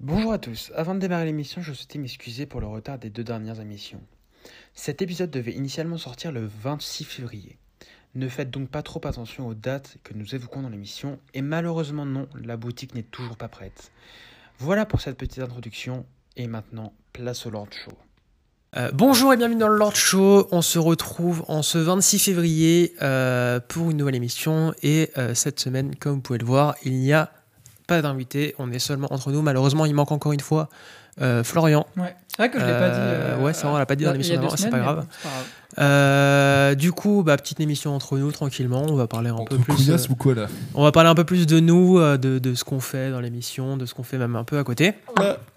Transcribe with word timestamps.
Bonjour 0.00 0.32
à 0.32 0.38
tous, 0.38 0.70
avant 0.76 0.94
de 0.94 1.00
démarrer 1.00 1.24
l'émission, 1.24 1.60
je 1.60 1.72
souhaitais 1.72 1.98
m'excuser 1.98 2.46
pour 2.46 2.60
le 2.60 2.68
retard 2.68 3.00
des 3.00 3.10
deux 3.10 3.24
dernières 3.24 3.60
émissions. 3.60 4.00
Cet 4.72 5.02
épisode 5.02 5.28
devait 5.28 5.54
initialement 5.54 5.98
sortir 5.98 6.30
le 6.30 6.48
26 6.62 7.02
février. 7.02 7.58
Ne 8.14 8.28
faites 8.28 8.48
donc 8.48 8.68
pas 8.68 8.82
trop 8.82 9.04
attention 9.08 9.48
aux 9.48 9.54
dates 9.54 9.96
que 10.04 10.14
nous 10.14 10.36
évoquons 10.36 10.62
dans 10.62 10.68
l'émission, 10.68 11.18
et 11.34 11.42
malheureusement 11.42 12.06
non, 12.06 12.28
la 12.40 12.56
boutique 12.56 12.94
n'est 12.94 13.02
toujours 13.02 13.36
pas 13.36 13.48
prête. 13.48 13.90
Voilà 14.60 14.86
pour 14.86 15.00
cette 15.00 15.18
petite 15.18 15.42
introduction, 15.42 16.06
et 16.36 16.46
maintenant, 16.46 16.92
place 17.12 17.44
au 17.46 17.50
Lord 17.50 17.70
Show. 17.72 17.90
Euh, 18.76 18.92
bonjour 18.94 19.32
et 19.32 19.36
bienvenue 19.36 19.58
dans 19.58 19.66
le 19.66 19.78
Lord 19.78 19.96
Show. 19.96 20.46
On 20.52 20.62
se 20.62 20.78
retrouve 20.78 21.44
en 21.48 21.62
ce 21.62 21.78
26 21.78 22.20
février 22.20 22.94
euh, 23.02 23.58
pour 23.58 23.90
une 23.90 23.96
nouvelle 23.96 24.14
émission. 24.14 24.74
Et 24.84 25.10
euh, 25.18 25.34
cette 25.34 25.58
semaine, 25.58 25.96
comme 25.96 26.16
vous 26.16 26.20
pouvez 26.20 26.38
le 26.38 26.46
voir, 26.46 26.76
il 26.84 26.92
n'y 27.00 27.12
a 27.12 27.32
pas 27.88 28.00
d'invité. 28.02 28.54
On 28.60 28.70
est 28.70 28.78
seulement 28.78 29.08
entre 29.12 29.32
nous. 29.32 29.42
Malheureusement, 29.42 29.84
il 29.86 29.94
manque 29.94 30.12
encore 30.12 30.32
une 30.32 30.38
fois 30.40 30.68
euh, 31.20 31.42
Florian. 31.42 31.84
Ouais, 31.96 32.14
c'est 32.28 32.36
vrai 32.38 32.50
que 32.50 32.60
je 32.60 32.64
l'ai 32.64 32.70
pas 32.72 32.90
dit. 32.90 32.96
Euh, 33.00 33.36
euh, 33.36 33.42
ouais, 33.42 33.52
c'est 33.52 33.62
vrai, 33.64 33.72
on 33.74 33.78
l'a 33.78 33.86
pas 33.86 33.96
dit 33.96 34.04
dans 34.04 34.12
l'émission 34.12 34.36
d'avant, 34.36 34.56
c'est 34.56 34.70
pas 34.70 34.78
grave. 34.78 34.96
bon, 35.00 35.06
c'est 35.10 35.22
pas 35.28 35.28
grave. 35.34 35.44
Euh, 35.80 36.74
du 36.74 36.92
coup, 36.92 37.22
bah, 37.24 37.36
petite 37.36 37.60
émission 37.60 37.94
entre 37.94 38.16
nous, 38.16 38.30
tranquillement. 38.32 38.86
On 38.88 38.94
va 38.94 39.06
parler 39.06 39.30
un 39.30 39.34
Entre 39.34 39.56
peu 39.56 39.58
plus. 39.74 39.90
euh, 39.90 39.96
ou 40.10 40.14
quoi 40.14 40.34
là 40.34 40.46
on 40.74 40.82
va 40.82 40.92
parler 40.92 41.08
un 41.10 41.14
peu 41.14 41.24
plus 41.24 41.46
de 41.46 41.60
nous, 41.60 41.98
de, 42.00 42.38
de 42.38 42.54
ce 42.54 42.64
qu'on 42.64 42.80
fait 42.80 43.10
dans 43.10 43.20
l'émission, 43.20 43.76
de 43.76 43.84
ce 43.86 43.94
qu'on 43.94 44.02
fait 44.02 44.18
même 44.18 44.36
un 44.36 44.44
peu 44.44 44.58
à 44.58 44.64
côté. 44.64 44.94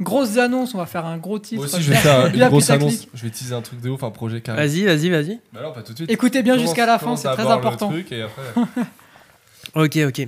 Grosses 0.02 0.38
annonces, 0.38 0.74
on 0.74 0.80
va 0.80 0.86
faire 0.86 1.06
un 1.06 1.18
gros 1.18 1.38
titre. 1.40 1.62
Moi 1.62 1.66
aussi, 1.66 1.82
je 1.82 1.90
vais 1.92 1.96
faire 1.98 2.26
une 2.34 2.48
grosse 2.48 2.70
annonce. 2.70 3.08
Je 3.14 3.24
vais 3.24 3.30
teaser 3.30 3.54
un 3.56 3.62
truc 3.62 3.82
de 3.82 3.90
ouf, 3.90 4.04
un 4.04 4.12
projet 4.12 4.42
carré. 4.42 4.68
Vas-y, 4.68 4.84
vas-y, 4.86 5.10
vas-y. 5.10 5.40
Bah 5.54 5.62
non, 5.64 5.72
pas 5.74 5.82
tout 5.82 5.92
de 5.94 5.98
suite. 5.98 6.12
Écoutez 6.12 6.42
bien 6.44 6.58
jusqu'à 6.58 6.86
la 6.86 6.98
fin, 7.00 7.16
c'est 7.16 7.30
très 7.32 7.44
le 7.44 7.50
important. 7.50 7.90
truc 7.90 8.12
et 8.12 8.24
après- 8.24 8.62
Ok, 9.76 9.98
ok. 10.08 10.28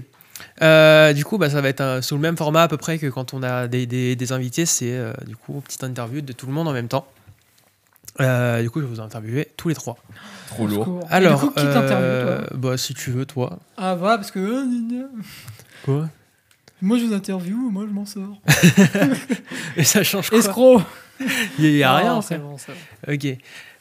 Euh, 0.61 1.13
du 1.13 1.25
coup, 1.25 1.37
bah, 1.37 1.49
ça 1.49 1.61
va 1.61 1.69
être 1.69 1.81
un- 1.81 2.01
sous 2.01 2.15
le 2.15 2.21
même 2.21 2.37
format 2.37 2.63
à 2.63 2.67
peu 2.67 2.77
près 2.77 2.97
que 2.99 3.07
quand 3.07 3.33
on 3.33 3.43
a 3.43 3.67
des, 3.67 3.85
des- 3.85 4.15
des 4.15 4.31
invités. 4.31 4.65
C'est 4.65 4.91
euh, 4.93 5.13
du 5.27 5.35
coup 5.35 5.53
une 5.55 5.61
petite 5.61 5.83
interview 5.83 6.21
de 6.21 6.33
tout 6.33 6.45
le 6.45 6.53
monde 6.53 6.67
en 6.67 6.73
même 6.73 6.87
temps. 6.87 7.07
Euh, 8.21 8.61
du 8.61 8.69
coup, 8.69 8.79
je 8.79 8.85
vais 8.85 8.91
vous 8.93 9.01
interviewer 9.01 9.49
tous 9.57 9.69
les 9.69 9.75
trois. 9.75 9.97
Trop 10.47 10.67
lourd. 10.67 10.99
Alors, 11.09 11.39
du 11.39 11.47
coup, 11.47 11.53
qui 11.53 11.63
t'interviewe, 11.63 11.97
euh, 12.03 12.45
toi 12.47 12.57
bah, 12.57 12.77
si 12.77 12.93
tu 12.93 13.09
veux, 13.11 13.25
toi. 13.25 13.57
Ah, 13.77 13.95
voilà, 13.95 14.17
parce 14.17 14.29
que. 14.31 14.39
euh. 14.39 15.07
Quoi? 15.83 16.07
Moi, 16.81 16.99
je 16.99 17.05
vous 17.05 17.13
interviewe, 17.13 17.71
moi, 17.71 17.85
je 17.87 17.93
m'en 17.93 18.05
sors. 18.05 18.39
Et 19.77 19.83
ça 19.83 20.03
change 20.03 20.29
quoi? 20.29 20.37
Escroc 20.39 20.81
Il 21.57 21.71
y 21.71 21.83
a 21.83 21.91
Non, 21.91 21.97
rien. 21.97 22.21
c'est 22.21 22.37
bon, 22.37 22.57
c'est 22.57 22.71
bon. 22.73 23.13
Ok. 23.13 23.37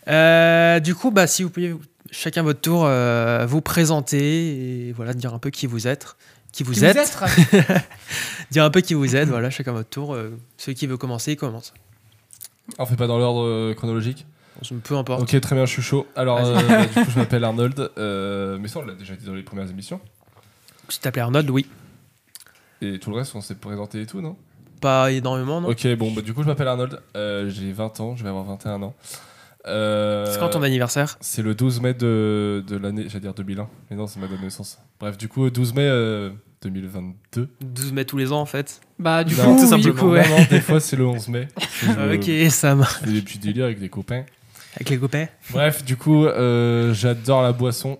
Euh, 0.08 0.80
du 0.80 0.94
coup, 0.94 1.10
bah, 1.10 1.26
si 1.26 1.42
vous 1.42 1.50
pouviez 1.50 1.74
chacun 2.10 2.42
votre 2.42 2.60
tour 2.60 2.84
euh, 2.86 3.44
vous 3.48 3.60
présenter 3.60 4.88
et 4.88 4.92
voilà 4.92 5.14
dire 5.14 5.32
un 5.34 5.38
peu 5.38 5.50
qui 5.50 5.66
vous 5.66 5.86
êtes, 5.88 6.16
qui 6.52 6.62
vous 6.64 6.72
Qui 6.72 6.84
êtes, 6.84 6.96
êtes 6.96 7.18
dire 8.50 8.64
un 8.64 8.70
peu 8.70 8.80
qui 8.82 8.94
vous 8.94 9.16
êtes. 9.16 9.28
Voilà, 9.28 9.50
chacun 9.50 9.72
votre 9.72 9.88
tour. 9.88 10.14
Euh, 10.14 10.30
celui 10.58 10.74
qui 10.74 10.86
veut 10.86 10.96
commencer, 10.96 11.32
il 11.32 11.36
commence. 11.36 11.72
On 12.78 12.86
fait 12.86 12.96
pas 12.96 13.06
dans 13.06 13.18
l'ordre 13.18 13.44
euh, 13.44 13.74
chronologique 13.74 14.26
Peu 14.84 14.96
importe. 14.96 15.22
Ok, 15.22 15.40
très 15.40 15.54
bien, 15.56 15.64
je 15.66 15.72
suis 15.72 15.82
chaud. 15.82 16.06
Alors, 16.14 16.38
euh, 16.44 16.54
bah, 16.68 16.86
du 16.86 16.92
coup, 17.04 17.10
je 17.10 17.18
m'appelle 17.18 17.42
Arnold. 17.44 17.90
euh, 17.98 18.58
mais 18.60 18.68
ça, 18.68 18.78
on 18.80 18.84
l'a 18.84 18.94
déjà 18.94 19.16
dit 19.16 19.24
dans 19.26 19.34
les 19.34 19.42
premières 19.42 19.68
émissions. 19.68 20.00
Tu 20.88 20.98
t'appelais 20.98 21.22
Arnold, 21.22 21.48
oui. 21.50 21.66
Et 22.82 22.98
tout 22.98 23.10
le 23.10 23.16
reste, 23.16 23.34
on 23.34 23.40
s'est 23.40 23.54
présenté 23.54 24.02
et 24.02 24.06
tout, 24.06 24.20
non? 24.20 24.36
Pas 24.80 25.10
énormément, 25.12 25.60
non? 25.60 25.68
Ok, 25.68 25.86
bon, 25.96 26.10
bah, 26.12 26.20
du 26.22 26.34
coup, 26.34 26.42
je 26.42 26.48
m'appelle 26.48 26.68
Arnold. 26.68 27.00
euh, 27.16 27.48
J'ai 27.48 27.72
20 27.72 28.00
ans, 28.00 28.16
je 28.16 28.22
vais 28.24 28.28
avoir 28.28 28.44
21 28.44 28.82
ans. 28.82 28.94
Euh, 29.66 30.26
C'est 30.32 30.38
quand 30.40 30.48
ton 30.50 30.62
anniversaire 30.62 31.16
C'est 31.20 31.42
le 31.42 31.54
12 31.54 31.80
mai 31.80 31.94
de, 31.94 32.64
de 32.66 32.76
l'année, 32.76 33.04
j'allais 33.08 33.20
dire 33.20 33.34
2001, 33.34 33.68
mais 33.90 33.96
non, 33.96 34.06
c'est 34.06 34.18
ma 34.20 34.26
date 34.26 34.38
de 34.38 34.44
naissance. 34.44 34.78
Bref, 34.98 35.16
du 35.16 35.28
coup, 35.28 35.48
12 35.50 35.74
mai 35.74 35.82
euh, 35.82 36.30
2022. 36.62 37.48
12 37.60 37.92
mai 37.92 38.04
tous 38.04 38.16
les 38.16 38.32
ans 38.32 38.40
en 38.40 38.46
fait. 38.46 38.80
Bah, 38.98 39.22
du 39.24 39.34
Non, 39.36 39.44
coup, 39.44 39.56
tout 39.56 39.62
oui. 39.62 39.68
simplement. 39.68 39.94
Du 39.94 40.00
coup, 40.00 40.10
ouais. 40.10 40.28
non, 40.28 40.38
non, 40.38 40.44
des 40.50 40.60
fois, 40.60 40.80
c'est 40.80 40.96
le 40.96 41.06
11 41.06 41.28
mai. 41.28 41.48
Ok, 42.14 42.30
ça 42.50 42.74
marche. 42.74 43.00
je 43.00 43.06
fais 43.06 43.12
des 43.12 43.22
petits 43.22 43.38
délires 43.38 43.64
avec 43.66 43.78
des 43.80 43.88
copains. 43.88 44.24
Avec 44.76 44.90
les 44.90 44.98
copains 44.98 45.26
Bref, 45.50 45.84
du 45.84 45.96
coup, 45.96 46.24
euh, 46.26 46.92
j'adore 46.94 47.42
la 47.42 47.52
boisson. 47.52 47.98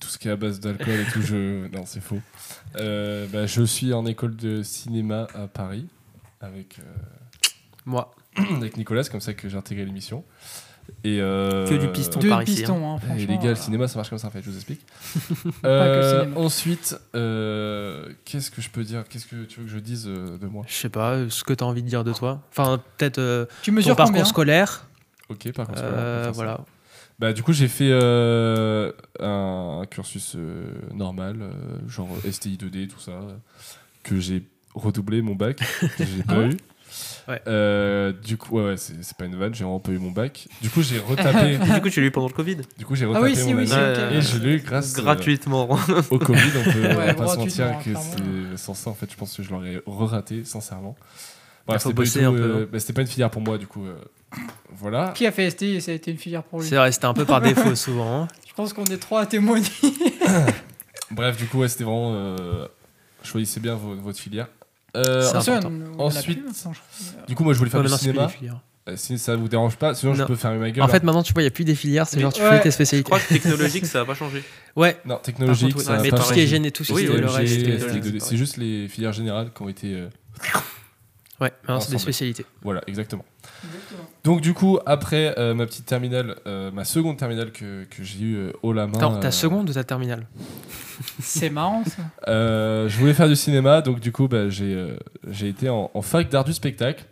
Tout 0.00 0.08
ce 0.08 0.16
qui 0.18 0.28
est 0.28 0.30
à 0.30 0.36
base 0.36 0.60
d'alcool 0.60 0.94
et 1.00 1.12
tout, 1.12 1.20
je... 1.22 1.68
Non, 1.76 1.84
c'est 1.86 2.00
faux. 2.00 2.18
Euh, 2.76 3.26
bah, 3.32 3.46
je 3.46 3.62
suis 3.62 3.92
en 3.92 4.06
école 4.06 4.34
de 4.36 4.62
cinéma 4.62 5.26
à 5.34 5.46
Paris 5.46 5.86
avec, 6.40 6.78
euh, 6.78 6.82
Moi. 7.84 8.10
avec 8.56 8.76
Nicolas, 8.76 9.02
c'est 9.04 9.10
comme 9.10 9.20
ça 9.20 9.34
que 9.34 9.48
j'ai 9.48 9.56
intégré 9.58 9.84
l'émission. 9.84 10.24
Et 11.04 11.20
euh, 11.20 11.66
Que 11.68 11.74
du 11.74 11.88
piston. 11.88 12.20
Deux 12.20 12.28
par 12.28 12.42
ici, 12.42 12.56
pistons, 12.56 12.96
hein, 12.96 12.98
Et 13.16 13.26
les 13.26 13.36
gars, 13.36 13.44
le 13.44 13.48
euh, 13.50 13.54
cinéma, 13.54 13.88
ça 13.88 13.96
marche 13.98 14.10
comme 14.10 14.18
ça 14.18 14.28
en 14.28 14.30
fait, 14.30 14.42
je 14.42 14.50
vous 14.50 14.56
explique. 14.56 14.80
Euh, 15.64 16.26
ensuite, 16.36 16.98
euh, 17.14 18.08
qu'est-ce 18.24 18.50
que 18.50 18.60
je 18.62 18.70
peux 18.70 18.82
dire 18.84 19.04
Qu'est-ce 19.08 19.26
que 19.26 19.44
tu 19.44 19.60
veux 19.60 19.66
que 19.66 19.72
je 19.72 19.78
dise 19.78 20.04
de 20.06 20.46
moi? 20.46 20.64
Je 20.68 20.74
sais 20.74 20.88
pas 20.88 21.28
ce 21.28 21.44
que 21.44 21.52
tu 21.52 21.62
as 21.64 21.66
envie 21.66 21.82
de 21.82 21.88
dire 21.88 22.04
de 22.04 22.12
toi. 22.12 22.42
Enfin, 22.50 22.80
peut-être 22.96 23.18
euh, 23.18 23.46
Tu 23.62 23.70
ton 23.70 23.76
mesures 23.76 23.96
parcours 23.96 24.26
scolaire. 24.26 24.86
Ok, 25.28 25.52
par 25.52 25.66
contre, 25.66 25.80
Euh, 25.82 26.30
voilà. 26.34 26.60
Bah, 27.18 27.32
du 27.34 27.42
coup, 27.42 27.52
j'ai 27.52 27.68
fait 27.68 27.90
euh, 27.90 28.92
un, 29.20 29.80
un 29.82 29.86
cursus 29.86 30.34
euh, 30.36 30.64
normal, 30.94 31.36
euh, 31.42 31.52
genre 31.88 32.08
STI 32.30 32.56
2D, 32.56 32.88
tout 32.88 32.98
ça, 32.98 33.20
que 34.02 34.18
j'ai 34.18 34.42
redoublé 34.74 35.20
mon 35.20 35.34
bac, 35.34 35.58
que 35.98 36.04
j'ai 36.04 36.22
pas 36.22 36.34
Ah 36.34 36.38
ouais? 36.38 36.48
eu. 36.48 36.56
Ouais. 37.30 37.40
Euh, 37.46 38.12
du 38.12 38.36
coup, 38.36 38.56
ouais, 38.58 38.64
ouais, 38.64 38.76
c'est 38.76 38.94
c'est 39.02 39.16
pas 39.16 39.24
une 39.24 39.36
vanne, 39.36 39.54
j'ai 39.54 39.64
vraiment 39.64 39.78
pas 39.80 39.92
eu 39.92 39.98
mon 39.98 40.10
bac. 40.10 40.48
Du 40.60 40.68
coup, 40.68 40.82
j'ai 40.82 40.98
retapé. 40.98 41.58
Du 41.74 41.80
coup, 41.80 41.88
tu 41.88 42.00
l'as 42.00 42.06
eu 42.08 42.10
pendant 42.10 42.26
le 42.28 42.32
Covid 42.34 42.56
du 42.76 42.84
coup, 42.84 42.94
j'ai 42.96 43.04
Ah 43.06 43.08
retapé 43.08 43.26
oui, 43.26 43.36
si, 43.36 43.54
mon 43.54 43.60
oui, 43.60 43.66
si. 43.68 43.74
Et 43.74 44.20
je 44.20 44.38
l'ai 44.38 44.54
eu 44.56 44.60
grâce 44.60 44.98
euh, 44.98 45.02
gratuitement. 45.02 45.68
au 46.10 46.18
Covid. 46.18 46.40
On 46.66 46.72
peut 46.72 46.80
Ouais, 46.96 47.14
pas 47.14 47.26
se 47.28 47.36
mentir 47.38 47.78
que 47.84 47.90
c'est 47.94 48.58
sans 48.58 48.74
ça, 48.74 48.90
en 48.90 48.94
fait, 48.94 49.10
je 49.10 49.16
pense 49.16 49.36
que 49.36 49.42
je 49.42 49.50
l'aurais 49.50 49.80
re-raté, 49.86 50.44
sincèrement. 50.44 50.96
C'était 51.78 51.94
pas 51.94 52.02
peu, 52.02 52.18
euh, 52.20 52.62
hein. 52.64 52.68
bah, 52.72 52.78
c'était 52.80 52.92
pas 52.94 53.02
une 53.02 53.06
filière 53.06 53.30
pour 53.30 53.42
moi, 53.42 53.56
du 53.56 53.66
coup. 53.68 53.86
euh, 53.86 53.94
voilà. 54.72 55.12
Qui 55.14 55.24
a 55.26 55.30
fait 55.30 55.48
STI 55.50 55.76
et 55.76 55.80
ça 55.80 55.92
a 55.92 55.94
été 55.94 56.10
une 56.10 56.16
filière 56.16 56.42
pour 56.42 56.60
lui 56.60 56.66
C'est 56.66 56.74
vrai, 56.76 56.90
c'était 56.90 57.04
un 57.06 57.14
peu 57.14 57.24
par 57.24 57.40
défaut 57.42 57.76
souvent. 57.76 58.22
hein. 58.22 58.28
Je 58.48 58.52
pense 58.54 58.72
qu'on 58.72 58.84
est 58.86 58.96
trois 58.98 59.20
à 59.20 59.26
témoigner. 59.26 59.66
Bref, 61.10 61.36
du 61.36 61.46
coup, 61.46 61.58
ouais, 61.58 61.68
c'était 61.68 61.84
vraiment. 61.84 62.12
euh, 62.14 62.66
choisissez 63.22 63.60
bien 63.60 63.74
vo- 63.74 63.94
votre 63.96 64.18
filière. 64.18 64.48
Euh, 64.96 65.30
Ensuite- 65.98 66.38
je 66.44 66.60
crois. 66.62 66.72
du 67.28 67.34
coup, 67.34 67.44
moi, 67.44 67.52
je 67.54 67.58
voulais 67.58 67.70
faire 67.70 67.82
du 67.82 67.88
cinéma. 67.88 68.30
Euh, 68.88 68.96
Si 68.96 69.18
ça 69.18 69.36
vous 69.36 69.46
dérange 69.48 69.76
pas, 69.76 69.94
sinon 69.94 70.14
je 70.14 70.24
peux 70.24 70.34
fermer 70.36 70.58
ma 70.58 70.70
gueule. 70.70 70.82
En 70.82 70.88
fait, 70.88 71.04
maintenant, 71.04 71.22
tu 71.22 71.32
vois, 71.32 71.42
il 71.42 71.44
n'y 71.44 71.48
a 71.48 71.52
plus 71.52 71.64
des 71.64 71.74
filières, 71.74 72.08
c'est 72.08 72.18
genre 72.18 72.32
tu 72.32 72.40
ouais. 72.42 72.50
fais 72.50 72.60
tes 72.60 72.70
Je 72.70 72.74
spécialités. 72.74 73.04
crois 73.10 73.20
que 73.20 73.28
technologique, 73.28 73.86
ça 73.86 74.00
a 74.00 74.04
pas 74.04 74.14
changé. 74.14 74.42
Ouais, 74.74 74.96
non, 75.04 75.16
technologique, 75.16 75.74
contre, 75.74 75.84
ça 75.84 75.92
ouais, 75.92 75.98
a 75.98 76.02
mais 76.02 76.10
pas 76.10 76.16
tout 76.16 76.22
ce 76.24 76.32
qui 76.32 76.40
est 76.40 76.46
gêné, 76.46 76.70
tout 76.72 76.82
ce 76.82 76.92
Oui, 76.94 77.04
qui 77.06 77.12
est 77.12 77.16
le 77.18 77.26
reste. 77.26 77.66
euh, 77.68 78.18
c'est 78.20 78.36
juste 78.36 78.56
les 78.56 78.88
filières 78.88 79.12
générales 79.12 79.50
qui 79.54 79.62
ont 79.62 79.68
été. 79.68 80.04
Ouais, 81.40 81.52
maintenant, 81.62 81.80
c'est 81.80 81.92
des 81.92 81.98
spécialités. 81.98 82.44
Voilà, 82.62 82.82
exactement. 82.86 83.24
Exactement. 83.64 84.08
Donc, 84.24 84.40
du 84.42 84.52
coup, 84.52 84.78
après 84.84 85.34
euh, 85.38 85.54
ma 85.54 85.64
petite 85.66 85.86
terminale, 85.86 86.36
euh, 86.46 86.70
ma 86.70 86.84
seconde 86.84 87.16
terminale 87.16 87.50
que, 87.52 87.84
que 87.84 88.02
j'ai 88.04 88.20
eu 88.20 88.36
euh, 88.36 88.52
haut 88.62 88.72
la 88.74 88.86
main. 88.86 88.98
Attends, 88.98 89.18
ta 89.20 89.28
euh, 89.28 89.30
seconde 89.30 89.70
ou 89.70 89.72
ta 89.72 89.82
terminale? 89.84 90.26
C'est 91.20 91.48
marrant 91.50 91.82
ça. 91.86 92.02
Euh, 92.28 92.88
je 92.88 92.98
voulais 92.98 93.14
faire 93.14 93.28
du 93.28 93.36
cinéma, 93.36 93.80
donc 93.80 94.00
du 94.00 94.12
coup, 94.12 94.28
bah, 94.28 94.50
j'ai 94.50 94.74
euh, 94.74 94.96
j'ai 95.30 95.48
été 95.48 95.68
en, 95.70 95.90
en 95.94 96.02
fac 96.02 96.28
d'art 96.28 96.44
du 96.44 96.52
spectacle. 96.52 97.04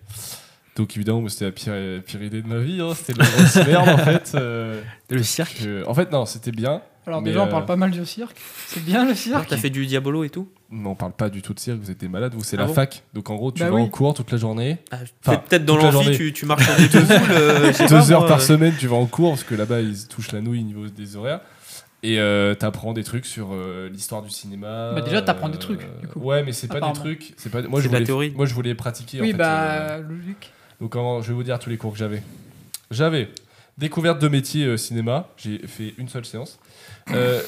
Donc 0.77 0.95
évidemment, 0.97 1.27
c'était 1.29 1.47
la 1.47 1.51
pire, 1.53 1.73
pire 2.05 2.23
idée 2.23 2.43
de 2.43 2.47
ma 2.47 2.59
vie. 2.59 2.81
hein. 2.81 2.93
C'était 2.95 3.15
de 3.15 3.19
la 3.21 3.25
grosse 3.31 3.57
merde 3.67 3.89
en 3.89 3.99
fait. 3.99 4.33
euh, 4.35 4.83
Le 5.11 5.23
cirque 5.23 5.57
que- 5.63 5.87
en 5.89 5.95
fait, 5.95 6.13
non, 6.13 6.27
c'était 6.27 6.53
bien. 6.53 6.83
Alors 7.09 7.23
Mais, 7.23 7.31
déjà, 7.31 7.43
on 7.43 7.47
euh, 7.47 7.51
parle 7.51 7.67
pas 7.67 7.77
mal 7.77 7.91
du 7.91 8.05
cirque. 8.07 8.37
C'est 8.67 8.85
bien 8.85 9.05
le 9.07 9.15
cirque. 9.15 9.49
T'as 9.49 9.57
fait 9.57 9.71
du 9.71 9.87
diabolo 9.87 10.25
et 10.25 10.31
tout 10.31 10.49
Mais 10.71 10.87
on 10.89 10.95
parle 10.95 11.13
pas 11.13 11.29
du 11.31 11.43
tout 11.43 11.55
de 11.55 11.59
cirque. 11.59 11.79
Vous 11.81 11.91
êtes 11.91 11.99
des 11.99 12.09
malades. 12.09 12.35
Vous, 12.35 12.45
c'est 12.45 12.57
Ah 12.57 12.61
la 12.63 12.67
bon 12.67 12.75
fac. 12.75 13.03
Donc 13.15 13.31
en 13.31 13.35
gros, 13.37 13.51
tu 13.51 13.61
Bah 13.63 13.71
vas 13.71 13.77
oui. 13.77 13.83
en 13.83 13.89
cours 13.89 14.15
toute 14.15 14.31
la 14.31 14.39
journée. 14.39 14.79
Ah, 14.91 14.99
Enfin, 15.27 15.39
Peut-être 15.39 15.65
dans 15.65 15.77
l'amphi, 15.77 16.13
tu, 16.17 16.33
tu 16.33 16.47
marches 16.47 16.69
en 16.69 16.77
deux 16.93 16.99
euh, 17.31 17.73
Deux 17.73 17.87
pas, 17.89 18.13
heures 18.13 18.21
moi, 18.21 18.29
par 18.29 18.39
euh, 18.39 18.43
semaine, 18.43 18.75
tu 18.79 18.87
vas 18.87 18.97
en 18.97 19.07
cours 19.07 19.31
parce 19.33 19.45
que 19.45 19.55
là-bas, 19.55 19.81
ils 19.81 20.07
touchent 20.07 20.33
la 20.33 20.41
nouille 20.41 20.61
au 20.61 20.65
niveau 20.65 20.87
des 20.87 21.17
horaires. 21.17 21.41
Et 22.05 22.21
euh, 22.21 22.55
t'apprends 22.55 22.93
des 22.93 23.03
trucs 23.03 23.27
sur 23.27 23.49
euh, 23.53 23.89
l'histoire 23.89 24.23
du 24.23 24.31
cinéma. 24.31 24.93
Bah, 24.95 25.01
déjà, 25.01 25.21
t'apprends 25.21 25.49
euh, 25.49 25.53
des 25.53 25.59
trucs, 25.59 25.81
du 26.01 26.07
coup. 26.07 26.21
Ouais, 26.21 26.45
mais 26.45 26.53
c'est 26.53 26.69
pas 26.69 26.81
des 26.81 26.93
trucs. 26.93 27.35
C'est 27.37 27.51
pas. 27.51 27.63
Moi, 27.63 27.81
je 27.81 27.89
de 27.89 27.93
la 27.93 27.99
voulais. 27.99 28.07
théorie. 28.07 28.33
Moi, 28.37 28.47
je 28.47 28.55
voulais 28.55 28.75
pratiquer. 28.77 29.19
en 29.19 29.23
Oui, 29.23 29.33
fait, 29.33 29.37
bah, 29.39 29.61
euh, 29.63 30.03
logique. 30.03 30.53
Donc, 30.81 30.95
je 30.95 31.29
vais 31.29 31.35
vous 31.35 31.43
dire 31.43 31.59
tous 31.59 31.71
les 31.71 31.77
cours 31.77 31.93
que 31.93 31.99
j'avais. 31.99 32.23
J'avais 32.93 33.29
découverte 33.79 34.21
de 34.21 34.29
métier 34.29 34.65
euh, 34.65 34.77
cinéma. 34.77 35.29
J'ai 35.37 35.59
fait 35.67 35.95
une 35.99 36.09
seule 36.09 36.25
séance. 36.25 36.59
Euh, 37.11 37.43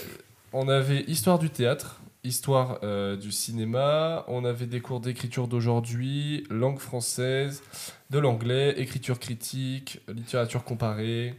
on 0.53 0.69
avait 0.69 1.03
histoire 1.03 1.39
du 1.39 1.51
théâtre, 1.51 2.01
histoire 2.25 2.79
euh, 2.83 3.17
du 3.17 3.33
cinéma. 3.33 4.25
On 4.29 4.45
avait 4.45 4.67
des 4.67 4.81
cours 4.81 5.01
d'écriture 5.01 5.49
d'aujourd'hui, 5.49 6.45
langue 6.51 6.79
française, 6.79 7.63
de 8.11 8.19
l'anglais, 8.19 8.75
écriture 8.79 9.19
critique, 9.19 10.01
littérature 10.09 10.65
comparée 10.65 11.35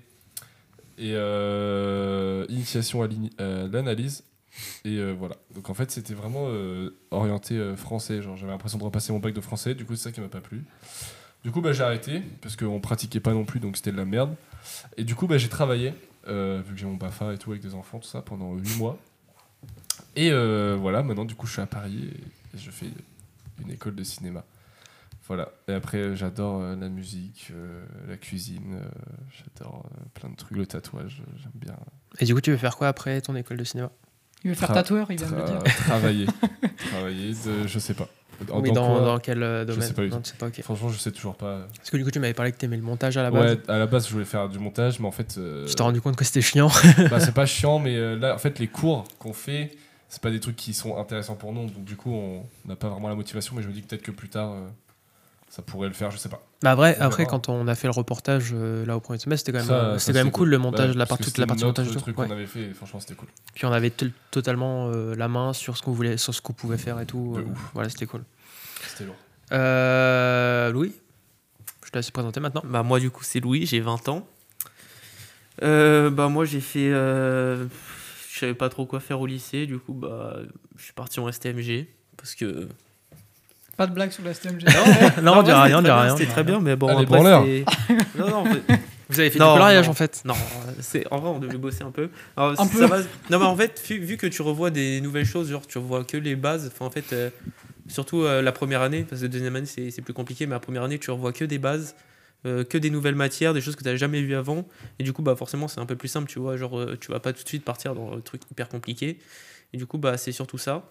et 0.97 1.13
euh, 1.15 2.45
initiation 2.49 3.03
à 3.03 3.07
l'analyse. 3.39 4.23
Et 4.85 5.01
voilà. 5.13 5.35
Donc 5.55 5.69
en 5.69 5.73
fait, 5.73 5.91
c'était 5.91 6.13
vraiment 6.13 6.47
orienté 7.11 7.75
français. 7.75 8.21
Genre, 8.21 8.35
j'avais 8.35 8.51
l'impression 8.51 8.77
de 8.77 8.83
repasser 8.83 9.13
mon 9.13 9.19
bac 9.19 9.33
de 9.33 9.41
français. 9.41 9.75
Du 9.75 9.85
coup, 9.85 9.95
c'est 9.95 10.03
ça 10.03 10.11
qui 10.11 10.21
m'a 10.21 10.27
pas 10.27 10.41
plu. 10.41 10.63
Du 11.43 11.49
coup, 11.49 11.61
bah, 11.61 11.73
j'ai 11.73 11.83
arrêté 11.83 12.21
parce 12.41 12.55
qu'on 12.55 12.79
pratiquait 12.79 13.19
pas 13.19 13.33
non 13.33 13.45
plus, 13.45 13.59
donc 13.59 13.75
c'était 13.75 13.91
de 13.91 13.97
la 13.97 14.05
merde. 14.05 14.35
Et 14.97 15.03
du 15.03 15.15
coup, 15.15 15.25
bah, 15.25 15.37
j'ai 15.37 15.49
travaillé, 15.49 15.93
vu 16.27 16.73
que 16.73 16.77
j'ai 16.77 16.85
mon 16.85 16.95
BAFA 16.95 17.33
et 17.33 17.37
tout 17.37 17.51
avec 17.51 17.61
des 17.61 17.73
enfants, 17.75 17.99
tout 17.99 18.07
ça, 18.07 18.21
pendant 18.21 18.53
8 18.55 18.77
mois. 18.77 18.97
Et 20.15 20.31
euh, 20.31 20.75
voilà, 20.79 21.03
maintenant, 21.03 21.25
du 21.25 21.35
coup, 21.35 21.47
je 21.47 21.53
suis 21.53 21.61
à 21.61 21.65
Paris 21.67 22.09
et, 22.13 22.57
et 22.57 22.59
je 22.59 22.71
fais 22.71 22.87
une 23.63 23.71
école 23.71 23.95
de 23.95 24.03
cinéma. 24.03 24.43
Voilà. 25.27 25.49
Et 25.67 25.73
après, 25.73 25.97
euh, 25.99 26.15
j'adore 26.15 26.61
euh, 26.61 26.75
la 26.75 26.89
musique, 26.89 27.51
euh, 27.51 27.85
la 28.09 28.17
cuisine, 28.17 28.73
euh, 28.81 28.89
j'adore 29.31 29.85
euh, 29.85 30.03
plein 30.13 30.29
de 30.29 30.35
trucs, 30.35 30.57
le 30.57 30.65
tatouage, 30.65 31.21
euh, 31.25 31.31
j'aime 31.41 31.51
bien. 31.55 31.75
Et 32.19 32.25
du 32.25 32.33
coup, 32.33 32.41
tu 32.41 32.51
veux 32.51 32.57
faire 32.57 32.75
quoi 32.75 32.87
après 32.89 33.21
ton 33.21 33.35
école 33.35 33.57
de 33.57 33.63
cinéma? 33.63 33.91
Il 34.43 34.49
veut 34.49 34.55
faire 34.55 34.73
tatoueur, 34.73 35.11
il 35.11 35.17
vient 35.17 35.29
de 35.29 35.35
le 35.35 35.43
dire. 35.45 35.63
travailler. 35.63 36.25
travailler, 36.91 37.33
de, 37.45 37.67
je 37.67 37.79
sais 37.79 37.93
pas. 37.93 38.09
En- 38.51 38.59
Oui, 38.61 38.69
dans 38.69 38.75
dans, 38.75 38.87
quoi 38.97 39.01
dans 39.05 39.19
quel 39.19 39.43
euh, 39.43 39.61
Je 39.61 39.65
domaine 39.73 39.87
sais 39.87 39.93
pas 39.93 40.01
du 40.03 40.09
Non, 40.09 40.17
tout. 40.17 40.23
tu 40.23 40.29
sais 40.31 40.37
pas, 40.37 40.47
ok. 40.47 40.61
Franchement, 40.61 40.89
je 40.89 40.97
sais 40.97 41.11
toujours 41.11 41.35
pas. 41.35 41.67
Parce 41.77 41.89
que 41.89 41.97
du 41.97 42.03
coup, 42.03 42.11
tu 42.11 42.19
m'avais 42.19 42.33
parlé 42.33 42.51
que 42.51 42.57
t'aimais 42.57 42.77
le 42.77 42.83
montage 42.83 43.17
à 43.17 43.23
la 43.23 43.31
base. 43.31 43.55
Ouais, 43.55 43.59
à 43.73 43.77
la 43.77 43.85
base, 43.87 44.07
je 44.07 44.13
voulais 44.13 44.25
faire 44.25 44.47
du 44.49 44.59
montage, 44.59 44.99
mais 44.99 45.07
en 45.07 45.11
fait. 45.11 45.35
euh, 45.37 45.65
Tu 45.67 45.75
t'es 45.75 45.83
rendu 45.83 46.01
compte 46.01 46.15
que 46.15 46.25
c'était 46.25 46.41
chiant. 46.41 46.69
bah, 47.09 47.19
c'est 47.19 47.33
pas 47.33 47.45
chiant, 47.45 47.79
mais 47.79 47.95
euh, 47.95 48.17
là, 48.17 48.35
en 48.35 48.37
fait, 48.39 48.59
les 48.59 48.67
cours 48.67 49.05
qu'on 49.19 49.33
fait, 49.33 49.71
c'est 50.09 50.21
pas 50.21 50.31
des 50.31 50.39
trucs 50.39 50.55
qui 50.55 50.73
sont 50.73 50.97
intéressants 50.97 51.35
pour 51.35 51.53
nous. 51.53 51.67
Donc, 51.69 51.83
du 51.83 51.95
coup, 51.95 52.11
on 52.13 52.43
n'a 52.67 52.75
pas 52.75 52.89
vraiment 52.89 53.09
la 53.09 53.15
motivation, 53.15 53.55
mais 53.55 53.61
je 53.63 53.67
me 53.67 53.73
dis 53.73 53.81
que 53.81 53.87
peut-être 53.87 54.01
que 54.03 54.11
plus 54.11 54.29
tard, 54.29 54.51
euh, 54.51 54.67
ça 55.51 55.61
pourrait 55.61 55.89
le 55.89 55.93
faire, 55.93 56.09
je 56.11 56.17
sais 56.17 56.29
pas. 56.29 56.41
Bah 56.63 56.71
après, 56.71 56.95
après 56.97 57.25
quand 57.25 57.49
on 57.49 57.67
a 57.67 57.75
fait 57.75 57.87
le 57.87 57.91
reportage 57.91 58.51
euh, 58.53 58.85
là 58.85 58.95
au 58.95 58.99
premier 59.01 59.19
semestre, 59.19 59.45
c'était 59.45 59.57
quand 59.59 59.65
même, 59.65 59.67
Ça, 59.67 59.91
ça, 59.93 59.99
c'était 59.99 60.19
quand 60.19 60.23
même 60.25 60.31
cool 60.31 60.47
le 60.49 60.57
montage, 60.57 60.91
Ouais, 60.91 60.95
la 60.95 61.05
que 61.05 61.09
toute 61.15 61.19
la 61.19 61.25
c'était 61.25 61.45
partie 61.45 61.65
montage. 61.65 61.87
tout. 61.91 61.99
truc 61.99 62.17
Ouais. 62.17 62.25
qu'on 62.25 62.31
avait 62.33 62.47
fait, 62.47 62.61
et 62.69 62.73
franchement, 62.73 62.99
c'était 63.01 63.15
cool. 63.15 63.27
Puis 63.53 63.65
on 63.65 63.71
avait 63.73 63.89
t- 63.89 64.11
totalement 64.31 64.89
euh, 64.89 65.13
la 65.15 65.27
main 65.27 65.51
sur 65.53 65.75
ce 65.75 65.81
qu'on 65.83 65.91
voulait, 65.91 66.15
sur 66.17 66.33
ce 66.33 66.41
qu'on 66.41 66.53
pouvait 66.53 66.77
faire 66.77 66.99
et 67.01 67.05
tout. 67.05 67.33
De 67.35 67.41
euh, 67.41 67.45
ouf. 67.45 67.59
Voilà, 67.73 67.89
c'était 67.89 68.05
cool. 68.05 68.23
C'était 68.87 69.03
lourd. 69.05 69.15
Euh, 69.51 70.71
Louis, 70.71 70.93
je 71.85 71.89
te 71.91 71.97
laisse 71.97 72.07
te 72.07 72.11
présenter 72.13 72.39
maintenant. 72.39 72.61
Bah 72.65 72.83
moi 72.83 72.99
du 73.01 73.11
coup 73.11 73.23
c'est 73.25 73.41
Louis, 73.41 73.65
j'ai 73.65 73.81
20 73.81 74.07
ans. 74.09 74.25
Euh, 75.63 76.09
bah 76.09 76.29
moi 76.29 76.45
j'ai 76.45 76.61
fait... 76.61 76.89
euh, 76.91 77.65
je 78.31 78.39
savais 78.39 78.53
pas 78.53 78.69
trop 78.69 78.85
quoi 78.85 78.99
faire 78.99 79.19
au 79.19 79.25
lycée, 79.27 79.65
du 79.67 79.77
coup 79.77 79.93
bah 79.93 80.37
je 80.77 80.83
suis 80.83 80.93
parti 80.93 81.19
en 81.19 81.29
STMG. 81.31 81.87
Parce 82.17 82.35
que... 82.35 82.67
Pas 83.77 83.87
de 83.87 83.93
blague 83.93 84.11
sur 84.11 84.23
la 84.23 84.33
STMG. 84.33 84.63
Non, 85.23 85.37
on 85.37 85.43
dira 85.43 85.63
rien, 85.63 85.79
on 85.79 85.81
dira 85.81 86.03
rien. 86.03 86.15
C'était 86.17 86.31
très 86.31 86.43
bien, 86.43 86.59
mais 86.59 86.75
bon 86.75 86.87
Allez, 86.87 87.03
après. 87.03 87.65
Non, 88.17 88.29
non, 88.29 88.43
Vous 89.09 89.19
avez 89.19 89.29
fait 89.29 89.39
Non, 89.39 89.47
du 89.47 89.53
coloriage 89.53 89.85
non. 89.85 89.91
en 89.91 89.95
fait. 89.95 90.21
Non, 90.25 90.33
c'est 90.79 91.05
en 91.11 91.19
vrai 91.19 91.29
on 91.31 91.39
devait 91.39 91.57
bosser 91.57 91.83
un 91.83 91.91
peu. 91.91 92.09
Alors, 92.37 92.51
Un 92.51 92.65
ça 92.65 92.65
peu. 92.71 92.85
va- 92.85 92.99
Non 93.29 93.39
mais 93.39 93.45
en 93.45 93.55
fait 93.55 93.81
vu, 93.87 93.97
vu 93.99 94.17
que 94.17 94.27
tu 94.27 94.41
revois 94.41 94.69
des 94.69 95.01
nouvelles 95.01 95.25
choses, 95.25 95.49
genre 95.49 95.65
tu 95.65 95.77
revois 95.77 96.03
que 96.03 96.17
les 96.17 96.35
bases. 96.35 96.69
Enfin 96.73 96.85
en 96.85 96.89
fait 96.91 97.11
euh, 97.13 97.29
surtout 97.87 98.21
euh, 98.23 98.41
la 98.41 98.51
première 98.51 98.81
année 98.81 99.03
parce 99.03 99.21
que 99.21 99.25
la 99.25 99.31
deuxième 99.31 99.55
année 99.55 99.65
c'est 99.65 99.89
c'est 99.91 100.01
plus 100.01 100.13
compliqué, 100.13 100.45
mais 100.45 100.53
la 100.53 100.59
première 100.59 100.83
année 100.83 100.99
tu 100.99 101.09
revois 101.11 101.33
que 101.33 101.43
des 101.45 101.57
bases, 101.57 101.95
euh, 102.45 102.63
que 102.63 102.77
des 102.77 102.89
nouvelles 102.89 103.15
matières, 103.15 103.53
des 103.53 103.61
choses 103.61 103.75
que 103.75 103.83
tu 103.83 103.89
n'as 103.89 103.95
jamais 103.95 104.21
vues 104.21 104.35
avant. 104.35 104.65
Et 104.99 105.03
du 105.03 105.11
coup 105.13 105.21
bah 105.23 105.35
forcément 105.35 105.67
c'est 105.67 105.79
un 105.79 105.85
peu 105.85 105.95
plus 105.95 106.07
simple, 106.09 106.29
tu 106.29 106.39
vois. 106.39 106.55
Genre 106.57 106.77
euh, 106.79 106.97
tu 107.01 107.11
vas 107.11 107.19
pas 107.19 107.33
tout 107.33 107.43
de 107.43 107.47
suite 107.49 107.65
partir 107.65 107.95
dans 107.95 108.15
le 108.15 108.21
truc 108.21 108.41
hyper 108.51 108.69
compliqué. 108.69 109.17
Et 109.73 109.77
du 109.77 109.85
coup 109.87 109.97
bah 109.97 110.17
c'est 110.17 110.31
surtout 110.31 110.57
ça. 110.57 110.83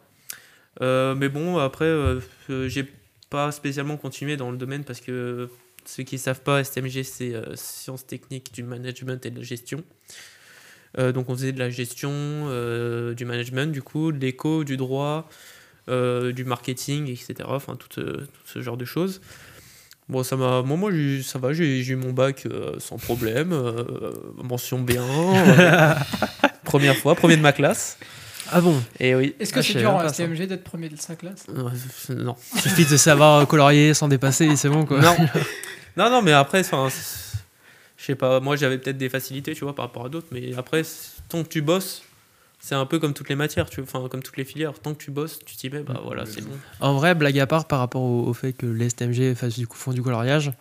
Euh, 0.81 1.15
mais 1.17 1.29
bon 1.29 1.59
après 1.59 1.85
euh, 1.85 2.21
euh, 2.49 2.69
j'ai 2.69 2.87
pas 3.29 3.51
spécialement 3.51 3.97
continué 3.97 4.37
dans 4.37 4.51
le 4.51 4.57
domaine 4.57 4.85
parce 4.85 5.01
que 5.01 5.49
ceux 5.85 6.03
qui 6.05 6.19
savent 6.19 6.43
pas, 6.43 6.63
STMG, 6.63 7.03
c'est 7.03 7.33
sciences 7.55 8.07
techniques 8.07 8.53
du 8.53 8.63
management 8.63 9.25
et 9.25 9.31
de 9.31 9.39
la 9.39 9.43
gestion. 9.43 9.83
Euh, 10.99 11.13
donc 11.13 11.29
on 11.29 11.35
faisait 11.35 11.53
de 11.53 11.59
la 11.59 11.71
gestion, 11.71 12.11
euh, 12.13 13.15
du 13.15 13.25
management, 13.25 13.73
du 13.73 13.83
coup, 13.83 14.13
de 14.13 14.19
l'éco, 14.19 14.65
du 14.65 14.77
droit, 14.77 15.29
euh, 15.89 16.33
du 16.33 16.45
marketing, 16.45 17.09
etc. 17.09 17.35
Enfin, 17.47 17.77
tout, 17.77 17.89
tout 17.89 18.27
ce 18.45 18.63
genre 18.63 18.77
de 18.77 18.85
choses. 18.85 19.21
Bon, 20.09 20.25
ça 20.25 20.37
m'a, 20.37 20.63
moi, 20.63 20.77
moi 20.77 20.91
ça 21.23 21.39
va, 21.39 21.53
j'ai 21.53 21.87
eu 21.87 21.97
mon 21.97 22.13
bac 22.13 22.47
sans 22.79 22.99
problème, 22.99 23.55
mention 24.43 24.81
bien, 24.81 25.07
première 26.65 26.97
fois, 26.97 27.15
premier 27.15 27.37
de 27.37 27.43
ma 27.43 27.53
classe. 27.53 27.97
Ah 28.53 28.61
bon 28.61 28.81
Et 28.99 29.15
oui. 29.15 29.35
Est-ce 29.39 29.53
que 29.53 29.61
Ah, 29.61 29.63
c'est 29.63 29.79
dur 29.79 29.91
en. 29.95 30.09
STMG 30.09 30.47
d'être 30.47 30.65
premier 30.65 30.89
de 30.89 30.97
sa 31.01 31.17
classe? 31.17 31.47
Euh, 31.49 32.15
non. 32.15 32.37
Il 32.55 32.61
suffit 32.61 32.85
de 32.85 32.97
savoir 32.97 33.47
colorier 33.47 33.95
sans 33.95 34.09
dépasser, 34.09 34.57
c'est 34.57 34.69
bon 34.69 34.85
quoi. 34.85 35.01
Non. 35.01 35.17
non, 35.97 36.11
non, 36.11 36.23
mais 36.23 36.33
après, 36.33 36.63
je 36.65 38.05
sais 38.05 38.15
pas, 38.15 38.41
moi 38.41 38.57
j'avais 38.57 38.79
peut-être 38.79 38.99
des 38.99 39.09
facilités, 39.09 39.55
tu 39.55 39.65
vois, 39.65 39.75
par 39.75 39.87
rapport 39.87 40.07
à 40.07 40.09
d'autres, 40.09 40.29
mais 40.33 40.55
après, 40.57 40.83
tant 41.29 41.43
que 41.43 41.49
tu 41.49 41.63
bosses, 41.63 42.03
c'est 42.63 42.75
un 42.75 42.85
peu 42.87 42.99
comme 42.99 43.15
toutes 43.15 43.29
les 43.31 43.37
matières, 43.37 43.69
tu 43.71 43.81
vois, 43.81 43.89
enfin, 44.01 44.07
comme 44.09 44.23
toutes 44.23 44.37
les 44.37 44.45
filières. 44.45 44.73
Tant 44.81 44.93
que 44.95 45.03
tu 45.03 45.11
bosses, 45.11 45.39
tu 45.45 45.57
t'y 45.57 45.71
mets, 45.71 45.81
bah 45.81 46.01
voilà, 46.05 46.27
c'est 46.27 46.43
bon. 46.43 46.53
En 46.81 46.95
vrai, 46.95 47.15
blague 47.15 47.39
à 47.39 47.47
part 47.47 47.65
par 47.67 47.79
rapport 47.79 48.03
au, 48.03 48.27
au 48.29 48.33
fait 48.35 48.53
que 48.53 48.67
les 48.67 48.91
STMG 48.91 49.35
fassent 49.35 49.59
du 49.59 49.67
coup, 49.67 49.77
font 49.79 49.93
du 49.93 50.03
coloriage, 50.03 50.53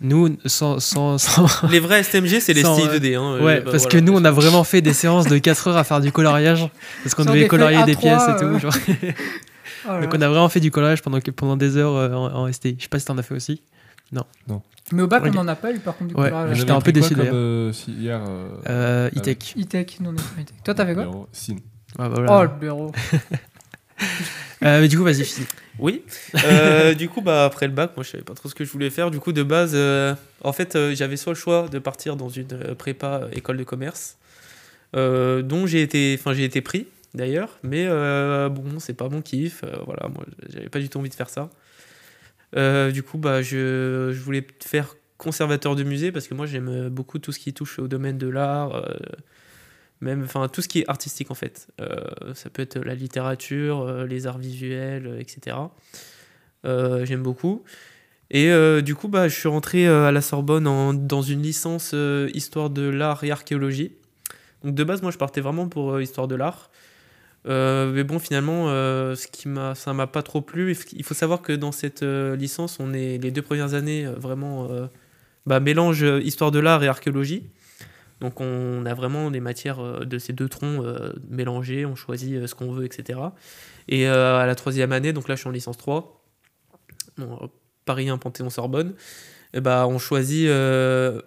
nous, 0.00 0.36
sans. 0.44 0.78
sans, 0.80 1.16
sans- 1.18 1.46
Les 1.70 1.80
vrais 1.80 2.02
STMG, 2.02 2.40
c'est 2.40 2.52
les 2.52 2.62
Sans, 2.62 2.74
styles 2.76 2.90
euh, 2.90 2.98
2D. 2.98 3.16
Hein, 3.16 3.42
Ouais, 3.42 3.54
euh, 3.56 3.60
bah, 3.62 3.70
parce 3.72 3.84
voilà. 3.84 3.98
que 3.98 4.04
nous, 4.04 4.12
on 4.14 4.24
a 4.24 4.30
vraiment 4.30 4.64
fait 4.64 4.82
des 4.82 4.92
séances 4.92 5.26
de 5.26 5.38
4 5.38 5.68
heures 5.68 5.76
à 5.78 5.84
faire 5.84 6.00
du 6.00 6.12
coloriage, 6.12 6.68
parce 7.02 7.14
qu'on 7.14 7.24
devait 7.24 7.48
colorier 7.48 7.82
des 7.84 7.94
A3, 7.94 7.98
pièces 8.00 8.22
et 8.28 8.38
tout. 8.38 8.44
euh. 8.44 8.58
genre. 8.58 8.74
Oh 9.88 10.00
Donc 10.02 10.12
on 10.14 10.20
a 10.20 10.28
vraiment 10.28 10.48
fait 10.50 10.60
du 10.60 10.70
coloriage 10.70 11.00
pendant, 11.00 11.20
pendant 11.34 11.56
des 11.56 11.76
heures 11.78 11.96
euh, 11.96 12.12
en, 12.12 12.44
en 12.46 12.52
STI. 12.52 12.76
Je 12.78 12.82
sais 12.82 12.88
pas 12.88 12.98
si 12.98 13.06
t'en 13.06 13.16
as 13.18 13.22
fait 13.22 13.34
aussi. 13.34 13.62
Mais 14.92 15.02
au 15.02 15.06
bac, 15.08 15.22
on 15.26 15.30
n'en 15.32 15.48
a 15.48 15.56
pas 15.56 15.72
eu 15.72 15.78
par 15.80 15.96
contre 15.96 16.08
du 16.10 16.14
Ouais, 16.14 16.28
coloriage. 16.28 16.50
mais 16.50 16.54
J'étais 16.56 16.70
un 16.70 16.80
peu 16.80 16.92
déçu, 16.92 17.14
d'ailleurs. 17.14 17.34
euh, 17.34 17.72
si- 17.72 17.92
hier. 17.92 18.20
euh, 18.26 18.48
Euh, 18.68 19.10
Ah 19.14 19.18
E-Tech. 19.18 19.54
E-Tech, 19.58 20.00
non, 20.00 20.12
non, 20.12 20.18
E-Tech. 20.40 20.54
Toi, 20.64 20.74
t'avais 20.74 20.94
quoi 20.94 21.26
Sin. 21.32 21.56
Ah, 21.98 22.08
bah, 22.08 22.24
Oh, 22.28 22.42
le 22.42 22.58
bureau. 22.60 22.92
Euh, 24.62 24.80
mais 24.80 24.88
du 24.88 24.96
coup, 24.96 25.04
vas-y, 25.04 25.22
finis. 25.24 25.46
Oui. 25.78 26.02
Euh, 26.44 26.94
du 26.94 27.10
coup, 27.10 27.20
bah, 27.20 27.44
après 27.44 27.66
le 27.66 27.74
bac, 27.74 27.92
moi, 27.94 28.02
je 28.04 28.10
savais 28.10 28.24
pas 28.24 28.32
trop 28.34 28.48
ce 28.48 28.54
que 28.54 28.64
je 28.64 28.70
voulais 28.72 28.88
faire. 28.88 29.10
Du 29.10 29.20
coup, 29.20 29.32
de 29.32 29.42
base, 29.42 29.72
euh, 29.74 30.14
en 30.42 30.52
fait, 30.54 30.76
euh, 30.76 30.94
j'avais 30.94 31.16
soit 31.18 31.32
le 31.34 31.38
choix 31.38 31.68
de 31.68 31.78
partir 31.78 32.16
dans 32.16 32.30
une 32.30 32.46
prépa 32.74 33.20
euh, 33.24 33.28
école 33.32 33.58
de 33.58 33.64
commerce, 33.64 34.16
euh, 34.96 35.42
dont 35.42 35.66
j'ai 35.66 35.82
été, 35.82 36.16
enfin, 36.18 36.32
j'ai 36.32 36.44
été 36.44 36.62
pris 36.62 36.86
d'ailleurs, 37.14 37.58
mais 37.62 37.84
euh, 37.86 38.48
bon, 38.48 38.78
c'est 38.78 38.94
pas 38.94 39.10
mon 39.10 39.20
kiff. 39.20 39.62
euh, 39.62 39.76
voilà, 39.84 40.08
moi, 40.08 40.24
j'avais 40.48 40.70
pas 40.70 40.78
du 40.78 40.88
tout 40.88 40.98
envie 40.98 41.10
de 41.10 41.14
faire 41.14 41.28
ça. 41.30 41.50
Euh, 42.54 42.90
du 42.90 43.02
coup, 43.02 43.18
bah, 43.18 43.42
je, 43.42 44.10
je 44.12 44.20
voulais 44.20 44.46
faire 44.64 44.94
conservateur 45.18 45.74
de 45.76 45.82
musée 45.82 46.12
parce 46.12 46.28
que 46.28 46.34
moi, 46.34 46.46
j'aime 46.46 46.88
beaucoup 46.90 47.18
tout 47.18 47.32
ce 47.32 47.38
qui 47.38 47.52
touche 47.52 47.78
au 47.78 47.88
domaine 47.88 48.18
de 48.18 48.28
l'art. 48.28 48.74
euh, 48.76 48.94
même 50.02 50.24
enfin 50.24 50.46
tout 50.48 50.60
ce 50.60 50.68
qui 50.68 50.80
est 50.80 50.88
artistique 50.90 51.30
en 51.30 51.34
fait. 51.34 51.68
Euh, 51.80 52.34
ça 52.34 52.50
peut 52.50 52.60
être 52.60 52.78
la 52.78 52.94
littérature 52.94 54.04
les 54.04 54.26
arts 54.26 54.36
visuels 54.38 55.16
etc 55.18 55.56
j'aime 56.64 57.22
beaucoup. 57.22 57.62
Et 58.30 58.50
du 58.82 58.94
coup 58.94 59.08
bah 59.08 59.28
je 59.28 59.34
suis 59.34 59.48
rentré 59.48 59.86
à 59.86 60.10
la 60.12 60.20
Sorbonne 60.20 60.66
en- 60.66 60.92
dans 60.92 61.22
une 61.22 61.40
licence 61.42 61.94
histoire 62.34 62.68
de 62.68 62.82
l'art 62.82 63.24
et 63.24 63.30
archéologie. 63.30 63.92
Donc 64.62 64.74
de 64.74 64.84
base 64.84 65.00
moi 65.00 65.10
je 65.10 65.16
partais 65.18 65.40
vraiment 65.40 65.68
pour 65.68 65.98
histoire 66.00 66.28
de 66.28 66.34
l'art 66.34 66.70
Euh, 67.48 67.92
mais 67.92 68.02
bon 68.02 68.18
finalement 68.18 68.64
euh, 68.68 69.14
ce 69.14 69.28
qui 69.28 69.46
m'a 69.46 69.76
ça 69.76 69.92
m'a 69.92 70.08
pas 70.08 70.24
trop 70.24 70.40
plu 70.40 70.76
Il 70.94 71.04
faut 71.04 71.14
savoir 71.14 71.42
que 71.42 71.52
dans 71.52 71.70
cette 71.70 72.02
euh, 72.02 72.34
licence 72.34 72.78
on 72.80 72.92
est 72.92 73.18
les 73.18 73.30
deux 73.30 73.42
premières 73.42 73.74
années 73.74 74.04
euh, 74.04 74.14
vraiment 74.14 74.68
bah, 75.44 75.60
mélange 75.60 76.04
histoire 76.24 76.50
de 76.50 76.58
l'art 76.58 76.82
et 76.82 76.88
archéologie 76.88 77.44
donc 78.20 78.40
on 78.40 78.84
a 78.84 78.94
vraiment 78.94 79.30
des 79.30 79.38
matières 79.38 80.04
de 80.04 80.18
ces 80.18 80.32
deux 80.32 80.48
troncs 80.48 80.82
mélangés, 81.28 81.84
on 81.84 81.94
choisit 81.94 82.46
ce 82.46 82.54
qu'on 82.54 82.72
veut, 82.72 82.86
etc. 82.86 83.20
Et 83.88 84.06
à 84.06 84.46
la 84.46 84.54
troisième 84.54 84.92
année, 84.92 85.12
donc 85.12 85.28
là 85.28 85.34
je 85.34 85.40
suis 85.40 85.48
en 85.48 85.52
licence 85.52 85.76
3, 85.76 86.24
bon, 87.18 87.50
Paris 87.84 88.08
1, 88.08 88.16
Panthéon-Sorbonne, 88.16 88.94
et 89.52 89.60
bah, 89.60 89.86
on 89.86 89.98
choisit 89.98 90.48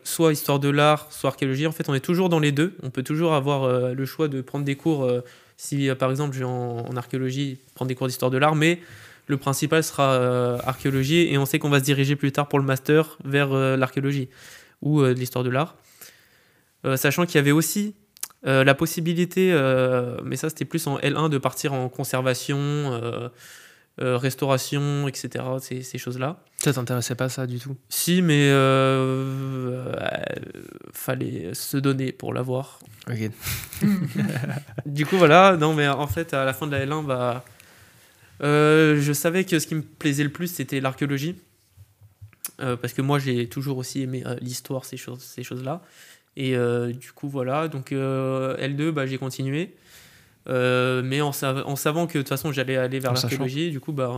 soit 0.03 0.33
histoire 0.33 0.59
de 0.59 0.69
l'art, 0.69 1.11
soit 1.11 1.29
archéologie. 1.29 1.67
En 1.67 1.71
fait, 1.71 1.89
on 1.89 1.93
est 1.93 1.99
toujours 1.99 2.27
dans 2.27 2.39
les 2.39 2.51
deux. 2.51 2.75
On 2.81 2.89
peut 2.89 3.03
toujours 3.03 3.35
avoir 3.35 3.93
le 3.93 4.05
choix 4.07 4.27
de 4.27 4.41
prendre 4.41 4.65
des 4.65 4.75
cours, 4.75 5.07
si 5.59 5.89
euh, 5.89 5.95
par 5.95 6.09
exemple 6.09 6.33
je 6.33 6.39
vais 6.39 6.45
en, 6.45 6.95
archéologie, 6.95 7.57
prendre 7.75 7.89
des 7.89 7.95
cours 7.95 8.07
d'histoire 8.07 8.31
de 8.31 8.37
l'art, 8.37 8.55
mais 8.55 8.79
le 9.27 9.35
principal 9.35 9.83
sera 9.83 10.13
euh, 10.13 10.57
archéologie 10.63 11.31
et 11.31 11.37
on 11.37 11.45
sait 11.45 11.59
qu'on 11.59 11.69
va 11.69 11.79
se 11.79 11.83
diriger 11.83 12.15
plus 12.15 12.31
tard 12.31 12.47
pour 12.47 12.59
le 12.59 12.65
master 12.65 13.17
vers 13.25 13.51
euh, 13.51 13.75
l'archéologie 13.75 14.29
ou 14.81 15.03
l'histoire 15.03 15.43
de 15.43 15.49
l'art. 15.49 15.75
Sachant 16.95 17.25
qu'il 17.25 17.35
y 17.35 17.39
avait 17.39 17.51
aussi 17.51 17.93
la 18.43 18.73
possibilité, 18.73 19.51
mais 20.23 20.37
ça 20.37 20.47
c'était 20.47 20.63
plus 20.63 20.87
en 20.87 20.97
L1, 20.99 21.27
de 21.27 21.37
partir 21.37 21.73
en 21.73 21.89
conservation, 21.89 23.29
euh, 24.01 24.17
restauration, 24.17 25.08
etc. 25.08 25.43
Ces, 25.62 25.81
ces 25.81 25.98
choses-là. 25.98 26.39
Ça 26.63 26.74
t'intéressait 26.74 27.15
pas 27.15 27.27
ça 27.29 27.48
du 27.48 27.60
tout? 27.60 27.75
Si, 27.89 28.22
mais 28.22 28.50
euh, 28.50 29.93
euh, 29.93 29.93
fallait 30.93 31.53
se 31.53 31.77
donner 31.77 32.12
pour 32.12 32.34
l'avoir. 32.34 32.79
Ok. 33.10 33.31
Du 34.86 35.05
coup, 35.05 35.17
voilà, 35.17 35.58
non, 35.58 35.74
mais 35.74 35.88
en 35.88 36.08
fait, 36.08 36.34
à 36.34 36.46
la 36.46 36.53
fin 36.53 36.67
de 36.67 36.72
la 36.72 36.86
L1, 36.86 37.05
bah, 37.05 37.43
euh, 38.41 39.00
je 39.01 39.13
savais 39.13 39.43
que 39.43 39.60
ce 39.60 39.67
qui 39.67 39.75
me 39.75 39.81
plaisait 39.81 40.24
le 40.24 40.31
plus, 40.31 40.48
c'était 40.48 40.79
l'archéologie. 40.79 41.36
Euh, 42.62 42.75
parce 42.75 42.93
que 42.93 43.01
moi, 43.01 43.19
j'ai 43.19 43.48
toujours 43.48 43.77
aussi 43.77 44.01
aimé 44.01 44.24
euh, 44.25 44.36
l'histoire, 44.41 44.84
ces 44.86 44.98
choses- 44.98 45.22
ces 45.22 45.43
choses-là. 45.43 45.81
Et 46.36 46.55
euh, 46.55 46.91
du 46.91 47.12
coup, 47.12 47.29
voilà, 47.29 47.67
donc 47.67 47.91
euh, 47.91 48.55
L2, 48.58 48.91
bah, 48.91 49.05
j'ai 49.05 49.17
continué. 49.17 49.75
Euh, 50.48 51.01
mais 51.03 51.22
en, 51.22 51.31
sav- 51.31 51.63
en 51.65 51.75
savant 51.75 52.08
que 52.08 52.13
de 52.17 52.24
toute 52.24 52.29
façon 52.29 52.51
j'allais 52.51 52.77
aller 52.77 53.00
vers 53.00 53.13
l'archéologie, 53.13 53.69
du 53.72 53.79
coup, 53.79 53.91
bah, 53.91 54.10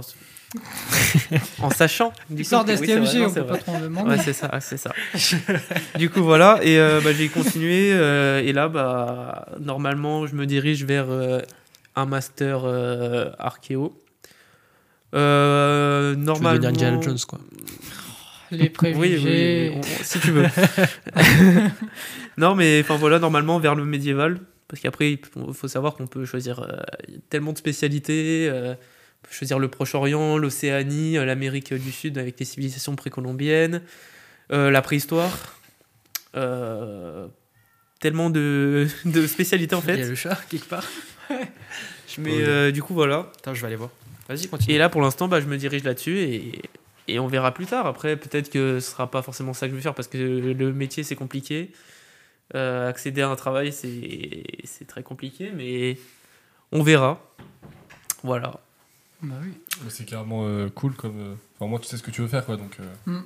en, 1.60 1.70
sachant. 1.72 2.14
du 2.30 2.44
oui, 2.44 2.46
c'est 2.46 2.64
d'STMG, 2.64 3.06
vrai, 3.06 3.20
non, 3.20 3.28
on 3.28 3.34
peut 3.34 3.46
pas 3.46 3.58
trop 3.58 3.72
en 3.74 3.80
demander. 3.82 4.10
Ouais, 4.12 4.18
c'est 4.18 4.34
ça, 4.34 4.50
c'est 4.62 4.78
ça. 4.78 4.92
du 5.98 6.10
coup, 6.10 6.22
voilà. 6.24 6.60
Et 6.64 6.78
euh, 6.80 7.02
bah, 7.04 7.12
j'ai 7.14 7.28
continué. 7.30 7.92
euh, 7.94 8.42
et 8.44 8.54
là, 8.54 8.70
bah, 8.70 9.48
normalement, 9.60 10.28
je 10.28 10.36
me 10.36 10.46
dirige 10.46 10.86
vers 10.86 11.08
euh, 11.10 11.40
un 11.96 12.06
master 12.06 12.62
euh, 12.66 13.32
archéo. 13.40 13.98
Euh, 15.14 16.14
Tu 16.14 16.20
veux 16.20 16.26
normalement. 16.26 16.60
devenir 16.72 17.02
Jones, 17.02 17.18
quoi. 17.28 17.40
Les 18.52 18.64
Oui, 18.64 18.70
préjugés. 18.70 19.70
oui, 19.74 19.76
oui, 19.76 19.82
on- 20.00 20.04
si 20.04 20.20
tu 20.20 20.32
veux. 20.32 20.46
non, 22.38 22.56
mais 22.56 22.82
enfin 22.82 22.96
voilà, 22.96 23.20
normalement 23.20 23.60
vers 23.60 23.76
le 23.76 23.86
médiéval, 23.86 24.40
parce 24.72 24.82
qu'après, 24.82 25.12
il 25.12 25.20
faut 25.54 25.68
savoir 25.68 25.96
qu'on 25.96 26.08
peut 26.08 26.24
choisir 26.24 26.62
euh, 26.62 26.78
tellement 27.30 27.52
de 27.52 27.58
spécialités. 27.58 28.50
on 28.50 29.28
peut 29.28 29.34
choisir 29.34 29.60
le 29.60 29.68
Proche-Orient, 29.68 30.38
l'Océanie, 30.38 31.18
euh, 31.18 31.26
l'Amérique 31.26 31.74
du 31.74 31.92
Sud 31.92 32.18
avec 32.18 32.40
les 32.40 32.46
civilisations 32.46 32.96
précolombiennes, 32.96 33.82
euh, 34.54 34.72
la 34.72 34.82
préhistoire. 34.82 35.60
tellement 38.00 38.30
de, 38.30 38.88
de 39.06 39.28
spécialités 39.28 39.76
en 39.76 39.82
Il 39.82 39.90
y 39.90 39.92
a 39.92 39.96
fait. 39.98 40.08
le 40.08 40.16
chat, 40.16 40.40
quelque 40.50 40.70
part. 40.70 40.88
Mais 42.18 42.42
euh, 42.42 42.72
du 42.72 42.82
coup, 42.82 42.94
voilà. 42.94 43.30
Attends, 43.40 43.54
je 43.54 43.60
vais 43.60 43.68
aller 43.68 43.76
voir. 43.76 43.90
Vas-y, 44.30 44.48
continue. 44.48 44.74
Et 44.74 44.78
là, 44.78 44.88
pour 44.88 45.02
l'instant, 45.02 45.28
bah, 45.28 45.42
je 45.42 45.48
me 45.48 45.58
dirige 45.58 45.84
là-dessus 45.84 46.18
et, 46.18 46.62
et 47.10 47.20
on 47.20 47.28
verra 47.28 47.54
plus 47.54 47.66
tard. 47.66 47.88
Après, 47.88 48.16
peut-être 48.16 48.50
que 48.50 48.80
ce 48.80 48.92
sera 48.92 49.12
pas 49.12 49.22
forcément 49.22 49.54
ça 49.54 49.68
que 49.68 49.72
je 49.72 49.76
vais 49.76 49.82
faire 49.82 49.96
parce 49.96 50.08
que 50.08 50.18
le 50.18 50.72
métier, 50.72 51.04
c'est 51.04 51.18
compliqué. 51.18 51.72
Euh, 52.56 52.90
accéder 52.90 53.22
à 53.22 53.30
un 53.30 53.36
travail, 53.36 53.72
c'est 53.72 54.44
c'est 54.66 54.86
très 54.86 55.04
compliqué, 55.04 55.52
mais 55.56 55.98
on 56.72 56.84
verra. 56.84 57.20
Voilà. 58.24 58.60
Bah 59.22 59.36
oui. 59.44 59.54
C'est 59.90 60.06
carrément 60.06 60.46
euh, 60.48 60.70
cool 60.74 60.94
comme. 60.96 61.20
euh, 61.20 61.34
Enfin, 61.60 61.70
moi, 61.70 61.80
tu 61.80 61.88
sais 61.88 61.98
ce 61.98 62.04
que 62.04 62.12
tu 62.12 62.22
veux 62.22 62.28
faire, 62.28 62.46
quoi. 62.46 62.58
Donc, 62.58 62.78
euh, 63.08 63.20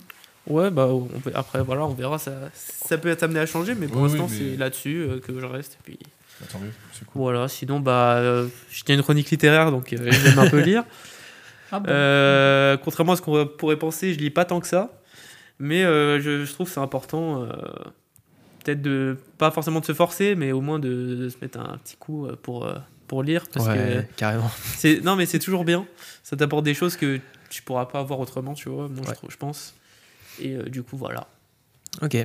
Ouais, 0.48 0.70
bah 0.70 0.88
on 0.88 1.06
peut- 1.06 1.32
après, 1.34 1.64
voilà, 1.64 1.86
on 1.86 1.94
verra. 1.94 2.20
Ça, 2.20 2.34
ça 2.54 2.98
peut 3.00 3.08
être 3.10 3.24
amené 3.24 3.40
à 3.40 3.46
changer, 3.48 3.74
mais 3.74 3.88
pour 3.88 4.02
Oui, 4.02 4.10
l'instant, 4.10 4.28
oui, 4.30 4.38
mais- 4.40 4.52
c'est 4.52 4.58
là-dessus 4.58 4.98
euh, 5.10 5.20
que 5.20 5.40
je 5.40 5.46
reste. 5.46 5.74
Et 5.80 5.84
puis, 5.84 6.00
bah, 6.40 6.46
tant 6.52 6.60
mieux, 6.60 6.72
c'est 6.94 7.06
cool. 7.06 7.22
voilà, 7.22 7.48
sinon, 7.48 7.80
bah, 7.80 8.18
euh, 8.18 8.48
je 8.70 8.84
tiens 8.84 8.96
une 8.96 9.02
chronique 9.04 9.32
littéraire, 9.32 9.72
donc 9.72 9.92
euh, 9.94 10.12
j'aime 10.12 10.38
un 10.40 10.50
peu 10.50 10.60
lire. 10.60 10.84
Ah 11.72 11.80
bon 11.80 11.88
Euh, 11.90 12.78
contrairement 12.78 13.14
à 13.14 13.16
ce 13.16 13.24
qu'on 13.24 13.48
pourrait 13.48 13.76
penser, 13.80 14.14
je 14.14 14.20
lis 14.20 14.30
pas 14.30 14.46
tant 14.46 14.60
que 14.60 14.68
ça. 14.68 15.02
Mais 15.58 15.84
euh, 15.84 16.22
je, 16.22 16.46
je 16.46 16.54
trouve 16.54 16.68
que 16.68 16.74
c'est 16.74 16.80
important, 16.80 17.42
euh, 17.44 17.48
peut-être 18.66 18.82
de, 18.82 19.18
pas 19.38 19.52
forcément 19.52 19.80
de 19.80 19.86
se 19.86 19.94
forcer, 19.94 20.36
mais 20.36 20.52
au 20.52 20.60
moins 20.60 20.80
de, 20.80 20.90
de 21.16 21.30
se 21.30 21.38
mettre 21.42 21.60
un 21.60 21.78
petit 21.78 21.96
coup 21.96 22.26
euh, 22.26 22.36
pour, 22.42 22.66
euh, 22.66 22.76
pour 23.08 23.24
lire. 23.24 23.46
Parce 23.54 23.68
Ouais, 23.68 24.08
carrément. 24.18 24.48
que 24.50 24.54
c'est, 24.78 25.00
non, 25.02 25.16
mais 25.16 25.26
c'est 25.26 25.40
toujours 25.40 25.64
bien. 25.64 25.86
Ça 26.24 26.36
t'apporte 26.36 26.66
des 26.66 26.74
choses 26.74 26.98
que 26.98 27.20
tu 27.50 27.62
pourras 27.62 27.86
pas 27.86 28.00
avoir 28.00 28.20
autrement, 28.20 28.54
tu 28.56 28.68
vois, 28.70 28.88
moi 28.90 29.02
je, 29.04 29.10
Ouais. 29.10 29.14
trouve, 29.16 29.32
je 29.32 29.38
pense. 29.38 29.74
Et 30.42 30.56
euh, 30.56 30.64
du 30.64 30.84
coup, 30.84 30.98
voilà. 30.98 31.28
Ok. 32.02 32.18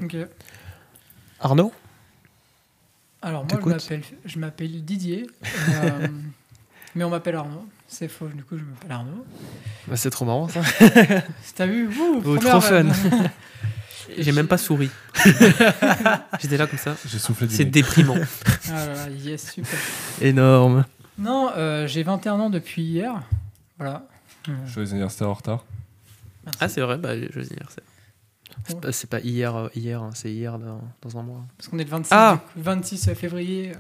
Arnaud? 1.39 1.73
Alors 3.23 3.45
moi, 3.45 3.61
je 3.63 3.69
m'appelle, 3.69 4.03
je 4.25 4.39
m'appelle 4.39 4.85
Didier, 4.85 5.27
euh, 5.75 6.09
mais 6.95 7.05
on 7.05 7.11
m'appelle 7.11 7.37
Arnaud. 7.37 7.67
C'est 7.87 8.09
faux, 8.09 8.29
du 8.29 8.43
coup, 8.45 8.57
je 8.57 8.63
m'appelle 8.65 8.93
Arnaud. 8.93 9.25
Bah, 9.89 9.97
C'est 9.97 10.11
trop 10.11 10.25
marrant, 10.25 10.49
ça. 10.49 10.63
T'as 11.55 11.67
vu 11.67 11.87
Wouh, 11.89 12.23
Oh, 12.25 12.39
trop 12.39 12.61
fun. 12.61 12.87
J'ai 14.19 14.33
même 14.33 14.47
pas 14.49 14.59
souri. 14.59 14.91
J'étais 16.41 16.57
là 16.57 16.67
comme 16.67 16.79
ça. 16.79 16.97
J'ai 17.07 17.19
soufflé 17.19 17.47
du 17.47 17.55
C'est 17.55 17.65
nez. 17.65 17.71
déprimant. 17.71 18.17
Ah 18.73 18.87
là 18.87 18.95
là, 18.95 19.09
yes, 19.11 19.53
super. 19.53 19.79
Énorme. 20.21 20.85
Non, 21.19 21.51
euh, 21.57 21.87
j'ai 21.87 22.03
21 22.03 22.35
ans 22.35 22.51
depuis 22.51 22.83
hier. 22.83 23.21
Voilà. 23.79 24.07
Euh, 24.49 24.53
Joyeux 24.67 24.91
anniversaire 24.93 25.29
en 25.29 25.35
retard. 25.35 25.65
merci. 26.45 26.59
Ah, 26.61 26.69
c'est 26.69 26.81
vrai, 26.83 26.99
bah, 26.99 27.15
joyeux 27.17 27.49
anniversaire. 27.51 27.85
C'est 28.67 28.81
pas, 28.81 28.93
c'est 28.93 29.11
pas 29.11 29.21
hier, 29.21 29.57
euh, 29.57 29.69
hier 29.75 30.03
hein, 30.03 30.11
c'est 30.15 30.31
hier 30.33 30.59
dans, 30.59 30.81
dans 31.03 31.19
un 31.19 31.23
mois. 31.23 31.43
Parce 31.57 31.69
qu'on 31.69 31.79
est 31.79 31.85
le 31.85 31.91
26, 31.91 32.11
Ah 32.13 32.35
du 32.35 32.53
coup, 32.63 32.69
26 32.69 33.15
février, 33.15 33.73
euh, 33.75 33.79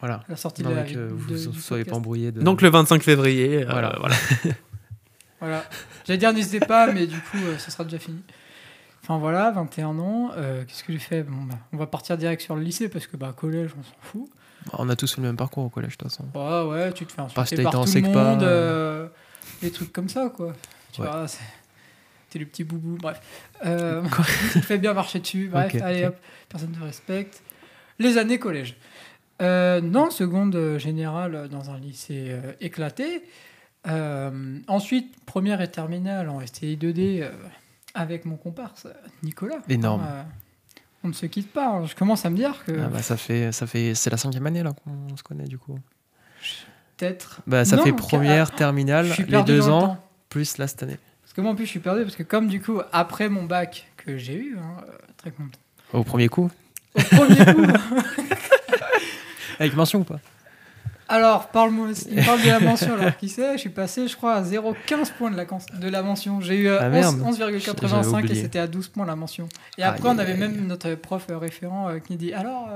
Voilà. 0.00 0.24
la 0.28 0.36
sortie 0.36 0.62
Non, 0.62 0.70
de 0.70 0.74
la 0.74 0.82
de- 0.84 1.08
vous 1.12 1.26
du 1.26 1.48
ne 1.48 1.52
soyez 1.52 1.84
pas 1.84 1.90
podcast. 1.90 1.96
embrouillés. 1.96 2.32
De... 2.32 2.40
Donc 2.42 2.62
le 2.62 2.70
25 2.70 3.02
février, 3.02 3.62
euh, 3.64 3.70
Voilà. 3.70 3.96
voilà. 4.00 4.16
Voilà. 5.40 5.64
J'allais 6.04 6.18
dire 6.18 6.32
n'hésitez 6.32 6.58
pas, 6.58 6.92
mais 6.92 7.06
du 7.06 7.16
coup, 7.16 7.36
euh, 7.36 7.56
ça 7.58 7.70
sera 7.70 7.84
déjà 7.84 7.98
fini. 8.00 8.20
Enfin 9.08 9.18
voilà, 9.18 9.50
21 9.52 9.98
ans. 10.00 10.30
Euh, 10.36 10.64
Qu'est-ce 10.66 10.84
que 10.84 10.92
j'ai 10.92 10.98
fait? 10.98 11.22
Bon, 11.22 11.42
bah, 11.44 11.54
On 11.72 11.78
va 11.78 11.86
partir 11.86 12.18
direct 12.18 12.42
sur 12.42 12.54
le 12.56 12.62
lycée 12.62 12.90
parce 12.90 13.06
que 13.06 13.16
bah, 13.16 13.32
collège, 13.34 13.70
on 13.78 13.82
s'en 13.82 13.96
fout. 14.02 14.28
On 14.74 14.88
a 14.90 14.96
tous 14.96 15.16
le 15.16 15.22
même 15.22 15.36
parcours 15.36 15.64
au 15.64 15.70
collège, 15.70 15.92
de 15.96 16.04
toute 16.04 16.12
façon. 16.12 16.24
Ouais, 16.34 16.70
ouais, 16.70 16.92
tu 16.92 17.06
te 17.06 17.12
fais 17.12 17.22
insulter 17.22 17.62
par 17.62 17.72
tout 17.72 17.90
le 17.94 18.00
monde. 18.02 18.42
euh. 18.42 19.04
euh, 19.04 19.08
des 19.62 19.70
trucs 19.70 19.92
comme 19.94 20.10
ça, 20.10 20.30
quoi. 20.34 20.52
Tu 20.92 21.00
Ouais. 21.00 21.06
vois, 21.08 21.26
c'est- 21.26 21.38
t'es 22.28 22.38
le 22.38 22.44
petit 22.44 22.64
boubou, 22.64 22.98
bref. 23.00 23.18
Euh, 23.64 24.02
tu 24.52 24.60
te 24.60 24.66
fais 24.66 24.76
bien 24.78 24.92
marcher 24.92 25.20
dessus, 25.20 25.48
bref, 25.50 25.74
allez 25.80 26.04
hop, 26.06 26.16
personne 26.50 26.70
ne 26.72 26.76
te 26.76 26.82
respecte. 26.84 27.42
Les 27.98 28.18
années 28.18 28.38
collège. 28.38 28.76
Non, 29.40 30.10
seconde 30.10 30.76
générale 30.76 31.48
dans 31.48 31.70
un 31.70 31.78
lycée 31.78 32.36
éclaté. 32.60 33.22
Ensuite, 34.66 35.14
première 35.24 35.62
et 35.62 35.70
terminale 35.70 36.28
en 36.28 36.44
STI 36.44 36.76
2D 36.76 37.22
euh, 37.22 37.30
avec 37.98 38.24
mon 38.24 38.36
comparse 38.36 38.86
Nicolas. 39.22 39.58
Énorme. 39.68 40.04
Euh, 40.08 40.22
on 41.04 41.08
ne 41.08 41.12
se 41.12 41.26
quitte 41.26 41.52
pas. 41.52 41.68
hein. 41.68 41.86
Je 41.86 41.94
commence 41.94 42.24
à 42.24 42.30
me 42.30 42.36
dire 42.36 42.64
que 42.66 42.72
Ah 42.84 42.88
bah, 42.88 43.02
ça 43.02 43.16
fait, 43.16 43.52
ça 43.52 43.66
fait, 43.66 43.94
c'est 43.94 44.10
la 44.10 44.16
cinquième 44.16 44.46
année 44.46 44.62
là 44.62 44.72
qu'on 44.72 45.16
se 45.16 45.22
connaît 45.22 45.44
du 45.46 45.58
coup. 45.58 45.78
peut-être. 46.96 47.40
Bah 47.46 47.64
ça 47.64 47.76
Non, 47.76 47.84
fait 47.84 47.92
première, 47.92 48.50
terminale, 48.54 49.12
les 49.28 49.42
deux 49.42 49.56
le 49.58 49.68
ans, 49.68 49.98
plus 50.28 50.58
là 50.58 50.66
cette 50.66 50.82
année. 50.82 50.98
Parce 51.22 51.32
que 51.34 51.40
moi 51.40 51.52
en 51.52 51.54
plus 51.54 51.66
je 51.66 51.70
suis 51.70 51.80
perdu 51.80 52.02
parce 52.02 52.16
que 52.16 52.22
comme 52.24 52.48
du 52.48 52.60
coup 52.60 52.80
après 52.92 53.28
mon 53.28 53.44
bac 53.44 53.86
que 53.96 54.16
j'ai 54.18 54.34
eu, 54.36 54.56
hein, 54.58 54.82
euh, 54.88 54.92
très 55.16 55.30
content. 55.30 55.58
Au 55.92 56.02
premier 56.04 56.28
coup. 56.28 56.50
Au 56.96 57.00
premier 57.02 57.44
coup, 57.54 57.66
Avec 59.60 59.74
mention 59.74 60.00
ou 60.00 60.04
pas? 60.04 60.20
Alors 61.08 61.48
parle-moi, 61.48 61.88
il 62.10 62.16
me 62.18 62.24
parle 62.24 62.42
de 62.42 62.46
la 62.48 62.60
mention 62.60 62.94
alors 62.94 63.16
qui 63.16 63.28
sait, 63.28 63.54
je 63.54 63.58
suis 63.58 63.70
passé 63.70 64.06
je 64.08 64.14
crois 64.16 64.34
à 64.34 64.42
0,15 64.42 65.12
points 65.16 65.30
de 65.30 65.36
la, 65.36 65.44
cons- 65.46 65.58
de 65.80 65.88
la 65.88 66.02
mention. 66.02 66.40
J'ai 66.40 66.56
eu 66.56 66.68
euh, 66.68 66.78
Ah, 66.80 66.86
11 66.88 67.16
merde. 67.16 67.20
11,85 67.20 67.86
J'avais 67.88 68.04
et 68.04 68.14
oublié. 68.14 68.34
c'était 68.42 68.58
à 68.58 68.66
12 68.66 68.88
points 68.88 69.06
la 69.06 69.16
mention. 69.16 69.48
Et 69.78 69.82
après 69.82 70.08
on 70.08 70.18
avait 70.18 70.34
même 70.36 70.66
notre 70.66 70.94
prof 70.94 71.26
euh, 71.30 71.38
référent 71.38 71.88
euh, 71.88 71.98
qui 71.98 72.16
dit 72.16 72.32
alors 72.34 72.68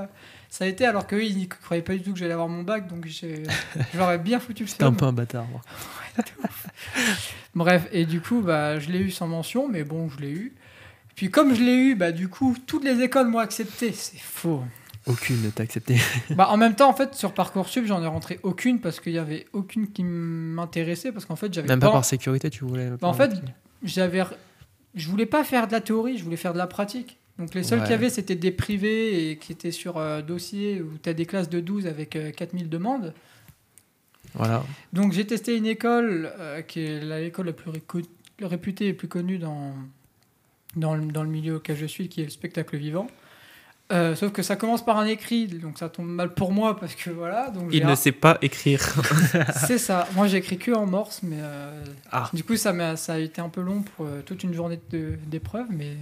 ça 0.48 0.64
a 0.64 0.66
été 0.68 0.84
alors 0.86 1.06
qu'eux 1.06 1.22
ils 1.24 1.38
ne 1.40 1.44
croyaient 1.46 1.82
pas 1.82 1.92
du 1.94 2.02
tout 2.02 2.12
que 2.12 2.18
j'allais 2.18 2.32
avoir 2.32 2.48
mon 2.48 2.62
bac 2.62 2.88
donc 2.88 3.06
j'ai- 3.06 3.42
j'aurais 3.94 4.18
bien 4.18 4.40
foutu 4.40 4.64
le 4.64 4.68
T'es 4.70 4.84
un 4.84 4.92
peu 4.92 5.04
un 5.06 5.12
bâtard. 5.12 5.44
moi. 5.50 5.60
Bref, 7.54 7.86
et 7.92 8.06
du 8.06 8.20
coup, 8.20 8.40
bah, 8.40 8.78
je 8.78 8.90
l'ai 8.90 8.98
eu 8.98 9.10
sans 9.10 9.26
mention, 9.26 9.68
mais 9.68 9.84
bon, 9.84 10.08
je 10.08 10.20
l'ai 10.20 10.30
eu. 10.30 10.52
Puis 11.14 11.30
comme 11.30 11.54
je 11.54 11.62
l'ai 11.62 11.74
eu, 11.74 11.94
bah, 11.94 12.12
du 12.12 12.28
coup, 12.28 12.56
toutes 12.66 12.84
les 12.84 13.00
écoles 13.02 13.28
m'ont 13.28 13.38
accepté. 13.38 13.92
C'est 13.92 14.18
faux. 14.18 14.62
Aucune 15.06 15.42
ne 15.42 15.50
t'a 15.50 15.64
accepté. 15.64 15.96
bah, 16.36 16.48
en 16.50 16.56
même 16.56 16.74
temps, 16.76 16.88
en 16.88 16.94
fait, 16.94 17.14
sur 17.14 17.32
Parcoursup, 17.34 17.84
j'en 17.86 18.02
ai 18.02 18.06
rentré 18.06 18.38
aucune 18.42 18.80
parce 18.80 19.00
qu'il 19.00 19.12
y 19.12 19.18
avait 19.18 19.46
aucune 19.52 19.90
qui 19.90 20.04
m'intéressait 20.04 21.10
parce 21.12 21.24
qu'en 21.24 21.36
fait, 21.36 21.52
j'avais 21.52 21.66
Même 21.68 21.80
pas... 21.80 21.86
pas 21.88 21.92
par 21.94 22.04
sécurité, 22.04 22.50
tu 22.50 22.64
voulais. 22.64 22.90
Bah, 23.00 23.08
en 23.08 23.12
fait, 23.12 23.32
j'avais... 23.82 24.22
Je 24.94 25.08
voulais 25.08 25.26
pas 25.26 25.42
faire 25.42 25.66
de 25.66 25.72
la 25.72 25.80
théorie, 25.80 26.18
je 26.18 26.24
voulais 26.24 26.36
faire 26.36 26.52
de 26.52 26.58
la 26.58 26.66
pratique. 26.66 27.18
Donc 27.38 27.54
les 27.54 27.62
seuls 27.62 27.78
Ouais. 27.78 27.84
qu'il 27.86 27.92
y 27.92 27.94
avait, 27.94 28.10
c'était 28.10 28.34
des 28.36 28.50
privés 28.52 29.30
et 29.30 29.38
qui 29.38 29.52
étaient 29.52 29.70
sur 29.70 29.96
euh, 29.96 30.20
dossier 30.20 30.82
où 30.82 30.98
tu 31.02 31.08
as 31.08 31.14
des 31.14 31.24
classes 31.24 31.48
de 31.48 31.60
12 31.60 31.86
avec 31.86 32.14
euh, 32.14 32.30
4000 32.30 32.68
demandes. 32.68 33.14
Voilà. 34.34 34.62
Donc 34.92 35.12
j'ai 35.12 35.26
testé 35.26 35.56
une 35.56 35.66
école 35.66 36.30
euh, 36.38 36.62
qui 36.62 36.80
est 36.80 37.00
la- 37.00 37.20
l'école 37.20 37.46
la 37.46 37.52
plus 37.54 37.70
réputée 38.42 38.88
et 38.88 38.92
plus 38.92 39.08
connue 39.08 39.38
dans, 39.38 39.74
dans, 40.76 40.94
le, 40.94 41.06
dans 41.06 41.22
le 41.22 41.28
milieu 41.30 41.56
auquel 41.56 41.76
je 41.76 41.86
suis, 41.86 42.08
qui 42.08 42.20
est 42.20 42.24
le 42.24 42.30
spectacle 42.30 42.76
vivant. 42.76 43.06
Euh, 43.90 44.14
sauf 44.14 44.32
que 44.32 44.42
ça 44.42 44.56
commence 44.56 44.82
par 44.82 44.96
un 44.98 45.04
écrit, 45.04 45.46
donc 45.48 45.78
ça 45.78 45.90
tombe 45.90 46.06
mal 46.06 46.32
pour 46.32 46.50
moi 46.52 46.78
parce 46.78 46.94
que 46.94 47.10
voilà. 47.10 47.50
Donc 47.50 47.68
Il 47.72 47.84
ne 47.86 47.94
sait 47.94 48.12
pas 48.12 48.38
écrire. 48.40 48.80
C'est 49.66 49.76
ça. 49.76 50.08
Moi 50.14 50.28
j'écris 50.28 50.56
que 50.56 50.70
en 50.72 50.86
morse, 50.86 51.20
mais 51.22 51.36
euh, 51.40 51.84
Ah. 52.10 52.30
du 52.32 52.42
coup 52.42 52.56
ça, 52.56 52.70
a 52.70 53.18
été 53.18 53.40
un 53.42 53.50
peu 53.50 53.60
long 53.60 53.82
pour 53.82 54.06
euh, 54.06 54.22
toute 54.24 54.44
une 54.44 54.54
journée 54.54 54.80
d'épreuve. 55.26 55.66
Mais 55.70 55.96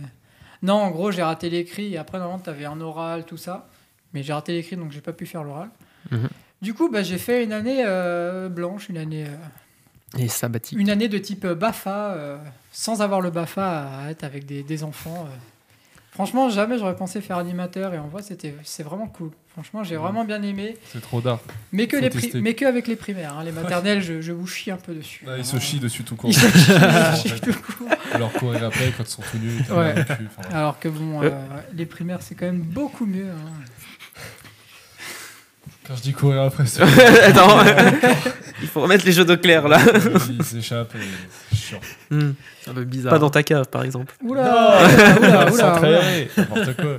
non, 0.63 0.75
en 0.75 0.91
gros 0.91 1.11
j'ai 1.11 1.23
raté 1.23 1.51
l'écrit 1.51 1.95
et 1.95 1.99
après 1.99 2.19
normalement 2.19 2.43
tu 2.43 2.51
avais 2.51 2.65
un 2.65 2.81
oral, 2.81 3.25
tout 3.25 3.37
ça. 3.39 3.69
Mais 4.15 4.23
j'ai 4.23 4.33
raté 4.35 4.53
l'écrit 4.53 4.77
donc 4.77 4.93
j'ai 4.93 5.01
pas 5.01 5.13
pu 5.13 5.27
faire 5.27 5.43
l'oral. 5.43 5.71
Mhm. 6.13 6.29
Du 6.63 6.75
coup, 6.75 6.91
bah, 6.91 7.03
j'ai 7.03 7.17
fait 7.19 7.43
une 7.43 7.53
année 7.55 7.83
blanche, 8.51 8.89
une 8.91 8.99
année 8.99 9.25
Et 10.19 10.29
sabbatique. 10.29 10.79
une 10.79 10.91
année 10.91 11.09
de 11.09 11.17
type 11.19 11.47
BAFA, 11.47 12.39
sans 12.71 13.01
avoir 13.03 13.21
le 13.23 13.31
BAFA 13.31 13.89
à 14.05 14.11
être 14.11 14.23
avec 14.25 14.45
des, 14.47 14.63
des 14.63 14.85
enfants. 14.85 15.27
Euh. 16.21 16.25
Franchement, 16.27 16.51
jamais 16.51 16.79
j'aurais 16.79 16.97
pensé 16.97 17.21
faire 17.21 17.39
animateur 17.39 17.95
et 17.95 17.99
en 17.99 18.09
vrai, 18.09 18.23
c'était, 18.23 18.55
c'est 18.65 18.83
vraiment 18.83 19.07
cool. 19.07 19.31
Franchement, 19.53 19.83
j'ai 19.83 19.97
vraiment 19.97 20.25
bien 20.25 20.41
aimé. 20.43 20.77
C'est 20.93 21.01
trop 21.03 21.21
d'art. 21.21 21.41
Mais 21.73 21.87
que, 21.89 21.97
les 21.97 22.09
pri- 22.09 22.41
mais 22.41 22.55
que 22.55 22.65
avec 22.65 22.87
les 22.87 22.95
primaires. 22.97 23.37
hein. 23.39 23.45
Les 23.45 23.51
maternelles, 23.53 24.01
je, 24.01 24.21
je 24.21 24.31
vous 24.33 24.47
chie 24.47 24.71
un 24.71 24.77
peu 24.77 24.95
dessus. 24.95 25.25
Ah, 25.27 25.33
il 25.39 25.45
se 25.45 25.51
Vraiment. 25.51 25.65
chie 25.67 25.81
dessus 25.81 26.05
tout 26.05 26.15
court. 26.17 26.31
Ils 26.31 26.35
se 26.35 26.47
chient, 26.47 26.73
ils 26.73 27.17
se 27.17 27.29
chient 27.35 27.41
tout 27.41 27.53
court. 27.55 27.89
Alors 28.13 28.33
courir 28.33 28.65
après 28.65 28.93
quand 28.97 29.03
ils 29.03 29.11
sont 29.11 29.23
tout 29.23 29.39
nus. 29.39 29.61
ils 29.69 29.73
Ouais. 29.75 29.95
cul. 30.07 30.29
Alors 30.53 30.79
que 30.79 30.89
bon, 30.89 31.23
euh, 31.23 31.31
les 31.75 31.87
primaires, 31.87 32.23
c'est 32.23 32.35
quand 32.37 32.47
même 32.47 32.61
beaucoup 32.63 33.07
mieux. 33.07 33.27
hein. 33.29 33.51
Quand 35.87 35.97
je 35.97 36.03
dis 36.03 36.13
courir 36.13 36.43
après, 36.43 36.67
c'est. 36.67 36.83
Attends, 37.25 37.59
il 38.63 38.69
faut 38.69 38.81
remettre 38.83 39.05
les 39.07 39.13
jeux 39.13 39.25
d'eau 39.25 39.37
clair 39.37 39.67
là. 39.67 39.81
Ils 40.31 40.45
s'échappent 40.45 40.95
et 40.95 40.99
c'est 41.51 41.57
chiant. 41.57 41.81
Hmm. 42.11 42.31
Un 42.69 42.75
peu 42.75 42.85
bizarre. 42.85 43.11
Pas 43.13 43.19
dans 43.19 43.31
ta 43.31 43.43
cave, 43.43 43.67
par 43.69 43.83
exemple. 43.83 44.15
Oula, 44.23 44.43
oula, 44.43 45.19
oula, 45.19 45.29
oula, 45.43 45.53
Centre 45.53 45.79
oula. 45.81 45.99
aéré, 46.05 46.31
n'importe 46.37 46.77
quoi. 46.77 46.99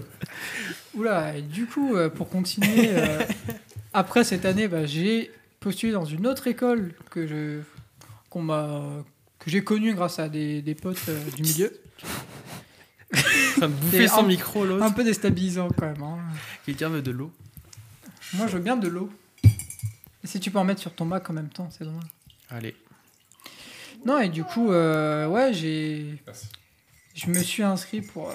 Oula, 0.96 1.38
et 1.38 1.42
du 1.42 1.68
coup, 1.68 1.96
euh, 1.96 2.10
pour 2.10 2.28
continuer, 2.30 2.90
euh, 2.90 3.20
après 3.94 4.24
cette 4.26 4.46
année, 4.46 4.68
bah, 4.68 4.86
j'ai 4.86 5.32
postulé 5.60 5.94
dans 5.94 6.06
une 6.06 6.28
autre 6.28 6.48
école 6.48 6.92
que 7.12 7.28
je 7.28 7.60
qu'on 8.30 8.42
m'a 8.42 8.82
que 9.40 9.50
j'ai 9.50 9.64
connu 9.64 9.94
grâce 9.94 10.20
à 10.20 10.28
des, 10.28 10.62
des 10.62 10.76
potes 10.76 10.98
euh, 11.10 11.18
du 11.36 11.44
milieu. 11.44 11.72
En 13.14 13.18
train 13.58 13.68
de 13.68 13.74
bouffer 13.74 14.04
Et 14.04 14.08
son 14.08 14.20
un- 14.20 14.24
micro, 14.28 14.66
l'autre. 14.66 14.84
Un 14.84 14.92
peu 14.92 15.04
déstabilisant 15.04 15.70
quand 15.78 15.86
même. 15.86 16.02
hein. 16.04 16.18
Quelqu'un 16.66 16.90
veut 16.90 17.02
de 17.02 17.12
l'eau 17.12 17.32
Moi, 18.34 18.48
je 18.48 18.54
veux 18.58 18.64
bien 18.64 18.78
de 18.78 18.88
l'eau. 18.88 19.10
Et 20.24 20.28
si 20.28 20.40
tu 20.40 20.52
peux 20.52 20.60
en 20.60 20.64
mettre 20.64 20.82
sur 20.82 20.94
ton 20.94 21.06
Mac 21.06 21.30
en 21.30 21.34
même 21.34 21.50
temps, 21.50 21.70
c'est 21.72 21.84
drôle. 21.84 22.00
Allez. 22.50 22.76
Non, 24.06 24.20
et 24.20 24.30
du 24.30 24.44
coup, 24.44 24.72
euh, 24.72 25.28
ouais, 25.28 25.54
j'ai. 25.54 26.18
Je 27.16 27.28
me 27.28 27.42
suis 27.42 27.64
inscrit 27.64 28.02
pour 28.02 28.30
euh, 28.30 28.34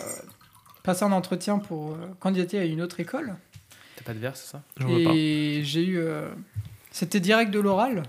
passer 0.82 1.04
un 1.04 1.12
entretien 1.12 1.58
pour 1.58 1.92
euh, 1.92 1.96
candidater 2.20 2.58
à 2.58 2.64
une 2.64 2.82
autre 2.82 3.00
école. 3.00 3.34
T'as 3.96 4.04
pas 4.04 4.14
de 4.14 4.18
verre, 4.18 4.36
c'est 4.36 4.50
ça? 4.50 4.62
J'en 4.76 4.88
vois 4.88 5.02
pas. 5.04 5.10
Et 5.14 5.62
j'ai 5.64 5.84
eu. 5.84 5.98
euh, 5.98 6.28
C'était 6.90 7.20
direct 7.20 7.50
de 7.50 7.58
l'oral. 7.60 8.02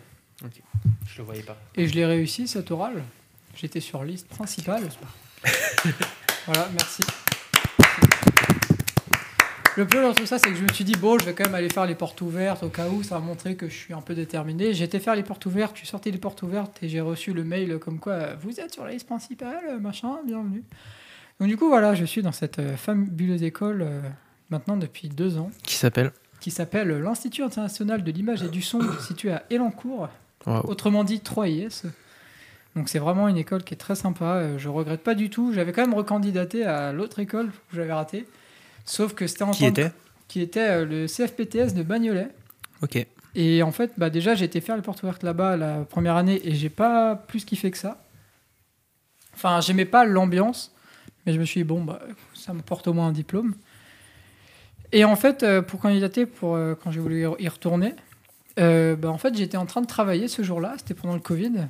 Je 1.08 1.17
le 1.20 1.24
voyais 1.24 1.44
pas. 1.44 1.58
Et 1.75 1.88
je 1.88 1.94
l'ai 1.96 2.06
réussi, 2.06 2.48
cet 2.48 2.70
oral. 2.72 3.03
J'étais 3.56 3.79
sur 3.79 4.03
liste 4.03 4.27
principale. 4.27 4.84
voilà, 6.46 6.70
merci. 6.74 7.01
Le 9.77 9.86
plus 9.86 10.01
dans 10.01 10.15
tout 10.15 10.25
ça, 10.25 10.39
c'est 10.39 10.50
que 10.50 10.55
je 10.55 10.63
me 10.63 10.74
suis 10.74 10.84
dit, 10.84 10.96
bon, 10.96 11.19
je 11.19 11.25
vais 11.25 11.36
quand 11.36 11.43
même 11.43 11.53
aller 11.53 11.69
faire 11.69 11.86
les 11.86 11.93
portes 11.93 12.19
ouvertes 12.22 12.63
au 12.63 12.69
cas 12.69 12.88
où, 12.88 13.03
ça 13.03 13.19
va 13.19 13.22
montrer 13.22 13.55
que 13.55 13.69
je 13.69 13.75
suis 13.75 13.93
un 13.93 14.01
peu 14.01 14.15
déterminé. 14.15 14.72
Été 14.81 15.00
faire 15.00 15.15
les 15.15 15.22
portes 15.22 15.46
ouvertes, 15.46 15.75
je 15.75 15.81
suis 15.81 15.88
sorti 15.88 16.12
des 16.12 16.17
portes 16.17 16.41
ouvertes 16.41 16.79
et 16.81 16.89
j'ai 16.89 17.00
reçu 17.00 17.31
le 17.31 17.43
mail 17.43 17.77
comme 17.77 18.00
quoi, 18.00 18.13
euh, 18.13 18.36
vous 18.41 18.60
êtes 18.60 18.74
sur 18.74 18.84
la 18.84 18.89
liste 18.89 19.05
principale, 19.05 19.79
machin, 19.79 20.17
bienvenue. 20.25 20.63
Donc 21.39 21.48
du 21.48 21.57
coup, 21.57 21.67
voilà, 21.67 21.93
je 21.93 22.05
suis 22.05 22.24
dans 22.24 22.31
cette 22.31 22.57
euh, 22.57 22.75
fabuleuse 22.75 23.43
école 23.43 23.84
euh, 23.84 24.01
maintenant 24.50 24.77
depuis 24.77 25.10
deux 25.10 25.38
ans, 25.38 25.51
Qui 25.62 25.75
s'appelle 25.75 26.12
qui 26.39 26.50
s'appelle 26.50 26.89
l'Institut 26.89 27.43
international 27.43 28.03
de 28.03 28.12
l'image 28.12 28.41
et 28.41 28.50
du 28.50 28.63
son, 28.63 28.81
situé 29.07 29.31
à 29.31 29.43
Elancourt 29.51 30.10
Waouh. 30.48 30.65
autrement 30.65 31.03
dit 31.03 31.22
3IS. 31.24 31.84
Donc 32.75 32.89
c'est 32.89 33.00
vraiment 33.00 33.27
une 33.27 33.38
école 33.38 33.63
qui 33.63 33.75
est 33.75 33.77
très 33.77 33.96
sympa, 33.96 34.57
je 34.57 34.69
regrette 34.69 35.03
pas 35.03 35.13
du 35.13 35.29
tout. 35.29 35.53
J'avais 35.53 35.72
quand 35.72 35.81
même 35.81 35.93
recandidaté 35.93 36.63
à 36.65 36.93
l'autre 36.93 37.19
école 37.19 37.50
que 37.69 37.75
j'avais 37.75 37.93
raté, 37.93 38.25
sauf 38.88 39.13
que 39.13 39.27
c'était 39.27 39.44
en 39.44 39.51
Qui 39.51 39.65
était 39.65 39.91
qui 40.27 40.41
était 40.41 40.67
euh, 40.67 40.86
le 40.86 41.06
CFPTS 41.08 41.74
de 41.75 41.84
Bagnolet. 41.84 42.27
Ok. 42.82 43.06
Et 43.36 43.62
en 43.63 43.72
fait, 43.72 43.91
bah 43.98 44.10
déjà 44.10 44.34
j'ai 44.34 44.46
été 44.46 44.60
faire 44.62 44.75
les 44.75 44.82
portes 44.82 45.03
ouvertes 45.03 45.22
là-bas 45.24 45.56
la 45.58 45.82
première 45.86 46.15
année 46.15 46.41
et 46.44 46.56
j'ai 46.56 46.70
pas 46.70 47.15
plus 47.15 47.46
kiffé 47.46 47.70
que 47.72 47.77
ça. 47.77 48.03
Enfin, 49.36 49.62
j'aimais 49.62 49.86
pas 49.86 50.03
l'ambiance, 50.06 50.74
mais 51.25 51.34
je 51.34 51.39
me 51.39 51.46
suis 51.46 51.62
dit 51.62 51.63
bon 51.63 51.84
bah 51.84 52.00
ça 52.34 52.53
me 52.53 52.62
porte 52.62 52.88
au 52.88 52.94
moins 52.94 53.08
un 53.08 53.12
diplôme. 53.12 53.53
Et 54.91 55.06
en 55.06 55.15
fait, 55.15 55.44
euh, 55.44 55.62
pour 55.62 55.79
candidater, 55.79 56.25
pour 56.25 56.56
euh, 56.56 56.74
quand 56.82 56.91
j'ai 56.91 57.00
voulu 57.00 57.27
y 57.39 57.48
retourner, 57.48 57.94
euh, 58.60 58.96
bah, 58.96 59.10
en 59.12 59.17
fait 59.17 59.36
j'étais 59.38 59.58
en 59.58 59.65
train 59.65 59.82
de 59.82 59.88
travailler 59.88 60.27
ce 60.27 60.41
jour-là, 60.41 60.74
c'était 60.77 60.94
pendant 60.94 61.13
le 61.13 61.20
Covid. 61.20 61.67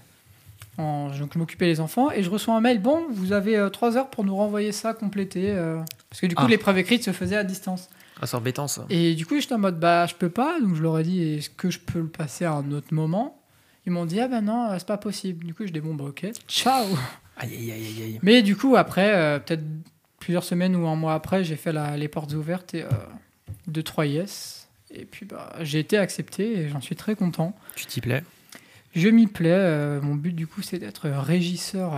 En- 0.78 1.10
donc 1.10 1.34
je 1.34 1.40
m'occupais 1.40 1.66
des 1.66 1.80
enfants 1.80 2.12
et 2.12 2.24
je 2.24 2.30
reçois 2.30 2.56
un 2.56 2.62
mail. 2.62 2.80
Bon, 2.82 3.06
vous 3.12 3.34
avez 3.34 3.68
trois 3.74 3.98
heures 3.98 4.10
pour 4.10 4.24
nous 4.24 4.36
renvoyer 4.36 4.72
ça 4.72 4.94
complété, 4.94 5.50
euh, 5.52 5.80
parce 6.10 6.22
que 6.22 6.28
du 6.28 6.36
coup 6.36 6.44
Ah. 6.46 6.50
l'épreuve 6.50 6.78
écrite 6.78 7.04
se 7.04 7.12
faisait 7.12 7.36
à 7.38 7.44
distance. 7.44 7.90
Ah, 8.22 8.26
c'est 8.26 8.36
embêtant 8.36 8.68
ça. 8.68 8.86
Et 8.90 9.14
du 9.14 9.26
coup, 9.28 9.40
j'étais 9.40 9.54
en 9.54 9.60
mode, 9.60 9.80
bah, 9.80 10.08
je 10.08 10.16
peux 10.16 10.30
pas. 10.32 10.60
Donc, 10.60 10.74
je 10.76 10.82
leur 10.82 10.98
ai 10.98 11.04
dit, 11.04 11.22
est-ce 11.22 11.52
que 11.52 11.70
je 11.70 11.78
peux 11.80 12.00
le 12.00 12.08
passer 12.08 12.46
à 12.46 12.54
un 12.54 12.72
autre 12.72 12.92
moment? 12.92 13.40
Ils 13.86 13.92
m'ont 13.92 14.06
dit, 14.08 14.20
ah 14.20 14.28
ben 14.28 14.42
non, 14.42 14.72
euh, 14.72 14.76
c'est 14.80 14.88
pas 14.88 14.98
possible. 14.98 15.46
Du 15.46 15.54
coup, 15.54 15.68
je 15.68 15.72
dis, 15.72 15.80
bon, 15.82 15.94
bah, 15.94 16.06
ok, 16.06 16.26
ciao. 16.48 16.84
Aïe, 17.38 17.54
aïe, 17.54 17.72
aïe, 17.72 18.04
aïe. 18.04 18.20
Mais 18.24 18.42
du 18.42 18.56
coup, 18.56 18.76
après, 18.76 19.14
euh, 19.14 19.38
peut-être 19.38 19.62
plusieurs 20.20 20.44
semaines 20.44 20.76
ou 20.76 20.88
un 20.88 20.96
mois 20.96 21.14
après, 21.14 21.44
j'ai 21.44 21.56
fait 21.56 21.72
la- 21.72 21.96
les 21.96 22.08
portes 22.08 22.34
ouvertes 22.34 22.74
et, 22.74 22.82
euh, 22.82 22.88
de 23.68 23.82
3IS. 23.82 24.68
Et 24.90 25.06
puis, 25.06 25.28
bah, 25.28 25.54
j'ai 25.62 25.78
été 25.78 25.98
accepté 26.00 26.58
et 26.62 26.70
j'en 26.70 26.82
suis 26.82 26.96
très 26.96 27.14
content. 27.16 27.56
Tu 27.76 27.86
t'y 27.86 28.02
plais? 28.02 28.24
Je 28.96 29.10
m'y 29.10 29.28
plais. 29.28 29.52
euh, 29.52 30.02
mon 30.02 30.16
but, 30.16 30.34
du 30.34 30.48
coup, 30.48 30.64
c'est 30.64 30.80
d'être 30.80 31.08
régisseur. 31.10 31.92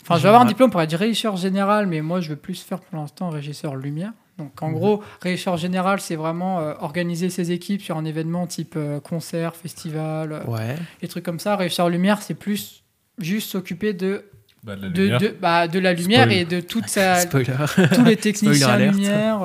Euh, 0.00 0.02
Enfin, 0.02 0.16
je 0.16 0.22
vais 0.22 0.28
avoir 0.28 0.42
un 0.42 0.46
diplôme 0.46 0.70
pour 0.70 0.80
être 0.82 0.94
régisseur 0.96 1.36
général, 1.36 1.86
mais 1.86 2.00
moi, 2.00 2.20
je 2.20 2.30
veux 2.30 2.36
plus 2.36 2.62
faire 2.62 2.80
pour 2.80 2.98
l'instant 2.98 3.28
régisseur 3.30 3.76
lumière. 3.76 4.12
Donc, 4.38 4.62
en 4.62 4.68
Mhm. 4.68 4.74
gros, 4.74 5.02
régisseur 5.20 5.56
général, 5.58 6.00
c'est 6.00 6.16
vraiment 6.16 6.60
euh, 6.60 6.72
organiser 6.80 7.28
ses 7.28 7.52
équipes 7.52 7.82
sur 7.82 7.96
un 7.98 8.04
événement 8.06 8.46
type 8.46 8.74
euh, 8.76 8.98
concert, 8.98 9.54
festival, 9.54 10.32
euh, 10.32 10.44
Ouais. 10.50 10.76
des 11.02 11.08
trucs 11.08 11.24
comme 11.24 11.38
ça. 11.38 11.56
Régisseur 11.56 11.90
lumière, 11.90 12.22
c'est 12.22 12.34
plus 12.34 12.82
juste 13.18 13.50
s'occuper 13.50 13.92
de, 13.92 14.24
Bah, 14.64 14.76
de 14.76 14.82
la 14.82 14.88
de, 14.88 15.02
lumière. 15.02 15.20
de, 15.20 15.28
bah, 15.40 15.68
de 15.68 15.78
la 15.78 15.92
lumière 15.92 16.22
Spoil. 16.24 16.38
et 16.38 16.44
de 16.46 16.60
toute 16.60 16.88
sa, 16.88 17.26
tous 17.26 18.04
les 18.04 18.16
techniciens 18.16 18.78
lumière. 18.78 19.40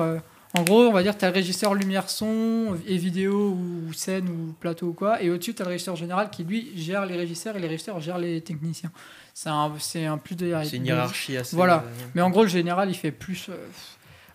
En 0.56 0.62
gros, 0.62 0.82
on 0.88 0.92
va 0.92 1.02
dire 1.02 1.14
que 1.14 1.18
tu 1.20 1.24
as 1.24 1.28
le 1.28 1.34
régisseur 1.34 1.74
lumière 1.74 2.08
son 2.10 2.76
et 2.86 2.96
vidéo 2.96 3.50
ou 3.50 3.92
scène 3.92 4.28
ou 4.28 4.52
plateau 4.58 4.88
ou 4.88 4.92
quoi. 4.92 5.22
Et 5.22 5.30
au-dessus, 5.30 5.54
tu 5.54 5.62
as 5.62 5.64
le 5.64 5.70
régisseur 5.72 5.96
général 5.96 6.30
qui, 6.30 6.44
lui, 6.44 6.70
gère 6.76 7.04
les 7.06 7.16
régisseurs 7.16 7.56
et 7.56 7.60
les 7.60 7.68
régisseurs 7.68 8.00
gèrent 8.00 8.18
les 8.18 8.40
techniciens. 8.40 8.90
C'est 9.34 9.48
un, 9.50 9.72
c'est 9.78 10.06
un 10.06 10.18
plus 10.18 10.34
de 10.34 10.52
C'est 10.64 10.76
une 10.76 10.86
hiérarchie 10.86 11.36
assez. 11.36 11.54
Voilà. 11.56 11.84
euh, 11.86 11.90
Mais 12.14 12.22
en 12.22 12.30
gros, 12.30 12.42
le 12.42 12.48
général, 12.48 12.88
il 12.88 12.94
fait 12.94 13.10
plus 13.12 13.48
euh, 13.50 13.54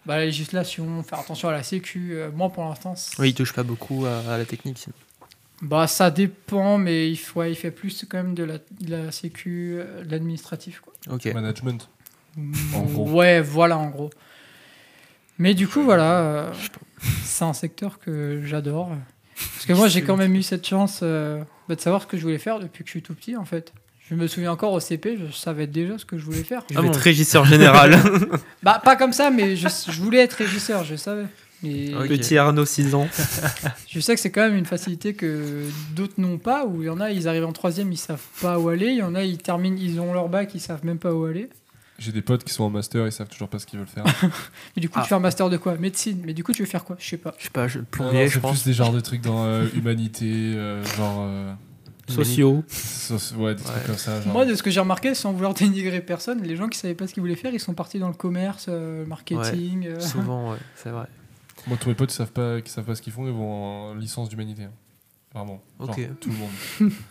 bah, 0.06 0.18
la 0.18 0.26
législation, 0.26 1.02
faire 1.04 1.20
attention 1.20 1.50
à 1.50 1.54
la 1.54 1.64
sécu. 1.64 2.12
Euh, 2.14 2.30
moi, 2.32 2.50
pour 2.50 2.64
l'instant, 2.66 2.96
c'est- 2.96 3.20
Oui, 3.20 3.30
il 3.30 3.34
touche 3.34 3.54
pas 3.54 3.64
beaucoup 3.64 4.06
à, 4.06 4.20
à 4.34 4.38
la 4.38 4.46
technique. 4.46 4.78
sinon. 4.78 4.94
bah, 5.64 5.88
ça 5.88 6.12
dépend, 6.12 6.78
mais 6.78 7.10
il, 7.10 7.16
faut, 7.18 7.40
ouais, 7.40 7.52
il 7.52 7.56
fait 7.56 7.72
plus 7.72 8.06
quand 8.10 8.18
même 8.18 8.36
de 8.36 8.44
la, 8.44 8.58
de 8.58 8.92
la 8.92 9.12
sécu, 9.12 9.80
de 10.06 10.10
l'administratif. 10.12 10.82
quoi. 10.82 10.94
Ok. 11.16 11.26
Management. 11.34 11.90
En 12.76 12.82
gros. 12.84 13.10
Ouais, 13.10 13.42
voilà, 13.42 13.78
en 13.78 13.90
gros. 13.90 14.10
Mais 15.42 15.56
du 15.56 15.68
coup, 15.68 15.82
voilà, 15.82 16.20
euh, 16.20 16.52
c'est 17.24 17.44
un 17.46 17.54
secteur 17.54 17.98
que 17.98 18.44
j'adore. 18.46 18.92
Parce 19.56 19.66
que 19.66 19.74
moi, 19.74 19.88
j'ai 19.88 20.04
quand 20.04 20.16
même 20.16 20.36
eu 20.36 20.44
cette 20.44 20.68
chance 20.68 21.00
euh, 21.02 21.42
bah, 21.68 21.74
de 21.74 21.82
savoir 21.82 22.04
ce 22.04 22.08
que 22.08 22.16
je 22.16 22.22
voulais 22.22 22.38
faire 22.38 22.60
depuis 22.60 22.84
que 22.84 22.88
je 22.90 22.92
suis 22.92 23.02
tout 23.02 23.16
petit, 23.16 23.36
en 23.36 23.44
fait. 23.44 23.74
Je 24.08 24.14
me 24.14 24.28
souviens 24.28 24.52
encore 24.52 24.72
au 24.72 24.80
CP, 24.80 25.18
je 25.18 25.36
savais 25.36 25.66
déjà 25.66 25.98
ce 25.98 26.06
que 26.06 26.20
je 26.20 26.26
voulais 26.26 26.44
faire. 26.44 26.62
Je 26.70 26.78
Ah 26.78 26.82
vais 26.82 26.88
bon. 26.90 26.94
être 26.94 27.00
régisseur 27.00 27.46
général. 27.46 27.98
Bah, 28.62 28.80
pas 28.86 28.96
comme 28.96 29.14
ça, 29.14 29.32
mais 29.32 29.56
je, 29.56 29.68
je 29.68 30.00
voulais 30.00 30.20
être 30.20 30.34
régisseur, 30.34 30.84
je 30.84 30.96
savais. 30.96 31.26
Ok. 31.64 32.08
Petit 32.08 32.38
Arnaud, 32.38 32.66
6 32.66 32.94
ans. 32.94 33.08
je 33.90 34.00
sais 34.00 34.14
que 34.14 34.22
c'est 34.22 34.30
quand 34.30 34.42
même 34.42 34.56
une 34.56 34.68
facilité 34.68 35.16
que 35.16 35.64
d'autres 35.96 36.20
n'ont 36.20 36.38
pas, 36.38 36.68
où 36.68 36.84
il 36.84 36.86
y 36.86 36.90
en 36.90 37.00
a, 37.00 37.10
ils 37.10 37.28
arrivent 37.28 37.46
en 37.46 37.52
troisième, 37.52 37.92
ils 37.92 37.98
savent 37.98 38.22
pas 38.44 38.60
où 38.60 38.70
aller. 38.70 38.88
Il 38.90 38.98
y 38.98 39.02
en 39.02 39.16
a, 39.16 39.24
ils 39.24 39.40
terminent, 39.40 39.78
ils 39.80 40.00
ont 40.00 40.14
leur 40.14 40.30
bac, 40.30 40.52
ils 40.54 40.60
savent 40.62 40.86
même 40.86 41.00
pas 41.00 41.14
où 41.14 41.26
aller. 41.26 41.50
J'ai 42.04 42.12
des 42.12 42.24
potes 42.24 42.44
qui 42.44 42.52
sont 42.54 42.64
en 42.64 42.70
master, 42.72 43.06
ils 43.06 43.12
savent 43.12 43.28
toujours 43.30 43.48
pas 43.48 43.60
ce 43.60 43.66
qu'ils 43.68 43.78
veulent 43.78 43.88
faire. 43.88 44.04
Et 44.76 44.80
du 44.80 44.90
coup, 44.90 44.98
Ah. 44.98 45.04
tu 45.04 45.10
fais 45.10 45.16
un 45.16 45.20
master 45.20 45.50
de 45.52 45.58
quoi? 45.58 45.78
Médecine. 45.78 46.20
Mais 46.26 46.34
du 46.34 46.44
coup, 46.44 46.52
tu 46.52 46.64
veux 46.64 46.68
faire 46.68 46.84
quoi? 46.84 46.96
Je 47.00 47.08
sais 47.08 47.18
pas. 47.18 47.34
Je 47.38 47.44
sais 47.44 47.50
pas, 47.52 47.68
je 47.68 47.78
non, 47.80 47.86
plombier, 47.92 48.28
je 48.28 48.40
pense. 48.40 48.52
plus 48.62 48.66
des 48.66 48.74
genres 48.74 48.92
de 48.92 49.00
trucs 49.02 49.22
dans 49.22 49.46
euh, 49.46 49.68
humanité, 49.76 50.26
euh, 50.56 50.84
genre. 50.84 51.20
euh, 51.28 51.54
Sociaux. 52.10 52.64
soci- 52.70 53.36
ouais, 53.36 53.54
des 53.56 53.62
Ouais. 53.62 53.70
trucs 53.72 53.86
comme 53.86 53.98
ça. 53.98 54.20
Genre. 54.20 54.34
Moi, 54.34 54.46
de 54.46 54.56
ce 54.56 54.64
que 54.64 54.70
j'ai 54.72 54.80
remarqué, 54.80 55.14
sans 55.14 55.32
vouloir 55.32 55.54
dénigrer 55.54 56.02
personne, 56.02 56.42
les 56.42 56.56
gens 56.56 56.68
qui 56.68 56.78
savaient 56.80 56.96
pas 56.96 57.06
ce 57.08 57.14
qu'ils 57.14 57.22
voulaient 57.22 57.36
faire, 57.36 57.54
ils 57.54 57.60
sont 57.60 57.74
partis 57.76 58.00
dans 58.00 58.08
le 58.10 58.14
commerce, 58.16 58.66
euh, 58.68 59.06
marketing. 59.06 59.86
euh. 59.88 60.00
Souvent, 60.00 60.52
ouais, 60.52 60.58
c'est 60.76 60.90
vrai. 60.90 61.06
Moi, 61.68 61.78
tous 61.80 61.90
mes 61.90 61.96
potes 61.96 62.10
qui 62.10 62.16
savent 62.16 62.32
pas, 62.32 62.60
qui 62.62 62.72
savent 62.72 62.86
pas 62.86 62.96
ce 62.96 63.02
qu'ils 63.04 63.14
font, 63.14 63.28
ils 63.28 63.32
vont 63.34 63.92
en 63.92 63.94
licence 63.94 64.28
d'humanité. 64.30 64.64
hein. 64.64 64.72
Vraiment. 65.36 65.62
Genre, 65.80 65.90
Ok. 65.92 66.10
tout 66.20 66.30
le 66.32 66.36
monde. 66.88 66.92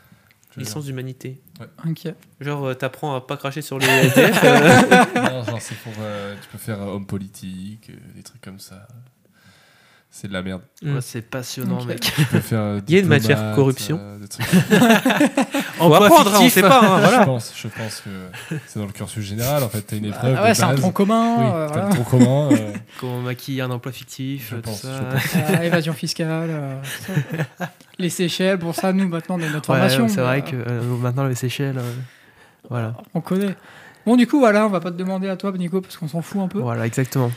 Licence 0.57 0.85
d'humanité. 0.87 1.41
Ok. 1.87 2.09
Genre, 2.41 2.65
euh, 2.67 2.75
t'apprends 2.75 3.15
à 3.15 3.21
pas 3.21 3.37
cracher 3.37 3.63
sur 3.63 3.79
les 3.79 3.87
SDF. 3.87 4.41
euh. 4.45 5.05
Non, 5.15 5.45
genre, 5.45 5.61
c'est 5.61 5.77
pour. 5.77 5.93
euh, 6.01 6.35
tu 6.43 6.49
peux 6.49 6.59
faire 6.59 6.81
euh, 6.83 6.87
homme 6.95 7.07
politique, 7.07 7.91
euh, 7.91 7.97
des 8.17 8.23
trucs 8.23 8.41
comme 8.43 8.59
ça. 8.59 8.87
C'est 10.13 10.27
de 10.27 10.33
la 10.33 10.43
merde. 10.43 10.63
Mm. 10.83 10.95
Ouais, 10.97 11.01
c'est 11.01 11.23
passionnant, 11.23 11.85
mec. 11.85 12.01
Tu 12.01 12.25
peux 12.25 12.41
faire. 12.41 12.59
euh, 12.61 12.81
Il 12.89 12.95
y 12.95 12.97
a 12.97 13.01
une 13.01 13.07
matière 13.07 13.55
corruption. 13.55 13.99
euh, 14.01 14.19
trucs 14.29 14.45
Faut 15.79 15.95
apprendre, 15.95 16.35
hein, 16.35 16.39
on 16.43 16.49
sait 16.49 16.63
pas. 16.63 16.81
hein, 16.81 16.97
Je 17.03 17.09
voilà. 17.09 17.25
pense, 17.25 17.53
je 17.57 17.69
pense 17.69 18.01
que 18.01 18.11
c'est 18.67 18.79
dans 18.81 18.87
le 18.87 18.93
cursus 18.93 19.25
général. 19.25 19.63
En 19.63 19.69
fait, 19.69 19.83
t'as 19.83 19.97
une 19.97 20.07
épreuve. 20.07 20.35
Ah 20.39 20.43
ouais, 20.43 20.55
c'est 20.55 20.65
un 20.65 20.75
tronc 20.75 20.91
commun. 20.91 21.37
Oui, 21.39 21.45
euh, 21.55 21.67
voilà. 21.69 21.87
le 21.89 21.95
tronc 21.95 22.05
commun. 22.05 22.49
euh, 22.53 22.73
Comment 23.01 23.21
maquiller 23.21 23.63
un 23.63 23.71
emploi 23.71 23.93
fictif, 23.93 24.49
Je 24.51 24.57
tout 24.57 24.63
pense, 24.63 24.83
ça. 24.83 24.89
je 24.99 25.39
pense. 25.39 25.51
Euh, 25.59 25.63
évasion 25.63 25.93
fiscale. 25.93 26.49
euh, 26.51 26.83
ça. 27.59 27.71
les 27.99 28.11
Seychelles, 28.11 28.57
bon, 28.59 28.73
ça, 28.73 28.93
nous, 28.93 29.09
maintenant, 29.09 29.37
on 29.39 29.43
a 29.43 29.49
notre 29.49 29.71
Ouais, 29.71 29.77
formation. 29.77 30.09
c'est 30.09 30.21
vrai 30.23 30.39
euh, 30.45 30.51
que 30.51 30.57
euh, 30.57 30.83
maintenant, 31.01 31.27
les 31.29 31.35
Seychelles. 31.37 31.79
euh, 31.79 31.93
voilà. 32.69 32.95
On 33.15 33.21
connaît. 33.21 33.55
Bon, 34.05 34.17
du 34.17 34.27
coup, 34.27 34.41
voilà, 34.41 34.67
on 34.67 34.71
va 34.71 34.81
pas 34.81 34.91
te 34.91 34.97
demander 34.97 35.29
à 35.29 35.37
toi, 35.37 35.53
Nico, 35.53 35.81
parce 35.81 35.97
qu'on 35.97 36.09
s'en 36.09 36.21
fout 36.21 36.41
un 36.43 36.49
peu. 36.49 36.59
Voilà, 36.59 36.85
exactement. 36.87 37.31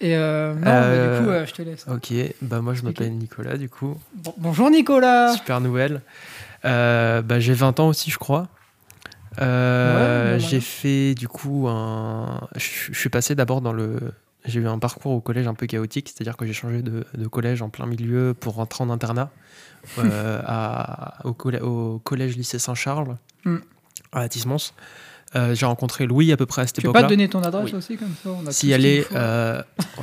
Et 0.00 0.16
euh, 0.16 0.54
non, 0.54 0.60
Euh, 0.66 1.12
mais 1.12 1.18
du 1.18 1.24
coup, 1.24 1.30
euh, 1.30 1.46
je 1.46 1.52
te 1.54 1.62
laisse. 1.62 1.86
Ok, 1.88 2.12
bah 2.42 2.60
moi 2.60 2.74
je 2.74 2.82
m'appelle 2.82 3.12
Nicolas 3.16 3.56
du 3.56 3.68
coup. 3.68 3.96
Bon- 4.14 4.34
bonjour, 4.38 4.70
Nicolas. 4.70 5.34
Super 5.36 5.60
nouvelle. 5.60 6.02
Euh, 6.64 7.20
bah, 7.22 7.40
j'ai 7.40 7.52
20 7.54 7.80
ans 7.80 7.88
aussi, 7.88 8.10
je 8.10 8.18
crois. 8.18 8.46
Euh, 9.40 10.34
Ouais, 10.34 10.40
j'ai 10.40 10.60
fait 10.60 11.14
du 11.14 11.28
coup 11.28 11.66
un. 11.68 12.40
Je 12.56 12.92
suis 12.92 13.08
passé 13.08 13.34
d'abord 13.34 13.60
dans 13.60 13.72
le. 13.72 14.12
J'ai 14.44 14.60
eu 14.60 14.66
un 14.68 14.78
parcours 14.78 15.12
au 15.12 15.20
collège 15.20 15.46
un 15.46 15.54
peu 15.54 15.66
chaotique, 15.66 16.08
c'est-à-dire 16.08 16.36
que 16.36 16.46
j'ai 16.46 16.52
changé 16.52 16.80
de, 16.82 17.04
de 17.14 17.26
collège 17.26 17.60
en 17.60 17.68
plein 17.68 17.86
milieu 17.86 18.34
pour 18.38 18.54
rentrer 18.54 18.82
en 18.84 18.90
internat 18.90 19.30
euh, 19.98 20.40
à- 20.46 21.18
au, 21.24 21.32
collè- 21.32 21.60
au 21.60 21.98
collège 21.98 22.36
lycée 22.36 22.58
Saint-Charles 22.58 23.16
Mm. 23.44 23.56
à 24.12 24.28
Tismons. 24.28 24.56
Euh, 25.36 25.54
j'ai 25.54 25.66
rencontré 25.66 26.06
Louis 26.06 26.32
à 26.32 26.36
peu 26.38 26.46
près 26.46 26.62
à 26.62 26.66
cette 26.66 26.76
Tu 26.76 26.82
peux 26.82 26.92
pas 26.92 27.00
époque-là. 27.00 27.08
te 27.08 27.12
donner 27.12 27.28
ton 27.28 27.42
adresse 27.42 27.66
Oui. 27.66 27.74
aussi 27.74 27.96
comme 27.98 28.14
ça 28.22 28.30
on 28.30 28.40
a 28.42 28.46
tout 28.46 28.52
Si 28.52 28.70
elle 28.70 28.86
est. 28.86 29.06
euh, 29.14 29.62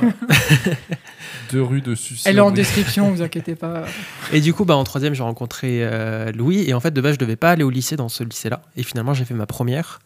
Deux 1.52 1.62
rues 1.62 1.80
de 1.80 1.94
Sucy. 1.94 2.28
Elle 2.28 2.38
est 2.38 2.40
en 2.40 2.50
description, 2.50 3.10
vous 3.10 3.22
inquiétez 3.22 3.54
pas. 3.54 3.84
Et 4.32 4.40
du 4.40 4.52
coup, 4.52 4.64
bah, 4.64 4.76
en 4.76 4.84
troisième, 4.84 5.14
j'ai 5.14 5.22
rencontré 5.22 5.80
euh, 5.82 6.32
Louis. 6.32 6.64
Et 6.68 6.74
en 6.74 6.80
fait, 6.80 6.90
de 6.90 7.00
base, 7.00 7.14
je 7.14 7.18
devais 7.18 7.36
pas 7.36 7.50
aller 7.50 7.62
au 7.64 7.70
lycée 7.70 7.96
dans 7.96 8.08
ce 8.08 8.24
lycée-là. 8.24 8.62
Et 8.76 8.82
finalement, 8.82 9.14
j'ai 9.14 9.24
fait 9.24 9.34
ma 9.34 9.46
première. 9.46 10.00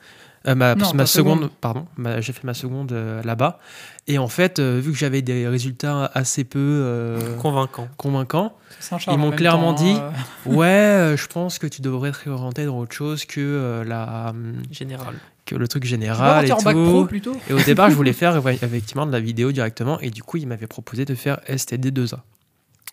euh, 0.47 0.55
ma, 0.55 0.75
Non, 0.75 0.87
ma 0.95 1.03
pas 1.03 1.07
seconde, 1.07 1.39
seconde. 1.39 1.51
pardon, 1.61 1.87
j'ai 2.21 2.33
fait 2.33 2.45
ma 2.45 2.55
seconde 2.55 2.93
euh, 2.93 3.23
là-bas. 3.23 3.59
Et 4.07 4.19
en 4.19 4.29
fait, 4.29 4.59
euh, 4.59 4.81
vu 4.83 4.93
que 4.93 4.99
j'avais 4.99 5.23
des 5.23 5.47
résultats 5.49 6.11
assez 6.15 6.45
peu 6.45 6.59
euh, 6.59 7.37
Convaincant. 7.37 7.89
convaincants, 7.97 8.47
Saint-Charles 8.47 8.70
Ils 9.09 9.19
m'ont 9.19 9.31
clairement 9.31 9.75
temps, 9.75 9.83
dit- 9.83 9.97
euh, 9.99 10.51
ouais, 10.57 10.67
euh, 10.69 11.17
je 11.17 11.27
pense 11.27 11.59
que 11.59 11.67
tu 11.67 11.83
devrais 11.83 12.13
te 12.13 12.19
réorienter 12.25 12.65
dans 12.67 12.79
autre 12.79 12.95
chose 12.95 13.25
que, 13.25 13.41
euh, 13.41 13.85
la, 13.85 14.33
Général. 14.71 15.15
que 15.47 15.55
le 15.55 15.69
truc 15.69 15.85
général 15.85 16.45
et 16.47 16.49
bac 16.49 16.75
tout. 16.75 16.85
pro 16.85 17.05
plutôt 17.05 17.37
Et 17.49 17.53
au 17.53 17.61
départ, 17.61 17.91
je 17.91 17.95
voulais 17.95 18.13
faire 18.15 18.43
ouais, 18.45 18.55
effectivement 18.55 19.07
de 19.07 19.13
la 19.13 19.21
vidéo 19.21 19.53
directement. 19.53 20.01
Et 20.01 20.11
du 20.11 20.23
coup, 20.23 20.37
il 20.39 20.47
m'avait 20.49 20.67
proposé 20.67 21.05
de 21.05 21.15
faire 21.15 21.41
STD2A. 21.49 22.19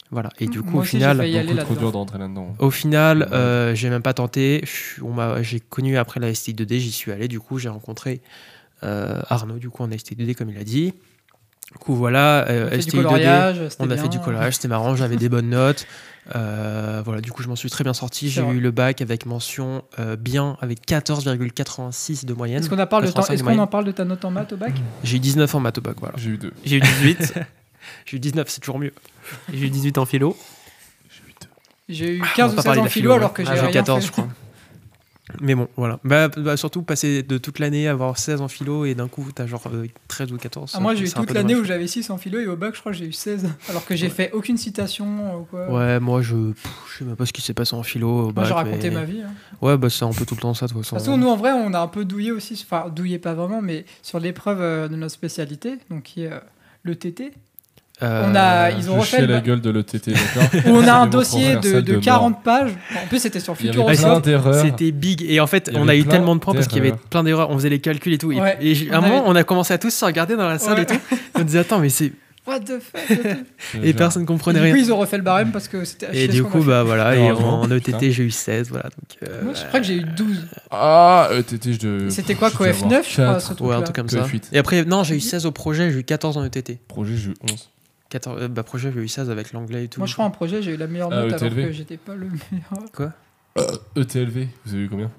Voilà. 0.09 0.29
Et 0.39 0.47
du 0.47 0.61
coup, 0.61 0.69
Moi 0.71 0.81
au 0.81 0.85
final. 0.85 1.17
Au 2.59 2.71
final, 2.71 3.27
euh, 3.33 3.75
j'ai 3.75 3.89
même 3.89 4.01
pas 4.01 4.13
tenté. 4.13 4.63
Je- 4.65 5.03
on 5.03 5.11
m'a- 5.13 5.41
J'ai 5.43 5.59
connu 5.59 5.97
après 5.97 6.19
la 6.21 6.29
STI2D, 6.33 6.79
j'y 6.79 6.91
suis 6.93 7.11
allé. 7.11 7.27
Du 7.27 7.39
coup, 7.41 7.59
j'ai 7.59 7.67
rencontré 7.69 8.21
euh, 8.83 9.21
Arnaud, 9.29 9.57
du 9.57 9.69
coup, 9.69 9.83
en 9.83 9.89
STI2D, 9.89 10.33
comme 10.35 10.49
il 10.49 10.57
a 10.57 10.63
dit. 10.63 10.93
Du 11.71 11.77
coup, 11.79 11.95
voilà, 11.95 12.45
On 12.47 12.51
euh, 12.51 12.69
fait 12.69 12.77
du 12.77 12.83
STI2D. 12.83 12.91
coloriage, 13.03 13.55
c'était 13.69 13.83
On 13.83 13.89
a 13.91 13.97
fait 13.97 14.07
du 14.07 14.19
collage, 14.19 14.53
c'était 14.55 14.67
marrant, 14.69 14.95
j'avais 14.95 15.17
des 15.17 15.27
bonnes 15.29 15.49
notes. 15.49 15.85
Euh, 16.35 17.01
voilà, 17.03 17.19
du 17.21 17.31
coup, 17.31 17.43
je 17.43 17.47
m'en 17.49 17.55
suis 17.57 17.69
très 17.69 17.83
bien 17.83 17.93
sorti. 17.93 18.29
J'ai 18.29 18.41
eu 18.41 18.59
le 18.59 18.71
bac 18.71 19.01
avec 19.01 19.25
mention 19.25 19.83
euh, 19.99 20.15
bien, 20.15 20.57
avec 20.61 20.85
14,86 20.87 22.25
de 22.25 22.33
moyenne. 22.33 22.59
Est-ce 22.61 22.69
qu'on 22.69 22.79
a 22.79 22.85
parlé 22.85 23.07
de 23.07 23.11
ta- 23.11 23.21
85 23.21 23.33
est-ce 23.33 23.43
de 23.43 23.47
qu'on 23.49 23.59
en 23.61 23.67
parle 23.67 23.85
de 23.85 23.91
ta 23.91 24.05
note 24.05 24.23
en 24.25 24.31
maths 24.31 24.53
au 24.53 24.57
bac? 24.57 24.73
J'ai 25.03 25.17
eu 25.17 25.19
19 25.19 25.53
en 25.55 25.59
maths 25.59 25.77
au 25.77 25.81
bac, 25.81 25.95
voilà. 25.99 26.15
J'ai 26.17 26.31
eu 26.31 26.37
deux. 26.37 26.53
J'ai 26.65 26.77
eu 26.77 26.81
18. 26.81 27.33
J'ai 28.05 28.17
eu 28.17 28.19
19, 28.19 28.49
c'est 28.49 28.59
toujours 28.61 28.79
mieux. 28.79 28.93
J'ai 29.53 29.65
eu 29.67 29.69
18 29.69 29.97
en 29.97 30.05
philo. 30.05 30.37
J'ai 31.09 31.21
eu 31.29 31.33
deux. 31.41 31.47
J'ai 31.89 32.15
eu 32.15 32.21
Ah, 32.23 32.27
on 32.31 32.35
15 32.35 32.45
va 32.47 32.53
ou 32.53 32.55
pas 32.55 32.61
16 32.61 32.65
parler 32.65 32.81
en 32.81 32.83
philo 32.85 32.89
philo, 32.89 33.13
alors 33.13 33.33
que 33.33 33.43
j'ai 33.43 33.49
Ah, 33.51 33.55
j'ai 33.55 33.61
rien 33.61 33.71
14, 33.71 33.99
fait. 34.01 34.07
je 34.07 34.11
crois. 34.11 34.27
Mais 35.41 35.55
bon, 35.55 35.67
voilà. 35.75 35.99
Bah, 36.03 36.29
bah, 36.29 36.55
surtout 36.55 36.83
passer 36.83 37.21
de 37.21 37.37
toute 37.37 37.59
l'année 37.59 37.87
à 37.87 37.91
avoir 37.91 38.17
16 38.17 38.41
en 38.41 38.47
philo 38.47 38.85
et 38.85 38.95
d'un 38.95 39.07
coup, 39.07 39.27
t'as 39.35 39.45
genre 39.45 39.63
euh, 39.73 39.85
13 40.07 40.31
ou 40.31 40.37
14. 40.37 40.71
Ah, 40.75 40.79
moi 40.79 40.95
j'ai 40.95 41.05
eu 41.05 41.11
toute 41.11 41.31
l'année 41.31 41.55
où 41.55 41.63
j'avais 41.65 41.87
6 41.87 42.09
en 42.09 42.17
philo 42.17 42.39
et 42.39 42.47
au 42.47 42.55
bac 42.55 42.75
je 42.75 42.79
crois 42.79 42.91
que 42.93 42.97
j'ai 42.97 43.05
eu 43.05 43.11
16 43.11 43.47
alors 43.69 43.85
que 43.85 43.95
j'ai 43.95 44.09
fait 44.09 44.31
aucune 44.31 44.57
citation 44.57 45.41
ou 45.41 45.43
quoi. 45.43 45.69
Ouais, 45.71 45.99
moi, 45.99 46.21
je, 46.21 46.51
pff, 46.53 46.71
je 46.93 46.97
sais 46.99 47.05
même 47.05 47.15
pas 47.17 47.25
ce 47.25 47.33
qui 47.33 47.41
s'est 47.41 47.53
passé 47.53 47.75
en 47.75 47.83
philo 47.83 48.09
au 48.09 48.21
Moi 48.23 48.31
bac. 48.33 48.45
j'ai 48.47 48.53
raconté 48.53 48.89
mais- 48.89 48.95
ma 48.95 49.03
vie. 49.03 49.21
hein. 49.21 49.31
Ouais, 49.61 49.77
bah 49.77 49.89
c'est 49.89 50.05
un 50.05 50.11
peu 50.13 50.25
tout 50.25 50.35
le 50.35 50.41
temps 50.41 50.53
ça, 50.53 50.65
de 50.67 50.71
toute 50.71 50.81
De 50.81 50.87
toute 50.87 50.97
façon, 50.97 51.17
nous 51.17 51.27
en 51.27 51.35
vrai 51.35 51.51
on 51.51 51.73
a 51.73 51.79
un 51.79 51.87
peu 51.87 52.05
douillé 52.05 52.31
aussi, 52.31 52.59
enfin 52.69 52.89
douillé 52.89 53.19
pas 53.19 53.33
vraiment, 53.33 53.61
mais 53.61 53.85
sur 54.01 54.19
l'épreuve 54.19 54.61
euh, 54.61 54.87
de 54.87 54.95
notre 54.95 55.13
spécialité, 55.13 55.77
donc 55.89 56.03
qui 56.03 56.23
est 56.23 56.31
euh, 56.31 56.39
le 56.83 56.95
TT. 56.95 57.33
Euh, 58.03 58.27
on 58.31 58.35
a- 58.35 58.69
ils 58.71 58.91
ont 58.91 58.97
refait 58.99 59.25
la 59.25 59.39
gueule 59.39 59.59
de 59.59 59.71
l'ETT, 59.71 60.09
Où 60.67 60.69
on 60.69 60.87
a 60.87 60.93
un 60.93 61.07
dossier 61.07 61.47
de, 61.47 61.53
transversal 61.53 61.83
de 61.83 61.93
mort. 61.93 62.01
40 62.03 62.43
pages. 62.43 62.71
En 63.03 63.07
plus 63.07 63.17
c'était 63.19 63.39
sur 63.39 63.57
Futur 63.57 63.89
c'était- 64.53 64.91
big 64.91 65.25
et 65.27 65.39
en 65.39 65.47
fait 65.47 65.71
on 65.73 65.87
a 65.87 65.95
eu 65.95 66.05
tellement 66.05 66.35
de 66.35 66.39
points 66.39 66.53
parce 66.53 66.67
qu'il 66.67 66.77
y 66.77 66.87
avait 66.87 66.95
plein 67.09 67.23
d'erreurs, 67.23 67.49
on 67.49 67.55
faisait 67.57 67.69
les 67.69 67.79
calculs 67.79 68.13
et 68.13 68.17
tout. 68.19 68.31
Et- 68.31 68.39
Ouais, 68.39 68.57
et 68.61 68.75
j'ai- 68.75 68.91
à 68.91 68.99
un 68.99 69.01
moment 69.01 69.23
on 69.25 69.35
a 69.35 69.43
commencé 69.43 69.73
à 69.73 69.79
tous 69.79 69.89
se 69.91 70.05
regarder 70.05 70.35
dans 70.35 70.47
la 70.47 70.59
salle 70.59 70.75
Ouais. 70.77 70.83
et 70.83 70.85
tout. 70.85 70.99
on 71.35 71.41
disait 71.41 71.59
attends 71.59 71.79
mais 71.79 71.89
c'est 71.89 72.13
What 72.45 72.59
the 72.61 72.79
fuck 72.79 73.17
et 73.83 73.93
personne 73.93 74.25
comprenait 74.25 74.59
Et 74.59 74.61
Du 74.63 74.69
coup 74.69 74.75
rien. 74.75 74.85
ils 74.85 74.93
ont 74.93 74.97
refait 74.97 75.17
le 75.17 75.23
barème 75.23 75.51
parce 75.51 75.67
que 75.67 75.83
c'était 75.83 76.07
Et 76.17 76.27
du 76.29 76.43
coup 76.43 76.59
bah 76.63 76.83
voilà 76.83 77.15
et 77.15 77.29
en. 77.31 77.69
ETT 77.69 78.11
j'ai 78.11 78.23
eu 78.23 78.31
16 78.31 78.69
voilà 78.69 78.85
donc 78.85 79.29
euh, 79.29 79.43
Moi 79.43 79.53
je 79.53 79.65
crois 79.65 79.79
que 79.81 79.85
j'ai 79.85 79.95
eu 79.95 80.03
12. 80.03 80.47
Ah, 80.71 81.29
ETT, 81.37 81.73
je. 81.81 82.09
C'était 82.09 82.35
quoi, 82.35 82.47
je 82.49 82.53
devais 82.57 82.69
Coef 82.69 82.83
avoir 82.83 82.91
9 82.99 83.05
je 83.09 83.13
crois 83.21 83.25
quatre. 83.33 83.57
ce 83.57 83.63
ouais 83.63 83.75
un 83.75 83.81
truc 83.81 83.95
comme 83.97 84.07
ça. 84.07 84.25
Et 84.53 84.59
après 84.59 84.85
non 84.85 85.03
j'ai 85.03 85.15
eu 85.15 85.19
16 85.19 85.45
au 85.45 85.51
projet, 85.51 85.91
j'ai 85.91 85.99
eu 85.99 86.03
14 86.05 86.37
en 86.37 86.45
ETT. 86.45 86.77
Projet, 86.87 87.15
j'ai 87.17 87.31
eu 87.31 87.33
11. 87.51 87.69
14 88.09 88.41
euh, 88.41 88.47
bah 88.47 88.63
projet 88.63 88.91
j'ai 88.93 88.99
eu 89.01 89.07
16 89.07 89.29
avec 89.29 89.51
l'anglais 89.53 89.85
et 89.85 89.87
tout. 89.87 89.99
Moi 89.99 90.07
je 90.07 90.13
crois 90.13 90.25
en 90.25 90.31
projet 90.31 90.61
j'ai 90.61 90.73
eu 90.73 90.77
la 90.77 90.87
meilleure 90.87 91.09
Ah, 91.11 91.21
note 91.23 91.33
alors 91.33 91.43
ETLV. 91.51 91.65
que 91.67 91.71
j'étais 91.71 91.97
pas 91.97 92.15
le 92.15 92.27
meilleur. 92.51 93.11
ETLV, 93.95 94.37
E 94.43 94.47
vous 94.65 94.73
avez 94.73 94.83
eu 94.83 94.89
combien? 94.89 95.11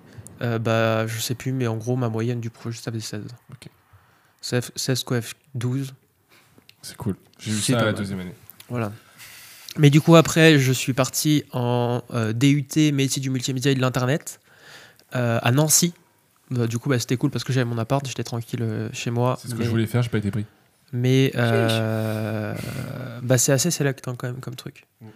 Euh, 0.43 0.59
bah 0.59 1.07
je 1.07 1.19
sais 1.21 1.35
plus 1.35 1.53
mais 1.53 1.67
en 1.67 1.77
gros 1.77 1.97
ma 1.97 2.09
moyenne 2.09 2.41
du 2.41 2.51
projet 2.51 2.79
ça 2.81 2.91
faisait 2.93 3.03
16. 3.03 3.23
Ok. 3.51 3.69
16 4.41 4.73
16 4.77 5.03
coef 5.05 5.35
12 5.55 5.95
C'est 6.83 6.97
cool. 6.97 7.17
J'ai 7.39 7.51
eu 7.51 7.55
ça 7.55 7.75
à 7.75 7.77
la 7.81 7.85
mal. 7.87 7.95
deuxième 7.95 8.21
année. 8.21 8.35
Voilà. 8.69 8.93
Mais 9.77 9.91
du 9.91 10.01
coup, 10.01 10.17
après, 10.17 10.59
je 10.59 10.73
suis 10.73 10.93
parti 10.93 11.45
en 11.53 12.03
euh, 12.13 12.33
DUT 12.33 12.67
métier 12.93 13.21
du 13.23 13.31
multimédia 13.31 13.71
et 13.71 13.75
de 13.77 13.81
l'Internet 13.81 14.41
euh, 15.15 15.39
à 15.43 15.53
Nancy. 15.53 15.93
Bah, 16.51 16.67
du 16.67 16.79
coup, 16.79 16.89
bah, 16.89 16.99
c'était 16.99 17.17
cool 17.17 17.31
parce 17.31 17.45
que 17.45 17.53
j'avais 17.53 17.65
mon 17.69 17.79
appart, 17.79 18.05
j'étais 18.07 18.25
tranquille 18.25 18.63
euh, 18.63 18.89
chez 18.93 19.11
moi. 19.11 19.39
C'est 19.41 19.49
ce 19.49 19.55
que 19.55 19.63
je 19.63 19.69
voulais 19.71 19.87
faire, 19.87 20.03
j'ai 20.03 20.09
pas 20.09 20.19
été 20.19 20.31
pris. 20.33 20.47
Mais, 20.93 21.33
euh, 21.37 22.55
bah, 23.23 23.39
c'est 23.39 23.53
assez 23.53 23.71
select 23.71 24.07
hein, 24.09 24.15
quand 24.17 24.29
même 24.29 24.41
comme 24.41 24.55
truc. 24.55 24.87
Mm. 25.01 25.07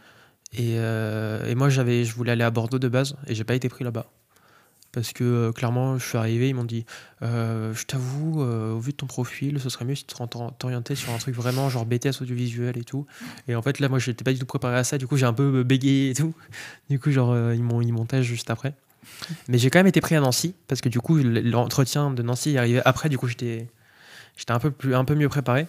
Et, 0.55 0.75
euh, 0.77 1.47
et 1.47 1.55
moi, 1.55 1.69
j'avais, 1.71 2.05
je 2.05 2.15
voulais 2.15 2.33
aller 2.33 2.45
à 2.45 2.51
Bordeaux 2.51 2.79
de 2.79 2.89
base 2.89 3.17
et 3.27 3.35
j'ai 3.35 3.45
pas 3.45 3.55
été 3.55 3.69
pris 3.69 3.85
là-bas. 3.85 4.07
Parce 4.93 5.15
que 5.15 5.25
euh, 5.25 5.53
clairement, 5.53 5.97
je 5.97 6.07
suis 6.07 6.19
arrivé, 6.19 6.51
ils 6.51 6.55
m'ont 6.55 6.65
dit 6.65 6.85
Je 7.23 7.85
t'avoue, 7.87 8.43
au 8.43 8.79
vu 8.79 8.93
de 8.93 8.97
ton 8.97 9.07
profil, 9.07 9.59
ce 9.59 9.71
serait 9.71 9.87
mieux 9.87 9.95
si 9.95 10.05
tu 10.05 10.15
t'orientais 10.59 10.95
sur 10.95 11.13
un 11.13 11.19
truc 11.19 11.35
vraiment 11.35 11.71
genre 11.71 11.87
BTS 11.87 12.21
audiovisuel 12.21 12.77
et 12.77 12.85
tout. 12.85 13.07
Et 13.49 13.55
en 13.55 13.63
fait, 13.63 13.81
là, 13.81 13.89
moi, 13.89 13.99
j'étais 13.99 14.25
pas 14.25 14.33
du 14.35 14.39
tout 14.39 14.47
préparé 14.47 14.77
à 14.77 14.85
ça. 14.85 14.99
Du 14.99 15.07
coup, 15.07 15.17
j'ai 15.17 15.25
un 15.25 15.33
peu 15.33 15.63
bégayé 15.63 16.11
et 16.11 16.15
tout. 16.15 16.35
Du 16.91 16.99
coup, 16.99 17.11
genre, 17.11 17.35
ils 17.55 17.63
m'ont 17.63 17.81
ils 17.81 17.93
m'ont 17.93 18.05
tâche 18.05 18.27
juste 18.27 18.51
après. 18.51 18.75
Mais 19.49 19.57
j'ai 19.57 19.71
quand 19.71 19.79
même 19.79 19.87
été 19.87 20.03
pris 20.03 20.15
à 20.15 20.21
Nancy 20.21 20.55
parce 20.69 20.83
que 20.83 20.91
du 20.91 21.01
coup, 21.01 21.17
l'entretien 21.17 22.11
de 22.11 22.23
Nancy 22.23 22.51
est 22.51 22.59
arrivé 22.59 22.83
après. 22.85 23.09
Du 23.09 23.17
coup, 23.17 23.29
j'étais 23.29 23.69
j'étais 24.37 24.53
un 24.53 24.59
peu, 24.59 24.71
plus, 24.71 24.95
un 24.95 25.05
peu 25.05 25.14
mieux 25.14 25.29
préparé. 25.29 25.66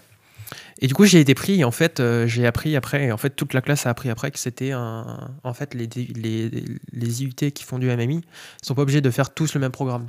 Et 0.80 0.88
du 0.88 0.94
coup, 0.94 1.06
j'ai 1.06 1.20
été 1.20 1.34
pris. 1.34 1.60
Et 1.62 1.64
en 1.64 1.72
fait, 1.72 2.00
euh, 2.00 2.28
j'ai 2.28 2.46
appris 2.46 2.76
après. 2.76 3.06
Et 3.06 3.12
en 3.12 3.18
fait, 3.18 3.32
toute 3.32 3.54
la 3.54 3.62
classe 3.62 3.86
a 3.86 3.90
appris 3.90 4.10
après 4.10 4.32
que 4.32 4.40
c'était 4.40 4.72
un. 4.72 5.32
En 5.44 5.54
fait, 5.54 5.74
les, 5.74 5.88
les, 5.88 6.50
les 6.92 7.24
IUT 7.24 7.34
qui 7.34 7.64
font 7.64 7.80
du 7.80 7.88
MMI 7.88 8.22
sont 8.62 8.76
pas 8.76 8.82
obligés 8.84 9.02
de 9.02 9.10
faire 9.10 9.34
tous 9.34 9.54
le 9.54 9.60
même 9.62 9.72
programme. 9.72 10.08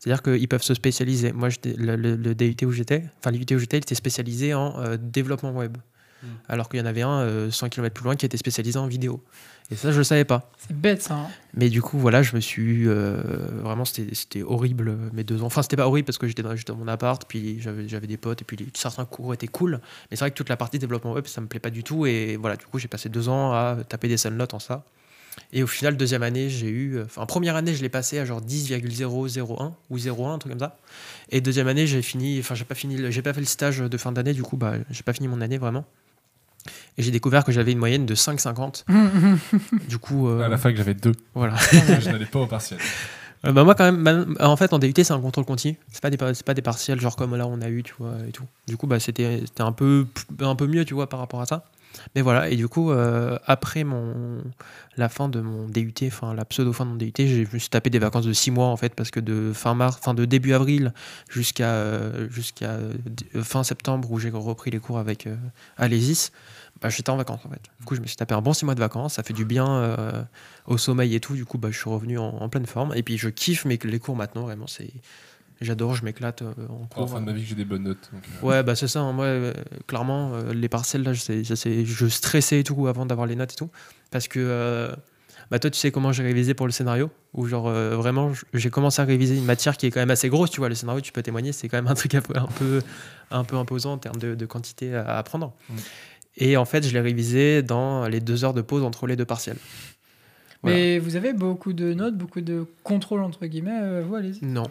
C'est-à-dire 0.00 0.22
qu'ils 0.22 0.48
peuvent 0.48 0.62
se 0.62 0.74
spécialiser. 0.74 1.32
Moi, 1.32 1.48
le, 1.64 1.96
le- 1.96 2.16
le 2.16 2.34
DUT 2.34 2.56
où 2.66 2.72
j'étais, 2.72 3.04
enfin 3.18 3.30
l'IUT 3.30 3.46
où 3.54 3.58
j'étais, 3.58 3.78
il 3.78 3.82
était 3.82 3.94
spécialisé 3.94 4.52
en 4.54 4.78
euh, 4.80 4.96
développement 5.00 5.52
web. 5.52 5.76
Mm. 6.22 6.26
Alors 6.48 6.68
qu'il 6.68 6.80
y 6.80 6.82
en 6.82 6.86
avait 6.86 7.02
un 7.02 7.20
euh, 7.20 7.50
100 7.50 7.68
km 7.70 7.94
plus 7.94 8.04
loin 8.04 8.16
qui 8.16 8.26
était 8.26 8.36
spécialisé 8.36 8.78
en 8.78 8.86
vidéo. 8.88 9.22
Et 9.70 9.74
ça, 9.74 9.90
je 9.90 9.98
le 9.98 10.04
savais 10.04 10.24
pas. 10.24 10.48
C'est 10.58 10.76
bête 10.76 11.02
ça. 11.02 11.14
hein. 11.14 11.26
Mais 11.54 11.68
du 11.70 11.82
coup, 11.82 11.98
voilà, 11.98 12.22
je 12.22 12.36
me 12.36 12.40
suis. 12.40 12.86
euh, 12.86 13.16
vraiment, 13.62 13.84
c'était 13.84 14.42
horrible 14.42 14.96
mes 15.12 15.24
deux 15.24 15.42
ans. 15.42 15.46
Enfin, 15.46 15.62
c'était 15.62 15.76
pas 15.76 15.88
horrible 15.88 16.06
parce 16.06 16.18
que 16.18 16.28
j'étais 16.28 16.42
dans, 16.42 16.54
dans 16.54 16.76
mon 16.76 16.86
appart, 16.86 17.22
puis 17.26 17.60
j'avais 17.60 18.06
des 18.06 18.16
potes, 18.16 18.42
et 18.42 18.44
puis 18.44 18.56
les- 18.56 18.66
certains 18.74 19.04
cours 19.04 19.34
étaient 19.34 19.48
cool. 19.48 19.80
Mais 20.10 20.16
c'est 20.16 20.20
vrai 20.20 20.30
que 20.30 20.36
toute 20.36 20.48
la 20.50 20.56
partie 20.56 20.78
développement 20.78 21.12
web, 21.14 21.26
ça 21.26 21.40
me 21.40 21.46
plaît 21.48 21.58
pas 21.58 21.70
du 21.70 21.82
tout. 21.82 22.06
Et 22.06 22.36
voilà, 22.36 22.54
du 22.56 22.64
coup, 22.66 22.78
j'ai 22.78 22.86
passé 22.88 23.08
deux 23.08 23.28
ans 23.28 23.52
à 23.52 23.78
taper 23.88 24.06
des 24.06 24.16
seules 24.16 24.34
notes 24.34 24.54
en 24.54 24.60
ça. 24.60 24.84
Et 25.52 25.62
au 25.62 25.66
final, 25.66 25.96
deuxième 25.96 26.22
année, 26.22 26.48
j'ai 26.48 26.68
eu. 26.68 27.02
Enfin, 27.02 27.26
première 27.26 27.56
année, 27.56 27.74
je 27.74 27.82
l'ai 27.82 27.88
passé 27.90 28.18
à 28.20 28.24
genre 28.24 28.40
10,001 28.40 29.74
ou 29.90 29.98
01, 29.98 30.32
un 30.34 30.38
truc 30.38 30.52
comme 30.52 30.60
ça. 30.60 30.78
Et 31.30 31.40
deuxième 31.40 31.68
année, 31.68 31.86
j'ai 31.86 32.02
fini. 32.02 32.38
Enfin, 32.38 32.54
j'ai 32.54 32.64
pas 32.64 32.74
fini. 32.74 33.10
J'ai 33.10 33.22
pas 33.22 33.32
fait 33.32 33.40
le 33.40 33.46
stage 33.46 33.78
de 33.80 33.96
fin 33.98 34.12
d'année, 34.12 34.32
du 34.32 34.42
coup, 34.42 34.56
bah, 34.56 34.74
j'ai 34.90 35.02
pas 35.02 35.12
fini 35.12 35.28
mon 35.28 35.40
année 35.40 35.58
vraiment. 35.58 35.84
Et 36.98 37.02
j'ai 37.02 37.10
découvert 37.10 37.44
que 37.44 37.52
j'avais 37.52 37.72
une 37.72 37.78
moyenne 37.78 38.06
de 38.06 38.14
5,50. 38.14 38.84
Du 39.88 39.98
coup, 39.98 40.28
euh, 40.28 40.40
À 40.42 40.48
la 40.48 40.56
fac, 40.56 40.74
j'avais 40.76 40.94
deux. 40.94 41.12
voilà. 41.34 41.56
je 41.56 42.10
n'allais 42.10 42.26
pas 42.26 42.40
au 42.40 42.46
partiel. 42.46 42.78
Euh, 43.44 43.52
bah 43.52 43.64
moi 43.64 43.74
quand 43.74 43.84
même, 43.92 44.02
bah, 44.02 44.48
en 44.48 44.56
fait 44.56 44.72
en 44.72 44.78
DUT 44.78 44.94
c'est 44.96 45.10
un 45.12 45.20
contrôle 45.20 45.44
continu, 45.44 45.76
c'est 45.92 46.00
pas 46.00 46.08
des 46.08 46.16
pas 46.16 46.54
des 46.54 46.62
partiels 46.62 46.98
genre 46.98 47.16
comme 47.16 47.36
là 47.36 47.46
on 47.46 47.60
a 47.60 47.68
eu 47.68 47.82
tu 47.82 47.92
vois 47.98 48.14
et 48.26 48.32
tout. 48.32 48.44
Du 48.66 48.78
coup 48.78 48.86
bah 48.86 48.98
c'était 48.98 49.40
c'était 49.44 49.60
un 49.62 49.72
peu 49.72 50.06
un 50.40 50.56
peu 50.56 50.66
mieux 50.66 50.86
tu 50.86 50.94
vois 50.94 51.06
par 51.08 51.20
rapport 51.20 51.42
à 51.42 51.46
ça. 51.46 51.64
Mais 52.14 52.22
voilà 52.22 52.48
et 52.48 52.56
du 52.56 52.66
coup 52.66 52.90
euh, 52.90 53.38
après 53.46 53.84
mon 53.84 54.42
la 54.96 55.10
fin 55.10 55.28
de 55.28 55.40
mon 55.42 55.68
DUT, 55.68 55.92
enfin 56.06 56.32
la 56.32 56.46
pseudo 56.46 56.72
fin 56.72 56.86
de 56.86 56.90
mon 56.90 56.96
DUT, 56.96 57.12
j'ai- 57.18 57.44
je 57.44 57.52
me 57.52 57.58
suis 57.58 57.68
tapé 57.68 57.90
des 57.90 57.98
vacances 57.98 58.24
de 58.24 58.32
6 58.32 58.50
mois 58.50 58.68
en 58.68 58.76
fait 58.78 58.94
parce 58.94 59.10
que 59.10 59.20
de 59.20 59.52
fin 59.54 59.74
mars, 59.74 59.98
fin 60.02 60.14
de 60.14 60.24
début 60.24 60.54
avril 60.54 60.94
jusqu'à 61.28 62.10
jusqu'à 62.30 62.78
fin 63.42 63.62
septembre 63.64 64.10
où 64.10 64.18
j'ai 64.18 64.30
repris 64.30 64.70
les 64.70 64.78
cours 64.78 64.98
avec 64.98 65.26
euh, 65.26 65.36
Alésis, 65.76 66.32
bah, 66.80 66.88
j'étais 66.88 67.10
en 67.10 67.16
vacances 67.16 67.40
en 67.44 67.50
fait. 67.50 67.60
Du 67.80 67.84
coup 67.86 67.94
je 67.94 68.00
me 68.00 68.06
suis 68.06 68.16
tapé 68.16 68.34
un 68.34 68.42
bon 68.42 68.52
6 68.52 68.64
mois 68.64 68.74
de 68.74 68.80
vacances, 68.80 69.14
ça 69.14 69.22
fait 69.22 69.34
du 69.34 69.44
bien 69.44 69.68
euh, 69.68 70.22
au 70.66 70.78
sommeil 70.78 71.14
et 71.14 71.20
tout. 71.20 71.34
Du 71.34 71.44
coup, 71.44 71.58
bah, 71.58 71.68
je 71.70 71.78
suis 71.78 71.88
revenu 71.90 72.18
en, 72.18 72.28
en 72.28 72.48
pleine 72.48 72.66
forme. 72.66 72.92
Et 72.94 73.02
puis, 73.02 73.16
je 73.18 73.28
kiffe 73.28 73.64
mes, 73.64 73.78
les 73.82 73.98
cours 73.98 74.16
maintenant, 74.16 74.42
vraiment. 74.42 74.66
c'est 74.66 74.90
J'adore, 75.62 75.94
je 75.94 76.04
m'éclate 76.04 76.42
euh, 76.42 76.52
en 76.68 76.82
En 76.82 76.86
cours. 76.86 77.10
fin 77.10 77.20
de 77.20 77.26
ma 77.26 77.32
vie, 77.32 77.42
que 77.42 77.48
j'ai 77.48 77.54
des 77.54 77.64
bonnes 77.64 77.84
notes. 77.84 78.10
donc, 78.12 78.22
euh, 78.42 78.46
Ouais, 78.46 78.62
bah 78.62 78.74
c'est 78.76 78.88
ça. 78.88 79.00
hein. 79.00 79.12
Moi, 79.12 79.24
euh, 79.24 79.54
clairement, 79.86 80.32
les 80.52 80.68
partiels, 80.68 81.02
là, 81.02 81.14
je, 81.14 81.42
je, 81.42 81.54
sais- 81.54 81.84
je 81.86 82.06
stressais 82.08 82.60
et 82.60 82.64
tout 82.64 82.86
avant 82.88 83.06
d'avoir 83.06 83.26
les 83.26 83.36
notes 83.36 83.52
et 83.54 83.56
tout. 83.56 83.70
Parce 84.10 84.28
que, 84.28 84.94
bah 85.50 85.58
toi, 85.58 85.70
tu 85.70 85.78
sais 85.78 85.90
comment 85.90 86.12
j'ai 86.12 86.24
révisé 86.24 86.52
pour 86.52 86.66
le 86.66 86.72
scénario 86.72 87.10
Ou 87.32 87.46
genre, 87.46 87.68
euh, 87.68 87.96
vraiment, 87.96 88.32
j'ai 88.52 88.68
commencé 88.68 89.00
à 89.00 89.06
réviser 89.06 89.34
une 89.38 89.44
matière 89.46 89.78
qui 89.78 89.86
est 89.86 89.90
quand 89.90 90.00
même 90.00 90.10
assez 90.10 90.28
grosse, 90.28 90.50
tu 90.50 90.60
vois. 90.60 90.68
Le 90.68 90.74
scénario, 90.74 91.00
tu 91.00 91.12
peux 91.12 91.22
témoigner, 91.22 91.52
c'est 91.52 91.70
quand 91.70 91.78
même 91.78 91.86
un 91.88 91.94
truc 91.94 92.14
un 92.16 92.20
peu, 92.20 92.36
un 92.36 92.46
peu, 92.48 92.82
un 93.30 93.44
peu 93.44 93.56
imposant 93.56 93.94
en 93.94 93.98
termes 93.98 94.18
de, 94.18 94.34
de 94.34 94.44
quantité 94.46 94.94
à 94.94 95.16
apprendre. 95.16 95.54
Et 96.36 96.56
en 96.56 96.64
fait, 96.64 96.86
je 96.86 96.92
l'ai 96.92 97.00
révisé 97.00 97.62
dans 97.62 98.06
les 98.08 98.20
deux 98.20 98.44
heures 98.44 98.54
de 98.54 98.62
pause 98.62 98.82
entre 98.82 99.06
les 99.06 99.16
deux 99.16 99.24
partiels. 99.24 99.56
Mais 100.62 100.98
vous 100.98 101.14
avez 101.14 101.32
beaucoup 101.32 101.72
de 101.72 101.94
notes, 101.94 102.16
beaucoup 102.16 102.40
de 102.40 102.66
contrôle 102.82 103.22
entre 103.22 103.46
guillemets. 103.46 103.78
euh, 103.80 104.02
vous, 104.06 104.16
allez-y. 104.16 104.44
Non. 104.44 104.64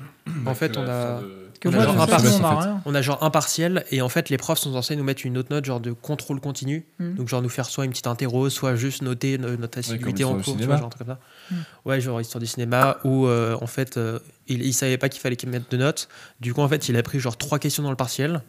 En 0.46 0.54
fait, 0.54 0.76
on 0.78 0.82
a, 0.84 1.22
que 1.62 1.70
On 1.70 1.72
a 1.72 1.76
moi, 1.76 1.86
genre 1.86 2.02
un 2.02 2.08
partiel, 2.08 2.32
nous, 2.32 2.38
on 2.38 2.44
a 2.44 2.48
en 2.54 2.60
fait. 2.60 2.66
rien. 2.68 2.82
on 2.86 2.96
a 2.96 3.02
genre 3.02 3.24
un 3.24 3.30
partiel 3.30 3.86
et 3.92 4.02
en 4.02 4.10
fait, 4.10 4.30
les 4.30 4.36
profs 4.36 4.60
sont 4.60 4.74
censés 4.74 4.98
nous 4.98 5.06
mettre 5.06 5.26
une 5.26 5.38
autre 5.38 5.48
note, 5.52 5.64
genre 5.64 5.80
de 5.80 5.94
contrôle 5.94 6.42
continu. 6.42 6.86
Mhm. 7.00 7.16
Donc, 7.16 7.30
genre 7.30 7.42
nous 7.42 7.48
faire 7.50 7.66
soit 7.66 7.86
une 7.86 7.92
petite 7.92 8.08
interro, 8.08 8.50
soit 8.50 8.76
juste 8.76 9.04
noter 9.04 9.38
no- 9.38 9.56
notre 9.56 9.78
assiduité 9.78 10.26
en 10.26 10.34
cours, 10.42 10.58
tu 10.58 10.66
vois, 10.66 10.76
genre 10.78 10.88
un 10.88 10.90
truc 10.90 11.08
comme 11.08 11.16
ça. 11.16 11.20
Mhm. 11.52 11.58
Ouais, 11.86 12.02
genre 12.02 12.20
histoire 12.20 12.42
du 12.42 12.48
cinéma 12.48 12.98
où 13.06 13.28
euh, 13.28 13.56
en 13.62 13.68
fait, 13.68 13.96
euh, 13.96 14.20
il, 14.48 14.64
il 14.66 14.74
savait 14.74 14.98
pas 14.98 15.08
qu'il 15.08 15.22
fallait 15.22 15.38
qu'il 15.38 15.50
mette 15.50 15.72
de 15.72 15.78
notes. 15.78 16.10
Du 16.42 16.54
coup, 16.54 16.60
en 16.62 16.68
fait, 16.68 16.90
il 16.90 16.98
a 16.98 17.04
pris 17.04 17.20
genre 17.22 17.38
trois 17.38 17.58
questions 17.60 17.84
dans 17.84 17.92
le 17.92 17.96
partiel 17.96 18.42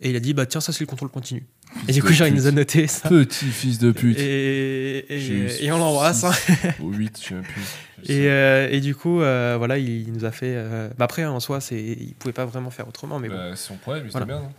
et 0.00 0.10
il 0.10 0.16
a 0.16 0.20
dit, 0.20 0.34
bah 0.34 0.46
tiens, 0.46 0.60
ça 0.60 0.72
c'est 0.72 0.80
le 0.80 0.86
contrôle 0.86 1.08
continu. 1.08 1.44
Et 1.88 1.92
du 1.92 2.02
coup, 2.02 2.12
genre, 2.12 2.28
il 2.28 2.34
nous 2.34 2.46
a 2.46 2.50
noté 2.52 2.86
ça. 2.86 3.08
Petit 3.08 3.46
fils 3.46 3.78
de 3.78 3.90
pute. 3.90 4.18
Et, 4.18 5.70
on 5.72 5.78
l'embrasse. 5.78 6.24
hein. 6.24 6.32
Ou 6.80 6.92
8, 6.92 7.18
je 7.20 7.28
sais 7.28 7.34
même 7.34 7.42
plus. 7.42 7.62
Je 8.06 8.12
Et, 8.12 8.28
euh, 8.28 8.68
et 8.70 8.80
du 8.80 8.94
coup, 8.94 9.20
euh, 9.22 9.54
voilà, 9.58 9.78
il 9.78 10.12
nous 10.12 10.24
a 10.24 10.30
fait. 10.30 10.52
euh, 10.56 10.88
bah 10.98 11.06
après, 11.06 11.24
en 11.24 11.40
soi, 11.40 11.60
c'est, 11.60 11.80
il 11.82 12.14
pouvait 12.14 12.32
pas 12.32 12.44
vraiment 12.44 12.70
faire 12.70 12.86
autrement, 12.86 13.18
mais 13.18 13.28
bon. 13.28 13.34
Bah, 13.36 13.50
c'est 13.56 13.66
son 13.68 13.76
problème, 13.76 14.06
Voilà. 14.10 14.26
bien. 14.26 14.40
non 14.40 14.52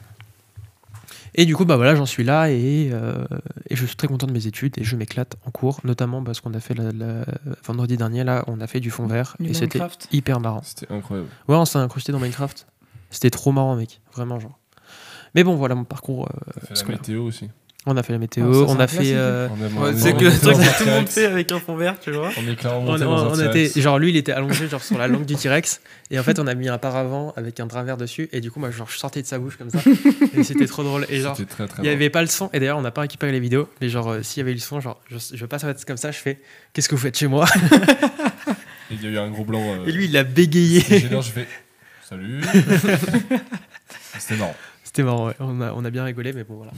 Et 1.36 1.46
du 1.46 1.56
coup, 1.56 1.64
bah 1.66 1.76
voilà, 1.78 1.96
j'en 1.96 2.06
suis 2.06 2.24
là 2.24 2.50
et, 2.50 2.90
euh, 2.92 3.26
et 3.70 3.76
je 3.76 3.86
suis 3.86 3.96
très 3.96 4.08
content 4.08 4.28
de 4.28 4.34
mes 4.34 4.48
études 4.48 4.78
et 4.78 4.84
je 4.84 4.96
m'éclate 4.96 5.36
en 5.46 5.52
cours, 5.52 5.80
notamment 5.84 6.24
parce 6.24 6.42
qu'on 6.42 6.54
a 6.54 6.60
fait 6.60 6.74
la, 6.74 6.92
la- 6.92 7.26
vendredi 7.64 7.98
dernier 7.98 8.24
là, 8.24 8.44
on 8.48 8.60
a 8.62 8.68
fait 8.68 8.80
du 8.80 8.90
fond 8.92 9.06
vert 9.08 9.36
Du 9.40 9.50
et 9.52 9.54
c'était 9.54 9.80
hyper 10.12 10.40
marrant. 10.40 10.62
C'était 10.64 10.92
incroyable. 10.92 11.30
Ouais, 11.48 11.56
on 11.56 11.66
s'est 11.66 11.78
incrusté 11.80 12.12
dans 12.12 12.20
Minecraft. 12.20 12.68
C'était 13.10 13.30
trop 13.30 13.52
marrant, 13.52 13.76
mec, 13.76 14.02
vraiment 14.14 14.40
genre. 14.40 14.60
Mais 15.36 15.44
bon, 15.44 15.56
voilà 15.56 15.76
mon 15.76 15.84
parcours. 15.84 16.28
euh, 16.28 16.60
On 16.72 16.74
a 16.74 16.76
fait 16.76 16.84
la 16.92 16.98
météo 16.98 17.24
aussi. 17.26 17.50
on 17.86 17.98
a 17.98 18.02
fait 18.04 18.14
la 18.14 18.20
météo, 18.20 18.46
Ah, 18.50 18.68
ça, 18.68 18.74
on 18.74 18.80
a 18.80 18.88
fait. 18.88 19.14
euh, 19.14 19.48
On, 19.78 19.84
a, 19.84 19.94
c'est 19.94 20.10
est 20.10 20.14
que 20.14 20.24
le 20.26 20.32
truc 20.32 20.42
que 20.56 20.78
tout 20.80 20.86
le 20.86 20.92
monde 20.92 21.08
fait 21.10 21.26
avec 21.26 21.52
un 21.52 21.60
fond 21.60 21.76
vert, 21.76 22.00
tu 22.00 22.12
vois. 22.12 22.32
On 22.38 22.50
est 22.52 22.56
clairement 22.56 22.80
on, 22.86 22.96
on- 22.96 22.98
dans 22.98 23.26
un 23.36 23.46
on 23.46 23.50
était, 23.52 23.80
genre 23.80 24.00
lui, 24.00 24.10
il 24.10 24.18
était 24.18 24.32
allongé 24.32 24.68
genre 24.68 24.82
sur 24.82 24.98
la 24.98 25.08
langue 25.08 25.26
du 25.26 25.36
T-Rex 25.36 25.82
et 26.10 26.18
en 26.18 26.24
fait, 26.24 26.40
on 26.40 26.48
a 26.48 26.56
mis 26.56 26.68
un 26.70 26.78
paravent 26.80 27.32
avec 27.36 27.60
un 27.60 27.68
drap 27.68 27.84
vert 27.84 27.98
dessus 27.98 28.28
et 28.32 28.42
du 28.42 28.50
coup, 28.50 28.60
moi, 28.60 28.72
genre, 28.72 28.90
je 28.90 28.98
sortais 28.98 29.22
de 29.22 29.28
sa 29.28 29.38
bouche 29.38 29.58
comme 29.58 29.70
ça 29.70 29.80
et 30.36 30.44
c'était 30.44 30.66
trop 30.66 30.84
drôle 30.84 31.06
et 31.10 31.20
genre. 31.20 31.38
Il 31.78 31.82
n'y 31.84 31.90
avait 31.90 32.10
pas 32.10 32.22
le 32.22 32.28
son, 32.28 32.50
et 32.54 32.60
d'ailleurs 32.60 32.78
on 32.80 32.82
n'a 32.82 32.92
pas 32.92 33.02
récupéré 33.02 33.32
les 33.32 33.40
vidéos, 33.40 33.70
mais 33.82 33.90
genre 33.90 34.10
euh, 34.10 34.24
s'il 34.24 34.40
y 34.40 34.42
avait 34.42 34.52
eu 34.52 34.56
le 34.56 34.60
son, 34.62 34.80
genre 34.80 35.00
je, 35.12 35.18
je 35.34 35.46
passe 35.46 35.64
à 35.66 35.70
être 35.70 35.86
comme 35.86 35.98
ça, 35.98 36.10
je 36.12 36.18
fais 36.18 36.40
Qu'est-ce 36.74 36.90
que 36.90 36.96
vous 36.96 37.02
faites 37.02 37.18
chez 37.18 37.28
moi? 37.28 37.46
Et 38.90 38.94
il 38.96 39.04
y 39.04 39.08
a 39.08 39.10
eu 39.12 39.18
un 39.20 39.30
gros 39.30 39.44
blanc. 39.46 39.62
euh, 39.62 39.86
Et 39.86 39.92
lui 39.92 40.06
il 40.06 40.12
l'a 40.14 40.24
bégayé. 40.24 40.80
je 40.82 41.22
fais 41.32 41.48
Salut. 42.10 42.42
C'était 44.20 44.38
marrant. 44.38 44.56
C'était 44.96 45.04
marrant, 45.04 45.28
ouais. 45.28 45.34
on, 45.42 45.60
a, 45.60 45.74
on 45.74 45.84
a 45.84 45.90
bien 45.90 46.06
rigolé, 46.06 46.32
mais 46.32 46.46
bon 46.46 46.56
voilà. 46.56 46.72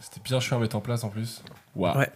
C'était 0.00 0.20
bien 0.22 0.38
chiant 0.38 0.58
à 0.58 0.60
mettre 0.60 0.76
en 0.76 0.80
place 0.80 1.02
en 1.02 1.08
plus. 1.08 1.42
Waouh. 1.74 1.98
Ouais. 1.98 2.08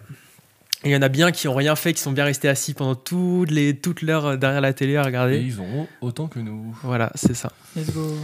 Et 0.85 0.91
il 0.91 0.93
y 0.93 0.97
en 0.97 1.03
a 1.03 1.09
bien 1.09 1.33
qui 1.33 1.49
ont 1.49 1.55
rien 1.55 1.75
fait, 1.75 1.93
qui 1.95 2.01
sont 2.01 2.13
bien 2.13 2.25
restés 2.25 2.49
assis 2.49 2.75
pendant 2.75 2.95
toutes 2.95 3.51
les 3.51 3.77
toutes 3.77 4.03
l'heure 4.03 4.25
euh, 4.27 4.37
derrière 4.37 4.61
la 4.61 4.73
télé 4.73 4.97
à 4.97 5.01
Et 5.01 5.05
regarder. 5.05 5.41
ils 5.41 5.61
ont 5.61 5.89
autant 6.01 6.29
que 6.29 6.39
nous. 6.39 6.79
Voilà, 6.85 7.11
c'est 7.17 7.35
ça. 7.35 7.51
Let's 7.75 7.93
go. 7.93 8.15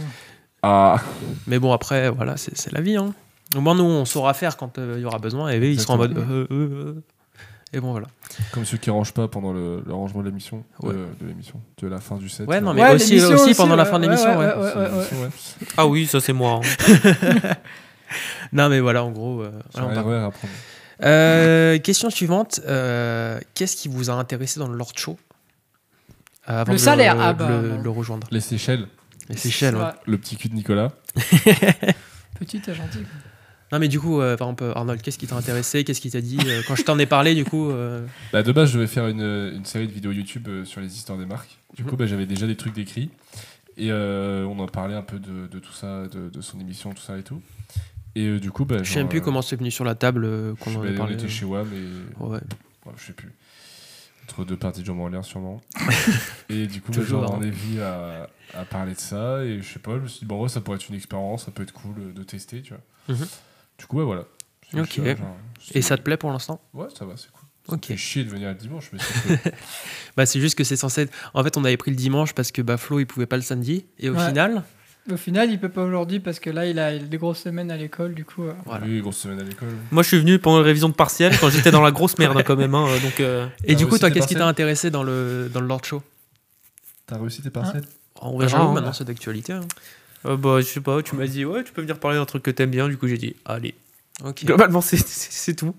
Ah. 0.63 1.01
Mais 1.45 1.59
bon 1.59 1.73
après, 1.73 2.09
voilà, 2.09 2.37
c'est 2.37 2.57
c'est 2.57 2.71
la 2.71 2.79
vie. 2.79 2.95
Hein. 2.95 3.13
Au 3.53 3.59
moins 3.59 3.75
nous 3.75 3.83
on 3.83 4.05
saura 4.05 4.33
faire 4.33 4.55
quand 4.55 4.77
euh, 4.77 4.93
il 4.95 5.01
y 5.01 5.05
aura 5.05 5.19
besoin, 5.19 5.51
et 5.51 5.57
ils 5.57 5.81
seront 5.81 5.95
en 5.95 5.97
mode. 5.97 6.17
Euh, 6.17 6.47
euh, 6.49 6.69
euh. 6.71 7.03
Et 7.75 7.81
bon 7.81 7.91
voilà. 7.91 8.07
Comme 8.53 8.63
ceux 8.63 8.77
qui 8.77 8.89
rangent 8.89 9.11
pas 9.13 9.27
pendant 9.27 9.51
le, 9.51 9.83
le 9.85 9.93
rangement 9.93 10.21
de 10.21 10.27
l'émission. 10.27 10.63
Ouais. 10.81 10.93
euh, 10.95 11.07
de 11.21 11.27
l'émission. 11.27 11.59
De 11.81 11.87
la 11.87 11.99
fin 11.99 12.15
du 12.15 12.29
set. 12.29 12.47
Ouais, 12.47 12.61
non, 12.61 12.71
euh, 12.71 12.73
mais 12.73 12.93
aussi, 12.93 13.53
pendant 13.53 13.75
la 13.75 13.83
fin 13.85 13.99
de 13.99 14.05
l'émission, 14.05 14.39
ouais. 14.39 14.45
ouais, 14.47 14.53
ouais, 14.55 14.63
ouais, 14.63 14.75
ouais. 14.75 14.89
l'émission, 14.89 15.21
ouais. 15.23 15.29
Ah 15.75 15.85
oui, 15.85 16.07
ça 16.07 16.19
c'est 16.21 16.33
moi. 16.33 16.61
hein. 16.63 17.53
Non 18.53 18.69
mais 18.69 18.79
voilà, 18.79 19.03
en 19.03 19.11
gros. 19.11 19.41
euh, 19.41 19.51
voilà, 19.73 20.29
on. 20.29 20.31
Euh, 21.05 21.77
question 21.79 22.09
suivante. 22.09 22.61
euh, 22.65 23.39
Qu'est-ce 23.55 23.75
qui 23.75 23.89
vous 23.89 24.09
a 24.09 24.13
intéressé 24.13 24.59
dans 24.59 24.67
le 24.67 24.77
Lord 24.77 24.91
Show 24.95 25.17
avant 26.45 26.71
Le 26.71 26.77
de 26.77 26.81
salaire, 26.81 27.15
de 27.15 27.21
ah 27.21 27.33
bah, 27.33 27.49
le, 27.49 27.77
le 27.81 27.89
rejoindre. 27.89 28.27
Les 28.31 28.39
Seychelles. 28.39 28.87
Les 29.27 29.35
Seychelles. 29.35 29.75
Le 30.05 30.17
petit 30.17 30.37
cul 30.37 30.47
de 30.49 30.53
Nicolas. 30.53 30.91
Petite 32.39 32.67
et 32.69 32.73
gentille. 32.75 33.01
quoi. 33.03 33.34
Non, 33.71 33.79
mais 33.79 33.87
du 33.87 33.99
coup, 33.99 34.21
euh, 34.21 34.37
par 34.37 34.47
exemple, 34.47 34.71
Arnold, 34.75 35.01
qu'est-ce 35.01 35.17
qui 35.17 35.27
t'a 35.27 35.35
intéressé? 35.35 35.83
Qu'est-ce 35.83 35.99
qui 36.01 36.11
t'a 36.11 36.21
dit 36.21 36.37
euh, 36.45 36.61
Quand 36.67 36.75
je 36.75 36.83
t'en 36.83 36.97
ai 36.99 37.05
parlé, 37.05 37.33
du 37.35 37.45
coup. 37.45 37.69
euh, 37.71 38.05
Bah, 38.31 38.43
de 38.43 38.51
base, 38.51 38.69
je 38.69 38.75
devais 38.75 38.87
faire 38.87 39.07
une, 39.07 39.21
une 39.21 39.65
série 39.65 39.87
de 39.87 39.91
vidéos 39.91 40.11
YouTube 40.11 40.47
sur 40.65 40.81
les 40.81 40.95
histoires 40.95 41.17
des 41.17 41.25
marques. 41.25 41.57
Du 41.75 41.83
Mhm. 41.83 41.89
coup, 41.89 41.95
bah, 41.97 42.05
j'avais 42.05 42.25
déjà 42.27 42.45
des 42.47 42.55
trucs 42.55 42.73
décrits. 42.73 43.09
Et 43.77 43.91
on 43.91 44.57
en 44.59 44.67
parlait 44.67 44.95
un 44.95 45.01
peu 45.01 45.19
de, 45.19 45.47
de 45.47 45.59
tout 45.59 45.73
ça, 45.73 46.07
de, 46.07 46.29
de 46.29 46.41
son 46.41 46.59
émission, 46.59 46.93
tout 46.93 47.01
ça 47.01 47.17
et 47.17 47.23
tout. 47.23 47.41
Et 48.15 48.39
du 48.39 48.49
coup, 48.51 48.63
bah, 48.63 48.77
je 48.77 48.83
sais 48.83 48.93
genre, 48.93 48.97
même 49.03 49.09
plus 49.09 49.19
comment 49.19 49.41
c'est 49.41 49.57
venu 49.57 49.71
sur 49.71 49.83
la 49.83 49.95
table 49.95 50.25
je 50.25 50.53
qu'on 50.63 50.69
sais 50.69 50.77
en 50.77 50.81
pas, 50.81 51.03
a 51.03 51.07
on 51.07 51.09
était 51.09 51.27
chez 51.27 51.43
WAM 51.45 51.67
et. 51.73 52.23
Ouais. 52.23 52.39
Ouais, 52.85 52.93
je 52.97 53.03
sais 53.07 53.13
plus. 53.13 53.33
Entre 54.23 54.45
deux 54.45 54.55
parties 54.55 54.81
de 54.81 54.85
jambes 54.85 55.01
en 55.01 55.07
l'air, 55.09 55.25
sûrement. 55.25 55.61
et 56.49 56.67
du 56.67 56.81
coup, 56.81 56.91
bah, 56.93 57.03
genre, 57.03 57.25
hein. 57.33 57.37
on 57.39 57.43
est 57.43 57.49
venu 57.51 57.81
à, 57.81 58.29
à 58.53 58.63
parler 58.63 58.93
de 58.93 58.99
ça. 58.99 59.43
Et 59.43 59.61
je 59.61 59.67
sais 59.73 59.79
pas, 59.79 59.95
je 59.97 60.01
me 60.03 60.07
suis 60.07 60.19
dit, 60.19 60.25
bon, 60.25 60.41
ouais, 60.41 60.49
ça 60.49 60.61
pourrait 60.61 60.77
être 60.77 60.87
une 60.87 60.95
expérience, 60.95 61.45
ça 61.45 61.51
peut 61.51 61.63
être 61.63 61.73
cool 61.73 62.13
de 62.13 62.23
tester, 62.23 62.61
tu 62.61 62.73
vois. 62.73 63.15
Mhm. 63.15 63.25
Du 63.77 63.85
coup, 63.87 63.97
ouais, 63.97 64.03
voilà. 64.05 64.23
Ok. 64.75 64.95
genre, 64.95 65.37
Et 65.73 65.81
ça 65.81 65.97
te 65.97 66.01
plaît 66.01 66.17
pour 66.17 66.31
l'instant? 66.31 66.61
Ouais, 66.73 66.87
ça 66.97 67.05
va, 67.05 67.13
c'est 67.17 67.31
cool. 67.31 67.41
Ça 67.67 67.73
Ok. 67.75 67.95
chier 67.95 68.23
de 68.23 68.29
venir 68.29 68.49
le 68.49 68.55
dimanche, 68.55 68.89
mais 68.93 68.99
c'est. 68.99 69.53
Bah, 70.17 70.25
c'est 70.25 70.39
juste 70.39 70.55
que 70.57 70.63
c'est 70.63 70.75
censé 70.75 71.01
être. 71.01 71.13
En 71.33 71.43
fait, 71.43 71.57
on 71.57 71.65
avait 71.65 71.77
pris 71.77 71.91
le 71.91 71.97
dimanche 71.97 72.33
parce 72.33 72.51
que 72.51 72.61
bah, 72.61 72.77
Flo, 72.77 72.99
il 72.99 73.05
pouvait 73.07 73.25
pas 73.25 73.35
le 73.37 73.41
samedi. 73.41 73.85
Et 73.99 74.09
au 74.09 74.15
Ouais. 74.15 74.25
final? 74.25 74.63
Au 75.11 75.17
final, 75.17 75.51
il 75.51 75.59
peut 75.59 75.69
pas 75.69 75.83
aujourd'hui 75.83 76.19
parce 76.19 76.39
que 76.39 76.49
là, 76.49 76.65
il 76.65 76.79
a, 76.79 76.97
des 76.97 77.17
grosses 77.17 77.41
semaines 77.43 77.69
à 77.69 77.77
l'école, 77.77 78.15
du 78.15 78.25
coup. 78.25 78.43
euh, 78.43 78.53
Voilà. 78.65 78.85
Oui, 78.85 79.01
grosse 79.01 79.17
semaine 79.17 79.39
à 79.39 79.43
l'école. 79.43 79.69
Moi 79.91 80.01
je 80.01 80.07
suis 80.07 80.17
venu 80.17 80.39
pendant 80.39 80.57
la 80.57 80.63
révision 80.63 80.89
de 80.89 80.95
partiel 80.95 81.37
quand 81.39 81.49
j'étais 81.51 81.69
dans 81.69 81.83
la 81.83 81.91
grosse 81.91 82.17
merde 82.17 82.35
hein, 82.37 82.43
quand 82.43 82.55
même. 82.55 82.73
hein, 82.73 82.87
donc 83.03 83.19
euh, 83.19 83.47
Et 83.65 83.75
du 83.75 83.85
coup, 83.85 83.99
toi, 83.99 84.09
qu'est-ce 84.09 84.27
qui 84.27 84.33
t'a 84.35 84.47
intéressé 84.47 84.89
dans 84.89 85.03
le, 85.03 85.47
dans 85.53 85.59
le 85.61 85.67
Lord 85.67 85.83
Show? 85.85 86.01
T'as 87.05 87.17
réussi 87.19 87.43
tes 87.43 87.51
partiels? 87.51 87.83
On 88.19 88.37
verra 88.39 88.67
Ah, 88.69 88.73
maintenant, 88.73 88.93
c'est 88.93 89.03
d'actualité. 89.03 89.53
hein. 89.53 89.61
Euh, 90.25 90.37
bah, 90.37 90.59
je 90.61 90.65
sais 90.65 90.81
pas, 90.81 91.01
tu 91.03 91.15
m'as 91.15 91.27
dit 91.27 91.45
ouais, 91.45 91.63
tu 91.63 91.71
peux 91.71 91.81
venir 91.81 91.99
parler 91.99 92.17
d'un 92.17 92.25
truc 92.25 92.43
que 92.43 92.51
t'aimes 92.51 92.71
bien. 92.71 92.87
Du 92.87 92.97
coup 92.97 93.07
j'ai 93.07 93.17
dit 93.17 93.35
allez. 93.45 93.73
Ok. 94.23 94.45
Globalement 94.45 94.79
c'est- 94.81 94.95
c'est 94.97 95.31
c'est 95.31 95.53
tout. 95.55 95.75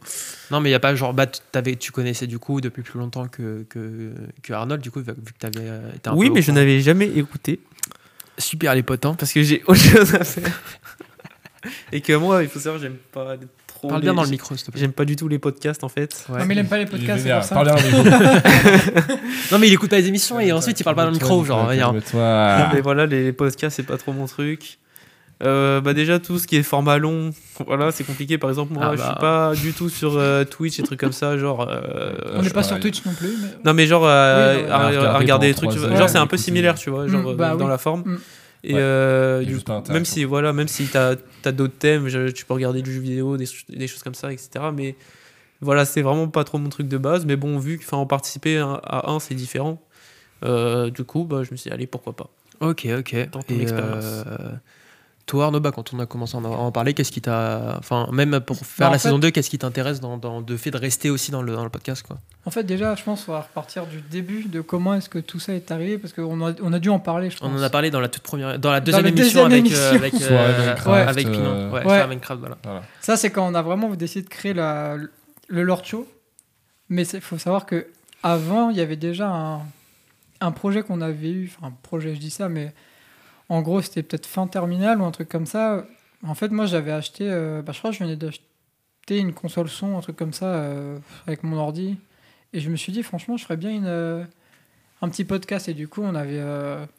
Non, 0.50 0.60
mais 0.60 0.68
il 0.68 0.72
y 0.72 0.76
a 0.76 0.80
pas 0.80 0.94
genre, 0.94 1.14
bah, 1.14 1.26
t'avais, 1.26 1.76
tu 1.76 1.90
connaissais 1.90 2.26
du 2.26 2.38
coup 2.38 2.60
depuis 2.60 2.82
plus 2.82 2.98
longtemps 2.98 3.28
que, 3.28 3.64
que, 3.70 4.12
que 4.42 4.52
Arnold, 4.52 4.82
du 4.82 4.90
coup, 4.90 5.00
vu 5.00 5.06
que 5.14 5.38
t'avais 5.38 5.60
euh, 5.60 5.92
été 5.94 6.10
un 6.10 6.14
Oui, 6.14 6.28
peu 6.28 6.34
mais 6.34 6.42
je 6.42 6.46
courant. 6.46 6.56
n'avais 6.58 6.80
jamais 6.80 7.06
écouté 7.08 7.60
Super 8.38 8.74
les 8.74 8.82
potes, 8.82 9.06
hein. 9.06 9.14
parce 9.18 9.32
que 9.32 9.42
j'ai 9.42 9.62
autre 9.66 9.80
chose 9.80 10.14
à 10.14 10.22
faire. 10.24 10.62
Et 11.92 12.00
que 12.02 12.12
moi, 12.12 12.42
il 12.42 12.48
faut 12.50 12.58
savoir, 12.58 12.80
j'aime 12.80 12.96
pas 13.12 13.36
trop. 13.86 13.90
Parle 13.90 14.00
les- 14.02 14.06
bien 14.06 14.14
dans 14.14 14.22
le 14.24 14.28
micro, 14.28 14.56
s'il 14.56 14.66
te 14.66 14.70
plaît. 14.70 14.80
J'aime 14.80 14.92
pas 14.92 15.04
du 15.04 15.16
tout 15.16 15.28
les 15.28 15.38
podcasts 15.38 15.84
en 15.84 15.88
fait. 15.88 16.24
Ouais. 16.28 16.38
Non, 16.40 16.44
mais 16.46 16.54
il 16.54 16.58
aime 16.58 16.68
pas 16.68 16.78
les 16.78 16.86
podcasts, 16.86 17.22
c'est 17.24 17.32
pour 17.32 17.42
ça. 17.44 17.54
Parle 17.54 17.66
bien 17.66 17.74
dans 17.76 17.82
le 17.82 18.04
micro. 18.04 19.14
Non, 19.52 19.58
mais 19.58 19.68
il 19.68 19.72
écoute 19.72 19.90
pas 19.90 19.98
les 19.98 20.08
émissions 20.08 20.38
et 20.40 20.52
ensuite 20.52 20.78
il 20.80 20.84
parle 20.84 20.96
pas 20.96 21.02
dans 21.04 21.10
le 21.10 21.14
micro, 21.14 21.44
genre. 21.44 21.68
Mais 21.68 22.80
voilà, 22.82 23.06
les 23.06 23.32
podcasts, 23.32 23.76
c'est 23.76 23.82
pas 23.82 23.96
trop 23.98 24.12
mon 24.12 24.26
truc. 24.26 24.78
Euh, 25.42 25.82
bah 25.82 25.92
déjà 25.92 26.18
tout 26.18 26.38
ce 26.38 26.46
qui 26.46 26.56
est 26.56 26.62
format 26.62 26.96
long, 26.96 27.30
voilà, 27.66 27.92
c'est 27.92 28.04
compliqué. 28.04 28.38
Par 28.38 28.48
exemple, 28.48 28.72
moi, 28.72 28.84
Ah 28.86 28.92
je 28.92 28.96
bah. 29.02 29.04
suis 29.04 29.20
pas 29.20 29.52
du 29.54 29.72
tout 29.74 29.90
sur 29.90 30.16
euh, 30.16 30.44
Twitch 30.44 30.80
et 30.80 30.82
trucs 30.82 30.98
comme 30.98 31.12
ça, 31.12 31.36
genre. 31.36 31.68
euh, 31.70 32.12
On 32.36 32.40
n'est 32.42 32.48
pas 32.48 32.62
sur. 32.62 32.80
Twitch 32.80 33.04
non 33.04 33.12
plus. 33.12 33.28
Mais... 33.42 33.48
Non 33.64 33.74
mais 33.74 33.86
genre 33.86 34.04
euh, 34.06 34.56
Oui, 34.56 34.62
non, 34.62 34.70
à, 34.70 34.74
à 34.76 34.78
à 34.78 34.86
regarder 34.88 35.18
regarder 35.18 35.46
des 35.48 35.54
trucs, 35.54 35.72
genre 35.72 36.08
c'est 36.08 36.16
un 36.16 36.26
peu 36.26 36.38
similaire, 36.38 36.76
tu 36.76 36.88
vois, 36.88 37.06
genre 37.06 37.20
Mm, 37.20 37.26
euh, 37.26 37.34
bah 37.34 37.50
dans 37.54 37.66
oui. 37.66 37.70
la 37.70 37.76
forme. 37.76 38.00
Mm. 38.06 38.18
Et 38.68 38.74
Ouais. 38.74 38.80
euh, 38.82 39.44
du- 39.44 39.54
même 39.92 40.04
si 40.04 40.24
voilà, 40.24 40.52
même 40.52 40.66
si 40.66 40.86
t'as 40.88 41.14
as, 41.44 41.52
d'autres 41.52 41.78
thèmes, 41.78 42.08
je- 42.08 42.30
tu 42.30 42.44
peux 42.44 42.52
regarder 42.54 42.82
du 42.82 42.92
jeu 42.92 43.00
vidéo, 43.00 43.36
des, 43.36 43.46
des 43.68 43.86
choses 43.86 44.02
comme 44.02 44.14
ça, 44.14 44.32
etc. 44.32 44.72
Mais 44.74 44.96
voilà, 45.60 45.84
c'est 45.84 46.02
vraiment 46.02 46.26
pas 46.26 46.42
trop 46.42 46.58
mon 46.58 46.68
truc 46.68 46.88
de 46.88 46.98
base. 46.98 47.26
Mais 47.26 47.36
bon, 47.36 47.58
vu 47.58 47.78
qu'en 47.78 48.06
participer 48.06 48.58
à, 48.58 48.72
à 48.72 49.10
un, 49.10 49.20
c'est 49.20 49.34
différent. 49.36 49.80
euh, 50.44 50.90
du 50.90 51.04
coup, 51.04 51.24
bah, 51.24 51.44
je 51.44 51.52
me 51.52 51.56
suis 51.56 51.70
dit, 51.70 51.74
allez, 51.74 51.86
pourquoi 51.86 52.14
pas. 52.14 52.28
Ok, 52.60 52.86
ok. 52.98 53.30
Dans 53.30 53.42
ton 53.42 53.54
expérience. 53.60 54.24
Euh, 55.26 55.30
toi, 55.32 55.44
Arnaud, 55.46 55.60
bah, 55.60 55.72
quand 55.74 55.92
on 55.92 55.98
a 55.98 56.06
commencé 56.06 56.36
à 56.36 56.40
en 56.40 56.70
parler, 56.72 56.94
qu'est-ce 56.94 57.10
qui 57.12 57.20
t'a. 57.20 57.76
Enfin, 57.78 58.08
même 58.12 58.38
pour 58.40 58.56
faire 58.58 58.86
Bah, 58.86 58.88
en 58.88 58.92
la 58.92 58.98
fait- 58.98 59.02
saison 59.08 59.18
2, 59.18 59.30
qu'est-ce 59.30 59.50
qui 59.50 59.58
t'intéresse 59.58 60.00
dans, 60.00 60.16
dans 60.18 60.40
le 60.46 60.56
fait 60.56 60.70
de 60.70 60.78
rester 60.78 61.10
aussi 61.10 61.30
dans 61.32 61.42
le, 61.42 61.52
dans 61.54 61.64
le 61.64 61.70
podcast, 61.70 62.04
quoi? 62.06 62.18
En 62.44 62.50
fait, 62.50 62.62
déjà, 62.62 62.94
je 62.94 63.02
pense 63.02 63.24
qu'on 63.24 63.32
va 63.32 63.40
repartir 63.40 63.86
du 63.86 64.00
début 64.00 64.44
de 64.44 64.60
comment 64.60 64.94
est-ce 64.94 65.08
que 65.08 65.18
tout 65.18 65.40
ça 65.40 65.52
est 65.54 65.70
arrivé 65.72 65.98
parce 65.98 66.12
qu'on 66.12 66.46
a, 66.46 66.52
on 66.62 66.72
a 66.72 66.78
dû 66.78 66.90
en 66.90 67.00
parler, 67.00 67.30
je 67.30 67.38
pense. 67.38 67.50
On 67.52 67.58
en 67.58 67.62
a 67.62 67.70
parlé 67.70 67.90
dans 67.90 68.00
la 68.00 68.08
toute 68.08 68.22
première, 68.22 68.58
dans 68.58 68.70
la 68.70 68.80
deuxième 68.80 69.02
la 69.04 69.08
émission 69.10 69.48
deuxième 69.48 69.52
avec, 69.52 69.72
euh, 69.72 69.92
émission. 69.92 69.96
avec, 69.96 70.14
euh, 70.14 70.18
Soirée 70.28 70.64
Minecraft, 70.66 70.86
ouais, 70.86 71.00
avec 71.00 71.26
euh, 71.26 71.30
Pinon. 71.32 71.72
Ouais, 71.72 71.84
Ouais. 71.84 72.06
Minecraft, 72.06 72.40
voilà. 72.40 72.56
Voilà. 72.62 72.82
Ça, 73.00 73.16
c'est 73.16 73.30
quand 73.30 73.46
on 73.50 73.54
a 73.54 73.62
vraiment 73.62 73.88
décidé 73.90 74.22
de 74.22 74.28
créer 74.28 74.54
la, 74.54 74.96
le 75.48 75.62
Lord 75.64 75.84
Show. 75.84 76.06
Mais 76.88 77.02
il 77.04 77.20
faut 77.20 77.36
savoir 77.38 77.66
que 77.66 77.88
avant, 78.22 78.70
il 78.70 78.76
y 78.76 78.80
avait 78.80 78.94
déjà 78.94 79.28
un, 79.28 79.60
un 80.40 80.52
projet 80.52 80.82
qu'on 80.84 81.00
avait 81.00 81.30
eu. 81.32 81.52
Enfin, 81.58 81.66
un 81.68 81.74
projet, 81.82 82.14
je 82.14 82.20
dis 82.20 82.30
ça, 82.30 82.48
mais 82.48 82.72
en 83.48 83.62
gros, 83.62 83.80
c'était 83.80 84.02
peut-être 84.02 84.26
fin 84.26 84.46
terminale 84.46 85.00
ou 85.00 85.04
un 85.04 85.10
truc 85.10 85.28
comme 85.28 85.46
ça. 85.46 85.86
En 86.26 86.34
fait, 86.34 86.48
moi, 86.50 86.66
j'avais 86.66 86.92
acheté. 86.92 87.24
euh, 87.28 87.62
bah, 87.62 87.72
je 87.72 87.78
crois 87.78 87.90
que 87.90 87.96
je 87.96 88.02
venais 88.04 88.16
d'acheter 88.16 88.42
une 89.18 89.32
console 89.32 89.68
son, 89.68 89.96
un 89.96 90.00
truc 90.00 90.16
comme 90.16 90.32
ça, 90.32 90.46
euh, 90.46 90.98
avec 91.26 91.42
mon 91.44 91.56
ordi. 91.58 91.96
Et 92.52 92.60
je 92.60 92.70
me 92.70 92.76
suis 92.76 92.92
dit, 92.92 93.02
franchement, 93.02 93.36
je 93.36 93.44
ferais 93.44 93.56
bien 93.56 93.70
une, 93.70 93.86
euh, 93.86 94.24
un 95.02 95.08
petit 95.08 95.24
podcast. 95.24 95.68
Et 95.68 95.74
du 95.74 95.86
coup, 95.88 96.02
on 96.02 96.14
avait, 96.14 96.40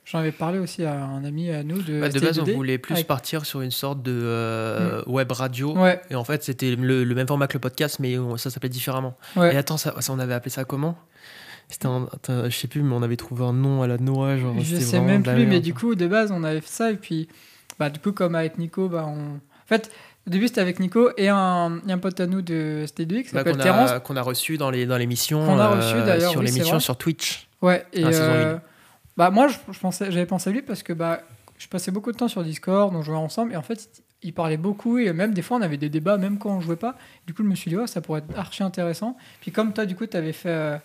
j'en 0.06 0.20
avais 0.20 0.32
parlé 0.32 0.60
aussi 0.60 0.86
à 0.86 0.94
un 1.04 1.26
ami 1.26 1.50
à 1.50 1.64
nous 1.64 1.82
de. 1.82 2.00
Bah, 2.00 2.10
de 2.10 2.20
base, 2.20 2.40
on 2.40 2.46
ST2D. 2.46 2.54
voulait 2.56 2.78
plus 2.78 2.94
avec- 2.94 3.08
partir 3.08 3.46
sur 3.46 3.62
une 3.62 3.72
sorte 3.72 4.02
de 4.04 4.14
euh, 4.14 5.04
web 5.08 5.32
radio. 5.32 5.76
Ouais, 5.76 6.00
Et 6.10 6.16
en 6.16 6.24
fait, 6.24 6.44
c'était 6.44 6.76
le, 6.76 7.04
le 7.04 7.16
même 7.16 7.28
format 7.28 7.48
que 7.48 7.54
le 7.56 7.60
podcast, 7.60 7.98
mais 8.00 8.16
ça 8.38 8.50
s'appelait 8.50 8.70
différemment. 8.70 9.16
ouais. 9.36 9.54
Et 9.54 9.58
attends, 9.58 9.78
ça, 9.78 9.94
ça, 10.00 10.14
on 10.14 10.20
avait 10.20 10.34
appelé 10.36 10.52
ça 10.52 10.64
comment? 10.64 10.98
C'était 11.70 11.88
un, 11.88 12.08
je 12.46 12.50
sais 12.50 12.68
plus, 12.68 12.82
mais 12.82 12.96
on 12.96 13.02
avait 13.04 13.18
trouvé 13.18 13.44
un 13.44 13.54
nom 13.54 13.82
à 13.82 13.88
la 13.88 13.98
noix. 13.98 14.38
Genre, 14.38 14.56
Je 14.60 14.76
sais 14.78 15.02
même 15.02 15.24
plus, 15.24 15.46
mais 15.46 15.60
du 15.60 15.74
coup, 15.74 15.96
de 15.96 16.08
base, 16.08 16.32
on 16.32 16.44
avait 16.44 16.62
fait 16.62 16.70
ça. 16.70 16.92
Et 16.92 16.96
puis, 16.96 17.28
bah, 17.80 17.90
du 17.90 18.00
coup, 18.00 18.12
comme 18.14 18.36
avec 18.36 18.58
Nico, 18.58 18.88
bah, 18.88 19.06
on. 19.08 19.36
En 19.36 19.68
fait, 19.68 19.92
au 20.26 20.30
début, 20.30 20.48
c'était 20.48 20.62
avec 20.62 20.80
Nico 20.80 21.10
et 21.18 21.28
un, 21.28 21.82
et 21.88 21.92
un 21.92 21.98
pote 21.98 22.20
à 22.22 22.26
nous 22.28 22.42
de 22.42 22.86
ST2 22.86 23.24
qui 23.24 23.34
Bah, 23.34 23.40
s'appelle 23.40 23.58
Terence. 23.58 23.92
a, 23.92 24.00
qu'on 24.00 24.16
a 24.16 24.22
reçu 24.22 24.58
dans 24.58 24.70
les 24.70 24.86
dans 24.86 24.98
l'émission 24.98 25.46
Qu'on 25.46 25.60
a 25.60 25.66
euh, 25.74 25.76
reçu, 25.76 26.06
d'ailleurs, 26.06 26.32
sur 26.32 26.40
oui, 26.40 26.46
l'émission 26.46 26.80
sur 26.80 26.96
Twitch 26.98 27.48
Ouais, 27.62 27.86
et 27.92 28.04
euh, 28.06 28.56
bah 29.18 29.30
moi 29.32 29.48
je, 29.48 29.58
je 29.74 29.80
pensais, 29.80 30.12
j'avais 30.12 30.26
pensé 30.28 30.50
à 30.52 30.54
lui 30.54 30.62
parce 30.62 30.84
que 30.84 30.94
bah 30.94 31.22
je 31.58 31.68
passais 31.68 31.90
beaucoup 31.92 32.12
de 32.12 32.18
temps 32.18 32.28
sur 32.28 32.44
Discord, 32.44 32.94
on 32.96 33.02
jouait 33.02 33.16
ensemble 33.16 33.52
et 33.54 33.56
en 33.56 33.64
fait 33.64 33.90
il 34.22 34.32
parlait 34.32 34.58
beaucoup 34.58 35.00
et 35.00 35.12
même 35.12 35.34
des 35.34 35.42
fois 35.42 35.58
on 35.58 35.62
avait 35.64 35.78
des 35.78 35.90
débats 35.90 36.18
même 36.18 36.38
quand 36.38 36.52
on 36.56 36.62
jouait 36.62 36.76
pas. 36.76 36.96
Du 37.26 37.34
coup 37.34 37.42
je 37.44 37.48
me 37.50 37.56
suis 37.56 37.70
dit 37.70 37.76
ouais, 37.78 37.88
ça 37.88 38.00
pourrait 38.00 38.20
être 38.20 38.38
archi 38.38 38.62
intéressant. 38.62 39.18
Puis 39.42 39.52
comme 39.52 39.74
toi 39.74 39.86
du 39.88 39.96
coup 39.96 40.06
tu 40.06 40.16
avais 40.16 40.34
fait 40.34 40.50
euh, 40.50 40.78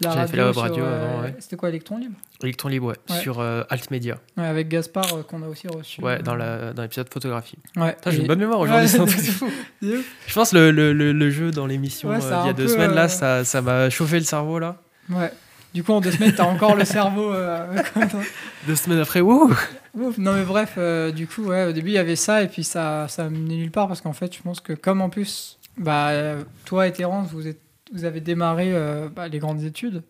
J'avais 0.00 0.26
fait 0.26 0.36
la 0.36 0.46
web 0.46 0.56
radio 0.56 0.84
euh, 0.84 1.12
avant, 1.12 1.22
ouais. 1.22 1.34
C'était 1.38 1.56
quoi 1.56 1.68
Electron 1.68 1.98
Libre? 1.98 2.16
Electron 2.42 2.68
Libre 2.68 2.86
ouais, 2.88 2.96
Ouais. 3.10 3.20
sur 3.20 3.38
euh, 3.40 3.62
Altmedia 3.70 4.18
Ouais, 4.36 4.44
avec 4.46 4.68
Gaspard 4.68 5.14
euh, 5.14 5.22
qu'on 5.22 5.42
a 5.42 5.46
aussi 5.46 5.68
reçu. 5.68 6.00
ouais 6.02 6.20
dans 6.20 6.34
la 6.34 6.72
dans 6.72 6.82
l'épisode 6.82 7.08
photographie 7.12 7.58
Ouais. 7.76 7.96
J'ai 8.08 8.18
une 8.18 8.26
bonne 8.26 8.40
mémoire 8.40 8.58
aujourd'hui 8.60 8.88
c'est 8.88 8.98
un 8.98 9.06
truc 9.06 9.18
de 9.18 9.22
c'est 9.22 9.30
fou 9.32 9.48
je 9.80 10.34
pense 10.34 10.52
le, 10.52 10.70
le, 10.72 10.92
le, 10.92 11.12
le 11.12 11.30
jeu 11.30 11.52
dans 11.52 11.66
l'émission 11.66 12.10
euh, 12.10 12.18
il 12.18 12.46
y 12.46 12.50
a 12.50 12.52
deux 12.52 12.64
peu, 12.64 12.68
semaines 12.72 12.90
euh, 12.90 12.94
là 12.94 13.08
ça 13.08 13.44
ça 13.44 13.62
m'a 13.62 13.88
chauffé 13.88 14.18
le 14.18 14.24
cerveau 14.24 14.58
là 14.58 14.76
Ouais. 15.10 15.30
Du 15.74 15.82
coup 15.84 15.92
en 15.92 16.00
deux 16.00 16.10
semaines 16.12 16.34
t'as 16.36 16.44
encore 16.44 16.74
le 16.74 16.84
cerveau. 16.84 17.32
euh, 17.32 17.66
deux 18.66 18.76
semaines 18.76 19.00
après 19.00 19.20
wouh 19.20 19.52
Ouf. 19.94 20.18
Non 20.18 20.32
mais 20.32 20.42
bref, 20.42 20.74
euh, 20.76 21.12
du 21.12 21.28
coup, 21.28 21.44
ouais, 21.44 21.66
au 21.66 21.72
début 21.72 21.90
il 21.90 21.94
y 21.94 21.98
avait 21.98 22.16
ça 22.16 22.42
et 22.42 22.48
puis 22.48 22.64
ça, 22.64 23.06
ça 23.08 23.28
menait 23.30 23.54
nulle 23.54 23.70
part 23.70 23.86
parce 23.86 24.00
qu'en 24.00 24.12
fait, 24.12 24.34
je 24.34 24.42
pense 24.42 24.58
que 24.60 24.72
comme 24.72 25.00
en 25.00 25.08
plus, 25.08 25.56
bah, 25.78 26.08
euh, 26.08 26.42
toi 26.64 26.88
et 26.88 26.92
Terence, 26.92 27.28
vous, 27.30 27.46
êtes, 27.46 27.60
vous 27.92 28.04
avez 28.04 28.20
démarré 28.20 28.72
euh, 28.72 29.08
bah, 29.14 29.28
les 29.28 29.38
grandes 29.38 29.62
études. 29.62 30.02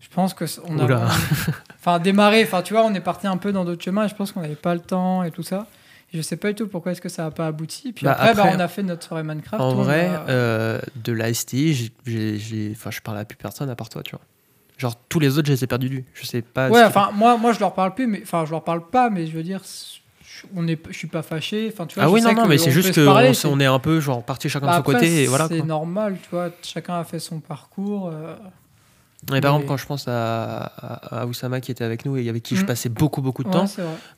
Je 0.00 0.08
pense 0.08 0.34
que 0.34 0.44
on 0.68 0.78
a, 0.78 0.84
Oula. 0.84 1.08
enfin 1.78 1.98
démarré, 1.98 2.42
enfin 2.44 2.62
tu 2.62 2.74
vois, 2.74 2.84
on 2.84 2.92
est 2.94 3.00
parti 3.00 3.26
un 3.26 3.36
peu 3.38 3.52
dans 3.52 3.64
d'autres 3.64 3.82
chemins 3.82 4.04
et 4.04 4.08
je 4.08 4.14
pense 4.14 4.32
qu'on 4.32 4.42
n'avait 4.42 4.54
pas 4.54 4.74
le 4.74 4.80
temps 4.80 5.22
et 5.22 5.30
tout 5.30 5.42
ça. 5.42 5.66
Et 6.12 6.16
je 6.18 6.22
sais 6.22 6.36
pas 6.36 6.48
du 6.48 6.54
tout 6.56 6.68
pourquoi 6.68 6.92
est-ce 6.92 7.00
que 7.00 7.08
ça 7.08 7.26
a 7.26 7.30
pas 7.30 7.46
abouti. 7.46 7.92
Puis 7.92 8.04
Bah, 8.04 8.12
après, 8.12 8.34
bah, 8.34 8.42
après, 8.44 8.56
on 8.56 8.60
a 8.60 8.68
fait 8.68 8.82
notre 8.82 9.02
soirée 9.04 9.22
Minecraft. 9.22 9.60
en 9.62 9.74
vrai 9.74 10.06
a- 10.06 10.26
euh, 10.28 10.80
de 10.96 11.12
la 11.12 11.32
STI 11.32 11.90
j'ai- 12.06 12.70
enfin 12.72 12.90
je 12.90 13.00
parle 13.00 13.18
à 13.18 13.24
plus 13.24 13.36
personne 13.36 13.68
à 13.70 13.74
part 13.76 13.88
toi 13.88 14.02
tu 14.02 14.10
vois 14.12 14.20
genre 14.76 14.94
tous 15.08 15.20
les 15.20 15.38
autres 15.38 15.46
je 15.48 15.52
les 15.52 15.64
ai 15.64 15.66
perdus 15.66 15.88
vue 15.88 16.04
je 16.14 16.26
sais 16.26 16.42
pas 16.42 16.68
Ouais, 16.68 16.82
enfin 16.84 17.10
moi, 17.14 17.36
moi 17.38 17.52
je 17.52 17.60
leur 17.60 17.72
parle 17.74 17.94
plus, 17.94 18.06
mais 18.06 18.20
enfin 18.22 18.44
je 18.44 18.50
leur 18.50 18.62
parle 18.62 18.86
pas, 18.88 19.08
mais 19.08 19.26
je 19.26 19.32
veux 19.32 19.42
dire, 19.42 19.60
on 20.56 20.66
est, 20.68 20.78
je 20.90 20.96
suis 20.96 21.06
pas 21.08 21.22
fâché. 21.22 21.70
Enfin 21.72 21.86
tu 21.86 21.94
vois. 21.96 22.04
ah 22.04 22.08
je 22.08 22.12
oui 22.12 22.20
sais 22.22 22.32
non 22.34 22.42
non 22.42 22.48
mais 22.48 22.58
c'est 22.58 22.70
juste 22.70 22.92
que 22.94 23.04
parler, 23.04 23.32
on, 23.44 23.60
est 23.60 23.66
un 23.66 23.78
peu 23.78 24.00
genre 24.00 24.22
parti 24.24 24.48
chacun 24.48 24.66
Bah 24.66 24.72
de 24.72 24.76
son 24.76 24.80
après, 24.80 24.94
côté 24.94 25.22
et 25.24 25.26
voilà 25.26 25.48
C'est 25.48 25.62
normal, 25.62 26.16
tu 26.22 26.28
vois, 26.30 26.50
chacun 26.62 26.94
a 27.00 27.04
fait 27.04 27.18
son 27.18 27.40
parcours. 27.40 28.08
euh, 28.12 28.34
Et 28.36 29.26
par 29.26 29.32
Mais- 29.32 29.38
exemple, 29.38 29.64
quand 29.66 29.76
je 29.78 29.86
pense 29.86 30.06
à, 30.06 30.62
à, 30.64 31.20
à 31.22 31.26
Oussama 31.26 31.60
qui 31.60 31.70
était 31.70 31.84
avec 31.84 32.04
nous 32.04 32.16
et 32.18 32.28
avec 32.28 32.42
qui 32.42 32.56
je 32.56 32.62
Mm. 32.62 32.66
passais 32.66 32.88
beaucoup 32.90 33.22
beaucoup 33.22 33.42
de 33.42 33.48
ouais, 33.48 33.54
temps, 33.54 33.66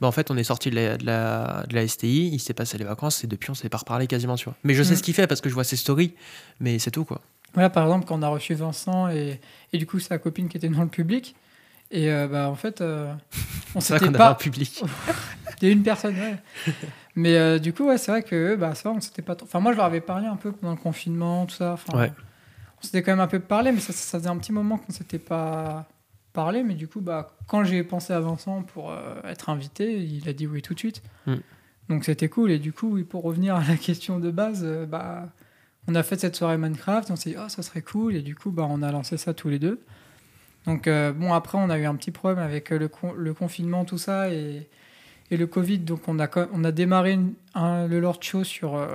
bah 0.00 0.08
en 0.08 0.12
fait 0.12 0.30
on 0.32 0.36
est 0.36 0.42
sorti 0.44 0.70
de 0.70 0.74
la, 0.76 0.96
de, 0.96 1.06
la, 1.06 1.64
de 1.68 1.74
la 1.76 1.86
STI, 1.86 2.28
il 2.32 2.40
s'est 2.40 2.54
passé 2.54 2.76
les 2.78 2.84
vacances 2.84 3.22
et 3.22 3.26
depuis 3.28 3.50
on 3.50 3.54
s'est 3.54 3.68
pas 3.68 3.78
reparlé 3.78 4.06
quasiment, 4.08 4.34
tu 4.36 4.46
vois. 4.46 4.54
Mais 4.64 4.74
je 4.74 4.82
sais 4.82 4.94
Mm. 4.94 4.96
ce 4.96 5.02
qu'il 5.04 5.14
fait 5.14 5.26
parce 5.28 5.40
que 5.40 5.48
je 5.48 5.54
vois 5.54 5.64
ses 5.64 5.76
stories, 5.76 6.14
mais 6.60 6.78
c'est 6.80 6.90
tout 6.90 7.04
quoi. 7.04 7.20
Voilà, 7.54 7.70
par 7.70 7.84
exemple, 7.84 8.04
quand 8.06 8.18
on 8.18 8.22
a 8.22 8.28
reçu 8.28 8.52
Vincent 8.54 9.08
et, 9.08 9.40
et 9.72 9.78
du 9.78 9.86
coup 9.86 9.98
sa 10.00 10.18
copine 10.18 10.48
qui 10.48 10.56
était 10.58 10.68
dans 10.68 10.82
le 10.82 10.88
public, 10.88 11.34
et 11.90 12.10
euh, 12.10 12.26
bah 12.28 12.48
en 12.48 12.54
fait, 12.54 12.80
euh, 12.80 13.12
on 13.74 13.80
s'était 13.80 14.10
pas. 14.10 14.34
public. 14.34 14.82
Il 15.62 15.68
y 15.68 15.70
a 15.70 15.72
une 15.74 15.82
personne, 15.82 16.14
ouais. 16.16 16.36
Mais 17.14 17.36
euh, 17.36 17.58
du 17.58 17.72
coup, 17.72 17.86
ouais, 17.86 17.96
c'est 17.96 18.10
vrai 18.10 18.22
que 18.22 18.56
bah, 18.56 18.74
ça, 18.74 18.90
on 18.90 19.00
s'était 19.00 19.22
pas. 19.22 19.34
trop- 19.34 19.46
Enfin, 19.46 19.60
moi, 19.60 19.72
je 19.72 19.76
leur 19.78 19.86
avais 19.86 20.00
parlé 20.02 20.26
un 20.26 20.36
peu 20.36 20.52
pendant 20.52 20.72
le 20.74 20.78
confinement, 20.78 21.46
tout 21.46 21.54
ça. 21.56 21.72
Enfin, 21.72 21.96
Ouais. 21.98 22.12
On 22.78 22.84
s'était 22.84 23.02
quand 23.02 23.12
même 23.12 23.20
un 23.20 23.26
peu 23.26 23.40
parlé, 23.40 23.72
mais 23.72 23.80
ça, 23.80 23.92
ça 23.94 24.18
faisait 24.18 24.28
un 24.28 24.36
petit 24.36 24.52
moment 24.52 24.76
qu'on 24.76 24.92
s'était 24.92 25.18
pas 25.18 25.86
parlé. 26.34 26.62
Mais 26.62 26.74
du 26.74 26.88
coup, 26.88 27.00
bah, 27.00 27.30
quand 27.46 27.64
j'ai 27.64 27.82
pensé 27.84 28.12
à 28.12 28.20
Vincent 28.20 28.62
pour 28.64 28.90
euh, 28.90 29.14
être 29.24 29.48
invité, 29.48 29.98
il 30.02 30.28
a 30.28 30.34
dit 30.34 30.46
oui 30.46 30.60
tout 30.60 30.74
de 30.74 30.78
suite. 30.78 31.02
Mm. 31.26 31.34
Donc 31.88 32.04
c'était 32.04 32.28
cool. 32.28 32.50
Et 32.50 32.58
du 32.58 32.72
coup, 32.74 32.90
oui, 32.94 33.04
pour 33.04 33.22
revenir 33.22 33.54
à 33.56 33.64
la 33.64 33.76
question 33.76 34.18
de 34.18 34.30
base, 34.30 34.62
bah, 34.88 35.28
on 35.88 35.94
a 35.94 36.02
fait 36.02 36.20
cette 36.20 36.36
soirée 36.36 36.58
Minecraft. 36.58 37.10
On 37.10 37.16
s'est 37.16 37.30
dit, 37.30 37.36
oh, 37.42 37.48
ça 37.48 37.62
serait 37.62 37.80
cool. 37.82 38.14
Et 38.14 38.20
du 38.22 38.34
coup, 38.34 38.50
bah, 38.50 38.66
on 38.68 38.82
a 38.82 38.92
lancé 38.92 39.16
ça 39.16 39.32
tous 39.32 39.48
les 39.48 39.58
deux. 39.58 39.80
Donc, 40.66 40.86
euh, 40.88 41.12
bon, 41.12 41.32
après, 41.32 41.58
on 41.58 41.70
a 41.70 41.78
eu 41.78 41.84
un 41.84 41.94
petit 41.94 42.10
problème 42.10 42.38
avec 42.42 42.72
euh, 42.72 42.78
le, 42.78 42.88
con- 42.88 43.12
le 43.16 43.32
confinement, 43.34 43.84
tout 43.84 43.98
ça. 43.98 44.30
Et, 44.32 44.66
et 45.30 45.36
le 45.36 45.46
Covid. 45.46 45.78
Donc, 45.78 46.00
on 46.08 46.18
a, 46.18 46.28
on 46.52 46.64
a 46.64 46.72
démarré 46.72 47.12
une- 47.12 47.34
un- 47.54 47.86
le 47.86 48.00
Lord 48.00 48.18
Show 48.22 48.42
sur. 48.44 48.74
euh, 48.76 48.86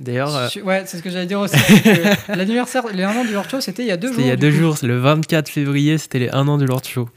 D'ailleurs, 0.00 0.34
euh, 0.36 0.48
Ouais, 0.64 0.84
c'est 0.86 0.98
ce 0.98 1.02
que 1.02 1.10
j'allais 1.10 1.26
dire 1.26 1.40
aussi. 1.40 1.56
L'anniversaire, 2.28 2.86
les 2.92 3.02
un 3.02 3.14
an 3.16 3.24
du 3.24 3.32
Lord 3.32 3.48
Show, 3.48 3.60
c'était 3.60 3.82
il 3.82 3.88
y 3.88 3.92
a 3.92 3.96
deux 3.96 4.08
jours. 4.08 4.16
c'était 4.16 4.26
il 4.26 4.30
y 4.30 4.32
a 4.32 4.36
deux 4.36 4.50
coup. 4.50 4.56
jours, 4.56 4.76
le 4.82 4.96
24 4.98 5.48
février, 5.48 5.98
c'était 5.98 6.18
les 6.18 6.30
1 6.30 6.48
an 6.48 6.56
du 6.58 6.64
Lord 6.66 6.84
Show. 6.84 7.08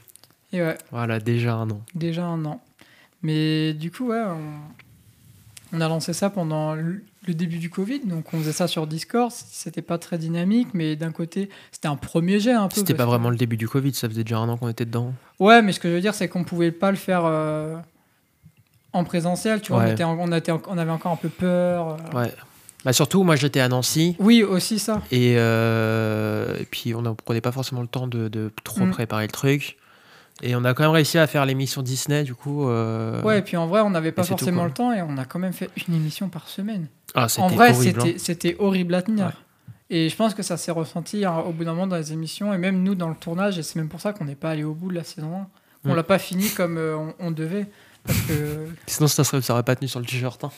Et 0.52 0.60
ouais, 0.62 0.76
Voilà, 0.90 1.18
déjà 1.18 1.54
un 1.54 1.68
an. 1.70 1.80
déjà 1.94 2.24
un 2.24 2.44
an. 2.44 2.62
Mais 3.22 3.72
du 3.72 3.90
coup, 3.90 4.08
ouais, 4.08 4.22
on, 4.26 5.76
on 5.76 5.80
a 5.80 5.88
lancé 5.88 6.12
ça 6.12 6.30
pendant 6.30 6.74
le 7.28 7.34
début 7.34 7.58
du 7.58 7.70
Covid. 7.70 8.00
Donc, 8.04 8.32
on 8.34 8.38
faisait 8.38 8.52
ça 8.52 8.68
sur 8.68 8.86
Discord. 8.86 9.30
C'était 9.32 9.82
pas 9.82 9.98
très 9.98 10.18
dynamique, 10.18 10.68
mais 10.74 10.96
d'un 10.96 11.12
côté, 11.12 11.48
c'était 11.72 11.88
un 11.88 11.96
premier 11.96 12.40
jet 12.40 12.52
un 12.52 12.68
peu. 12.68 12.76
C'était 12.76 12.94
pas 12.94 13.04
que- 13.04 13.08
vraiment 13.08 13.30
le 13.30 13.36
début 13.36 13.56
du 13.56 13.68
Covid, 13.68 13.92
ça 13.94 14.08
faisait 14.08 14.24
déjà 14.24 14.38
un 14.38 14.48
an 14.48 14.56
qu'on 14.56 14.68
était 14.68 14.84
dedans. 14.84 15.12
Ouais, 15.40 15.62
mais 15.62 15.72
ce 15.72 15.80
que 15.80 15.88
je 15.88 15.94
veux 15.94 16.00
dire, 16.00 16.14
c'est 16.14 16.28
qu'on 16.28 16.44
pouvait 16.44 16.72
pas 16.72 16.90
le 16.90 16.96
faire 16.96 17.22
euh, 17.24 17.76
en 18.92 19.04
présentiel. 19.04 19.60
Tu 19.60 19.72
vois, 19.72 19.82
on, 19.82 19.86
était 19.86 20.04
on, 20.04 20.32
était 20.32 20.52
en- 20.52 20.62
on 20.68 20.78
avait 20.78 20.90
encore 20.90 21.12
un 21.12 21.16
peu 21.16 21.28
peur. 21.28 21.96
euh. 22.14 22.18
Ouais. 22.22 22.32
Bah 22.84 22.92
surtout, 22.92 23.24
moi 23.24 23.34
j'étais 23.34 23.58
à 23.58 23.68
Nancy. 23.68 24.14
Oui, 24.20 24.44
aussi 24.44 24.78
ça. 24.78 25.02
Et, 25.10 25.34
euh, 25.38 26.56
et 26.60 26.64
puis 26.66 26.94
on 26.94 27.02
ne 27.02 27.10
prenait 27.10 27.40
pas 27.40 27.50
forcément 27.50 27.80
le 27.82 27.88
temps 27.88 28.06
de, 28.06 28.28
de 28.28 28.52
trop 28.62 28.84
Mm. 28.86 28.90
préparer 28.92 29.26
le 29.26 29.32
truc. 29.32 29.76
Et 30.42 30.54
on 30.54 30.64
a 30.64 30.74
quand 30.74 30.82
même 30.82 30.92
réussi 30.92 31.16
à 31.18 31.26
faire 31.26 31.46
l'émission 31.46 31.82
Disney, 31.82 32.22
du 32.24 32.34
coup. 32.34 32.68
euh, 32.68 33.22
Ouais, 33.22 33.38
et 33.38 33.42
puis 33.42 33.56
en 33.56 33.66
vrai, 33.66 33.80
on 33.80 33.90
n'avait 33.90 34.12
pas 34.12 34.22
tout, 34.22 34.28
forcément 34.28 34.64
le 34.66 34.70
temps 34.70 34.92
et 34.92 35.00
on 35.02 35.16
a 35.16 35.24
quand 35.24 35.38
même 35.38 35.54
fait 35.54 35.70
une 35.88 35.94
émission 35.94 36.28
par 36.28 36.48
semaine. 36.48 36.88
Ah, 37.14 37.28
c'était 37.28 37.42
En 37.42 37.48
vrai, 37.48 37.72
c'était 37.72 38.10
hein. 38.10 38.14
c'était 38.18 38.56
horrible 38.58 38.94
à 38.94 39.02
tenir. 39.02 39.26
Ouais. 39.26 39.32
Et 39.88 40.08
je 40.08 40.16
pense 40.16 40.34
que 40.34 40.42
ça 40.42 40.56
s'est 40.56 40.72
ressenti 40.72 41.24
hein, 41.24 41.38
au 41.46 41.52
bout 41.52 41.64
d'un 41.64 41.72
moment 41.72 41.86
dans 41.86 41.96
les 41.96 42.12
émissions 42.12 42.52
et 42.52 42.58
même 42.58 42.82
nous 42.82 42.94
dans 42.94 43.08
le 43.08 43.14
tournage. 43.14 43.58
Et 43.58 43.62
c'est 43.62 43.76
même 43.76 43.88
pour 43.88 44.00
ça 44.00 44.12
qu'on 44.12 44.24
n'est 44.24 44.34
pas 44.34 44.50
allé 44.50 44.64
au 44.64 44.74
bout 44.74 44.90
de 44.90 44.96
la 44.96 45.04
saison 45.04 45.32
1. 45.84 45.90
On 45.90 45.94
l'a 45.94 46.02
pas 46.02 46.18
fini 46.18 46.50
comme 46.50 46.76
euh, 46.78 46.96
on, 46.96 47.14
on 47.18 47.30
devait. 47.30 47.66
Parce 48.04 48.20
que. 48.22 48.66
Sinon, 48.86 49.06
ça 49.06 49.22
serait, 49.24 49.40
ça 49.40 49.52
aurait 49.54 49.62
pas 49.62 49.76
tenu 49.76 49.88
sur 49.88 50.00
le 50.00 50.06
t-shirt. 50.06 50.42
hein. 50.44 50.50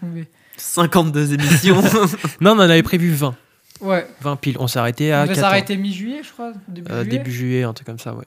Tomber. 0.00 0.26
52 0.56 1.34
émissions. 1.34 1.82
non, 2.40 2.52
on 2.52 2.56
en 2.56 2.60
avait 2.60 2.82
prévu 2.82 3.12
20. 3.12 3.34
Ouais. 3.80 4.06
20 4.20 4.36
piles. 4.36 4.56
On 4.60 4.66
s'est 4.66 4.78
arrêté 4.78 5.12
à 5.12 5.22
on 5.24 5.26
14. 5.26 5.40
s'arrêter 5.40 5.76
mi-juillet, 5.76 6.22
je 6.22 6.32
crois. 6.32 6.52
Début 6.68 6.90
Euh, 6.90 7.02
juillet. 7.02 7.18
début 7.18 7.32
juillet, 7.32 7.62
un 7.64 7.72
truc 7.72 7.86
comme 7.86 7.98
ça, 7.98 8.14
ouais. 8.14 8.24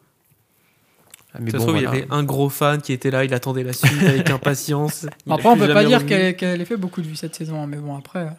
Ah, 1.33 1.39
mais 1.41 1.51
Ça 1.51 1.57
se 1.57 1.63
bon, 1.63 1.67
trouve, 1.69 1.77
il 1.81 1.83
y 1.83 1.87
avait 1.87 2.07
un 2.09 2.23
gros 2.23 2.49
fan 2.49 2.81
qui 2.81 2.93
était 2.93 3.11
là, 3.11 3.23
il 3.25 3.33
attendait 3.33 3.63
la 3.63 3.73
suite 3.73 4.01
avec 4.03 4.29
impatience. 4.29 5.05
Après, 5.29 5.49
on 5.49 5.57
peut 5.57 5.73
pas 5.73 5.83
dire 5.85 6.05
qu'elle 6.05 6.35
qu'elle 6.35 6.61
ait 6.61 6.65
fait 6.65 6.77
beaucoup 6.77 7.01
de 7.01 7.07
vues 7.07 7.15
cette 7.15 7.35
saison. 7.35 7.63
hein, 7.63 7.67
Mais 7.67 7.77
bon, 7.77 7.95
après. 7.97 8.19
euh, 8.19 8.29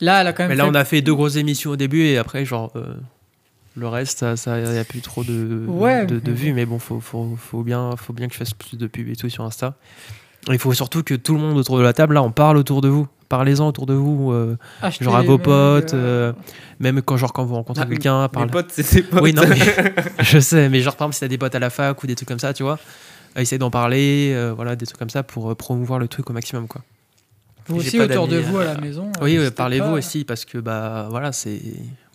Là, 0.00 0.20
elle 0.20 0.28
a 0.28 0.32
quand 0.32 0.44
même. 0.44 0.50
Mais 0.50 0.56
là, 0.56 0.64
fait- 0.64 0.70
on 0.70 0.74
a 0.74 0.84
fait 0.84 1.02
deux 1.02 1.14
grosses 1.14 1.36
émissions 1.36 1.72
au 1.72 1.76
début 1.76 2.02
et 2.02 2.18
après, 2.18 2.44
genre, 2.44 2.70
euh, 2.76 2.94
le 3.76 3.88
reste, 3.88 4.20
ça, 4.20 4.36
ça, 4.36 4.58
y 4.60 4.78
a 4.78 4.84
plus 4.84 5.00
trop 5.00 5.24
de, 5.24 5.64
Ouais, 5.66 6.06
de, 6.06 6.20
de 6.20 6.30
mais 6.30 6.36
vues. 6.36 6.52
Mais 6.52 6.66
bon, 6.66 6.78
faut, 6.78 7.00
faut, 7.00 7.36
faut 7.36 7.62
bien, 7.64 7.96
faut 7.96 8.12
bien 8.12 8.28
que 8.28 8.32
je 8.32 8.38
fasse 8.38 8.54
plus 8.54 8.76
de 8.76 8.86
pubs 8.86 9.08
et 9.08 9.16
tout 9.16 9.28
sur 9.28 9.44
Insta. 9.44 9.74
Il 10.48 10.58
faut 10.58 10.72
surtout 10.72 11.02
que 11.02 11.14
tout 11.14 11.34
le 11.34 11.40
monde 11.40 11.58
autour 11.58 11.78
de 11.78 11.82
la 11.82 11.92
table, 11.92 12.14
là, 12.14 12.22
on 12.22 12.30
parle 12.30 12.56
autour 12.58 12.80
de 12.80 12.88
vous. 12.88 13.08
Parlez-en 13.28 13.68
autour 13.68 13.84
de 13.86 13.92
vous, 13.92 14.32
euh, 14.32 14.56
genre 15.00 15.16
à 15.16 15.22
vos 15.22 15.36
potes, 15.36 15.92
euh, 15.92 16.30
euh, 16.30 16.32
même 16.80 17.02
quand, 17.02 17.16
genre, 17.18 17.32
quand 17.34 17.44
vous 17.44 17.56
rencontrez 17.56 17.84
Ah, 17.84 17.88
quelqu'un, 17.90 18.28
parle. 18.28 18.50
potes, 18.50 18.70
c'est 18.70 18.82
ses 18.82 19.02
potes. 19.02 19.20
Oui, 19.22 19.34
non, 19.34 19.42
mais 19.46 19.56
je 20.22 20.38
sais, 20.38 20.68
mais 20.70 20.80
genre, 20.80 20.96
par 20.96 21.06
exemple, 21.06 21.14
si 21.14 21.20
t'as 21.20 21.28
des 21.28 21.36
potes 21.38 21.54
à 21.54 21.58
la 21.58 21.68
fac 21.68 22.02
ou 22.02 22.06
des 22.06 22.14
trucs 22.14 22.28
comme 22.28 22.38
ça, 22.38 22.54
tu 22.54 22.62
vois, 22.62 22.78
euh, 23.36 23.40
essaye 23.42 23.58
d'en 23.58 23.70
parler, 23.70 24.32
euh, 24.34 24.52
voilà, 24.54 24.76
des 24.76 24.86
trucs 24.86 24.98
comme 24.98 25.10
ça 25.10 25.22
pour 25.22 25.50
euh, 25.50 25.54
promouvoir 25.54 25.98
le 25.98 26.08
truc 26.08 26.30
au 26.30 26.32
maximum, 26.32 26.68
quoi. 26.68 26.80
Vous 27.66 27.80
J'ai 27.82 27.88
aussi 27.88 28.00
autour 28.00 28.28
de 28.28 28.38
vous 28.38 28.56
à 28.56 28.64
la 28.64 28.80
maison. 28.80 29.12
Oui, 29.20 29.38
parlez-vous 29.54 29.84
pas. 29.90 29.92
aussi 29.92 30.24
parce 30.24 30.46
que, 30.46 30.56
bah, 30.56 31.08
voilà, 31.10 31.32
c'est. 31.32 31.60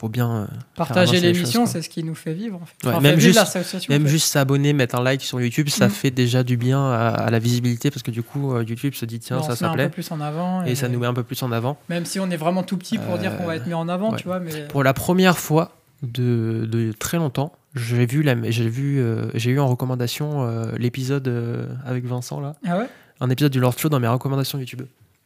Faut 0.04 0.10
bien. 0.10 0.30
euh, 0.36 0.46
Partager 0.76 1.22
l'émission, 1.22 1.66
c'est 1.66 1.82
ce 1.82 1.88
qui 1.88 2.04
nous 2.04 2.14
fait 2.14 2.34
vivre. 2.34 2.60
En 2.62 2.66
fait. 2.66 2.76
Ouais, 2.86 2.92
Enfin, 2.92 3.00
même 3.02 3.16
fait 3.16 3.22
juste- 3.22 3.40
en 3.40 3.80
Même 3.90 4.04
fait. 4.04 4.10
juste 4.10 4.28
s'abonner, 4.28 4.74
mettre 4.74 4.96
un 4.96 5.02
like 5.02 5.22
sur 5.22 5.40
YouTube, 5.40 5.70
ça 5.70 5.88
Mm. 5.88 5.92
fait 5.92 6.12
déjà 6.12 6.44
du 6.44 6.58
bien 6.58 6.84
à, 6.92 7.08
à 7.08 7.32
la 7.32 7.40
visibilité 7.40 7.90
parce 7.90 8.04
que 8.04 8.12
du 8.12 8.22
coup, 8.22 8.54
euh, 8.54 8.66
YouTube 8.66 8.96
se 8.96 9.06
dit 9.06 9.20
tiens, 9.20 9.38
on 9.40 9.44
ça, 9.44 9.56
ça 9.56 9.68
met 9.68 9.72
un 9.72 9.76
plaît. 9.76 9.86
peu 9.86 9.92
plus 9.94 10.12
en 10.12 10.20
avant. 10.20 10.64
Et 10.66 10.76
ça 10.76 10.90
nous 10.90 11.00
met 11.00 11.08
un 11.08 11.14
peu 11.14 11.24
plus 11.24 11.42
en 11.42 11.54
avant. 11.54 11.78
Même 11.88 12.04
si 12.06 12.20
on 12.20 12.30
est 12.32 12.36
vraiment 12.36 12.64
tout 12.64 12.76
petit 12.76 12.98
pour 12.98 13.18
dire 13.18 13.38
qu'on 13.38 13.46
va 13.46 13.56
être 13.56 13.66
mis 13.66 13.74
en 13.74 13.88
avant, 13.88 14.12
ouais. 14.12 14.18
tu 14.18 14.26
vois. 14.28 14.42
Mais 14.42 14.68
Pour 14.68 14.84
la 14.84 14.94
première 14.94 15.38
fois 15.40 15.72
de, 16.02 16.68
de 16.70 16.92
très 16.92 17.16
longtemps, 17.16 17.54
j'ai 17.74 18.06
vu, 18.06 18.24
la, 18.24 18.36
j'ai 18.52 18.68
vu, 18.68 19.00
euh, 19.00 19.28
j'ai 19.36 19.52
eu 19.52 19.60
en 19.60 19.68
recommandation 19.68 20.44
euh, 20.46 20.66
l'épisode 20.78 21.30
euh, 21.30 21.66
avec 21.86 22.04
Vincent 22.06 22.42
là, 22.42 22.56
ah 22.68 22.78
ouais? 22.80 22.88
un 23.22 23.30
épisode 23.30 23.54
du 23.54 23.62
Lord 23.62 23.80
Show 23.80 23.88
dans 23.88 24.02
mes 24.02 24.08
recommandations 24.10 24.60
YouTube. 24.60 24.82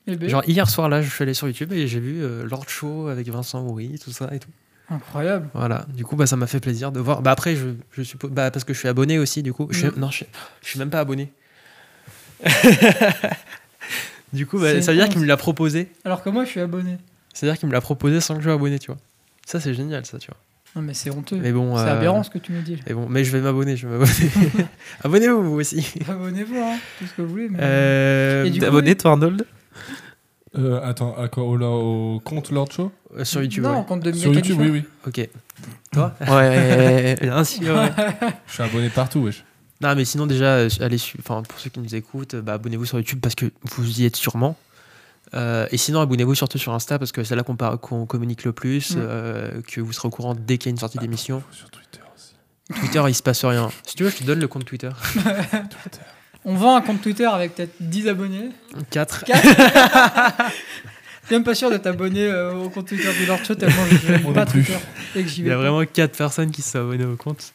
Eh 0.09 0.15
ben, 0.15 0.29
Genre 0.29 0.43
hier 0.47 0.69
soir 0.69 0.87
là, 0.87 1.01
je 1.01 1.09
suis 1.09 1.21
allé 1.23 1.33
sur 1.33 1.47
YouTube 1.47 1.73
et 1.73 1.85
j'ai 1.87 1.99
vu 1.99 2.23
euh, 2.23 2.45
Lord 2.45 2.69
Show 2.69 3.07
avec 3.09 3.27
Vincent 3.27 3.61
Houry, 3.65 3.99
tout 4.01 4.11
ça 4.11 4.29
et 4.31 4.39
tout. 4.39 4.47
Incroyable. 4.89 5.49
Voilà, 5.53 5.85
du 5.93 6.03
coup, 6.05 6.15
bah, 6.15 6.27
ça 6.27 6.35
m'a 6.35 6.47
fait 6.47 6.59
plaisir 6.59 6.91
de 6.91 6.99
voir. 6.99 7.21
Bah, 7.21 7.31
après, 7.31 7.55
je, 7.55 7.67
je 7.91 8.03
suppose. 8.03 8.31
Bah, 8.31 8.51
parce 8.51 8.63
que 8.63 8.73
je 8.73 8.79
suis 8.79 8.87
abonné 8.87 9.19
aussi, 9.19 9.43
du 9.43 9.53
coup. 9.53 9.67
Je 9.71 9.77
suis- 9.79 9.87
Mm. 9.87 9.93
Non, 9.99 10.09
je, 10.11 10.23
je 10.61 10.67
suis 10.67 10.79
même 10.79 10.89
pas 10.89 10.99
abonné. 10.99 11.31
du 14.33 14.45
coup, 14.45 14.59
bah, 14.59 14.81
ça 14.81 14.91
veut 14.91 14.97
dire 14.97 15.09
qu'il 15.09 15.19
me 15.21 15.25
l'a 15.25 15.37
proposé. 15.37 15.89
Alors 16.05 16.23
que 16.23 16.29
moi, 16.29 16.45
je 16.45 16.49
suis 16.49 16.59
abonné. 16.59 16.97
C'est-à-dire 17.33 17.57
qu'il 17.59 17.67
me 17.67 17.73
l'a 17.73 17.81
proposé 17.81 18.19
sans 18.21 18.35
que 18.35 18.41
je 18.41 18.45
sois 18.45 18.53
abonné, 18.53 18.79
tu 18.79 18.87
vois. 18.87 18.97
Ça, 19.45 19.59
c'est 19.59 19.73
génial, 19.73 20.05
ça, 20.05 20.17
tu 20.19 20.27
vois. 20.27 20.37
Non, 20.75 20.81
mais 20.81 20.93
c'est 20.93 21.09
honteux. 21.09 21.37
Mais 21.41 21.51
bon. 21.51 21.75
C'est 21.77 21.83
euh, 21.83 21.97
aberrant 21.97 22.23
ce 22.23 22.29
que 22.29 22.37
tu 22.37 22.51
me 22.51 22.61
dis. 22.61 22.77
Mais 22.87 22.93
bon, 22.93 23.07
mais 23.09 23.23
je 23.23 23.31
vais 23.31 23.41
m'abonner, 23.41 23.77
je 23.77 23.87
vais 23.87 23.93
m'abonner. 23.97 24.67
Abonnez-vous 25.03 25.43
vous 25.43 25.55
aussi. 25.59 25.93
Abonnez-vous, 26.07 26.57
hein, 26.59 26.77
tout 26.99 27.05
ce 27.07 27.13
que 27.13 27.21
vous 27.21 27.29
voulez. 27.29 27.47
Mais... 27.49 27.57
Euh, 27.61 28.43
Et 28.45 28.49
du 28.49 28.59
T'es 28.59 28.65
coup, 28.65 28.71
abonné, 28.71 28.95
toi, 28.95 29.11
Arnold 29.11 29.45
Euh, 30.57 30.79
attends, 30.83 31.15
à 31.17 31.27
quoi, 31.27 31.43
au, 31.43 32.15
au 32.15 32.19
compte 32.19 32.49
Lord 32.51 32.71
Show 32.71 32.91
euh, 33.15 33.23
sur 33.23 33.41
YouTube. 33.43 33.63
non, 33.63 33.79
ouais. 33.79 33.85
compte 33.85 34.01
de 34.03 34.11
Sur 34.11 34.33
YouTube, 34.33 34.57
oui, 34.59 34.69
oui. 34.69 34.83
Ok. 35.05 35.29
Toi 35.91 36.13
Ouais. 36.27 37.15
Bien 37.21 37.43
sûr. 37.43 37.75
ouais. 37.75 37.91
Je 38.47 38.53
suis 38.53 38.63
abonné 38.63 38.89
partout, 38.89 39.19
wesh. 39.19 39.43
Non, 39.81 39.93
mais 39.95 40.05
sinon, 40.05 40.25
déjà, 40.25 40.55
euh, 40.55 40.69
allez, 40.79 40.97
enfin, 41.19 41.43
pour 41.43 41.59
ceux 41.59 41.69
qui 41.69 41.79
nous 41.79 41.93
écoutent, 41.95 42.33
euh, 42.33 42.41
bah, 42.41 42.53
abonnez-vous 42.53 42.85
sur 42.85 42.97
YouTube 42.97 43.19
parce 43.21 43.35
que 43.35 43.45
vous 43.63 44.01
y 44.01 44.05
êtes 44.05 44.15
sûrement. 44.15 44.57
Euh, 45.33 45.67
et 45.71 45.77
sinon, 45.77 45.99
abonnez-vous 46.01 46.33
surtout 46.35 46.57
sur 46.57 46.73
Insta 46.73 46.97
parce 46.97 47.11
que 47.11 47.23
c'est 47.23 47.35
là 47.35 47.43
qu'on 47.43 48.05
communique 48.05 48.43
le 48.45 48.53
plus, 48.53 48.95
Mm. 48.95 48.99
euh, 48.99 49.61
que 49.67 49.81
vous 49.81 49.91
serez 49.91 50.07
au 50.07 50.11
courant 50.11 50.33
dès 50.35 50.57
qu'il 50.57 50.69
y 50.69 50.69
a 50.69 50.71
une 50.71 50.77
sortie 50.79 50.97
d'émission. 50.97 51.43
Sur 51.51 51.69
Twitter 51.69 51.99
aussi. 52.15 52.79
Twitter, 52.79 53.03
il 53.07 53.13
se 53.13 53.21
passe 53.21 53.43
rien. 53.45 53.69
Si 53.85 53.95
tu 53.95 54.03
veux, 54.03 54.09
je 54.09 54.15
te 54.17 54.23
donne 54.23 54.39
le 54.39 54.47
compte 54.47 54.65
Twitter. 54.65 54.89
Twitter. 55.13 56.01
On 56.49 56.55
vend 56.55 56.77
un 56.77 56.81
compte 56.81 57.01
Twitter 57.01 57.25
avec 57.25 57.55
peut-être 57.55 57.73
10 57.79 58.07
abonnés. 58.07 58.49
4. 58.89 59.25
Je 61.23 61.27
suis 61.27 61.35
même 61.35 61.43
pas 61.43 61.55
sûr 61.55 61.69
de 61.69 61.75
t'abonner 61.75 62.25
euh, 62.25 62.53
au 62.53 62.69
compte 62.69 62.87
Twitter 62.87 63.09
du 63.19 63.25
Lord 63.25 63.43
Show 63.43 63.55
tellement 63.55 63.83
je 63.91 64.11
n'aime 64.13 64.33
pas. 64.33 64.45
Twitter 64.45 64.77
et 65.15 65.23
que 65.23 65.27
j'y 65.27 65.41
Il 65.41 65.47
y 65.47 65.51
a 65.51 65.55
pas. 65.55 65.59
vraiment 65.61 65.83
4 65.85 66.17
personnes 66.17 66.51
qui 66.51 66.61
se 66.61 66.71
sont 66.71 66.79
abonnées 66.79 67.03
au 67.05 67.17
compte. 67.17 67.51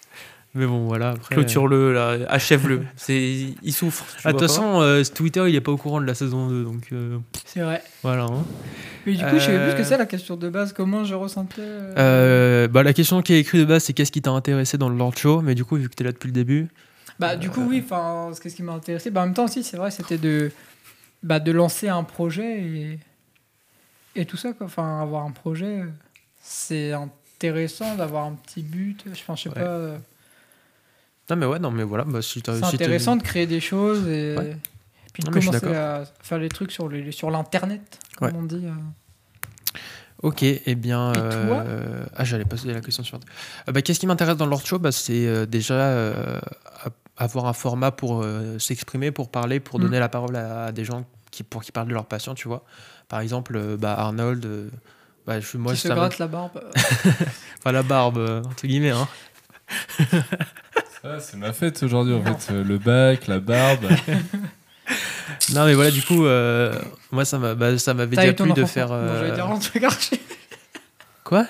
Mais 0.55 0.67
bon, 0.67 0.85
voilà. 0.87 1.11
Après, 1.13 1.35
Clôture-le, 1.35 1.95
là. 1.95 2.19
Achève-le. 2.29 2.83
C'est... 2.97 3.47
Il 3.63 3.73
souffre. 3.73 4.05
tu 4.11 4.21
Ah, 4.25 4.33
De 4.35 4.39
toute 4.39 4.47
façon, 4.49 4.83
euh, 4.83 5.03
Twitter, 5.05 5.43
il 5.49 5.55
est 5.55 5.63
pas 5.63 5.73
au 5.73 5.79
courant 5.79 5.99
de 6.03 6.07
la 6.07 6.15
saison 6.15 6.49
2. 6.49 6.65
Donc 6.65 6.83
euh, 6.93 7.17
C'est 7.47 7.61
vrai. 7.61 7.83
voilà. 8.03 8.25
hein. 8.25 8.45
Mais 9.07 9.15
du 9.15 9.25
coup, 9.25 9.37
je 9.37 9.39
savais 9.47 9.59
plus 9.63 9.71
ce 9.71 9.77
que 9.77 9.81
Euh, 9.81 9.85
c'est 9.89 9.97
la 9.97 10.05
question 10.07 10.37
de 10.37 10.51
base. 10.51 10.75
Comment 10.75 11.05
je 11.05 11.15
ressentais. 11.15 11.63
euh, 11.63 11.95
Euh, 11.97 12.69
bah, 12.69 12.83
la 12.83 12.93
question 12.93 13.23
qui 13.23 13.33
est 13.33 13.41
écrite 13.41 13.63
de 13.63 13.65
base, 13.65 13.85
c'est 13.85 13.95
qu'est-ce 13.95 14.13
qui 14.13 14.21
t'a 14.21 14.33
intéressé 14.33 14.77
dans 14.77 14.91
le 14.91 14.99
Lord 14.99 15.17
Show? 15.17 15.41
Mais 15.41 15.55
du 15.55 15.65
coup, 15.65 15.77
vu 15.77 15.89
que 15.89 15.95
t'es 15.95 16.05
là 16.05 16.13
depuis 16.13 16.27
le 16.27 16.35
début, 16.35 16.69
Bah, 17.19 17.37
du 17.37 17.51
coup, 17.51 17.63
oui, 17.69 17.83
enfin, 17.85 18.31
ce 18.35 18.41
qui 18.49 18.63
m'a 18.63 18.73
intéressé. 18.73 19.11
Bah, 19.11 19.23
en 19.23 19.27
même 19.27 19.35
temps, 19.35 19.45
aussi, 19.45 19.63
c'est 19.63 19.77
vrai, 19.77 19.91
c'était 19.91 20.19
de, 20.19 20.51
bah, 21.23 21.39
de 21.41 21.53
lancer 21.53 21.89
un 21.89 22.05
projet 22.05 22.61
et, 22.63 22.99
et 24.17 24.25
tout 24.27 24.37
ça, 24.37 24.53
quoi. 24.53 24.67
Enfin, 24.67 25.01
avoir 25.01 25.25
un 25.25 25.31
projet, 25.31 25.85
c'est 26.43 26.93
intéressant 26.93 27.95
d'avoir 27.97 28.25
un 28.27 28.33
petit 28.33 28.63
but. 28.63 29.05
Enfin, 29.11 29.37
je 29.37 29.43
sais 29.43 29.49
Ouais. 29.51 29.55
pas. 29.57 29.97
Non, 31.31 31.37
mais 31.37 31.47
ouais, 31.47 31.59
non, 31.59 31.71
mais 31.71 31.85
voilà. 31.85 32.05
Bah, 32.05 32.21
si 32.23 32.43
C'est 32.45 32.57
si 32.57 32.65
intéressant 32.65 33.17
de 33.17 33.23
créer 33.23 33.47
des 33.47 33.61
choses 33.61 34.07
et. 34.09 34.37
Ouais. 34.37 34.57
Puis 35.13 35.23
de 35.23 35.29
Non, 35.31 35.41
commencer 35.41 35.67
à 35.75 36.05
faire 36.23 36.39
les 36.39 36.49
trucs 36.49 36.73
sur, 36.73 36.89
les, 36.89 37.13
sur 37.13 37.31
l'internet, 37.31 37.99
comme 38.17 38.29
Ouais. 38.29 38.35
on 38.35 38.43
dit. 38.45 38.65
euh. 38.67 38.73
Ok, 40.23 40.43
eh 40.43 40.75
bien. 40.75 41.13
Et 41.13 41.17
toi? 41.19 41.65
euh, 41.67 42.05
Ah, 42.17 42.25
j'allais 42.25 42.45
passer 42.47 42.69
la 42.73 42.81
question 42.81 43.03
suivante. 43.05 43.25
Euh, 43.69 43.73
bah, 43.73 43.83
Qu'est-ce 43.83 44.01
qui 44.01 44.07
m'intéresse 44.07 44.37
dans 44.37 44.47
le 44.47 44.51
Lord 44.51 44.65
Show? 44.65 44.79
Bah, 44.79 44.91
C'est 44.93 45.27
euh, 45.27 45.45
déjà 45.47 45.75
avoir 47.17 47.47
un 47.47 47.53
format 47.53 47.91
pour 47.91 48.23
euh, 48.23 48.59
s'exprimer, 48.59 49.11
pour 49.11 49.31
parler, 49.31 49.61
pour 49.61 49.79
Mm. 49.79 49.83
donner 49.83 49.99
la 50.01 50.09
parole 50.09 50.37
à, 50.37 50.67
à 50.67 50.73
des 50.73 50.85
gens 50.85 51.05
qui, 51.31 51.43
pour 51.43 51.63
qui 51.63 51.73
parlent 51.73 51.89
de 51.89 51.95
leur 51.95 52.07
passion, 52.07 52.35
tu 52.35 52.49
vois. 52.49 52.65
Par 53.09 53.21
exemple, 53.21 53.57
euh, 53.57 53.77
bah, 53.77 53.95
Arnold. 53.95 54.45
euh, 54.47 54.69
bah, 55.27 55.39
je, 55.41 55.57
moi, 55.57 55.73
qui 55.75 55.81
se 55.81 55.89
ça 55.89 55.95
gratte 55.95 56.19
la 56.19 56.27
barbe. 56.27 56.61
Enfin, 57.59 57.73
la 57.73 57.83
barbe, 57.85 58.43
entre 58.45 58.67
guillemets. 58.67 58.91
Hein. 58.91 59.07
Ah, 61.05 61.19
c'est 61.21 61.37
ma 61.37 61.53
fête 61.53 61.83
aujourd'hui, 61.83 62.15
en 62.15 62.23
fait. 62.25 62.53
Le 62.53 62.79
bac, 62.79 63.27
la 63.29 63.41
barbe. 63.41 63.87
Non, 65.55 65.65
mais 65.65 65.75
voilà, 65.75 65.91
du 65.91 66.03
coup, 66.03 66.27
euh, 66.27 66.75
moi, 67.13 67.25
ça 67.25 67.39
m'a- 67.39 67.55
bah, 67.55 67.79
ça 67.79 67.95
m'avait 67.95 68.17
T'as 68.17 68.23
déjà 68.23 68.35
plu 68.35 68.53
de 68.53 68.65
faire. 68.65 68.89
Non, 68.91 69.15
j'allais 69.19 69.33
dire 69.33 69.47
un 69.47 69.59
truc 69.59 69.83
archi. 69.85 70.21
Quoi? 71.25 71.47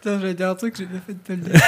Putain, 0.00 0.18
j'allais 0.20 0.34
dire 0.34 0.48
un 0.50 0.54
truc, 0.54 0.76
j'ai 0.76 0.86
bien 0.86 1.00
fait 1.00 1.14
de 1.14 1.18
te 1.20 1.32
le 1.32 1.38
dire. 1.38 1.60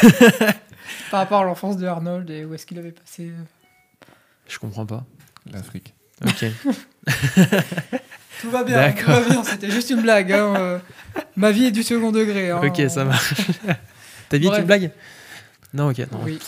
Par 1.11 1.20
rapport 1.20 1.41
à 1.41 1.45
l'enfance 1.45 1.76
de 1.76 1.87
Arnold 1.87 2.28
et 2.30 2.45
où 2.45 2.55
est-ce 2.55 2.66
qu'il 2.66 2.78
avait 2.78 2.93
passé. 2.93 3.30
euh, 3.30 4.05
Je 4.49 4.59
comprends 4.59 4.87
pas. 4.87 5.05
L'Afrique. 5.53 5.95
Ok. 6.24 6.45
Tout 8.41 8.51
va 8.51 8.64
bien, 8.64 8.91
tout 8.93 8.97
D'accord. 8.97 9.20
va 9.22 9.28
bien, 9.30 9.45
c'était 9.45 9.70
juste 9.70 9.91
une 9.91 10.03
blague. 10.03 10.32
hein, 10.32 10.55
euh, 10.57 10.78
Ma 11.37 11.51
vie 11.53 11.66
est 11.66 11.70
du 11.70 11.82
second 11.82 12.11
degré. 12.12 12.51
hein. 12.51 12.61
ok, 12.62 12.91
ça 12.91 13.05
marche. 13.05 13.35
T'as 14.28 14.39
dit 14.39 14.47
Bref. 14.47 14.61
une 14.61 14.66
blague? 14.66 14.91
Non, 15.72 15.91
ok. 15.91 15.99
Non. 16.12 16.20
Oui. 16.24 16.39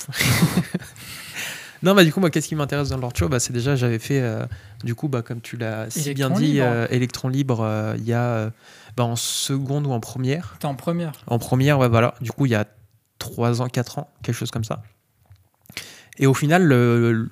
Non, 1.83 1.95
bah 1.95 2.05
du 2.05 2.13
coup, 2.13 2.21
moi, 2.21 2.31
qu'est-ce 2.31 2.49
qui 2.49 2.55
m'intéresse 2.57 2.89
dans 2.89 3.11
Show 3.15 3.29
bah, 3.29 3.39
C'est 3.39 3.53
déjà, 3.53 3.77
j'avais 3.77 3.99
fait, 3.99 4.21
euh, 4.21 4.45
du 4.83 4.95
coup, 4.95 5.09
bah, 5.09 5.23
comme 5.23 5.41
tu 5.41 5.57
l'as 5.57 5.89
si 5.91 6.15
bien 6.15 6.31
dit, 6.31 6.53
libre. 6.55 6.65
euh, 6.67 6.87
Electron 6.91 7.29
Libre, 7.29 7.61
euh, 7.63 7.95
il 7.99 8.05
y 8.05 8.13
a 8.15 8.23
euh, 8.23 8.51
bah, 8.97 9.05
en 9.05 9.15
seconde 9.15 9.87
ou 9.87 9.93
en 9.93 10.01
première. 10.01 10.57
T'es 10.59 10.67
en 10.67 10.75
première. 10.75 11.13
En 11.27 11.39
première, 11.39 11.79
ouais, 11.79 11.89
voilà. 11.89 12.15
Du 12.21 12.33
coup, 12.33 12.47
il 12.47 12.53
y 12.53 12.55
a 12.55 12.67
3 13.31 13.63
ans, 13.63 13.69
4 13.69 13.99
ans, 13.99 14.11
quelque 14.23 14.35
chose 14.35 14.51
comme 14.51 14.65
ça. 14.65 14.83
Et 16.19 16.27
au 16.27 16.35
final, 16.35 16.73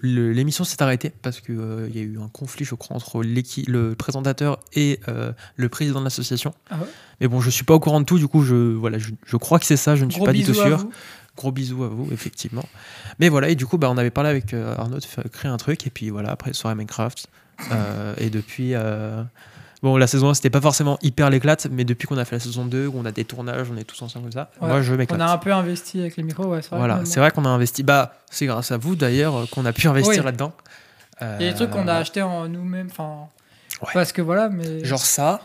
l'émission 0.02 0.64
s'est 0.64 0.82
arrêtée 0.82 1.10
parce 1.22 1.40
qu'il 1.40 1.58
il 1.88 1.96
y 1.96 2.00
a 2.00 2.02
eu 2.02 2.18
un 2.20 2.28
conflit, 2.28 2.64
je 2.64 2.74
crois, 2.74 2.96
entre 2.96 3.22
le 3.22 3.94
présentateur 3.94 4.60
et 4.74 5.00
euh, 5.08 5.32
le 5.56 5.68
président 5.68 6.00
de 6.00 6.04
l'association. 6.04 6.52
Ah 6.70 6.76
ouais 6.76 6.86
Mais 7.20 7.28
bon, 7.28 7.40
je 7.40 7.48
suis 7.48 7.64
pas 7.64 7.74
au 7.74 7.80
courant 7.80 8.00
de 8.00 8.04
tout, 8.04 8.18
du 8.18 8.28
coup, 8.28 8.42
je, 8.42 8.54
voilà, 8.54 8.98
je, 8.98 9.10
je 9.24 9.36
crois 9.36 9.58
que 9.58 9.64
c'est 9.64 9.78
ça, 9.78 9.96
je 9.96 10.04
ne 10.04 10.10
suis 10.10 10.18
Gros 10.18 10.26
pas 10.26 10.32
du 10.32 10.44
tout 10.44 10.52
sûr. 10.52 10.76
vous. 10.76 10.92
Gros 11.36 11.50
bisous 11.50 11.82
à 11.82 11.88
vous, 11.88 12.08
effectivement. 12.12 12.64
Mais 13.18 13.28
voilà, 13.28 13.48
et 13.48 13.54
du 13.54 13.66
coup, 13.66 13.78
bah, 13.78 13.90
on 13.90 13.96
avait 13.96 14.10
parlé 14.10 14.30
avec 14.30 14.52
euh, 14.52 14.76
Arnaud 14.76 14.98
de 14.98 15.28
créer 15.28 15.50
un 15.50 15.56
truc, 15.56 15.86
et 15.86 15.90
puis 15.90 16.10
voilà, 16.10 16.30
après, 16.30 16.52
soirée 16.52 16.76
Minecraft. 16.76 17.26
Euh, 17.72 18.14
et 18.18 18.30
depuis. 18.30 18.74
Euh, 19.84 19.88
Bon, 19.90 19.96
la 19.96 20.06
saison 20.06 20.30
1, 20.30 20.34
c'était 20.34 20.50
pas 20.50 20.60
forcément 20.60 20.98
hyper 21.02 21.28
l'éclate, 21.30 21.66
mais 21.70 21.84
depuis 21.84 22.06
qu'on 22.08 22.16
a 22.18 22.24
fait 22.24 22.36
la 22.36 22.40
saison 22.40 22.64
2, 22.64 22.86
où 22.86 22.94
on 22.96 23.04
a 23.04 23.12
des 23.12 23.24
tournages, 23.24 23.66
on 23.72 23.76
est 23.76 23.84
tous 23.84 24.00
ensemble 24.02 24.24
comme 24.24 24.32
ça, 24.32 24.50
Ouais, 24.60 24.68
moi 24.68 24.82
je 24.82 24.92
On 24.94 24.96
m'éclate. 24.96 25.20
a 25.20 25.30
un 25.32 25.38
peu 25.38 25.52
investi 25.52 26.00
avec 26.00 26.16
les 26.16 26.22
micros, 26.22 26.46
ouais, 26.46 26.62
c'est 26.62 26.70
vrai. 26.70 26.78
Voilà, 26.78 27.00
c'est 27.04 27.20
vrai 27.20 27.30
qu'on 27.30 27.44
a 27.44 27.48
investi. 27.50 27.82
Bah, 27.82 28.14
c'est 28.30 28.46
grâce 28.46 28.72
à 28.72 28.76
vous 28.78 28.96
d'ailleurs 28.96 29.36
euh, 29.36 29.44
qu'on 29.50 29.64
a 29.66 29.72
pu 29.72 29.86
investir 29.88 30.18
Oui. 30.20 30.24
là-dedans. 30.24 30.52
Il 31.20 31.44
y 31.44 31.48
a 31.48 31.50
des 31.50 31.54
trucs 31.54 31.70
qu'on 31.70 31.86
a 31.88 31.94
Euh, 31.94 32.00
achetés 32.00 32.22
en 32.22 32.48
nous-mêmes, 32.48 32.88
enfin. 32.90 33.28
Ouais. 33.82 33.88
Parce 33.94 34.12
que 34.12 34.20
voilà, 34.22 34.48
mais. 34.48 34.84
Genre 34.84 34.98
ça, 35.00 35.40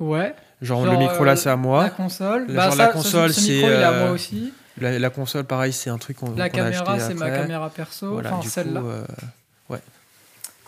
Ouais. 0.00 0.34
genre, 0.62 0.84
Genre, 0.84 0.92
le 0.92 0.98
micro 0.98 1.24
là, 1.24 1.32
euh, 1.32 1.36
c'est 1.36 1.48
à 1.48 1.52
La 1.52 1.56
moi. 1.56 1.88
console. 1.90 2.46
Le 2.48 2.54
Bah, 2.54 2.64
genre, 2.64 2.72
ça, 2.72 2.78
la 2.78 2.88
ce- 2.88 2.92
console, 2.94 3.32
ce, 3.32 3.40
c'est, 3.40 3.52
micro, 3.52 3.68
il 3.68 3.72
est 3.72 3.82
à 3.82 3.90
euh, 3.92 4.02
moi 4.04 4.10
aussi. 4.12 4.52
La, 4.80 4.98
la 4.98 5.10
console, 5.10 5.44
pareil, 5.44 5.72
c'est 5.72 5.90
un 5.90 5.98
truc 5.98 6.16
qu'on 6.18 6.34
La 6.36 6.48
caméra, 6.50 6.98
c'est 7.00 7.14
ma 7.14 7.30
caméra 7.30 7.68
perso. 7.70 8.12
Voilà, 8.12 8.34
enfin, 8.34 8.48
celle-là. 8.48 8.80
euh, 8.80 9.04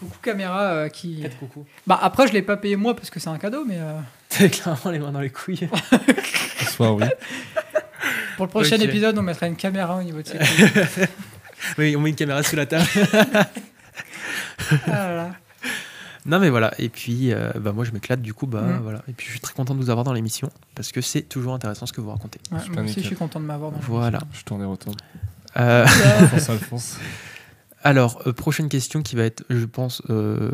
Coucou 0.00 0.16
caméra 0.22 0.62
euh, 0.62 0.88
qui. 0.88 1.24
coucou. 1.38 1.64
Bah 1.86 1.98
après, 2.02 2.26
je 2.26 2.32
l'ai 2.32 2.42
pas 2.42 2.56
payé 2.56 2.74
moi 2.76 2.96
parce 2.96 3.10
que 3.10 3.20
c'est 3.20 3.28
un 3.30 3.38
cadeau, 3.38 3.64
mais 3.66 3.76
euh, 3.78 3.98
T'as 4.30 4.48
clairement 4.48 4.90
les 4.90 4.98
mains 4.98 5.12
dans 5.12 5.20
les 5.20 5.30
couilles. 5.30 5.68
Ce 6.58 6.64
soir, 6.72 6.94
oui. 6.96 7.04
pour 8.36 8.46
le 8.46 8.50
prochain 8.50 8.76
Ok. 8.76 8.82
épisode, 8.82 9.18
on 9.18 9.22
mettra 9.22 9.46
une 9.46 9.56
caméra 9.56 9.96
au 9.96 10.02
niveau 10.02 10.22
de 10.22 10.26
sécurité. 10.28 11.06
oui, 11.78 11.94
on 11.96 12.00
met 12.00 12.10
une 12.10 12.16
caméra 12.16 12.42
sous 12.42 12.56
la 12.56 12.66
table. 12.66 12.86
ah 14.86 14.88
là 14.88 15.14
là. 15.14 15.30
Non 16.26 16.38
mais 16.38 16.50
voilà, 16.50 16.72
et 16.78 16.90
puis 16.90 17.32
euh, 17.32 17.50
bah, 17.56 17.72
moi 17.72 17.84
je 17.84 17.92
m'éclate 17.92 18.20
du 18.20 18.34
coup, 18.34 18.46
bah 18.46 18.60
Mm. 18.60 18.80
voilà. 18.82 19.02
Et 19.08 19.12
puis 19.12 19.26
je 19.26 19.30
suis 19.32 19.40
très 19.40 19.54
content 19.54 19.74
de 19.74 19.80
vous 19.80 19.88
avoir 19.90 20.04
dans 20.04 20.12
l'émission 20.12 20.50
parce 20.74 20.92
que 20.92 21.00
c'est 21.00 21.22
toujours 21.22 21.54
intéressant 21.54 21.86
ce 21.86 21.92
que 21.94 22.00
vous 22.02 22.10
racontez. 22.10 22.38
Ouais, 22.52 22.60
Super 22.60 22.74
moi 22.74 22.82
aussi, 22.84 22.90
nickel. 22.90 23.02
je 23.04 23.06
suis 23.08 23.16
content 23.16 23.40
de 23.40 23.46
m'avoir. 23.46 23.70
dans 23.70 23.78
le 23.78 23.84
Voilà. 23.84 24.18
Je 24.32 24.42
tourne 24.44 24.60
et 24.62 24.66
retourne. 24.66 24.96
Euh, 25.56 25.84
Alphonse, 25.84 26.50
Alphonse. 26.50 26.98
Alors, 27.82 28.22
euh, 28.26 28.32
prochaine 28.32 28.68
question 28.68 29.02
qui 29.02 29.16
va 29.16 29.24
être, 29.24 29.44
je 29.50 29.64
pense, 29.64 30.02
euh, 30.10 30.50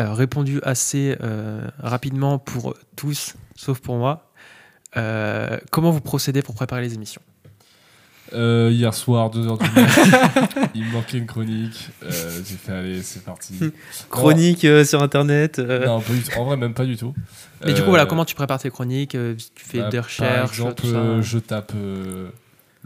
euh, 0.00 0.12
répondue 0.12 0.60
assez 0.62 1.16
euh, 1.22 1.66
rapidement 1.78 2.38
pour 2.38 2.74
tous, 2.96 3.34
sauf 3.54 3.80
pour 3.80 3.96
moi. 3.96 4.30
Euh, 4.96 5.58
comment 5.70 5.90
vous 5.90 6.00
procédez 6.00 6.42
pour 6.42 6.54
préparer 6.54 6.82
les 6.82 6.94
émissions? 6.94 7.22
Euh, 8.32 8.70
hier 8.72 8.94
soir, 8.94 9.30
2h 9.30 9.58
du 9.58 9.80
matin, 9.80 10.68
il 10.74 10.84
me 10.86 10.92
manquait 10.92 11.18
une 11.18 11.26
chronique. 11.26 11.90
Euh, 12.02 12.10
J'ai 12.44 12.56
fait, 12.56 12.72
allez, 12.72 13.02
c'est 13.02 13.22
parti. 13.22 13.54
Chronique 14.10 14.64
euh, 14.64 14.84
sur 14.84 15.02
internet. 15.02 15.58
euh, 15.58 15.86
Non, 15.86 16.00
pas 16.00 16.12
du 16.12 16.22
tout. 16.22 16.38
En 16.38 16.44
vrai, 16.44 16.56
même 16.56 16.74
pas 16.74 16.86
du 16.86 16.96
tout. 16.96 17.14
Mais 17.64 17.74
du 17.74 17.82
coup, 17.82 17.90
voilà, 17.90 18.06
comment 18.06 18.24
tu 18.24 18.34
prépares 18.34 18.58
tes 18.60 18.70
chroniques? 18.70 19.10
Tu 19.10 19.64
fais 19.64 19.80
bah, 19.80 19.88
des 19.90 20.00
recherches, 20.00 20.40
Par 20.40 20.50
exemple, 20.52 20.74
tout 20.74 20.90
ça 20.90 21.20
je 21.20 21.38
tape 21.38 21.72
euh, 21.76 22.28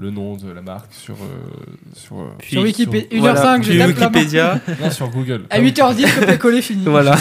le 0.01 0.11
nom 0.11 0.37
de 0.37 0.49
la 0.51 0.63
marque 0.63 0.93
sur. 0.95 1.17
euh, 1.17 1.27
sur, 1.95 2.21
euh, 2.21 2.29
Sur 2.43 2.63
Wikipédia, 2.63 3.09
sur- 3.11 3.19
1h05, 3.19 3.21
voilà, 3.21 3.61
je 3.63 3.73
la. 3.73 3.87
Wikipédia. 3.89 4.61
Non, 4.81 4.91
sur 4.91 5.09
Google. 5.11 5.45
À 5.51 5.61
8h10, 5.61 6.21
copier-coller 6.21 6.63
fini. 6.63 6.85
voilà. 6.85 7.17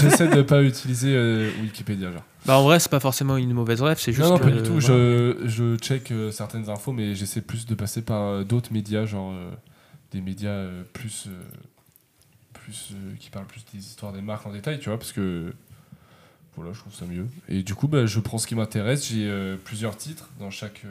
J'essaie 0.00 0.28
de- 0.28 0.36
ne 0.36 0.42
pas 0.42 0.62
utiliser 0.62 1.14
euh, 1.14 1.50
Wikipédia. 1.62 2.10
Genre. 2.10 2.22
Bah 2.46 2.58
en 2.58 2.62
vrai, 2.64 2.80
c'est 2.80 2.90
pas 2.90 3.00
forcément 3.00 3.36
une 3.36 3.52
mauvaise 3.52 3.82
rêve, 3.82 3.98
c'est 4.00 4.12
juste 4.12 4.24
Non, 4.24 4.32
non, 4.34 4.38
que, 4.38 4.44
pas 4.44 4.50
du 4.50 4.62
tout. 4.62 4.72
voilà. 4.78 4.86
Je, 4.86 5.36
je 5.44 5.76
check 5.76 6.10
euh, 6.10 6.30
certaines 6.32 6.68
infos, 6.70 6.92
mais 6.92 7.14
j'essaie 7.14 7.42
plus 7.42 7.66
de 7.66 7.74
passer 7.74 8.02
par 8.02 8.22
euh, 8.22 8.44
d'autres 8.44 8.72
médias, 8.72 9.04
genre 9.04 9.30
euh, 9.32 9.50
des 10.12 10.20
médias 10.22 10.48
euh, 10.50 10.82
plus. 10.92 11.26
euh, 11.28 11.30
plus 12.54 12.90
euh, 12.92 13.14
qui 13.18 13.28
parlent 13.30 13.46
plus 13.46 13.64
des 13.74 13.78
histoires 13.80 14.12
des 14.12 14.22
marques 14.22 14.46
en 14.46 14.52
détail, 14.52 14.78
tu 14.78 14.88
vois, 14.88 14.98
parce 14.98 15.12
que. 15.12 15.52
Voilà, 16.56 16.72
je 16.74 16.80
trouve 16.80 16.94
ça 16.94 17.06
mieux. 17.06 17.26
Et 17.48 17.62
du 17.62 17.74
coup, 17.74 17.88
bah, 17.88 18.04
je 18.04 18.20
prends 18.20 18.36
ce 18.38 18.46
qui 18.46 18.54
m'intéresse. 18.54 19.08
J'ai 19.08 19.26
euh, 19.26 19.56
plusieurs 19.62 19.96
titres 19.96 20.28
dans 20.38 20.50
chaque. 20.50 20.82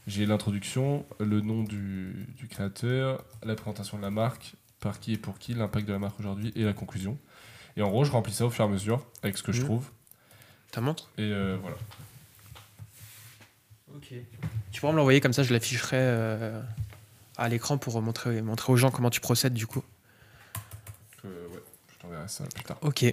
Euh, 0.00 0.10
j'ai 0.10 0.26
l'introduction, 0.26 1.06
le 1.18 1.40
nom 1.40 1.62
du, 1.62 2.26
du 2.36 2.48
créateur, 2.48 3.24
la 3.42 3.54
présentation 3.54 3.96
de 3.96 4.02
la 4.02 4.10
marque, 4.10 4.54
par 4.80 4.98
qui 5.00 5.12
et 5.12 5.18
pour 5.18 5.38
qui, 5.38 5.54
l'impact 5.54 5.86
de 5.86 5.92
la 5.92 5.98
marque 5.98 6.18
aujourd'hui 6.20 6.52
et 6.56 6.64
la 6.64 6.72
conclusion. 6.72 7.18
Et 7.76 7.82
en 7.82 7.90
gros, 7.90 8.04
je 8.04 8.10
remplis 8.10 8.32
ça 8.32 8.46
au 8.46 8.50
fur 8.50 8.64
et 8.64 8.68
à 8.68 8.70
mesure 8.70 9.06
avec 9.22 9.36
ce 9.38 9.42
que 9.42 9.52
je 9.52 9.60
Mhm. 9.60 9.66
trouve. 9.66 9.90
Ta 10.72 10.80
montre? 10.80 11.08
Et 11.18 11.22
euh, 11.22 11.56
voilà. 11.60 11.76
Tu 14.72 14.80
pourras 14.80 14.92
me 14.92 14.96
l'envoyer 14.98 15.20
comme 15.20 15.32
ça, 15.32 15.42
je 15.42 15.52
l'afficherai 15.52 15.96
euh, 15.98 16.62
à 17.36 17.48
l'écran 17.48 17.76
pour 17.78 18.00
montrer, 18.00 18.40
montrer 18.42 18.72
aux 18.72 18.76
gens 18.76 18.90
comment 18.90 19.10
tu 19.10 19.20
procèdes 19.20 19.52
du 19.54 19.66
coup. 19.66 19.82
Euh, 21.24 21.46
ouais, 21.48 21.60
je 21.92 21.98
t'enverrai 21.98 22.28
ça 22.28 22.44
plus 22.54 22.64
tard. 22.64 22.78
Ok. 22.82 23.04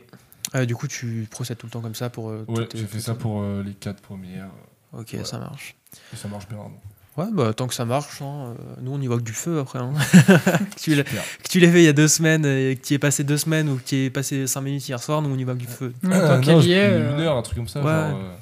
Euh, 0.56 0.66
du 0.66 0.76
coup, 0.76 0.88
tu 0.88 1.28
procèdes 1.30 1.58
tout 1.58 1.66
le 1.66 1.72
temps 1.72 1.82
comme 1.82 1.96
ça 1.96 2.10
pour. 2.10 2.30
euh, 2.30 2.46
Ouais, 2.48 2.68
j'ai 2.74 2.88
fait 2.88 3.00
ça 3.02 3.16
pour 3.16 3.42
euh, 3.42 3.64
les 3.64 3.74
quatre 3.74 4.02
premières. 4.02 4.50
Ok, 4.94 5.16
ça 5.24 5.40
marche. 5.40 5.76
Et 6.14 6.16
ça 6.16 6.28
marche 6.28 6.48
bien. 6.48 6.58
non 6.58 6.72
Ouais, 7.18 7.26
bah 7.32 7.52
tant 7.52 7.66
que 7.66 7.74
ça 7.74 7.84
marche, 7.84 8.22
hein, 8.22 8.54
euh, 8.60 8.76
nous 8.80 8.92
on 8.94 9.02
y 9.02 9.08
voit 9.08 9.18
que 9.18 9.24
du 9.24 9.34
feu 9.34 9.60
après. 9.60 9.80
hein. 9.80 9.92
que, 10.76 11.50
tu 11.50 11.60
l'aies 11.60 11.72
fait 11.72 11.82
il 11.82 11.86
y 11.86 11.88
a 11.88 11.94
deux 11.94 12.08
semaines 12.08 12.46
et 12.46 12.76
que 12.80 12.86
tu 12.86 12.94
y 12.94 12.96
es 12.96 13.00
passé 13.00 13.24
deux 13.24 13.38
semaines 13.38 13.70
ou 13.70 13.78
que 13.78 13.82
tu 13.84 13.96
y 13.96 14.06
es 14.06 14.10
passé 14.12 14.46
cinq 14.46 14.62
minutes 14.62 14.88
hier 14.88 15.02
soir, 15.02 15.24
nous 15.24 15.30
on 15.34 15.38
y 15.38 15.44
voit 15.44 15.56
que 15.56 15.60
du 15.60 15.66
feu. 15.66 15.94
Non, 16.04 16.40
y 16.62 16.74
est, 16.74 16.90
euh, 16.92 17.14
une 17.16 17.22
heure, 17.22 17.36
un 17.36 17.42
truc 17.42 17.58
comme 17.58 17.68
ça. 17.68 17.80
Ouais. 17.80 17.86
Genre, 17.92 18.20
euh, 18.20 18.34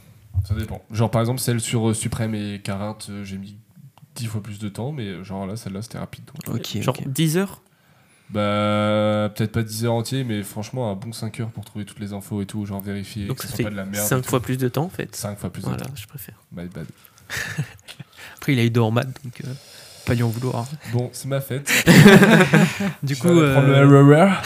ça 0.46 0.54
dépend. 0.56 0.82
Genre, 0.92 1.10
par 1.10 1.22
exemple, 1.22 1.40
celle 1.40 1.62
sur 1.62 1.88
euh, 1.90 1.94
Suprême 1.94 2.36
et 2.36 2.60
Carinthe, 2.62 3.08
euh, 3.10 3.24
j'ai 3.24 3.38
mis 3.38 3.56
10 4.16 4.26
fois 4.28 4.44
plus 4.44 4.60
de 4.60 4.68
temps, 4.68 4.92
mais 4.92 5.06
euh, 5.06 5.24
genre 5.24 5.48
là, 5.48 5.56
celle-là, 5.56 5.82
c'était 5.82 5.98
rapide. 6.00 6.26
donc. 6.26 6.56
Ok, 6.56 6.82
Genre 6.82 6.96
ok. 7.00 7.08
10 7.08 7.38
heures? 7.38 7.62
Bah, 8.30 9.32
peut-être 9.36 9.52
pas 9.52 9.62
10 9.64 9.86
heures 9.86 9.94
entiers, 9.94 10.24
mais 10.24 10.42
franchement, 10.44 10.92
un 10.92 10.96
bon 10.96 11.14
5 11.14 11.40
heures 11.42 11.50
pour 11.50 11.64
trouver 11.64 11.86
toutes 11.86 12.00
les 12.00 12.12
infos 12.14 12.42
et 12.42 12.46
tout, 12.46 12.66
genre 12.66 12.82
vérifier 12.82 13.28
Donc 13.28 13.38
que 13.38 13.44
ça 13.44 13.50
fait 13.50 13.56
soit 13.64 13.66
pas 13.66 13.72
de 13.72 13.76
la 13.76 13.86
merde. 13.86 14.06
5 14.08 14.26
fois 14.26 14.42
plus 14.42 14.58
de 14.58 14.68
temps 14.68 14.86
en 14.86 14.90
fait. 14.90 15.16
5 15.16 15.38
fois 15.38 15.50
plus 15.52 15.62
de 15.62 15.68
Voilà, 15.68 15.86
temps. 15.86 15.92
je 15.96 16.08
préfère. 16.08 16.36
My 16.52 16.66
bad. 16.68 16.86
Après, 18.38 18.54
il 18.54 18.60
a 18.60 18.64
eu 18.64 18.70
deux 18.70 18.82
en 18.82 18.92
maths, 18.92 19.08
donc 19.24 19.42
euh, 19.44 19.48
pas 20.06 20.14
lui 20.16 20.24
en 20.24 20.30
vouloir. 20.30 20.66
Bon, 20.92 21.10
c'est 21.14 21.28
ma 21.28 21.42
fête. 21.42 21.72
Du 23.04 23.16
Je 23.16 23.20
coup, 23.22 23.28
vais 23.30 23.42
aller 23.42 23.52
prendre 23.54 23.70
euh, 23.70 23.86
le 23.86 24.16
RRR. 24.26 24.42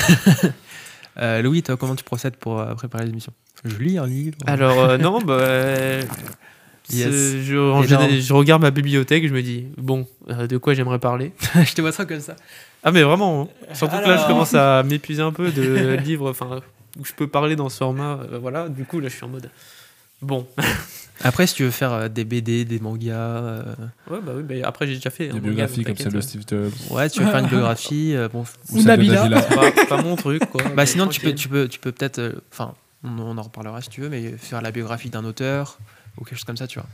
euh, 1.22 1.42
Louis, 1.42 1.64
toi, 1.64 1.78
comment 1.78 1.96
tu 1.96 2.04
procèdes 2.04 2.36
pour 2.38 2.60
euh, 2.60 2.74
préparer 2.76 3.06
l'émission? 3.06 3.34
Je 3.66 3.78
lis 3.78 3.98
un 3.98 4.06
livre. 4.08 4.38
Alors 4.46 4.80
euh, 4.80 4.98
non, 4.98 5.20
bah, 5.22 5.34
euh, 5.34 6.04
Yes. 6.92 7.08
je, 7.44 8.20
je 8.22 8.34
regarde 8.34 8.62
ma 8.64 8.72
bibliothèque, 8.72 9.28
je 9.28 9.34
me 9.34 9.44
dis 9.44 9.68
bon, 9.78 10.08
euh, 10.30 10.48
de 10.48 10.58
quoi 10.58 10.74
j'aimerais 10.74 10.98
parler? 10.98 11.34
je 11.64 11.74
te 11.76 11.82
vois 11.82 11.92
trop 11.92 12.06
comme 12.06 12.20
ça. 12.20 12.36
Ah 12.84 12.92
mais 12.92 13.04
vraiment, 13.04 13.44
hein. 13.44 13.74
surtout 13.74 13.98
que 13.98 14.08
là 14.08 14.18
je 14.18 14.28
commence 14.28 14.54
à 14.54 14.84
m'épuiser 14.84 15.22
un 15.22 15.32
peu 15.32 15.52
de 15.52 15.98
livres, 16.04 16.30
enfin 16.30 16.62
où 17.00 17.06
je 17.06 17.14
peux 17.14 17.28
parler 17.28 17.56
dans 17.56 17.70
ce 17.70 17.78
format, 17.78 18.20
euh, 18.32 18.40
voilà. 18.40 18.70
Du 18.70 18.86
coup 18.86 19.00
là 19.00 19.10
je 19.10 19.16
suis 19.16 19.26
en 19.26 19.30
mode 19.30 19.50
bon. 20.22 20.48
Après, 21.22 21.48
si 21.48 21.56
tu 21.56 21.64
veux 21.64 21.72
faire 21.72 21.92
euh, 21.92 22.08
des 22.08 22.24
BD, 22.24 22.64
des 22.64 22.80
mangas, 22.80 23.14
euh, 23.14 23.64
Ouais 24.10 24.20
bah 24.24 24.32
oui, 24.36 24.44
bah, 24.44 24.68
après 24.68 24.88
j'ai 24.88 24.96
déjà 24.96 25.10
fait. 25.10 25.26
Des 25.26 25.32
un 25.32 25.34
manga, 25.36 25.48
biographies 25.48 25.84
comme 25.84 25.98
celle 25.98 26.14
de 26.14 26.22
Steve 26.22 26.44
Jobs. 26.48 26.72
ouais, 26.92 27.10
tu 27.10 27.22
veux 27.22 27.30
faire 27.30 27.40
une 27.40 27.48
biographie, 27.50 28.16
euh, 28.16 28.30
bon. 28.30 28.42
Ou 28.42 28.78
celle 28.78 28.84
de 28.84 28.88
Nabila. 28.88 29.24
Nabila. 29.24 29.42
c'est 29.42 29.56
pas, 29.88 29.98
pas 29.98 30.02
mon 30.02 30.16
truc 30.16 30.46
quoi. 30.50 30.64
Bah 30.64 30.72
mais 30.78 30.86
sinon, 30.86 31.08
tu 31.08 31.20
peux, 31.20 31.34
tu 31.34 31.50
peux, 31.50 31.68
tu 31.68 31.80
peux 31.80 31.92
peut-être, 31.92 32.42
enfin, 32.54 32.74
on, 33.04 33.20
on 33.20 33.38
en 33.38 33.42
reparlera 33.42 33.82
si 33.82 33.90
tu 33.90 34.02
veux, 34.02 34.10
mais 34.10 34.32
faire 34.38 34.62
la 34.62 34.72
biographie 34.72 35.10
d'un 35.10 35.26
auteur 35.26 35.78
ou 36.18 36.24
quelque 36.24 36.38
chose 36.38 36.46
comme 36.46 36.58
ça, 36.58 36.68
tu 36.68 36.80
vois. 36.80 36.88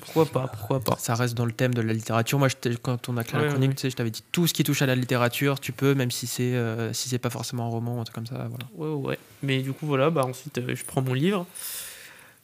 Pourquoi 0.00 0.26
pas, 0.26 0.48
pourquoi 0.48 0.80
pas. 0.80 0.96
Ça 0.98 1.14
reste 1.14 1.34
dans 1.34 1.44
le 1.44 1.52
thème 1.52 1.74
de 1.74 1.82
la 1.82 1.92
littérature. 1.92 2.38
Moi, 2.38 2.48
je 2.48 2.54
quand 2.76 3.08
on 3.08 3.16
a 3.16 3.24
créé 3.24 3.38
Ouais, 3.40 3.46
la 3.46 3.52
chronique, 3.52 3.70
ouais. 3.70 3.74
tu 3.76 3.82
sais, 3.82 3.90
je 3.90 3.96
t'avais 3.96 4.10
dit 4.10 4.24
tout 4.32 4.46
ce 4.46 4.54
qui 4.54 4.64
touche 4.64 4.80
à 4.82 4.86
la 4.86 4.94
littérature, 4.94 5.60
tu 5.60 5.72
peux, 5.72 5.94
même 5.94 6.10
si 6.10 6.26
c'est 6.26 6.54
euh, 6.54 6.92
si 6.92 7.08
c'est 7.08 7.18
pas 7.18 7.30
forcément 7.30 7.66
un 7.66 7.68
roman 7.68 7.96
ou 7.98 8.00
un 8.00 8.04
truc 8.04 8.14
comme 8.14 8.26
ça. 8.26 8.48
Voilà. 8.48 8.66
Ouais, 8.74 9.08
ouais. 9.10 9.18
Mais 9.42 9.58
du 9.62 9.72
coup, 9.72 9.86
voilà, 9.86 10.10
bah 10.10 10.24
ensuite, 10.24 10.58
euh, 10.58 10.74
je 10.74 10.84
prends 10.84 11.02
mon 11.02 11.12
livre. 11.14 11.46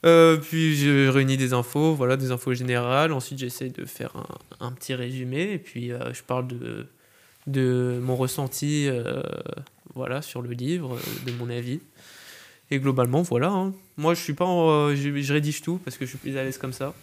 Euh, 0.05 0.37
puis 0.37 0.75
je 0.75 1.07
réunis 1.07 1.37
des 1.37 1.53
infos, 1.53 1.95
voilà, 1.95 2.15
des 2.17 2.31
infos 2.31 2.53
générales. 2.53 3.11
Ensuite, 3.11 3.39
j'essaie 3.39 3.69
de 3.69 3.85
faire 3.85 4.11
un, 4.15 4.67
un 4.67 4.71
petit 4.71 4.93
résumé. 4.93 5.53
Et 5.53 5.57
puis, 5.57 5.91
euh, 5.91 6.13
je 6.13 6.21
parle 6.21 6.47
de, 6.47 6.85
de 7.47 7.99
mon 8.03 8.15
ressenti 8.15 8.87
euh, 8.87 9.23
voilà, 9.95 10.21
sur 10.21 10.43
le 10.43 10.51
livre, 10.51 10.99
de 11.25 11.31
mon 11.31 11.49
avis. 11.49 11.79
Et 12.71 12.79
globalement, 12.79 13.21
voilà. 13.21 13.49
hein. 13.49 13.73
Moi, 13.97 14.13
je 14.15 14.21
suis 14.21 14.33
pas 14.33 14.45
en- 14.45 14.69
euh, 14.69 14.95
je, 14.95 15.21
je 15.21 15.33
rédige 15.33 15.61
tout 15.61 15.79
parce 15.85 15.97
que 15.97 16.05
je 16.05 16.09
suis 16.09 16.17
plus 16.17 16.35
à 16.37 16.43
l'aise 16.43 16.57
comme 16.57 16.73
ça. 16.73 16.93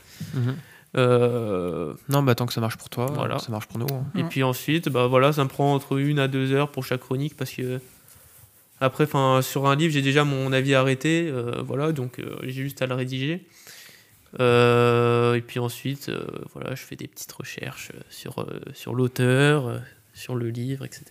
Euh, 0.97 1.95
Non, 2.09 2.23
bah 2.23 2.35
tant 2.35 2.45
que 2.47 2.53
ça 2.53 2.61
marche 2.61 2.77
pour 2.77 2.91
toi, 2.91 3.07
Voilà. 3.15 3.39
ça 3.39 3.51
marche 3.51 3.67
pour 3.67 3.79
nous. 3.79 3.87
hein. 3.95 4.05
et 4.15 4.25
puis 4.25 4.43
ensuite, 4.43 4.89
bah 4.91 5.07
voilà, 5.07 5.33
ça 5.33 5.43
me 5.45 5.49
prend 5.49 5.73
entre 5.75 5.97
une 5.99 6.19
à 6.19 6.29
deux 6.29 6.53
heures 6.53 6.71
pour 6.71 6.85
chaque 6.85 7.01
chronique 7.01 7.35
parce 7.37 7.51
que 7.51 7.81
après, 8.81 9.05
enfin, 9.05 9.41
sur 9.43 9.67
un 9.69 9.77
livre, 9.77 9.93
j'ai 9.95 10.03
déjà 10.03 10.25
mon 10.25 10.53
avis 10.53 10.75
arrêté, 10.75 11.29
euh, 11.31 11.63
voilà, 11.65 11.93
donc 11.93 12.19
euh, 12.19 12.37
j'ai 12.43 12.51
juste 12.63 12.83
à 12.83 12.87
le 12.87 12.95
rédiger. 12.95 13.47
Euh, 14.41 15.35
et 15.35 15.41
puis 15.41 15.61
ensuite, 15.61 16.09
euh, 16.09 16.27
voilà, 16.55 16.75
je 16.75 16.83
fais 16.83 16.97
des 16.97 17.07
petites 17.07 17.33
recherches 17.33 17.93
sur, 18.11 18.41
euh, 18.41 18.61
sur 18.75 18.95
l'auteur, 18.95 19.67
euh, 19.69 19.79
sur 20.15 20.35
le 20.35 20.49
livre, 20.51 20.85
etc. 20.85 21.05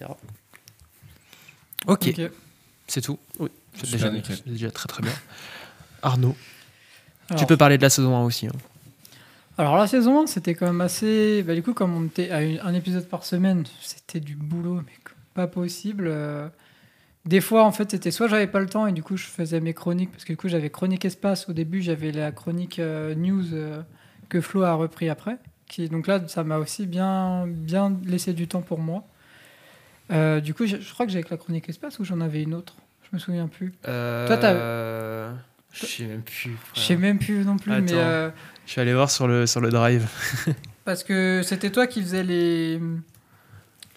Ok, 1.88 2.08
Ok. 2.18 2.22
C'est 2.92 3.02
tout. 3.02 3.18
Oui. 3.40 3.50
C'est 3.84 3.98
déjà, 4.46 4.70
très 4.72 4.88
très 4.88 5.02
bien. 5.02 5.12
Arnaud, 6.02 6.36
tu 7.38 7.46
peux 7.46 7.58
parler 7.58 7.78
de 7.78 7.82
la 7.84 7.90
saison 7.90 8.16
1 8.16 8.24
aussi. 8.26 8.48
hein. 8.48 8.52
Alors 9.58 9.78
la 9.78 9.88
saison 9.88 10.24
1, 10.24 10.28
c'était 10.28 10.56
quand 10.56 10.66
même 10.66 10.82
assez... 10.82 11.44
Bah, 11.44 11.54
du 11.56 11.62
coup, 11.62 11.74
comme 11.74 11.96
on 11.96 12.06
était 12.06 12.32
à 12.32 12.42
une- 12.42 12.60
un 12.60 12.74
épisode 12.74 13.08
par 13.08 13.24
semaine, 13.24 13.64
c'était 13.82 14.20
du 14.20 14.36
boulot, 14.36 14.76
mais 14.86 14.94
pas 15.34 15.48
possible. 15.48 16.08
Euh, 16.10 16.48
Des 17.26 17.40
fois, 17.42 17.64
en 17.66 17.72
fait, 17.72 17.92
c'était 17.92 18.10
soit 18.12 18.28
j'avais 18.28 18.48
pas 18.48 18.60
le 18.60 18.66
temps 18.66 18.88
et 18.88 18.92
du 18.94 19.04
coup, 19.04 19.16
je 19.16 19.26
faisais 19.26 19.60
mes 19.62 19.74
chroniques, 19.76 20.12
parce 20.12 20.24
que 20.26 20.34
du 20.34 20.38
coup, 20.38 20.48
j'avais 20.50 20.72
Chronique 20.72 21.06
Espace 21.06 21.48
au 21.50 21.54
début, 21.54 21.82
j'avais 21.84 22.12
la 22.12 22.32
chronique 22.32 22.80
euh, 22.80 23.14
News 23.14 23.54
euh, 23.54 23.82
que 24.28 24.42
Flo 24.42 24.64
a 24.64 24.74
repris 24.74 25.08
après. 25.08 25.38
Qui, 25.68 25.88
donc 25.88 26.08
là, 26.08 26.28
ça 26.28 26.44
m'a 26.44 26.58
aussi 26.58 26.88
bien, 26.88 27.46
bien 27.48 27.96
laissé 28.06 28.34
du 28.34 28.48
temps 28.48 28.62
pour 28.64 28.80
moi. 28.80 29.06
Euh, 30.12 30.40
du 30.42 30.54
coup, 30.54 30.66
je, 30.66 30.78
je 30.78 30.94
crois 30.94 31.06
que 31.06 31.12
j'avais 31.12 31.24
que 31.24 31.30
la 31.32 31.38
Chronique 31.38 31.70
Espace 31.70 32.00
ou 32.00 32.04
j'en 32.04 32.20
avais 32.22 32.42
une 32.44 32.54
autre. 32.54 32.76
Je 33.04 33.10
me 33.14 33.20
souviens 33.20 33.48
plus. 33.48 33.72
Toi, 33.84 34.38
t'as- 34.38 34.52
Euh, 34.54 35.34
Je 35.74 35.86
sais 35.86 36.04
même 36.06 36.22
plus. 36.22 36.58
Je 36.76 36.80
sais 36.80 36.96
même 36.98 37.20
plus 37.20 37.46
non 37.46 37.58
plus, 37.58 37.72
mais... 37.72 37.78
Attends. 37.92 37.94
euh, 38.00 38.30
Je 38.66 38.72
suis 38.72 38.82
allé 38.82 38.94
voir 38.94 39.10
sur 39.10 39.28
le, 39.28 39.46
sur 39.48 39.62
le 39.62 39.70
drive. 39.70 40.08
Parce 40.86 41.04
que 41.04 41.42
c'était 41.44 41.70
toi 41.72 41.88
qui 41.88 42.02
faisais 42.02 42.24
les, 42.24 42.80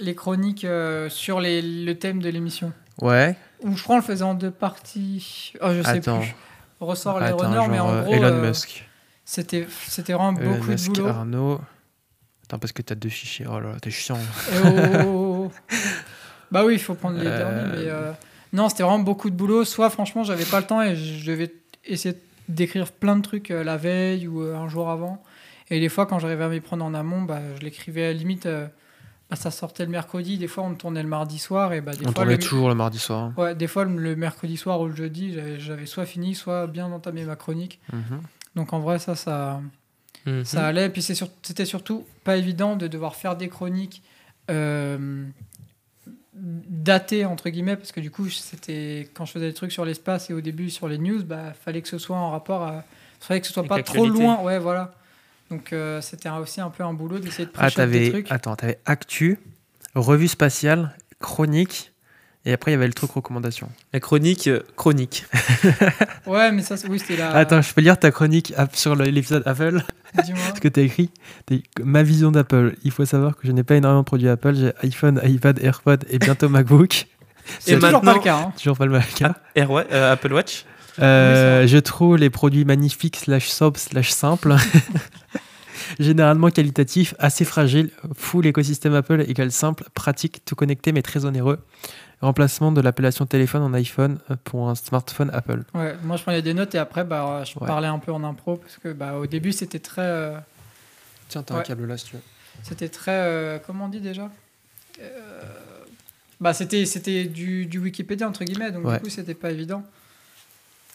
les 0.00 0.14
chroniques 0.14 0.64
euh, 0.64 1.08
sur 1.08 1.40
les, 1.40 1.62
le 1.62 1.94
thème 1.98 2.20
de 2.20 2.28
l'émission. 2.28 2.72
Ouais. 3.00 3.36
Ou 3.62 3.76
je 3.76 3.82
crois 3.82 3.96
on 3.96 3.98
le 3.98 4.04
faisait 4.04 4.22
en 4.24 4.34
deux 4.34 4.50
parties. 4.50 5.52
Oh, 5.60 5.70
je 5.74 5.82
sais 5.82 5.88
Attends. 5.88 6.20
plus. 6.20 6.34
Ressort 6.80 7.18
les 7.20 7.26
Attends, 7.26 7.38
runners, 7.48 7.68
mais 7.70 7.80
en 7.80 7.90
euh, 7.92 8.02
gros, 8.02 8.12
Elon 8.14 8.24
euh, 8.26 8.48
Musk. 8.48 8.84
c'était 9.24 9.66
c'était 9.88 10.12
vraiment 10.12 10.38
Elon 10.38 10.52
beaucoup 10.56 10.70
Musk, 10.70 10.92
de 10.92 11.00
boulot. 11.00 11.08
Arnaud. 11.08 11.60
Attends, 12.44 12.58
parce 12.58 12.72
que 12.72 12.82
t'as 12.82 12.94
deux 12.94 13.08
fichiers. 13.08 13.46
Oh 13.48 13.58
là 13.58 13.70
là, 13.70 13.80
t'es 13.80 13.90
chiant. 13.90 14.18
Et 14.18 14.56
oh, 14.64 14.68
oh, 14.68 15.04
oh, 15.06 15.52
oh. 15.72 15.74
Bah 16.54 16.64
oui, 16.64 16.74
il 16.74 16.78
faut 16.78 16.94
prendre 16.94 17.18
les 17.18 17.26
Euh, 17.26 17.36
derniers, 17.36 17.68
mais 17.84 17.90
euh, 17.90 18.12
non, 18.52 18.68
c'était 18.68 18.82
vraiment 18.84 19.00
beaucoup 19.00 19.28
de 19.28 19.34
boulot. 19.36 19.64
Soit 19.64 19.90
franchement, 19.90 20.22
j'avais 20.24 20.44
pas 20.46 20.60
le 20.60 20.66
temps 20.66 20.80
et 20.80 20.94
je 20.96 21.26
devais 21.30 21.52
essayer 21.84 22.16
d'écrire 22.48 22.90
plein 22.92 23.16
de 23.16 23.22
trucs 23.22 23.50
euh, 23.50 23.62
la 23.64 23.76
veille 23.76 24.26
ou 24.28 24.42
euh, 24.42 24.56
un 24.56 24.68
jour 24.68 24.88
avant. 24.88 25.22
Et 25.70 25.80
des 25.80 25.88
fois, 25.88 26.06
quand 26.06 26.18
j'arrivais 26.18 26.44
à 26.44 26.48
m'y 26.48 26.60
prendre 26.60 26.84
en 26.84 26.94
amont, 26.94 27.22
bah, 27.22 27.40
je 27.58 27.60
l'écrivais 27.62 28.04
à 28.04 28.06
la 28.08 28.12
limite. 28.14 28.46
euh, 28.46 28.66
bah, 29.30 29.36
ça 29.36 29.50
sortait 29.50 29.84
le 29.86 29.90
mercredi, 29.90 30.36
des 30.36 30.46
fois 30.48 30.64
on 30.64 30.74
tournait 30.74 31.02
le 31.02 31.08
mardi 31.08 31.38
soir 31.38 31.72
et 31.72 31.80
bah, 31.80 31.92
des 31.92 32.00
On 32.02 32.12
fois 32.12 32.12
tournait 32.12 32.32
le, 32.36 32.38
toujours 32.38 32.68
le 32.68 32.74
mardi 32.74 32.98
soir. 32.98 33.20
hein. 33.22 33.34
ouais, 33.38 33.54
des 33.54 33.66
fois 33.66 33.86
le 33.86 34.14
mercredi 34.16 34.58
soir 34.58 34.78
ou 34.82 34.86
le 34.88 34.94
jeudi, 34.94 35.34
j'avais- 35.58 35.86
soit 35.86 36.04
fini, 36.04 36.34
soit 36.34 36.66
bien 36.66 36.86
entamé 36.92 37.24
ma 37.24 37.34
chronique. 37.34 37.80
Mhm. 37.90 38.20
Donc 38.54 38.74
en 38.74 38.80
vrai, 38.80 38.98
ça, 38.98 39.14
ça, 39.16 39.62
Mhm. 40.26 40.44
ça 40.44 40.66
allait. 40.66 40.86
Et 40.86 40.88
puis 40.90 41.00
sur- 41.02 41.30
c'était 41.42 41.64
surtout 41.64 42.04
pas 42.22 42.36
évident 42.36 42.76
de 42.76 42.86
devoir 42.86 43.16
faire 43.16 43.34
des 43.34 43.48
chroniques 43.48 44.02
euh, 44.50 45.24
datées, 46.34 47.24
entre 47.24 47.48
guillemets, 47.50 47.76
parce 47.76 47.92
que 47.92 48.00
du 48.00 48.10
coup, 48.10 48.28
c'était 48.28 49.08
quand 49.14 49.24
je 49.24 49.32
faisais 49.32 49.46
des 49.48 49.54
trucs 49.54 49.72
sur 49.72 49.84
l'espace 49.84 50.30
et 50.30 50.34
au 50.34 50.40
début 50.40 50.70
sur 50.70 50.88
les 50.88 50.98
news, 50.98 51.22
bah 51.24 51.52
fallait 51.64 51.82
que 51.82 51.88
ce 51.88 51.98
soit 51.98 52.16
en 52.16 52.30
rapport 52.30 52.62
à. 52.62 52.84
fallait 53.20 53.40
que 53.40 53.46
ce 53.46 53.52
soit 53.52 53.62
Avec 53.62 53.86
pas 53.86 53.92
trop 53.92 54.06
loin. 54.06 54.40
Ouais, 54.42 54.58
voilà. 54.58 54.92
Donc 55.50 55.72
euh, 55.72 56.00
c'était 56.00 56.28
aussi 56.30 56.60
un 56.60 56.70
peu 56.70 56.82
un 56.82 56.92
boulot 56.94 57.18
d'essayer 57.18 57.44
de 57.46 57.50
Ah, 57.54 57.58
prêcher 57.58 57.74
des 57.76 57.76
t'avais. 57.82 58.10
trucs. 58.10 58.32
Attends, 58.32 58.56
t'avais 58.56 58.78
Actu, 58.86 59.38
Revue 59.94 60.28
spatiale, 60.28 60.96
Chronique. 61.20 61.92
Et 62.46 62.52
après, 62.52 62.70
il 62.72 62.74
y 62.74 62.76
avait 62.76 62.86
le 62.86 62.92
truc 62.92 63.10
recommandation. 63.12 63.70
La 63.94 64.00
chronique, 64.00 64.48
euh, 64.48 64.60
chronique. 64.76 65.24
Ouais, 66.26 66.52
mais 66.52 66.62
ça, 66.62 66.76
c'est- 66.76 66.88
oui, 66.88 66.98
c'était 66.98 67.16
la. 67.16 67.30
Attends, 67.34 67.62
je 67.62 67.72
peux 67.72 67.80
lire 67.80 67.98
ta 67.98 68.10
chronique 68.10 68.52
sur 68.74 68.94
l'épisode 68.96 69.42
Apple? 69.46 69.82
Dis-moi. 70.24 70.40
Ce 70.54 70.60
que 70.60 70.68
t'as 70.68 70.82
écrit 70.82 71.10
T'as 71.46 71.56
dit, 71.56 71.64
Ma 71.82 72.02
vision 72.02 72.30
d'Apple. 72.30 72.76
Il 72.84 72.90
faut 72.90 73.04
savoir 73.04 73.36
que 73.36 73.46
je 73.46 73.52
n'ai 73.52 73.62
pas 73.62 73.76
énormément 73.76 74.00
de 74.02 74.06
produits 74.06 74.28
Apple. 74.28 74.54
J'ai 74.54 74.72
iPhone, 74.82 75.20
iPad, 75.24 75.58
AirPod 75.62 76.04
et 76.10 76.18
bientôt 76.18 76.48
MacBook. 76.50 77.06
C'est 77.60 77.72
Et 77.72 77.78
toujours 77.78 78.00
pas 78.00 78.14
le 78.14 78.20
cas. 78.20 78.36
hein. 78.36 78.52
Toujours 78.60 78.76
pas 78.78 78.86
le 78.86 78.98
cas. 79.16 79.34
Air, 79.54 79.70
ouais, 79.70 79.86
euh, 79.92 80.12
Apple 80.12 80.32
Watch? 80.32 80.64
Euh, 81.00 81.66
je 81.66 81.78
trouve 81.78 82.16
les 82.16 82.30
produits 82.30 82.64
magnifiques, 82.64 83.16
slash 83.16 83.48
sobres, 83.48 83.78
slash 83.80 84.10
simples, 84.10 84.54
généralement 85.98 86.50
qualitatifs, 86.50 87.14
assez 87.18 87.44
fragiles. 87.44 87.90
Full 88.14 88.46
écosystème 88.46 88.94
Apple 88.94 89.24
égale 89.26 89.50
simple, 89.52 89.84
pratique, 89.94 90.44
tout 90.44 90.54
connecté 90.54 90.92
mais 90.92 91.02
très 91.02 91.24
onéreux. 91.24 91.58
Remplacement 92.20 92.72
de 92.72 92.80
l'appellation 92.80 93.26
téléphone 93.26 93.62
en 93.62 93.74
iPhone 93.74 94.18
euh, 94.30 94.36
pour 94.44 94.68
un 94.68 94.74
smartphone 94.74 95.30
Apple. 95.34 95.62
Ouais, 95.74 95.94
moi 96.04 96.16
je 96.16 96.22
prenais 96.22 96.40
des 96.42 96.54
notes 96.54 96.74
et 96.74 96.78
après 96.78 97.04
bah, 97.04 97.42
je 97.44 97.58
Ouais. 97.58 97.66
parlais 97.66 97.88
un 97.88 97.98
peu 97.98 98.12
en 98.12 98.24
impro 98.24 98.56
parce 98.56 98.76
que 98.78 98.92
bah, 98.92 99.14
au 99.14 99.26
début 99.26 99.52
c'était 99.52 99.78
très. 99.78 100.02
euh, 100.02 100.36
Tiens, 101.28 101.42
t'as 101.42 101.58
Ouais. 101.58 101.62
câble 101.64 101.86
là 101.86 101.96
si 101.98 102.06
tu 102.06 102.16
veux. 102.16 102.22
C'était 102.62 102.88
très. 102.88 103.12
euh, 103.12 103.58
comment 103.66 103.86
on 103.86 103.88
dit 103.88 104.00
déjà 104.00 104.30
Euh, 105.00 105.42
Bah, 106.40 106.52
c'était, 106.52 107.24
du, 107.24 107.66
du 107.66 107.78
Wikipédia, 107.78 108.28
entre 108.28 108.44
guillemets, 108.44 108.70
donc 108.72 108.84
Ouais. 108.86 108.96
du 108.96 109.04
coup, 109.04 109.08
c'était 109.10 109.34
pas 109.34 109.50
évident. 109.50 109.82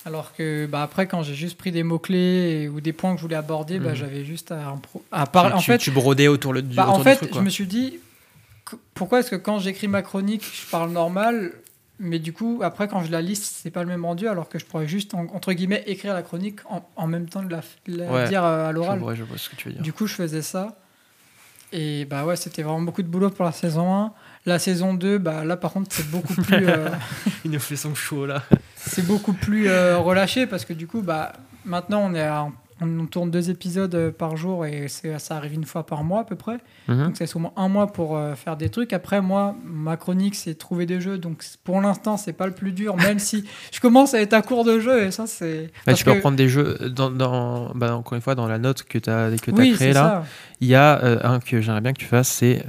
Alors 0.05 0.33
que 0.33 0.65
bah, 0.65 0.81
après, 0.83 1.07
quand 1.07 1.23
j'ai 1.23 1.33
juste 1.35 1.57
pris 1.57 1.71
des 1.71 1.83
mots-clés 1.83 2.69
ou 2.69 2.79
des 2.81 2.93
points 2.93 3.11
que 3.13 3.17
je 3.17 3.23
voulais 3.23 3.35
aborder, 3.35 3.79
bah, 3.79 3.89
Mhm. 3.89 3.95
j'avais 3.95 4.25
juste 4.25 4.51
à, 4.51 4.73
impro- 4.73 5.01
à 5.11 5.25
parler. 5.27 5.51
Tu- 5.51 5.55
En 5.57 5.59
tu, 5.59 5.65
fait, 5.71 5.77
tu 5.77 5.91
brodais 5.91 6.27
autour, 6.27 6.53
le, 6.53 6.61
du, 6.61 6.75
bah, 6.75 6.83
autour 6.83 6.95
en 6.95 6.97
du 6.99 7.03
fait 7.03 7.33
je 7.33 7.39
me 7.39 7.49
suis 7.49 7.65
dit, 7.67 7.99
pourquoi 8.93 9.19
est-ce 9.19 9.31
que 9.31 9.35
quand 9.35 9.59
j'écris 9.59 9.87
ma 9.87 10.01
chronique, 10.01 10.43
je 10.65 10.69
parle 10.69 10.91
normal 10.91 11.51
mais 12.01 12.17
du 12.19 12.31
coup, 12.31 12.61
après, 12.63 12.87
quand 12.87 13.03
je 13.03 13.11
la 13.11 13.21
liste, 13.21 13.57
c'est 13.61 13.71
pas 13.71 13.81
le 13.83 13.89
même 13.89 14.05
rendu, 14.05 14.29
alors 14.29 14.47
que 14.47 14.57
je 14.57 14.63
pourrais 14.63 14.87
juste, 14.87 15.13
en- 15.15 15.25
entre 15.33 15.51
guillemets, 15.51 15.83
écrire 15.85 16.13
la 16.13 16.21
chronique 16.21 16.59
en, 16.69 16.81
en 16.95 17.07
même 17.07 17.27
temps 17.27 17.43
de 17.43 17.49
la, 17.51 17.59
de 17.89 17.97
la 17.97 18.09
Ouais. 18.09 18.27
dire 18.29 18.41
à 18.41 18.71
l'oral. 18.71 18.99
vois, 18.99 19.15
je 19.15 19.23
vois 19.25 19.37
ce 19.37 19.49
que 19.49 19.57
tu 19.57 19.67
veux 19.67 19.73
dire. 19.73 19.83
Du 19.83 19.91
coup, 19.91 20.07
je 20.07 20.13
faisais 20.13 20.41
ça. 20.41 20.77
Et 21.73 22.05
bah 22.05 22.23
ouais, 22.25 22.37
c'était 22.37 22.63
vraiment 22.63 22.81
beaucoup 22.81 23.01
de 23.03 23.07
boulot 23.09 23.29
pour 23.29 23.43
la 23.43 23.51
saison 23.51 23.93
1. 23.93 24.13
La 24.45 24.59
saison 24.59 24.93
2, 24.93 25.17
bah 25.17 25.43
là 25.43 25.57
par 25.57 25.73
contre, 25.73 25.93
c'est 25.93 26.09
beaucoup 26.09 26.33
plus, 26.41 26.67
euh, 26.69 26.87
Il 27.45 27.51
nous 27.51 27.59
fait 27.59 27.75
son 27.75 27.93
chaud 27.93 28.25
là. 28.25 28.43
c'est 28.77 29.05
beaucoup 29.05 29.33
plus 29.33 29.67
euh, 29.67 29.97
relâché 29.97 30.47
parce 30.47 30.63
que 30.63 30.71
du 30.73 30.87
coup, 30.87 31.01
bah 31.01 31.33
maintenant 31.65 32.01
on 32.09 32.13
est 32.15 32.21
à- 32.21 32.47
on 32.81 33.05
tourne 33.05 33.29
deux 33.31 33.49
épisodes 33.49 33.93
euh, 33.95 34.11
par 34.11 34.37
jour 34.37 34.65
et 34.65 34.87
ça 34.87 35.35
arrive 35.35 35.53
une 35.53 35.65
fois 35.65 35.85
par 35.85 36.03
mois 36.03 36.21
à 36.21 36.23
peu 36.23 36.35
près. 36.35 36.57
Mhm. 36.87 37.03
Donc 37.05 37.15
c'est 37.17 37.35
moins 37.35 37.51
un 37.55 37.67
mois 37.67 37.87
pour 37.91 38.17
euh, 38.17 38.35
faire 38.35 38.55
des 38.57 38.69
trucs. 38.69 38.93
Après 38.93 39.21
moi, 39.21 39.55
ma 39.65 39.97
chronique 39.97 40.35
c'est 40.35 40.55
trouver 40.55 40.85
des 40.85 41.01
jeux. 41.01 41.17
Donc 41.17 41.43
pour 41.63 41.81
l'instant 41.81 42.17
c'est 42.17 42.33
pas 42.33 42.47
le 42.47 42.53
plus 42.53 42.71
dur, 42.71 42.95
même 42.97 43.19
si 43.19 43.43
je 43.71 43.79
commence 43.79 44.13
à 44.13 44.21
être 44.21 44.33
à 44.33 44.41
court 44.41 44.63
de 44.63 44.79
jeux 44.79 45.03
et 45.03 45.11
ça 45.11 45.27
c'est. 45.27 45.71
Bah, 45.85 45.93
tu 45.93 46.03
peux 46.03 46.11
que- 46.11 46.15
reprendre 46.17 46.37
des 46.37 46.49
jeux 46.49 46.77
dans, 46.95 47.09
dans- 47.11 47.71
bah, 47.75 47.95
encore 47.95 48.15
une 48.15 48.21
fois 48.21 48.35
dans 48.35 48.47
la 48.47 48.59
note 48.59 48.83
que 48.83 48.97
tu 48.97 49.09
as, 49.09 49.29
que 49.41 49.51
as 49.51 49.53
Oui, 49.53 49.73
créée 49.73 49.93
là. 49.93 50.23
Il 50.61 50.67
y 50.67 50.75
a 50.75 51.03
euh, 51.03 51.19
un 51.23 51.39
que 51.39 51.61
j'aimerais 51.61 51.81
bien 51.81 51.93
que 51.93 51.99
tu 51.99 52.05
fasses, 52.05 52.29
c'est 52.29 52.63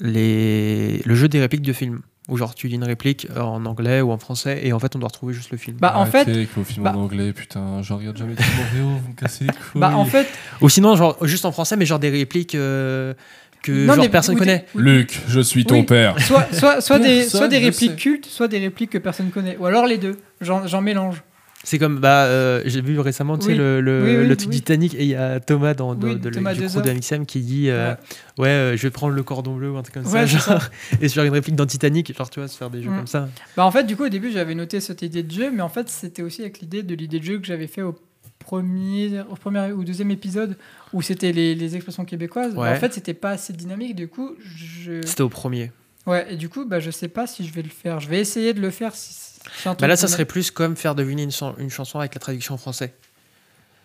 les... 0.00 0.98
le 1.04 1.14
jeu 1.14 1.28
des 1.28 1.40
répliques 1.40 1.62
de 1.62 1.72
films. 1.72 2.00
Où 2.28 2.36
genre 2.36 2.54
tu 2.56 2.66
lis 2.66 2.74
une 2.74 2.82
réplique 2.84 3.28
euh, 3.36 3.40
en 3.40 3.64
anglais 3.66 4.00
ou 4.00 4.10
en 4.10 4.18
français 4.18 4.60
et 4.64 4.72
en 4.72 4.80
fait 4.80 4.96
on 4.96 4.98
doit 4.98 5.08
retrouver 5.08 5.32
juste 5.32 5.50
le 5.52 5.58
film. 5.58 5.76
Bah 5.80 5.92
en 5.96 6.06
fait, 6.06 6.18
Arrêtez 6.22 6.32
avec 6.38 6.54
vos 6.56 6.64
films 6.64 6.82
bah- 6.82 6.92
en 6.96 7.02
anglais, 7.02 7.32
putain, 7.32 7.82
je 7.82 7.92
regarde 7.92 8.16
jamais 8.16 8.34
VO, 8.34 8.88
vous 8.88 9.08
me 9.10 9.14
cassez 9.14 9.44
les 9.44 9.50
couilles. 9.52 9.80
bah 9.80 9.92
en 9.94 10.04
fait, 10.04 10.26
Ou 10.60 10.68
sinon 10.68 10.96
genre 10.96 11.16
juste 11.24 11.44
en 11.44 11.52
français 11.52 11.76
mais 11.76 11.86
genre 11.86 12.00
des 12.00 12.10
répliques 12.10 12.56
euh, 12.56 13.14
que 13.62 13.70
non, 13.86 13.94
genre 13.94 14.04
mais- 14.04 14.08
personne 14.10 14.34
ou 14.34 14.38
des- 14.40 14.44
connaît. 14.44 14.66
ou- 14.74 14.78
Luc, 14.80 15.20
je 15.28 15.38
suis 15.40 15.64
ton 15.64 15.76
Oui. 15.76 15.82
père. 15.84 16.20
Soit, 16.20 16.48
soit, 16.52 16.80
soit, 16.80 16.98
des, 16.98 17.28
soit 17.28 17.46
des 17.48 17.58
répliques 17.58 17.96
cultes, 17.96 18.26
soit 18.26 18.48
des 18.48 18.58
répliques 18.58 18.90
que 18.90 18.98
personne 18.98 19.30
connaît. 19.30 19.56
Ou 19.60 19.66
alors 19.66 19.86
les 19.86 19.98
deux. 19.98 20.16
J'en 20.40 20.66
j'en 20.66 20.80
mélange. 20.82 21.22
C'est 21.64 21.78
comme 21.78 21.98
bah 21.98 22.26
euh, 22.26 22.62
j'ai 22.64 22.80
vu 22.80 23.00
récemment 23.00 23.38
Oui. 23.42 23.54
le, 23.54 23.80
le, 23.80 24.04
Oui, 24.04 24.16
oui, 24.18 24.26
le 24.28 24.36
truc. 24.36 24.50
Titanic 24.50 24.94
et 24.94 25.02
il 25.02 25.08
y 25.08 25.14
a 25.16 25.40
Thomas 25.40 25.74
dans, 25.74 25.96
Oui, 25.96 26.14
de, 26.16 26.30
Thomas 26.30 26.54
du 26.54 26.60
crew 26.66 26.80
de 26.82 27.24
qui 27.24 27.40
dit 27.40 27.70
euh, 27.70 27.94
ouais, 28.38 28.48
euh, 28.48 28.76
je 28.76 28.82
vais 28.82 28.90
prendre 28.90 29.14
le 29.14 29.22
cordon 29.24 29.56
bleu 29.56 29.70
ou 29.72 29.76
un 29.76 29.82
truc 29.82 29.94
comme 29.94 30.04
ça, 30.04 30.12
Ouais, 30.12 30.26
c'est 30.28 30.38
genre, 30.38 30.62
et 31.00 31.08
sur 31.08 31.24
une 31.24 31.32
réplique 31.32 31.56
dans 31.56 31.66
Titanic 31.66 32.16
genre 32.16 32.30
tu 32.30 32.38
vois 32.38 32.48
se 32.48 32.56
faire 32.56 32.70
des 32.70 32.82
jeux 32.82 32.90
Mm. 32.90 32.96
comme 32.96 33.06
ça. 33.08 33.28
Bah 33.56 33.64
en 33.64 33.70
fait, 33.72 33.84
du 33.84 33.96
coup, 33.96 34.04
au 34.04 34.08
début, 34.08 34.30
j'avais 34.30 34.54
noté 34.54 34.80
cette 34.80 35.02
idée 35.02 35.22
de 35.24 35.32
jeu, 35.32 35.50
mais 35.50 35.62
en 35.62 35.68
fait, 35.68 35.88
c'était 35.88 36.22
aussi 36.22 36.42
avec 36.42 36.60
l'idée 36.60 36.82
de 36.84 36.94
l'idée 36.94 37.18
de 37.18 37.24
jeu 37.24 37.38
que 37.38 37.46
j'avais 37.46 37.66
fait 37.66 37.82
au 37.82 37.96
premier, 38.38 39.20
au 39.28 39.34
premier 39.34 39.72
ou 39.72 39.82
deuxième 39.82 40.10
épisode 40.12 40.56
où 40.92 41.02
c'était 41.02 41.32
les, 41.32 41.54
les 41.54 41.74
expressions 41.74 42.04
québécoises. 42.04 42.54
Bah, 42.54 42.62
Ouais. 42.62 42.68
en 42.70 42.76
fait, 42.76 42.92
c'était 42.92 43.14
pas 43.14 43.30
assez 43.30 43.52
dynamique. 43.52 43.96
Du 43.96 44.06
coup, 44.08 44.36
je. 44.44 45.04
C'était 45.04 45.22
au 45.22 45.28
premier. 45.28 45.72
Ouais, 46.06 46.26
et 46.32 46.36
du 46.36 46.48
coup, 46.48 46.64
bah, 46.64 46.78
je 46.78 46.90
sais 46.92 47.08
pas 47.08 47.26
si 47.26 47.44
je 47.44 47.52
vais 47.52 47.62
le 47.62 47.68
faire. 47.70 47.98
Je 47.98 48.08
vais 48.08 48.20
essayer 48.20 48.54
de 48.54 48.60
le 48.60 48.70
faire 48.70 48.94
si. 48.94 49.35
Bah 49.78 49.86
là 49.86 49.96
ça 49.96 50.08
serait 50.08 50.24
plus 50.24 50.50
comme 50.50 50.76
faire 50.76 50.94
deviner 50.94 51.22
une, 51.22 51.30
chan- 51.32 51.54
une 51.58 51.70
chanson 51.70 51.98
avec 51.98 52.14
la 52.14 52.20
traduction 52.20 52.54
en 52.54 52.58
français. 52.58 52.94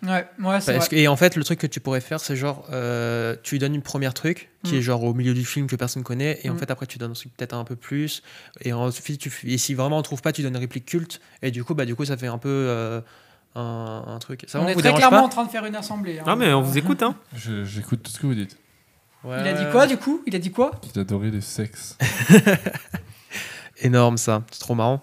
Ouais, 0.04 0.26
ouais, 0.40 0.60
c'est 0.60 0.72
Parce 0.72 0.88
vrai. 0.88 0.88
que- 0.88 0.96
et 0.96 1.06
en 1.06 1.14
fait, 1.14 1.36
le 1.36 1.44
truc 1.44 1.60
que 1.60 1.66
tu 1.68 1.78
pourrais 1.78 2.00
faire, 2.00 2.18
c'est 2.18 2.34
genre, 2.34 2.66
euh, 2.72 3.36
tu 3.44 3.54
lui 3.54 3.58
donnes 3.60 3.76
une 3.76 3.82
première 3.82 4.14
truc 4.14 4.50
qui 4.64 4.74
Mm. 4.74 4.78
est 4.78 4.82
genre 4.82 5.04
au 5.04 5.14
milieu 5.14 5.32
du 5.32 5.44
film 5.44 5.68
que 5.68 5.76
personne 5.76 6.02
connaît, 6.02 6.40
et 6.42 6.50
en 6.50 6.54
Mm. 6.54 6.58
fait, 6.58 6.70
après, 6.72 6.86
tu 6.86 6.98
donnes 6.98 7.12
peut-être 7.36 7.54
un 7.54 7.62
peu 7.62 7.76
plus, 7.76 8.20
et 8.62 8.72
ensuite, 8.72 9.20
tu, 9.20 9.28
f- 9.28 9.48
et 9.48 9.58
si 9.58 9.74
vraiment 9.74 9.98
on 9.98 10.02
trouve 10.02 10.20
pas, 10.20 10.32
tu 10.32 10.42
donnes 10.42 10.54
une 10.54 10.60
réplique 10.60 10.86
culte, 10.86 11.20
et 11.40 11.52
du 11.52 11.62
coup, 11.62 11.76
bah, 11.76 11.84
du 11.84 11.94
coup, 11.94 12.04
ça 12.04 12.16
fait 12.16 12.26
un 12.26 12.38
peu 12.38 12.48
euh, 12.48 13.00
un, 13.54 14.02
un 14.08 14.18
truc. 14.18 14.44
Ça 14.48 14.60
On 14.60 14.66
est 14.66 14.74
vous 14.74 14.80
très 14.80 14.92
clairement 14.92 15.18
pas 15.20 15.22
en 15.24 15.28
train 15.28 15.44
de 15.44 15.50
faire 15.50 15.64
une 15.66 15.76
assemblée. 15.76 16.18
hein. 16.18 16.24
Non, 16.26 16.34
mais 16.34 16.52
on 16.52 16.62
vous 16.62 16.76
écoute, 16.78 17.04
hein. 17.04 17.14
Je- 17.36 17.62
J'écoute 17.62 18.02
tout 18.02 18.10
ce 18.10 18.18
que 18.18 18.26
vous 18.26 18.34
dites. 18.34 18.56
Il 19.24 19.30
a 19.30 19.52
dit 19.52 19.70
quoi, 19.70 19.86
du 19.86 19.98
coup? 19.98 20.20
Il 20.26 20.34
a 20.34 20.40
dit 20.40 20.50
quoi? 20.50 20.72
Qu'il 20.82 21.00
adorait 21.00 21.30
les 21.30 21.40
sexes. 21.42 21.96
Énorme, 23.80 24.16
ça. 24.18 24.42
C'est 24.50 24.58
trop 24.60 24.74
marrant. 24.74 25.00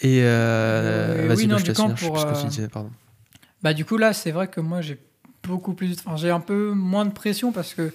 Et 0.00 0.20
euh, 0.22 1.24
Euh, 1.24 1.28
vas-y, 1.28 1.36
oui, 1.38 1.46
bah, 1.46 1.52
non, 1.54 1.58
je 1.58 1.64
du 1.64 1.70
finir, 1.96 2.08
pour, 2.08 2.18
euh, 2.20 2.48
disais, 2.48 2.68
pardon. 2.68 2.90
Bah 3.62 3.74
du 3.74 3.84
coup 3.84 3.96
là 3.96 4.12
c'est 4.12 4.30
vrai 4.30 4.46
que 4.46 4.60
moi 4.60 4.80
j'ai 4.80 4.98
beaucoup 5.42 5.74
plus 5.74 5.96
enfin 6.04 6.16
j'ai 6.16 6.30
un 6.30 6.38
peu 6.38 6.70
moins 6.70 7.04
de 7.04 7.10
pression 7.10 7.50
parce 7.50 7.74
que 7.74 7.92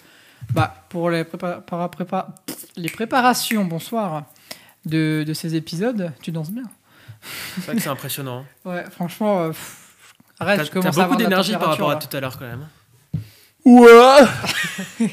bah 0.52 0.76
pour 0.90 1.10
les 1.10 1.24
prépa- 1.24 1.62
para- 1.62 1.88
prépa- 1.88 2.28
les 2.76 2.90
préparations 2.90 3.64
bonsoir 3.64 4.26
de, 4.86 5.24
de 5.26 5.34
ces 5.34 5.56
épisodes 5.56 6.12
tu 6.22 6.32
danses 6.34 6.52
bien 6.52 6.64
C'est 7.56 7.62
vrai 7.66 7.76
que 7.78 7.82
c'est 7.82 7.88
impressionnant. 7.88 8.44
ouais 8.66 8.84
franchement 8.92 9.40
euh, 9.44 9.48
pff, 9.52 10.14
arrête 10.38 10.58
T'as 10.58 10.64
je 10.66 10.70
t'as 10.70 10.74
commence 10.82 10.98
à 10.98 11.04
beaucoup 11.06 11.16
d'énergie 11.16 11.54
par 11.54 11.70
rapport 11.70 11.92
à 11.92 11.96
tout 11.96 12.18
à 12.18 12.20
l'heure, 12.20 12.38
quand 12.38 12.46
même. 12.46 12.68
là. 13.66 14.28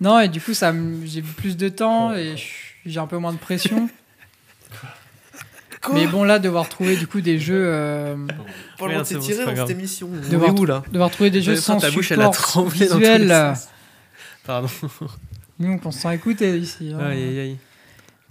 non 0.00 0.20
et 0.20 0.28
du 0.28 0.40
coup 0.40 0.52
j'ai 1.04 1.22
plus 1.22 1.56
de 1.56 1.68
temps 1.68 2.12
et 2.14 2.36
je- 2.36 2.88
j'ai 2.88 3.00
un 3.00 3.08
peu 3.08 3.18
moins 3.18 3.32
de 3.32 3.38
pression 3.38 3.88
mais 5.92 6.06
bon 6.06 6.22
là 6.24 6.38
devoir 6.38 6.68
trouver 6.68 6.96
du 6.96 7.06
coup 7.06 7.20
des 7.20 7.38
jeux 7.38 7.64
euh, 7.66 8.14
Rien, 8.78 8.88
loin 8.88 8.98
de 9.02 9.04
c'est 9.04 9.44
pas 9.44 9.52
dans 9.54 9.66
cette 9.66 9.76
émission. 9.76 10.08
On 10.12 10.30
Devoir 10.30 10.50
est 10.54 10.58
où 10.60 10.64
là 10.64 10.82
devoir 10.92 11.10
trouver 11.10 11.30
des 11.30 11.42
jeux 11.42 11.56
sans 11.56 11.78
ta 11.78 11.90
bouche, 11.90 12.12
elle 12.12 12.20
a 12.20 12.24
support 12.32 12.36
tremblé 12.36 12.86
dans 12.86 12.94
tous 12.94 13.00
les 13.00 13.18
visuel 13.18 13.28
sens. 13.56 13.68
Pardon. 14.44 14.68
nous 15.58 15.80
on 15.84 15.90
s'en 15.90 16.10
écouter 16.10 16.56
ici 16.58 16.92
hein. 16.94 16.98
Aïe, 17.04 17.22
aïe, 17.22 17.38
aïe. 17.40 17.56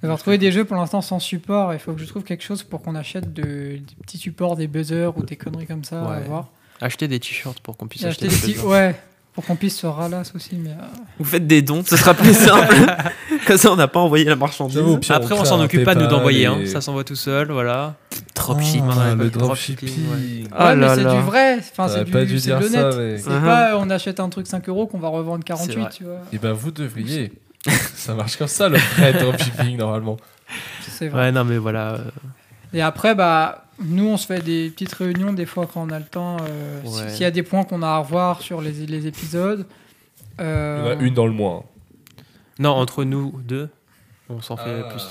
D'avoir 0.02 0.18
trouvé 0.20 0.38
des 0.40 0.52
jeux 0.52 0.66
pour 0.66 0.78
l'instant 0.78 1.02
sans 1.02 1.20
support, 1.20 1.74
il 1.74 1.80
faut 1.80 1.94
que 1.94 2.00
je 2.02 2.06
trouve 2.06 2.24
quelque 2.24 2.44
chose 2.44 2.64
pour 2.64 2.82
qu'on 2.82 2.96
achète 2.96 3.34
de- 3.34 3.78
des 3.78 3.96
petits 4.02 4.18
supports, 4.18 4.56
des 4.56 4.68
buzzers 4.68 5.16
ou 5.16 5.24
des 5.24 5.36
conneries 5.36 5.68
comme 5.68 5.84
ça 5.84 6.02
à 6.04 6.20
voir. 6.22 6.48
Acheter 6.82 7.08
des 7.08 7.20
t-shirts 7.20 7.60
pour 7.60 7.78
qu'on 7.78 7.88
puisse 7.88 8.02
Et 8.02 8.08
acheter, 8.08 8.26
acheter 8.26 8.48
des 8.48 8.54
des 8.54 8.60
choses. 8.60 8.66
ouais, 8.72 8.96
pour 9.34 9.46
qu'on 9.46 9.56
puisse 9.56 9.78
se 9.80 9.88
ralasse 9.88 10.34
aussi. 10.36 10.56
Mais 10.56 10.72
euh, 10.72 10.74
Vous 11.20 11.26
faites 11.26 11.48
des 11.48 11.62
dons, 11.62 11.84
ce 11.86 11.96
sera 11.98 12.14
plus 12.14 12.34
simple. 12.34 12.76
Comme 13.48 13.58
ça, 13.58 13.72
on 13.72 13.76
n'a 13.76 13.88
pas 13.88 14.00
envoyé 14.00 14.26
la 14.26 14.36
marchandise. 14.36 14.80
Après, 15.10 15.36
on 15.36 15.46
s'en 15.46 15.60
occupe 15.62 15.84
pas 15.84 15.96
nous 15.96 16.08
d'envoyer, 16.08 16.46
hein. 16.48 16.60
ça 16.66 16.82
s'envoie 16.82 17.04
tout 17.04 17.16
seul, 17.16 17.52
voilà. 17.52 17.96
Dropship. 18.36 18.82
Ah, 18.90 18.94
Ah, 19.12 19.16
le 19.16 19.30
dropshipping, 19.30 19.90
dropshipping. 20.08 20.48
ouais. 20.52 20.66
ouais, 20.66 20.76
mais 20.76 20.96
c'est 20.96 21.02
du 21.16 21.22
vrai. 21.22 21.58
Enfin, 21.60 21.88
c'est 21.88 22.06
pas 22.10 22.22
du, 22.22 22.34
dû 22.34 22.40
c'est 22.40 22.50
dire 22.50 22.64
ça, 22.64 22.90
mais. 22.98 23.18
C'est 23.18 23.30
Uh-huh. 23.30 23.44
pas 23.44 23.78
on 23.78 23.90
achète 23.90 24.20
un 24.20 24.30
truc 24.30 24.48
5 24.48 24.68
euros 24.70 24.88
qu'on 24.88 25.00
va 25.00 25.08
revendre 25.10 25.44
C'est 25.48 25.54
48, 25.54 25.80
vrai. 25.80 25.90
tu 25.96 26.04
vois. 26.06 26.20
Et 26.34 26.38
ben 26.38 26.52
vous 26.54 26.72
devriez. 26.72 27.32
ça 27.96 28.14
marche 28.16 28.38
comme 28.38 28.48
ça 28.48 28.68
le 28.70 28.78
vrai 28.98 29.14
dropshipping 29.14 29.78
normalement. 29.78 30.18
C'est 30.82 31.08
vrai. 31.08 31.26
Ouais, 31.26 31.32
non, 31.32 31.44
mais 31.46 31.58
voilà. 31.58 31.94
euh, 31.94 32.00
Et 32.74 32.82
après, 32.82 33.14
bah, 33.16 33.66
nous, 33.84 34.08
on 34.08 34.18
se 34.18 34.26
fait 34.26 34.42
des 34.44 34.70
petites 34.70 34.94
réunions 34.94 35.34
des 35.34 35.46
fois 35.46 35.68
quand 35.72 35.82
on 35.84 35.90
a 35.90 36.00
le 36.00 36.06
temps. 36.06 36.38
euh, 36.42 36.82
Ouais. 36.84 37.10
S'il 37.10 37.22
y 37.22 37.26
a 37.26 37.32
des 37.32 37.44
points 37.44 37.64
qu'on 37.64 37.82
a 37.82 37.88
à 37.88 37.98
revoir 38.00 38.42
sur 38.42 38.62
les, 38.62 38.72
les 38.72 39.08
épisodes. 39.08 39.66
Il 40.40 40.44
y 40.44 40.48
en 40.48 40.48
euh, 40.48 40.98
a 40.98 41.02
une 41.02 41.14
dans 41.14 41.26
le 41.28 41.34
mois. 41.34 41.66
Non, 42.60 42.72
entre 42.72 43.04
nous 43.04 43.34
deux, 43.44 43.70
on 44.30 44.42
s'en 44.42 44.58
fait 44.58 44.82
Ah. 44.86 44.90
plus. 44.90 45.04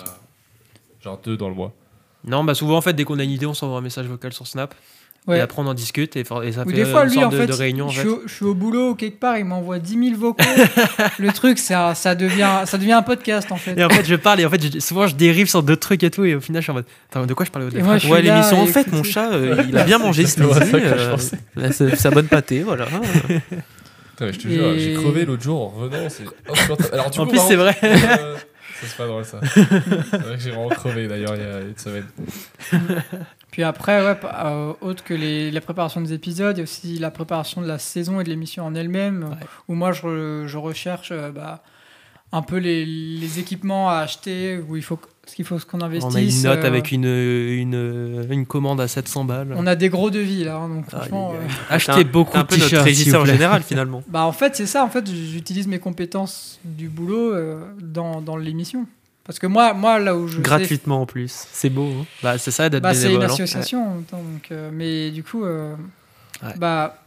Genre 1.03 1.19
deux 1.25 1.37
dans 1.37 1.49
le 1.49 1.55
mois. 1.55 1.73
Non, 2.25 2.45
bah 2.45 2.55
souvent, 2.55 2.77
en 2.77 2.81
fait, 2.83 2.93
dès 2.93 3.05
qu'on 3.05 3.19
a 3.19 3.25
une 3.25 3.31
idée, 3.31 3.47
on 3.47 3.55
s'envoie 3.55 3.79
un 3.79 3.83
message 3.83 4.07
vocal 4.07 4.33
sur 4.33 4.47
Snap. 4.47 4.75
Ouais. 5.27 5.39
Et 5.39 5.41
après, 5.41 5.61
on 5.63 5.67
en 5.67 5.75
discute 5.75 6.17
et, 6.17 6.21
et 6.21 6.25
ça 6.25 6.63
Ou 6.65 6.69
fait 6.71 6.73
des 6.75 6.85
fois, 6.85 7.03
une 7.05 7.09
lui, 7.11 7.15
sorte 7.15 7.27
en 7.27 7.31
de, 7.31 7.37
fait, 7.37 7.47
de 7.47 7.53
réunion. 7.53 7.87
En 7.87 7.89
je, 7.91 7.97
fait. 7.97 8.01
suis 8.03 8.11
au, 8.11 8.23
je 8.27 8.35
suis 8.35 8.45
au 8.45 8.55
boulot 8.55 8.95
quelque 8.95 9.19
part, 9.21 9.39
il 9.39 9.45
m'envoie 9.45 9.79
10 9.79 10.09
000 10.11 10.19
vocaux. 10.21 10.45
le 11.19 11.33
truc, 11.33 11.59
ça, 11.59 11.95
ça, 11.95 12.15
devient, 12.15 12.49
ça 12.67 12.79
devient 12.79 12.93
un 12.93 13.03
podcast, 13.03 13.51
en 13.53 13.57
fait. 13.57 13.79
Et 13.79 13.85
en 13.85 13.89
fait, 13.91 14.05
je 14.05 14.15
parle 14.17 14.41
et 14.41 14.47
en 14.47 14.51
fait, 14.51 14.75
je- 14.75 14.79
souvent, 14.81 15.07
je 15.07 15.15
dérive 15.15 15.49
sur 15.49 15.63
d'autres 15.63 15.81
trucs 15.81 16.03
et 16.03 16.11
tout. 16.11 16.25
Et 16.25 16.35
au 16.35 16.41
final, 16.41 16.63
je 16.63 16.65
suis 16.65 16.71
en 16.73 16.75
mode, 16.75 16.87
Attends, 17.11 17.27
de 17.27 17.35
quoi 17.35 17.47
je 17.47 17.51
parlais 17.51 17.67
au 17.69 17.71
départ 17.71 17.99
Ouais, 18.11 18.23
l'émission, 18.23 18.61
en 18.61 18.67
fait, 18.67 18.91
mon 18.93 19.03
chat, 19.03 19.31
euh, 19.33 19.63
il 19.69 19.77
a 19.77 19.85
bien 19.85 19.99
mangé 19.99 20.27
ce 20.27 20.41
midi. 20.41 20.55
euh, 21.59 21.71
sa 21.97 22.11
bonne 22.11 22.27
pâtée, 22.29 22.63
voilà. 22.63 22.87
Putain, 22.87 24.27
mais 24.27 24.33
je 24.33 24.39
te 24.39 24.49
jure, 24.49 24.67
Et- 24.73 24.79
j'ai 24.81 24.95
crevé 24.95 25.25
l'autre 25.25 25.43
jour 25.43 25.63
en 25.63 25.69
revenant. 25.81 26.07
en 26.49 26.55
train- 26.55 26.77
Alors, 26.93 27.11
du 27.11 27.19
En 27.21 27.25
coup, 27.25 27.31
plus, 27.31 27.41
c'est 27.47 27.57
vrai. 27.57 27.77
euh, 27.83 28.37
Ça, 28.81 28.87
c'est 28.87 28.97
pas 28.97 29.07
drôle 29.07 29.25
ça. 29.25 29.41
C'est 29.55 29.61
vrai 30.19 30.37
que 30.37 30.41
j'ai 30.43 30.51
vraiment 30.51 30.69
crevé 30.69 31.07
d'ailleurs 31.09 31.35
il 31.37 31.43
y 31.43 31.45
a 31.45 31.61
une 31.61 31.77
semaine. 31.77 32.07
Puis 33.51 33.63
après, 33.65 34.05
ouais, 34.07 34.17
euh, 34.45 34.73
autre 34.81 35.03
que 35.03 35.13
les, 35.15 35.51
la 35.51 35.61
préparation 35.61 36.01
des 36.01 36.13
épisodes, 36.13 36.57
il 36.57 36.61
y 36.61 36.63
a 36.63 36.65
aussi 36.65 36.99
la 36.99 37.11
préparation 37.11 37.61
de 37.61 37.67
la 37.67 37.79
saison 37.79 38.21
et 38.21 38.25
de 38.25 38.29
l'émission 38.29 38.65
en 38.65 38.75
elle-même, 38.75 39.25
Ouais. 39.25 39.47
où 39.69 39.75
moi, 39.75 39.93
je, 39.93 40.03
re- 40.03 40.47
je 40.47 40.57
recherche 40.57 41.09
euh, 41.13 41.31
bah, 41.33 41.63
un 42.33 42.43
peu 42.43 42.59
les, 42.59 42.85
les 42.87 43.39
équipements 43.41 43.91
à 43.91 43.97
acheter, 43.97 44.59
où 44.69 44.77
il 44.77 44.83
faut, 44.85 45.01
ce 45.27 45.35
qu'il 45.35 45.45
faut 45.45 45.59
qu'on 45.69 45.81
investisse. 45.81 46.13
On 46.15 46.17
a 46.17 46.21
une 46.21 46.43
note 46.43 46.65
euh, 46.65 46.69
avec 46.69 46.93
une, 46.93 47.05
une, 47.07 48.25
une 48.31 48.47
commande 48.47 48.81
à 48.81 48.87
700 48.87 49.25
balles. 49.25 49.53
On 49.57 49.67
a 49.67 49.75
des 49.75 49.89
gros 49.89 50.11
devis, 50.11 50.45
là, 50.45 50.55
hein, 50.57 50.69
donc 50.69 50.89
franchement... 50.89 51.33
euh, 51.35 51.39
Achetez 51.69 51.93
un- 51.93 52.05
beaucoup 52.05 52.39
un 52.39 52.43
de 52.43 52.47
peu 52.47 52.57
notre 52.57 52.85
t-shirts. 52.85 53.25
plaît. 53.25 53.33
général, 53.33 53.63
finalement. 53.65 54.05
Bah 54.09 54.23
en 54.25 54.33
fait 54.33 54.55
c'est 54.55 54.67
ça, 54.67 54.85
en 54.85 54.89
fait 54.89 55.11
j'utilise 55.11 55.67
mes 55.67 55.81
compétences 55.81 56.61
du 56.65 56.89
boulot 56.89 57.35
euh, 57.35 57.61
dans, 57.81 58.21
dans 58.21 58.37
l'émission. 58.37 58.87
Parce 59.31 59.39
que 59.39 59.47
moi, 59.47 59.75
moi 59.75 60.01
là 60.01 60.17
où 60.17 60.27
je... 60.27 60.39
sais- 60.39 60.43
Gratuitement 60.43 61.03
en 61.03 61.07
plus. 61.07 61.47
C'est 61.53 61.71
beau. 61.71 61.87
hein. 62.01 62.05
Bah, 62.21 62.37
c'est 62.37 62.51
ça 62.51 62.69
d'être 62.69 62.83
Bah, 62.83 62.95
c'est 62.95 63.15
une 63.15 63.23
association 63.23 63.87
en 63.89 63.95
même 63.95 64.03
temps, 64.03 64.21
donc, 64.21 64.49
euh, 64.51 64.71
mais 64.73 65.13
du 65.13 65.23
coup, 65.23 65.45
euh, 65.45 65.77
Ouais. 66.43 66.55
bah, 66.59 67.01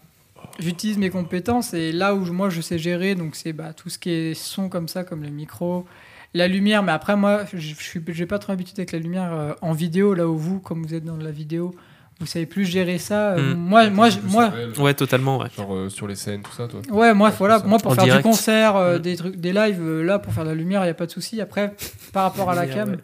j'utilise 0.57 0.97
mes 0.97 1.09
compétences 1.09 1.74
et 1.74 1.91
là 1.91 2.15
où 2.15 2.24
moi 2.32 2.49
je 2.49 2.61
sais 2.61 2.78
gérer, 2.78 3.15
donc 3.15 3.36
c'est 3.36 3.51
bah, 3.51 3.74
tout 3.74 3.89
ce 3.89 3.97
qui 3.99 4.09
est 4.11 4.34
son 4.36 4.69
comme 4.69 4.88
ça, 4.88 5.03
comme 5.03 5.21
les 5.21 5.32
micros, 5.32 5.86
la 6.34 6.47
lumière, 6.47 6.82
mais 6.82 6.93
après, 6.93 7.17
moi, 7.17 7.41
je 7.53 7.74
j'ai 8.07 8.26
pas 8.26 8.39
trop 8.39 8.53
l'habitude 8.53 8.80
avec 8.80 8.93
la 8.93 8.99
lumière 8.99 9.34
euh, 9.34 9.51
en 9.61 9.74
vidéo, 9.74 10.13
là 10.13 10.26
où 10.30 10.38
vous, 10.38 10.59
comme 10.61 10.82
vous 10.86 10.93
êtes 10.93 11.03
dans 11.03 11.17
la 11.17 11.32
vidéo, 11.32 11.76
vous 12.24 12.28
savez 12.30 12.45
plus 12.45 12.65
gérer 12.65 12.97
ça. 12.97 13.32
Euh, 13.34 13.53
Mm. 13.53 13.57
Moi, 13.57 13.89
moi, 13.89 14.09
moi, 14.24 14.51
Ouais, 14.80 14.93
totalement, 14.93 15.38
ouais. 15.38 15.47
Genre 15.55 15.74
euh, 15.74 15.89
sur 15.89 16.07
les 16.07 16.15
scènes, 16.15 16.41
tout 16.41 16.51
ça, 16.51 16.67
toi. 16.67 16.80
ouais, 16.91 17.13
moi, 17.13 17.30
Ouais, 17.30 17.36
voilà, 17.38 17.59
moi 17.59 17.78
pour 17.80 17.91
En 17.91 17.95
faire 17.95 18.03
direct. 18.05 18.24
du 18.26 18.30
concert, 18.30 18.76
euh, 18.76 18.97
Mm. 18.97 19.01
des 19.01 19.15
trucs, 19.15 19.36
des 19.38 19.53
lives, 19.53 19.80
euh, 19.82 20.01
là, 20.03 20.19
pour 20.19 20.34
faire 20.34 20.43
de 20.43 20.49
la 20.49 20.55
lumière, 20.55 20.84
il 20.84 20.88
y 20.88 20.91
a 20.91 20.93
pas 20.93 21.05
de 21.05 21.11
souci. 21.11 21.39
Après, 21.41 21.74
par 22.11 22.24
rapport 22.24 22.49
à 22.49 22.55
la 22.55 22.65
cam. 22.67 22.89
ouais. 22.91 22.97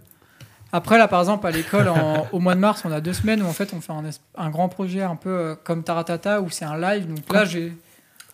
Après, 0.71 0.97
là, 0.99 1.07
par 1.07 1.19
exemple, 1.19 1.47
à 1.47 1.51
l'école, 1.51 1.87
en- 1.89 2.27
au 2.31 2.39
mois 2.39 2.53
de 2.55 2.59
mars, 2.59 2.83
on 2.85 2.91
a 2.91 3.01
deux 3.01 3.13
semaines 3.13 3.41
où 3.41 3.45
en 3.47 3.53
fait, 3.53 3.73
on 3.75 3.81
fait 3.81 3.91
un, 3.91 4.03
un 4.37 4.49
grand 4.49 4.69
projet 4.69 5.01
un 5.01 5.15
peu 5.15 5.29
euh, 5.29 5.55
comme 5.63 5.83
Taratata 5.83 6.41
où 6.41 6.49
c'est 6.49 6.65
un 6.65 6.77
live. 6.79 7.07
Donc 7.07 7.33
là, 7.33 7.43
j'ai. 7.45 7.73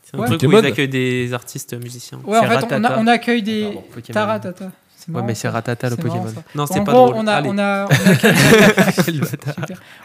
C'est 0.04 0.16
un 0.18 0.20
Ouais. 0.20 0.28
truc 0.28 0.44
où 0.44 0.52
ils 0.52 0.66
accueillent 0.66 0.88
des 0.90 1.34
artistes 1.34 1.74
musiciens. 1.82 2.20
Ouais, 2.26 2.38
en 2.38 2.44
fait, 2.44 2.66
on, 2.72 2.84
a- 2.84 2.98
on 3.00 3.08
accueille 3.08 3.42
des. 3.42 3.64
Pardon. 3.64 3.84
Pokémon. 3.94 4.14
Taratata. 4.14 4.72
Ouais, 5.12 5.22
mais 5.24 5.36
c'est. 5.36 5.48
Ratata 5.50 5.90
le 5.90 5.96
marrant, 5.98 6.20
Pokémon. 6.24 6.44
Non, 6.56 6.66
c'est 6.66 6.84
pas 6.84 6.92
gros, 6.92 7.10
drôle. 7.10 7.16
on, 7.24 7.28
a, 7.28 7.34
Allez. 7.34 7.50
on, 7.52 7.58
a, 7.60 7.88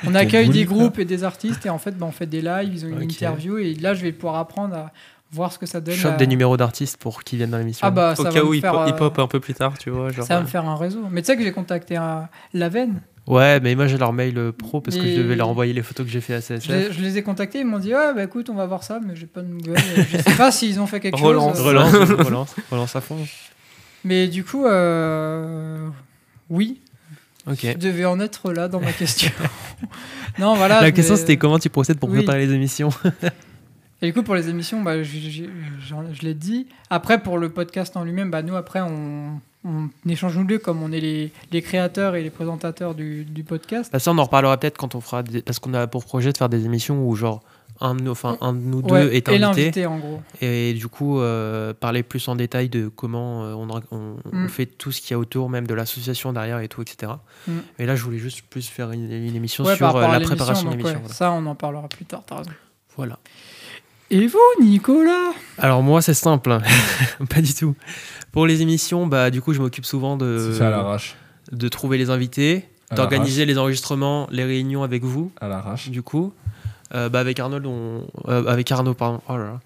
on 0.07 0.15
accueille, 0.15 0.49
on 0.49 0.53
des 0.53 0.65
groupes 0.65 0.99
et 0.99 1.05
des 1.05 1.25
artistes 1.25 1.65
et 1.67 1.71
en 1.71 1.79
fait, 1.79 1.97
bah, 1.97 2.07
on 2.09 2.13
fait 2.13 2.27
des 2.27 2.43
lives, 2.43 2.71
ils 2.75 2.85
ont 2.85 2.89
une 2.89 3.03
interview 3.03 3.59
et 3.59 3.75
là, 3.75 3.95
je 3.95 4.03
vais 4.03 4.13
pouvoir 4.13 4.37
apprendre 4.37 4.75
à 4.77 4.93
voir 5.33 5.53
ce 5.53 5.59
que 5.59 5.67
ça 5.67 5.81
donne. 5.81 5.95
Chope 5.95 6.15
à- 6.15 6.17
des 6.17 6.27
numéros 6.27 6.57
d'artistes 6.57 6.97
pour 6.97 7.23
qu'ils 7.23 7.39
viennent 7.39 7.51
dans 7.51 7.59
l'émission. 7.59 7.87
Ah 7.87 7.91
bah, 7.91 8.13
Au 8.19 8.23
ça 8.23 8.31
cas 8.31 8.41
va 8.41 8.45
où 8.45 8.55
euh, 8.55 8.93
pop 8.93 9.19
un 9.19 9.27
peu 9.27 9.41
plus 9.41 9.55
tard, 9.55 9.79
tu 9.79 9.91
vois. 9.91 10.11
Genre, 10.11 10.27
ça 10.27 10.35
va 10.35 10.41
me 10.41 10.47
euh, 10.47 10.49
faire 10.49 10.69
un 10.69 10.77
réseau. 10.77 11.05
Mais 11.11 11.23
tu 11.23 11.27
sais 11.27 11.37
que 11.37 11.43
j'ai 11.43 11.53
contacté 11.53 11.97
un... 11.97 12.29
la 12.53 12.69
veine. 12.69 13.01
Ouais, 13.27 13.61
mais 13.61 13.75
moi 13.77 13.87
j'ai 13.87 13.99
leur 13.99 14.13
mail 14.13 14.37
euh, 14.39 14.51
pro 14.51 14.81
parce 14.81 14.97
que 14.97 15.07
je 15.07 15.19
devais 15.19 15.37
leur 15.37 15.49
envoyer 15.49 15.73
les 15.73 15.83
photos 15.83 16.05
que 16.05 16.11
j'ai 16.11 16.21
fait 16.23 16.35
à 16.35 16.41
CSF. 16.41 16.93
je 16.93 17.01
les 17.01 17.19
ai 17.19 17.23
contactés, 17.23 17.61
ils 17.61 17.67
m'ont 17.67 17.79
dit 17.79 17.95
ouais 17.95 18.13
bah 18.15 18.25
écoute 18.25 18.49
on 18.51 18.55
va 18.55 18.67
voir 18.67 18.83
ça, 18.83 18.99
mais 19.07 19.15
j'ai 19.15 19.27
pas 19.27 19.43
de 19.43 19.47
nouvelles. 19.47 19.77
je 20.11 20.17
sais 20.17 20.37
pas 20.37 20.51
s'ils 20.51 20.81
ont 20.81 20.87
fait 20.87 20.99
quelque 20.99 21.21
Relance, 21.21 21.59
chose. 21.59 21.67
Relance, 21.67 21.93
relance, 22.25 22.57
relance 22.73 22.97
à 22.97 23.01
fond. 23.01 23.19
Mais 24.05 24.29
du 24.29 24.45
coup, 24.45 24.65
euh, 24.67 25.89
oui, 26.49 26.81
Ok. 27.47 27.61
je 27.63 27.77
devais 27.79 28.05
en 28.05 28.19
être 28.21 28.53
là 28.53 28.69
dans 28.69 28.81
ma 28.81 28.93
question. 28.93 29.31
non 30.39 30.55
voilà. 30.55 30.81
La 30.81 30.93
question 30.93 31.17
c'était 31.17 31.37
comment 31.37 31.59
tu 31.59 31.69
procèdes 31.71 31.99
pour 31.99 32.09
Oui. 32.11 32.17
préparer 32.19 32.47
les 32.47 32.53
émissions 32.55 32.91
Et 34.03 34.07
du 34.07 34.13
coup, 34.15 34.23
pour 34.23 34.35
les 34.35 34.49
émissions, 34.49 34.81
bah, 34.81 35.03
je, 35.03 35.19
je- 35.19 35.45
j'en- 35.87 36.11
je 36.15 36.23
l'ai 36.23 36.33
dit. 36.33 36.67
Après, 36.89 37.23
pour 37.23 37.37
le 37.37 37.51
podcast 37.51 37.99
en 37.99 38.05
lui-même, 38.05 38.31
bah, 38.31 38.41
nous, 38.41 38.57
après, 38.57 38.81
on, 38.81 39.39
on 39.67 39.91
échange 40.09 40.39
nous 40.39 40.45
deux, 40.45 40.59
comme 40.59 40.83
on 40.83 40.91
est 40.91 41.01
les, 41.01 41.31
les 41.53 41.61
créateurs 41.61 42.17
et 42.17 42.23
les 42.23 42.31
présentateurs 42.31 42.95
du, 42.95 43.25
du 43.27 43.45
podcast. 43.45 43.91
Bah, 43.93 43.99
Ça 43.99 44.11
on 44.13 44.17
en 44.17 44.25
reparlera 44.25 44.57
peut-être 44.57 44.79
quand 44.79 44.95
on 44.95 45.03
fera 45.03 45.23
des- 45.23 45.43
parce 45.43 45.59
qu'on 45.59 45.75
a 45.75 45.87
pour 45.87 46.07
projet 46.07 46.33
de 46.33 46.39
faire 46.39 46.49
des 46.49 46.65
émissions 46.65 47.07
où 47.07 47.15
genre 47.15 47.43
un 47.81 47.95
de 47.95 48.03
nous, 48.03 48.11
enfin 48.11 48.37
un 48.41 48.53
de 48.53 48.59
nous 48.59 48.83
deux 48.83 48.93
Ouais, 48.93 49.16
est 49.16 49.28
et 49.28 49.33
invité 49.33 49.39
l'invité, 49.39 49.87
en 49.87 49.99
gros. 49.99 50.20
et 50.41 50.74
du 50.74 50.89
coup 50.89 51.18
euh, 51.20 51.72
parler 51.72 52.03
plus 52.03 52.28
en 52.28 52.37
détail 52.37 52.68
de 52.68 52.89
comment 52.89 53.45
euh, 53.45 53.55
on, 53.91 54.16
Mm. 54.33 54.49
fait 54.49 54.66
tout 54.66 54.93
ce 54.93 55.01
qu'il 55.01 55.12
y 55.12 55.14
a 55.14 55.18
autour 55.18 55.49
même 55.49 55.66
de 55.66 55.74
l'association 55.74 56.33
derrière 56.33 56.61
et 56.61 56.68
tout 56.68 56.83
etc. 56.83 57.12
Mm. 57.49 57.53
Et 57.78 57.87
là 57.87 57.97
je 57.97 58.03
voulais 58.05 58.18
juste 58.18 58.43
plus 58.51 58.68
faire 58.68 58.91
une, 58.93 59.11
une 59.11 59.35
émission 59.37 59.64
Ouais, 59.64 59.76
sur 59.76 59.97
euh, 59.97 60.09
la 60.09 60.20
préparation 60.20 60.66
de 60.70 60.76
l'émission. 60.76 60.95
ouais, 60.95 61.01
voilà. 61.01 61.14
Ça, 61.14 61.33
on 61.33 61.45
en 61.47 61.55
parlera 61.55 61.89
plus 61.89 62.05
tard, 62.05 62.22
t'as 62.26 62.37
raison. 62.39 62.51
Voilà. 62.97 63.18
Et 64.11 64.26
vous, 64.26 64.39
Nicolas? 64.61 65.31
Alors 65.59 65.83
moi 65.83 66.03
c'est 66.03 66.14
simple, 66.14 66.59
pas 67.31 67.41
du 67.41 67.55
tout. 67.55 67.76
Pour 68.33 68.47
les 68.47 68.61
émissions, 68.62 69.07
bah 69.07 69.31
du 69.31 69.41
coup 69.41 69.53
je 69.53 69.61
m'occupe 69.61 69.85
souvent 69.87 70.16
de 70.16 70.51
C'est 70.53 70.59
fait 70.59 70.64
à 70.64 70.70
l'arrache. 70.70 71.16
de 71.53 71.68
trouver 71.68 71.97
les 71.97 72.11
invités, 72.11 72.68
d'organiser 72.95 73.47
les 73.47 73.57
enregistrements, 73.57 74.26
les 74.33 74.45
réunions 74.45 74.83
avec 74.83 75.05
vous. 75.05 75.31
À 75.41 75.47
l'arrache. 75.49 75.91
Du 75.91 76.03
coup, 76.03 76.33
Euh, 76.95 77.09
bah, 77.09 77.20
avec 77.20 77.38
Arnold, 77.38 77.64
on, 77.66 78.07
euh, 78.28 78.47
avec 78.47 78.70
Arnaud, 78.72 78.95
pardon. 78.95 79.20
Oh 79.28 79.36
là 79.36 79.45
là. 79.45 79.61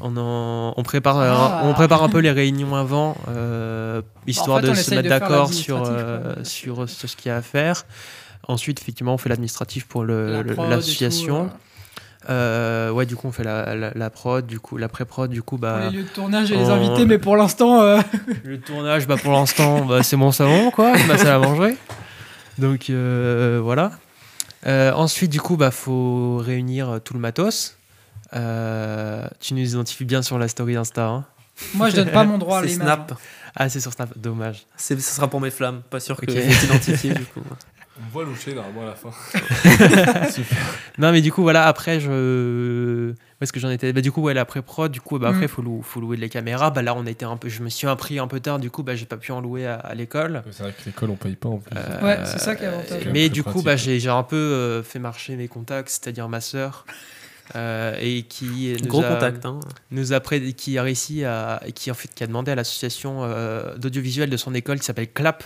On, 0.00 0.16
en- 0.16 0.74
on 0.76 0.82
prépare, 0.84 1.18
euh, 1.18 1.32
Ah. 1.34 1.62
on 1.64 1.72
prépare 1.74 2.04
un 2.04 2.08
peu 2.08 2.18
les 2.20 2.30
réunions 2.30 2.76
avant, 2.76 3.16
euh, 3.28 4.00
histoire 4.28 4.60
fait, 4.60 4.68
de 4.68 4.74
se 4.74 4.94
mettre 4.94 5.08
d'accord 5.08 5.52
sur, 5.52 5.82
euh, 5.84 6.34
sur, 6.44 6.88
sur 6.88 7.08
ce 7.08 7.16
qu'il 7.16 7.30
y 7.30 7.32
a 7.32 7.36
à 7.38 7.42
faire. 7.42 7.84
Ensuite, 8.46 8.80
effectivement, 8.80 9.14
on 9.14 9.18
fait 9.18 9.28
l'administratif 9.28 9.86
pour 9.88 10.04
La 10.04 10.42
l'association. 10.42 11.50
Euh, 12.30 12.90
ouais, 12.90 13.06
du 13.06 13.16
coup, 13.16 13.26
on 13.28 13.32
fait 13.32 13.44
la, 13.44 13.74
la, 13.74 13.90
la 13.94 14.10
prod, 14.10 14.46
du 14.46 14.60
coup, 14.60 14.76
la 14.76 14.88
pré-prod, 14.88 15.30
du 15.30 15.42
coup, 15.42 15.56
euh, 15.56 15.58
pour 15.58 15.68
bah, 15.68 15.90
les 15.90 15.96
lieux 15.96 16.02
de 16.04 16.08
tournage 16.08 16.52
et 16.52 16.56
les 16.56 16.68
invités, 16.70 17.04
mais 17.06 17.18
pour 17.18 17.36
l'instant, 17.36 17.80
euh, 17.82 18.00
le 18.44 18.60
tournage, 18.60 19.06
bah, 19.06 19.16
pour 19.20 19.32
l'instant, 19.32 19.84
bah, 19.84 20.02
c'est 20.02 20.16
mon 20.16 20.30
salon, 20.30 20.70
quoi, 20.70 20.92
ma 21.06 21.16
salle 21.18 21.28
à 21.28 21.38
manger. 21.38 21.76
Donc, 22.58 22.90
euh, 22.90 23.60
voilà. 23.62 23.92
Euh, 24.66 24.92
ensuite, 24.92 25.30
du 25.30 25.40
coup, 25.40 25.56
bah, 25.56 25.70
faut 25.70 26.38
réunir 26.38 26.88
euh, 26.90 26.98
tout 26.98 27.14
le 27.14 27.20
matos. 27.20 27.76
Euh, 28.34 29.26
tu 29.40 29.54
nous 29.54 29.60
identifies 29.66 30.04
bien 30.04 30.22
sur 30.22 30.38
la 30.38 30.48
story 30.48 30.76
Insta. 30.76 31.06
hein 31.06 31.24
moi, 31.74 31.90
je 31.90 31.96
donne 31.96 32.10
pas 32.12 32.24
mon 32.24 32.38
droit 32.38 32.58
à 32.58 32.62
C'est 32.62 32.68
l'image. 32.68 32.86
Snap. 32.86 33.14
ah, 33.56 33.68
c'est 33.68 33.80
sur 33.80 33.92
Snap, 33.92 34.16
dommage. 34.18 34.66
Ce 34.76 34.96
sera 35.00 35.28
pour 35.28 35.40
mes 35.40 35.50
flammes. 35.50 35.82
Pas 35.90 36.00
sûr 36.00 36.16
que 36.16 36.22
Ok. 36.22 36.30
j'ai 36.30 36.64
identifié 36.66 37.14
du 37.14 37.24
coup. 37.24 37.40
On 38.00 38.04
me 38.06 38.10
voit 38.12 38.24
loucher 38.24 38.54
normalement 38.54 38.82
à 38.82 38.86
la 38.86 38.94
fin. 38.94 39.10
Super. 40.30 40.58
Non, 40.98 41.10
mais 41.10 41.20
du 41.20 41.32
coup, 41.32 41.42
voilà, 41.42 41.66
après, 41.66 41.98
je. 41.98 43.12
Où 43.40 43.44
est-ce 43.44 43.52
que 43.52 43.60
j'en 43.60 43.70
étais 43.70 43.92
bah, 43.92 44.00
Du 44.00 44.10
coup, 44.10 44.20
ouais, 44.22 44.34
la 44.34 44.44
pré-prod, 44.44 44.90
du 44.90 45.00
coup, 45.00 45.18
bah, 45.18 45.28
après, 45.28 45.42
Mm. 45.42 45.44
il 45.44 45.48
faut, 45.48 45.62
lou- 45.62 45.82
faut 45.82 46.00
louer 46.00 46.16
les 46.16 46.28
caméras. 46.28 46.70
Bah, 46.70 46.82
là, 46.82 46.94
on 46.96 47.06
était 47.06 47.24
un 47.24 47.36
peu. 47.36 47.48
Je 47.48 47.62
me 47.62 47.68
suis 47.68 47.86
impris 47.86 48.18
un 48.18 48.26
peu 48.26 48.40
tard, 48.40 48.58
du 48.58 48.68
coup, 48.70 48.82
bah, 48.82 48.96
j'ai 48.96 49.06
pas 49.06 49.16
pu 49.16 49.30
en 49.30 49.40
louer 49.40 49.64
à, 49.66 49.76
à 49.76 49.94
l'école. 49.94 50.42
C'est 50.50 50.62
vrai 50.64 50.72
que 50.72 50.84
l'école 50.86 51.10
on 51.10 51.16
paye 51.16 51.36
pas 51.36 51.48
en 51.48 51.58
plus. 51.58 51.76
Euh, 51.76 52.02
Ouais, 52.04 52.18
c'est 52.24 52.38
ça 52.40 52.56
qui 52.56 52.64
est 52.64 52.66
avantageux. 52.66 53.00
C'est 53.04 53.12
Mais 53.12 53.28
du 53.28 53.44
coup, 53.44 53.62
bah, 53.62 53.72
ouais. 53.72 53.76
j'ai 53.78 54.08
un 54.08 54.22
peu 54.24 54.34
euh, 54.36 54.82
fait 54.82 54.98
marcher 54.98 55.36
mes 55.36 55.46
contacts, 55.46 55.88
c'est-à-dire 55.90 56.28
ma 56.28 56.40
sœur, 56.40 56.84
euh, 57.54 57.96
et 58.00 58.24
qui 58.24 58.76
nous 58.82 58.88
Gros 58.88 59.04
a, 59.04 59.08
contact. 59.08 59.46
Hein. 59.46 59.60
nous 59.92 60.12
a 60.12 60.18
pré- 60.18 60.52
qui 60.52 60.76
a 60.76 60.82
réussi 60.82 61.24
à, 61.24 61.60
et 61.64 61.70
qui 61.70 61.90
en 61.92 61.94
fait 61.94 62.08
qui 62.12 62.24
a 62.24 62.26
demandé 62.26 62.50
à 62.50 62.56
l'association 62.56 63.20
euh, 63.22 63.76
d'audiovisuel 63.76 64.30
de 64.30 64.36
son 64.36 64.52
école 64.54 64.80
qui 64.80 64.84
s'appelle 64.84 65.10
Clap 65.12 65.44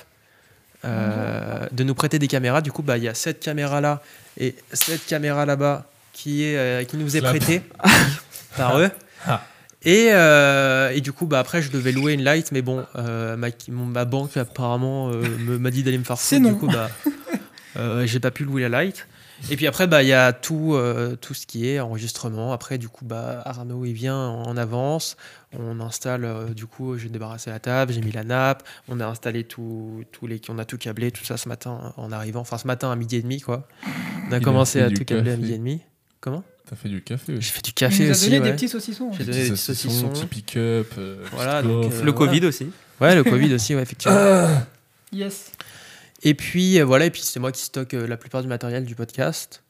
euh, 0.85 1.67
de 1.71 1.85
nous 1.85 1.95
prêter 1.95 2.19
des 2.19 2.27
caméras. 2.29 2.61
Du 2.61 2.73
coup, 2.73 2.83
bah, 2.83 2.97
il 2.99 3.05
y 3.05 3.09
a 3.09 3.15
cette 3.15 3.41
caméra 3.41 3.81
là 3.81 4.03
et 4.39 4.55
cette 4.73 5.07
caméra 5.07 5.47
là-bas 5.47 5.87
qui 6.13 6.45
est 6.45 6.57
euh, 6.57 6.85
qui 6.85 6.97
nous 6.97 7.17
est 7.17 7.21
Clap. 7.21 7.37
prêtée 7.37 7.63
par 8.57 8.79
eux. 8.79 8.91
Ah. 9.27 9.43
Et, 9.85 10.11
euh, 10.13 10.91
et 10.91 11.01
du 11.01 11.13
coup, 11.13 11.27
bah, 11.27 11.41
après, 11.41 11.61
je 11.61 11.71
devais 11.73 11.91
louer 11.91 12.13
une 12.13 12.23
light, 12.23 12.53
mais 12.53 12.63
bon, 12.63 12.85
euh, 12.97 13.37
ma, 13.37 14.05
banque 14.05 14.37
apparemment 14.37 15.09
euh, 15.11 15.23
me- 15.41 15.59
m'a 15.59 15.71
dit 15.73 15.83
d'aller 15.83 15.99
me 15.99 16.05
faire 16.05 16.21
foutre. 16.21 16.41
non. 16.41 16.53
Du 16.53 16.59
coup, 16.59 16.67
bah, 16.69 16.89
euh, 17.77 18.07
j'ai 18.07 18.21
pas 18.21 18.31
pu 18.31 18.45
louer 18.45 18.63
la 18.63 18.69
light. 18.69 19.09
Et 19.51 19.57
puis 19.57 19.67
après, 19.67 19.89
bah, 19.89 20.05
il 20.05 20.09
y 20.09 20.13
a 20.13 20.33
tout, 20.33 20.75
euh, 20.75 21.17
tout 21.17 21.35
ce 21.35 21.49
qui 21.49 21.69
est 21.69 21.81
enregistrement. 21.81 22.53
Après, 22.53 22.79
du 22.79 22.89
coup, 22.89 23.05
bah, 23.05 23.43
Arnaud, 23.45 23.85
il 23.85 23.93
vient 23.93 24.17
en 24.17 24.57
avance. 24.57 25.17
On 25.59 25.81
installe, 25.81 26.25
euh, 26.25 26.55
du 26.55 26.67
coup, 26.67 26.97
j'ai 26.97 27.09
débarrassé 27.09 27.51
la 27.51 27.59
table, 27.59 27.93
j'ai 27.93 28.03
mis 28.03 28.13
la 28.13 28.23
nappe. 28.23 28.63
On 28.89 29.01
a 29.01 29.07
installé 29.07 29.43
tout, 29.43 30.05
tous 30.13 30.29
les, 30.29 30.41
on 30.49 30.59
a 30.61 30.65
tout 30.65 30.79
câblé, 30.79 31.11
tout 31.11 31.25
ça 31.25 31.37
ce 31.37 31.49
matin 31.49 31.93
en 31.97 32.13
arrivant. 32.13 32.41
Enfin, 32.43 32.57
ce 32.57 32.69
matin 32.69 32.93
à 32.93 32.95
midi 32.95 33.17
et 33.17 33.23
demi, 33.23 33.41
quoi. 33.41 33.67
On 34.29 34.33
a 34.33 34.37
Il 34.39 34.45
commencé 34.45 34.81
à 34.81 34.89
tout 34.91 35.05
câbler 35.05 35.33
à 35.33 35.37
midi 35.37 35.55
et 35.55 35.59
demi. 35.59 35.83
Comment? 36.23 36.43
T'as 36.67 36.77
fait 36.77 36.89
du 36.89 37.03
café 37.03 37.33
J'ai 37.33 37.39
aussi. 37.39 37.51
fait 37.51 37.63
du 37.63 37.73
café 37.75 38.11
aussi. 38.11 38.25
donné 38.31 38.41
des 38.41 38.47
ouais. 38.49 38.55
petits 38.55 38.69
saucissons. 38.69 39.13
J'ai 39.13 39.25
donné 39.25 39.43
des 39.43 39.51
petits 39.51 39.57
saucissons. 39.61 40.09
Petit 40.09 40.27
pick-up. 40.27 40.91
euh, 40.97 41.23
Voilà, 41.33 41.61
donc, 41.63 41.85
euh, 41.85 41.89
Le 41.89 42.13
voilà. 42.13 42.13
Covid 42.13 42.47
aussi. 42.47 42.71
Ouais, 43.01 43.15
le 43.15 43.25
Covid 43.25 43.53
aussi, 43.53 43.75
ouais, 43.75 43.83
effectivement. 43.83 44.17
Yes. 45.13 45.53
Et 46.23 46.33
puis 46.33 46.81
euh, 46.81 46.85
voilà, 46.87 47.05
et 47.05 47.11
puis 47.11 47.21
c'est 47.21 47.39
moi 47.41 47.53
qui 47.53 47.61
stocke 47.63 47.93
euh, 47.93 48.07
la 48.07 48.17
plupart 48.17 48.41
du 48.41 48.49
matériel 48.49 48.87
du 48.87 48.95
podcast. 48.95 49.63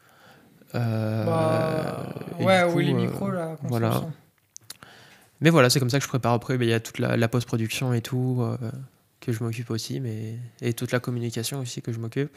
Euh, 0.77 1.25
Bah, 1.25 2.15
ouais, 2.39 2.63
coup, 2.71 2.77
oui, 2.77 2.85
les 2.87 2.93
euh, 2.93 2.97
micros, 2.97 3.31
là. 3.31 3.57
voilà. 3.65 4.05
Mais 5.41 5.51
voilà, 5.51 5.69
c'est 5.71 5.81
comme 5.81 5.91
ça 5.91 5.99
que 5.99 6.05
je 6.05 6.09
prépare 6.09 6.35
après. 6.35 6.59
mais 6.59 6.67
Il 6.67 6.71
y 6.71 6.75
a 6.75 6.79
toute 6.81 6.99
la, 7.01 7.17
la 7.17 7.27
post-production 7.29 7.93
et 7.93 8.03
tout 8.03 8.39
euh, 8.41 8.57
que 9.21 9.33
je 9.33 9.43
m'occupe 9.43 9.71
aussi, 9.71 9.99
mais 9.99 10.37
et 10.61 10.73
toute 10.75 10.93
la 10.93 11.01
communication 11.01 11.59
aussi 11.61 11.83
que 11.83 11.93
je 11.93 11.99
m'occupe. 11.99 12.37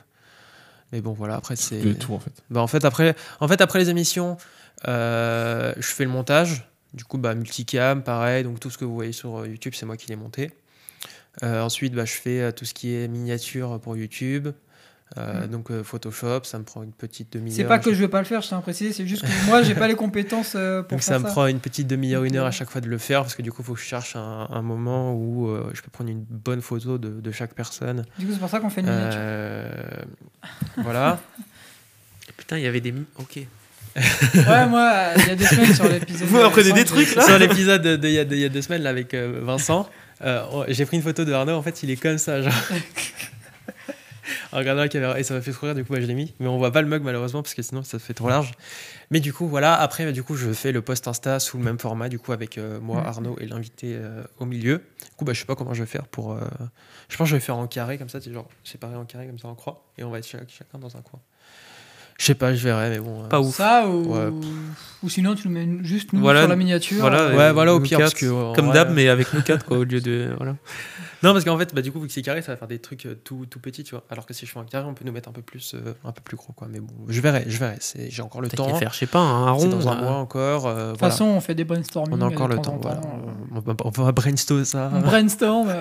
Mais 0.91 1.01
bon, 1.01 1.13
voilà, 1.13 1.35
après 1.35 1.55
c'est. 1.55 1.81
De 1.81 1.93
tout 1.93 2.13
en 2.13 2.19
fait. 2.19 2.31
Bah, 2.49 2.61
en, 2.61 2.67
fait, 2.67 2.85
après, 2.85 3.15
en 3.39 3.47
fait, 3.47 3.61
après 3.61 3.79
les 3.79 3.89
émissions, 3.89 4.37
euh, 4.87 5.73
je 5.77 5.87
fais 5.87 6.03
le 6.03 6.09
montage. 6.09 6.69
Du 6.93 7.03
coup, 7.03 7.17
bah, 7.17 7.35
multicam, 7.35 8.03
pareil. 8.03 8.43
Donc, 8.43 8.59
tout 8.59 8.69
ce 8.69 8.77
que 8.77 8.85
vous 8.85 8.95
voyez 8.95 9.11
sur 9.11 9.39
euh, 9.39 9.47
YouTube, 9.47 9.73
c'est 9.75 9.85
moi 9.85 9.97
qui 9.97 10.07
l'ai 10.07 10.15
monté. 10.15 10.51
Euh, 11.43 11.61
ensuite, 11.61 11.93
bah, 11.93 12.05
je 12.05 12.13
fais 12.13 12.53
tout 12.53 12.65
ce 12.65 12.73
qui 12.73 12.93
est 12.93 13.07
miniature 13.07 13.79
pour 13.81 13.97
YouTube. 13.97 14.49
Euh, 15.17 15.47
Donc, 15.47 15.71
euh, 15.71 15.81
Photoshop, 15.83 16.41
ça 16.43 16.59
me 16.59 16.63
prend 16.65 16.83
une 16.83 16.91
petite 16.91 17.31
demi-heure. 17.31 17.53
Mm. 17.53 17.57
C'est 17.57 17.63
pas 17.63 17.79
que 17.79 17.93
je 17.93 17.99
veux 18.01 18.09
pas 18.09 18.19
le 18.19 18.25
faire, 18.25 18.41
je 18.41 18.47
tiens 18.49 18.57
à 18.57 18.61
préciser, 18.61 18.91
c'est 18.91 19.07
juste 19.07 19.21
que 19.23 19.45
moi, 19.47 19.63
j'ai 19.63 19.73
pas 19.75 19.87
les 19.87 19.95
compétences 19.95 20.53
euh, 20.55 20.81
pour 20.81 20.91
Donc, 20.97 20.99
faire 20.99 21.03
ça 21.03 21.13
ça. 21.13 21.19
me 21.19 21.25
prend 21.31 21.47
une 21.47 21.59
petite 21.59 21.87
demi-heure, 21.87 22.23
une 22.25 22.35
heure 22.35 22.45
à 22.45 22.51
chaque 22.51 22.69
fois 22.69 22.81
de 22.81 22.87
le 22.89 22.97
faire. 22.97 23.21
Parce 23.21 23.33
que 23.35 23.41
du 23.41 23.51
coup, 23.51 23.61
il 23.61 23.65
faut 23.65 23.73
que 23.75 23.79
je 23.79 23.85
cherche 23.85 24.15
un, 24.15 24.47
un 24.51 24.61
moment 24.61 25.13
où 25.13 25.47
euh, 25.47 25.69
je 25.73 25.81
peux 25.81 25.89
prendre 25.91 26.09
une 26.09 26.23
bonne 26.29 26.61
photo 26.61 26.97
de, 26.97 27.09
de 27.21 27.31
chaque 27.31 27.53
personne. 27.53 28.05
Du 28.19 28.25
coup, 28.25 28.33
c'est 28.33 28.39
pour 28.39 28.49
ça 28.49 28.59
qu'on 28.59 28.69
fait 28.69 28.81
une 28.81 28.87
miniature. 28.87 29.19
Euh, 29.21 29.69
voilà. 30.77 31.19
Putain, 32.37 32.57
il 32.57 32.63
y 32.63 32.67
avait 32.67 32.81
des. 32.81 32.93
Ok. 33.17 33.37
Ouais, 33.95 34.67
moi, 34.67 34.91
il 35.17 35.27
y 35.27 35.29
a 35.31 35.35
deux 35.37 35.45
semaines 35.45 35.73
sur 35.73 35.87
l'épisode. 35.87 36.27
Vous 36.27 36.37
de 36.39 36.43
apprenez 36.43 36.73
des 36.73 36.83
trucs, 36.83 37.15
là 37.15 37.21
Sur 37.23 37.39
l'épisode 37.39 37.81
de- 37.81 37.95
de- 37.95 38.07
il 38.09 38.13
y, 38.13 38.19
a 38.19 38.25
deux- 38.25 38.35
il 38.35 38.41
y 38.41 38.45
a 38.45 38.49
deux 38.49 38.61
semaines 38.61 38.81
là, 38.81 38.89
avec 38.89 39.13
euh, 39.13 39.39
Vincent, 39.41 39.89
euh, 40.21 40.43
on- 40.51 40.65
j'ai 40.67 40.85
pris 40.85 40.97
une 40.97 41.03
photo 41.03 41.23
de 41.23 41.31
Arnaud. 41.31 41.53
En 41.53 41.61
fait, 41.61 41.81
il 41.83 41.89
est 41.89 41.95
comme 41.95 42.17
ça. 42.17 42.41
Genre. 42.41 42.51
Regardez 44.55 44.81
la 44.81 44.87
caméra. 44.89 45.19
Et 45.19 45.23
ça 45.23 45.33
m'a 45.33 45.41
fait 45.41 45.51
trop 45.51 45.67
rire, 45.67 45.75
du 45.75 45.83
coup, 45.85 45.93
bah, 45.93 45.99
je 46.01 46.05
l'ai 46.05 46.13
mis. 46.15 46.33
Mais 46.39 46.47
on 46.47 46.57
voit 46.57 46.71
pas 46.71 46.81
le 46.81 46.87
mug, 46.87 47.03
malheureusement, 47.03 47.41
parce 47.43 47.53
que 47.53 47.61
sinon, 47.61 47.83
ça 47.83 47.99
fait 47.99 48.13
trop 48.13 48.29
large. 48.29 48.53
Mais 49.11 49.19
du 49.19 49.33
coup, 49.33 49.47
voilà. 49.47 49.75
Après, 49.75 50.05
bah, 50.05 50.11
du 50.11 50.23
coup, 50.23 50.35
je 50.35 50.51
fais 50.53 50.71
le 50.71 50.81
post 50.81 51.07
Insta 51.07 51.39
sous 51.39 51.57
le 51.57 51.63
même 51.63 51.77
format, 51.79 52.09
du 52.09 52.17
coup, 52.19 52.31
avec 52.31 52.57
euh, 52.57 52.79
moi, 52.79 53.01
Mhm. 53.01 53.07
Arnaud 53.07 53.37
et 53.39 53.47
l'invité 53.47 53.95
euh, 53.95 54.23
au 54.39 54.45
milieu. 54.45 54.77
Du 54.77 55.15
coup, 55.17 55.25
bah, 55.25 55.33
je 55.33 55.39
sais 55.39 55.45
pas 55.45 55.55
comment 55.55 55.73
je 55.73 55.83
vais 55.83 55.87
faire 55.89 56.07
pour. 56.07 56.31
euh, 56.33 56.39
Je 57.09 57.17
pense 57.17 57.25
que 57.27 57.31
je 57.31 57.35
vais 57.35 57.41
faire 57.41 57.57
en 57.57 57.67
carré, 57.67 57.97
comme 57.97 58.09
ça, 58.09 58.19
c'est 58.21 58.31
genre 58.33 58.47
séparé 58.63 58.95
en 58.95 59.05
carré, 59.05 59.27
comme 59.27 59.39
ça, 59.39 59.47
en 59.47 59.55
croix. 59.55 59.85
Et 59.97 60.03
on 60.03 60.09
va 60.09 60.17
être 60.19 60.27
chac- 60.27 60.49
chacun 60.49 60.79
dans 60.79 60.95
un 60.97 61.01
coin. 61.01 61.19
Je 62.17 62.25
sais 62.25 62.35
pas, 62.35 62.53
je 62.53 62.63
verrai, 62.63 62.89
mais 62.91 62.99
bon. 62.99 63.23
euh, 63.23 63.27
Pas 63.27 63.41
ouf. 63.41 63.55
Ça 63.55 63.87
ou, 63.89 64.13
Ouais. 64.15 64.29
ou 65.03 65.09
sinon 65.09 65.35
tu 65.35 65.47
nous 65.49 65.53
mets 65.53 65.67
juste 65.83 66.13
nous 66.13 66.21
Voilà. 66.21 66.41
sur 66.41 66.49
la 66.49 66.55
miniature. 66.55 66.99
Voilà, 67.01 67.27
Ouais, 67.35 67.41
euh, 67.41 67.53
voilà, 67.53 67.73
au 67.75 67.79
pire, 67.81 67.99
parce 67.99 68.13
que, 68.13 68.53
Comme 68.55 68.71
d'hab, 68.71 68.89
mais 68.93 69.09
avec 69.09 69.33
nous 69.33 69.41
quatre, 69.41 69.65
quoi, 69.65 69.79
au 69.79 69.83
lieu 69.83 69.99
de. 69.99 70.29
Voilà. 70.37 70.55
Non, 71.23 71.33
parce 71.33 71.43
qu'en 71.43 71.57
fait, 71.57 71.73
bah, 71.73 71.81
du 71.81 71.91
coup, 71.91 71.99
vu 71.99 72.07
que 72.07 72.13
c'est 72.13 72.21
carré, 72.21 72.41
ça 72.43 72.51
va 72.51 72.57
faire 72.57 72.67
des 72.67 72.77
trucs 72.77 73.05
euh, 73.07 73.15
tout, 73.23 73.45
tout 73.49 73.59
petits, 73.59 73.83
tu 73.83 73.95
vois. 73.95 74.03
Alors 74.11 74.25
que 74.27 74.33
si 74.33 74.45
je 74.45 74.51
fais 74.51 74.59
un 74.59 74.63
carré, 74.63 74.85
on 74.87 74.93
peut 74.93 75.03
nous 75.05 75.11
mettre 75.11 75.27
un 75.27 75.31
peu 75.31 75.41
plus, 75.41 75.73
euh, 75.73 75.93
un 76.05 76.11
peu 76.11 76.21
plus 76.23 76.37
gros, 76.37 76.53
quoi. 76.53 76.67
Mais 76.69 76.79
bon, 76.79 76.93
je 77.07 77.19
verrai, 77.19 77.45
je 77.47 77.57
verrai. 77.57 77.77
C'est- 77.79 78.11
J'ai 78.11 78.21
encore 78.21 78.41
le 78.41 78.47
temps. 78.49 78.73
faire, 78.75 78.93
je 78.93 78.99
sais 78.99 79.07
pas, 79.07 79.19
un 79.19 79.49
rond. 79.51 79.67
dans 79.67 79.87
un 79.89 79.95
mois 80.01 80.11
encore. 80.17 80.67
euh, 80.67 80.87
De 80.87 80.89
toute 80.91 80.99
voilà. 80.99 81.11
façon, 81.11 81.25
on 81.25 81.41
fait 81.41 81.55
des 81.55 81.63
brainstorming. 81.63 82.15
on 82.17 82.21
a 82.21 82.25
encore 82.25 82.47
le 82.47 82.59
temps 82.59 82.77
voilà. 82.81 82.97
euh, 82.99 83.61
On, 83.83 83.89
va, 84.03 84.11
brainstorm 84.11 84.63
ça. 84.65 84.91
on 84.93 84.99
brainstorm. 85.01 85.73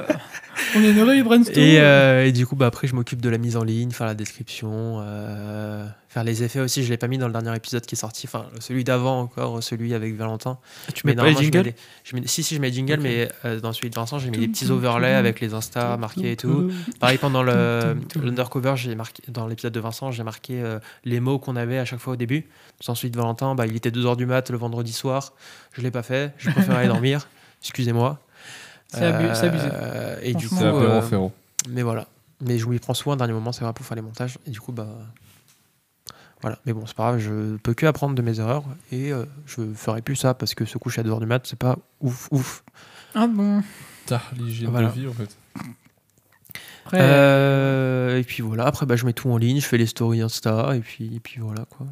on 0.76 0.80
est 0.82 0.95
heureux, 0.95 1.22
brainstorm. 1.22 1.59
Et, 1.59 1.78
euh, 1.78 2.24
et 2.26 2.32
du 2.32 2.47
coup, 2.47 2.57
bah, 2.57 2.66
après, 2.66 2.87
je 2.89 2.95
m'occupe 2.95 3.20
de 3.20 3.28
la 3.28 3.39
mise 3.39 3.57
en 3.59 3.64
ligne, 3.64 3.91
faire 3.91 4.07
la 4.07 4.14
description, 4.14 4.99
euh, 5.03 5.87
faire 6.15 6.23
les 6.25 6.45
effets 6.45 6.61
aussi. 6.61 6.85
Je 6.85 6.91
l'ai 6.91 6.97
pas 6.97 7.09
mis 7.09 7.19
dans 7.19 7.27
le 7.27 7.33
dernier 7.33 7.55
épisode 7.57 7.85
qui 7.85 7.97
est 7.97 7.99
sorti. 7.99 8.27
Enfin, 8.29 8.47
celui 8.61 8.85
d'avant 8.85 9.21
encore, 9.21 9.61
celui 9.65 9.95
avec 9.95 10.15
Valentin. 10.15 10.59
Tu 10.95 11.05
mets 11.09 11.15
pas 11.17 11.25
les 11.25 11.33
normalement, 11.33 11.41
je 11.41 11.45
mets 11.47 11.53
jingles 11.53 11.65
les- 11.67 11.75
je 12.05 12.17
mets- 12.17 12.27
Si, 12.29 12.43
si, 12.45 12.55
je 12.55 12.61
mets 12.61 12.69
les 12.69 12.75
jingles, 12.75 12.93
Ok. 12.95 13.01
mais 13.03 13.29
euh, 13.45 13.59
dans 13.61 13.73
celui 13.73 13.91
de 13.91 13.97
Vincent, 13.97 14.21
j'ai 14.21 14.31
mis 14.31 14.39
des 14.39 14.47
petits 14.49 14.71
overlays 14.71 15.15
avec 15.15 15.41
les 15.41 15.55
Insta 15.55 15.97
marqués 15.97 16.31
et 16.33 16.37
tout. 16.37 16.71
Pareil, 17.01 17.19
pendant 17.19 17.43
l'undercover, 17.43 18.75
j'ai 18.77 18.95
marqué 18.95 19.23
dans 19.29 19.47
l'épisode 19.49 19.73
de 19.73 19.81
Vincent, 19.81 20.11
j'ai 20.12 20.23
marqué 20.23 20.62
euh, 20.62 20.79
les 21.05 21.19
mots 21.21 21.39
qu'on 21.41 21.57
avait 21.57 21.79
à 21.79 21.85
chaque 21.85 21.99
fois 22.01 22.12
au 22.12 22.17
début. 22.17 22.47
Ensuite, 22.87 23.17
Valentin, 23.17 23.55
bah, 23.55 23.67
il 23.67 23.75
était 23.77 23.91
2h 23.91 24.17
du 24.17 24.27
mat 24.27 24.51
le 24.51 24.57
vendredi 24.59 24.93
soir. 24.93 25.33
Je 25.73 25.81
l'ai 25.83 25.91
pas 25.91 26.03
fait. 26.03 26.33
Je 26.39 26.51
préfère 26.51 26.77
aller 26.77 26.89
dormir. 26.89 27.27
Excusez-moi. 27.62 28.21
C'est 28.89 29.05
abu- 29.05 29.35
c'est 29.35 29.47
abusé. 29.47 29.67
Euh, 29.73 30.17
Et 30.23 30.35
du 30.35 30.49
coup, 30.49 30.62
euh, 30.62 31.01
mais 31.71 31.83
voilà. 31.83 32.07
Mais 32.41 32.59
je 32.59 32.67
m'y 32.69 32.79
prends 32.79 32.95
soin, 32.95 33.17
dernier 33.17 33.33
moment, 33.33 33.51
c'est 33.53 33.65
vrai 33.65 33.73
pour 33.73 33.85
faire 33.85 33.97
les 33.97 34.03
montages. 34.03 34.39
Et 34.47 34.51
du 34.51 34.61
coup, 34.61 34.71
bah. 34.73 34.87
Voilà. 36.45 36.59
Mais 36.66 36.74
bon, 36.74 36.84
c'est 36.84 36.95
pas 36.95 37.05
grave, 37.05 37.20
je 37.20 37.57
peux 37.57 37.72
que 37.72 37.86
apprendre 37.86 38.14
de 38.14 38.20
mes 38.20 38.38
erreurs. 38.38 38.64
Et 38.92 39.12
euh, 39.14 39.24
je 39.47 39.62
ferai 39.74 40.03
plus 40.03 40.14
ça 40.16 40.34
parce 40.34 40.55
que 40.55 40.66
se 40.66 40.76
coucher 40.76 41.01
à 41.01 41.05
2h 41.05 41.18
du 41.20 41.24
mat, 41.24 41.47
c'est 41.47 41.59
pas 41.59 41.78
ouf, 42.03 42.28
ouf. 42.30 42.62
Ah 43.14 43.26
bon. 43.26 43.62
T'as 44.05 44.20
l'hygiène 44.36 44.68
Voilà. 44.68 44.88
de 44.88 44.92
vie, 44.92 45.07
en 45.09 45.12
fait. 45.14 45.34
Après, 46.84 46.99
Euh, 47.01 48.18
et 48.18 48.24
puis 48.24 48.42
voilà, 48.42 48.66
après, 48.66 48.84
bah, 48.84 48.95
je 48.97 49.07
mets 49.07 49.14
tout 49.14 49.30
en 49.30 49.38
ligne, 49.38 49.59
je 49.59 49.64
fais 49.66 49.78
les 49.78 49.86
stories 49.86 50.20
Insta. 50.20 50.76
Et 50.76 50.80
puis, 50.80 51.16
et 51.16 51.20
puis 51.20 51.40
voilà, 51.40 51.64
quoi. 51.64 51.86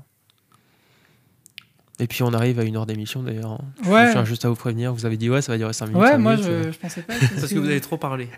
Et 1.99 2.07
puis 2.07 2.23
on 2.23 2.33
arrive 2.35 2.59
à 2.59 2.65
une 2.65 2.77
heure 2.77 2.85
d'émission 2.87 3.23
d'ailleurs. 3.23 3.53
hein. 3.53 3.65
Je 3.85 4.13
tiens 4.13 4.25
juste 4.27 4.45
à 4.45 4.49
vous 4.51 4.55
prévenir, 4.57 4.93
vous 4.93 5.07
avez 5.07 5.17
dit 5.17 5.31
ouais, 5.31 5.41
ça 5.41 5.53
va 5.53 5.57
durer 5.59 5.73
5 5.73 5.87
minutes. 5.87 6.03
ouais, 6.03 6.19
moi 6.19 6.35
minutes, 6.35 6.49
euh. 6.51 6.63
je, 6.67 6.73
je 6.73 6.79
pensais 6.79 7.01
pas. 7.03 7.15
Parce 7.21 7.49
que 7.53 7.59
vous 7.59 7.67
avez 7.69 7.81
trop 7.81 7.97
parlé. 7.97 8.29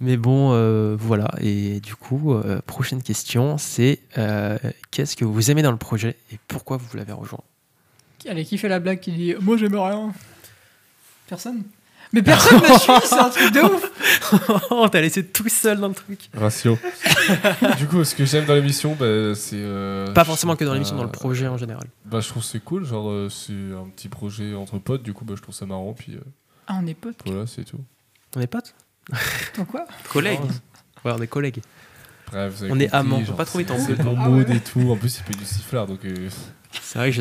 Mais 0.00 0.16
bon, 0.16 0.52
euh, 0.52 0.94
voilà. 0.98 1.28
Et 1.40 1.80
du 1.80 1.94
coup, 1.96 2.34
euh, 2.34 2.60
prochaine 2.66 3.02
question, 3.02 3.56
c'est 3.58 4.00
euh, 4.18 4.58
qu'est-ce 4.90 5.16
que 5.16 5.24
vous 5.24 5.50
aimez 5.50 5.62
dans 5.62 5.70
le 5.72 5.78
projet 5.78 6.16
et 6.32 6.38
pourquoi 6.48 6.76
vous 6.76 6.96
l'avez 6.96 7.12
rejoint? 7.12 7.40
Allez, 8.28 8.44
qui 8.44 8.58
fait 8.58 8.68
la 8.68 8.80
blague 8.80 8.98
qui 9.00 9.12
dit 9.12 9.34
Moi 9.40 9.56
j'aime 9.56 9.76
rien 9.76 10.12
Personne? 11.28 11.62
Mais 12.12 12.22
personne 12.24 12.60
suit, 12.78 12.92
c'est 13.04 13.18
un 13.18 13.30
truc 13.30 13.52
de 13.52 13.60
ouf 13.60 14.62
Oh, 14.70 14.86
t'as 14.90 15.00
laissé 15.00 15.24
tout 15.26 15.48
seul 15.48 15.78
dans 15.80 15.88
le 15.88 15.94
truc. 15.94 16.28
Ratio. 16.34 16.78
du 17.78 17.86
coup, 17.88 18.04
ce 18.04 18.14
que 18.14 18.24
j'aime 18.24 18.44
dans 18.44 18.54
l'émission, 18.54 18.94
bah, 18.98 19.34
c'est. 19.34 19.56
euh, 19.56 20.12
Pas 20.12 20.24
forcément 20.24 20.54
que 20.56 20.64
dans 20.64 20.72
l'émission, 20.74 20.96
dans 20.96 21.02
le 21.04 21.10
projet 21.10 21.46
en 21.48 21.56
général. 21.56 21.86
Bah, 22.04 22.20
je 22.20 22.28
trouve 22.28 22.42
que 22.42 22.48
c'est 22.48 22.62
cool. 22.64 22.84
Genre, 22.84 23.08
euh, 23.10 23.28
c'est 23.28 23.52
un 23.52 23.88
petit 23.94 24.08
projet 24.08 24.54
entre 24.54 24.78
potes. 24.78 25.02
Du 25.02 25.12
coup, 25.14 25.24
bah, 25.24 25.34
je 25.36 25.42
trouve 25.42 25.54
ça 25.54 25.66
marrant. 25.66 25.92
Puis 25.94 26.14
euh, 26.14 26.20
Ah, 26.68 26.78
on 26.82 26.86
est 26.86 26.94
potes. 26.94 27.20
voilà, 27.26 27.46
c'est 27.46 27.64
tout. 27.64 27.80
On 28.36 28.40
est 28.40 28.46
potes? 28.46 28.74
Toi 29.54 29.64
quoi 29.64 29.86
Collègue. 30.10 30.40
Ouais, 31.04 31.12
on 31.16 31.20
est 31.22 31.26
collègues. 31.26 31.60
Bref, 32.30 32.54
vous 32.56 32.64
avez 32.64 32.72
On 32.72 32.80
est 32.80 32.84
compris, 32.88 32.98
amants. 32.98 33.18
genre, 33.20 33.26
Faut 33.28 33.32
pas 33.34 33.44
trop 33.44 33.58
c'est- 33.60 33.64
tomber. 33.64 33.82
C'est 33.96 34.02
mon 34.02 34.16
Ah 34.20 34.28
ouais. 34.30 34.56
et 34.56 34.60
tout. 34.60 34.90
En 34.90 34.96
plus, 34.96 35.18
il 35.18 35.22
paye 35.24 35.36
du 35.36 35.44
sifflard. 35.44 35.86
Donc, 35.86 36.04
euh, 36.04 36.28
C'est 36.82 36.98
vrai 36.98 37.10
que 37.10 37.14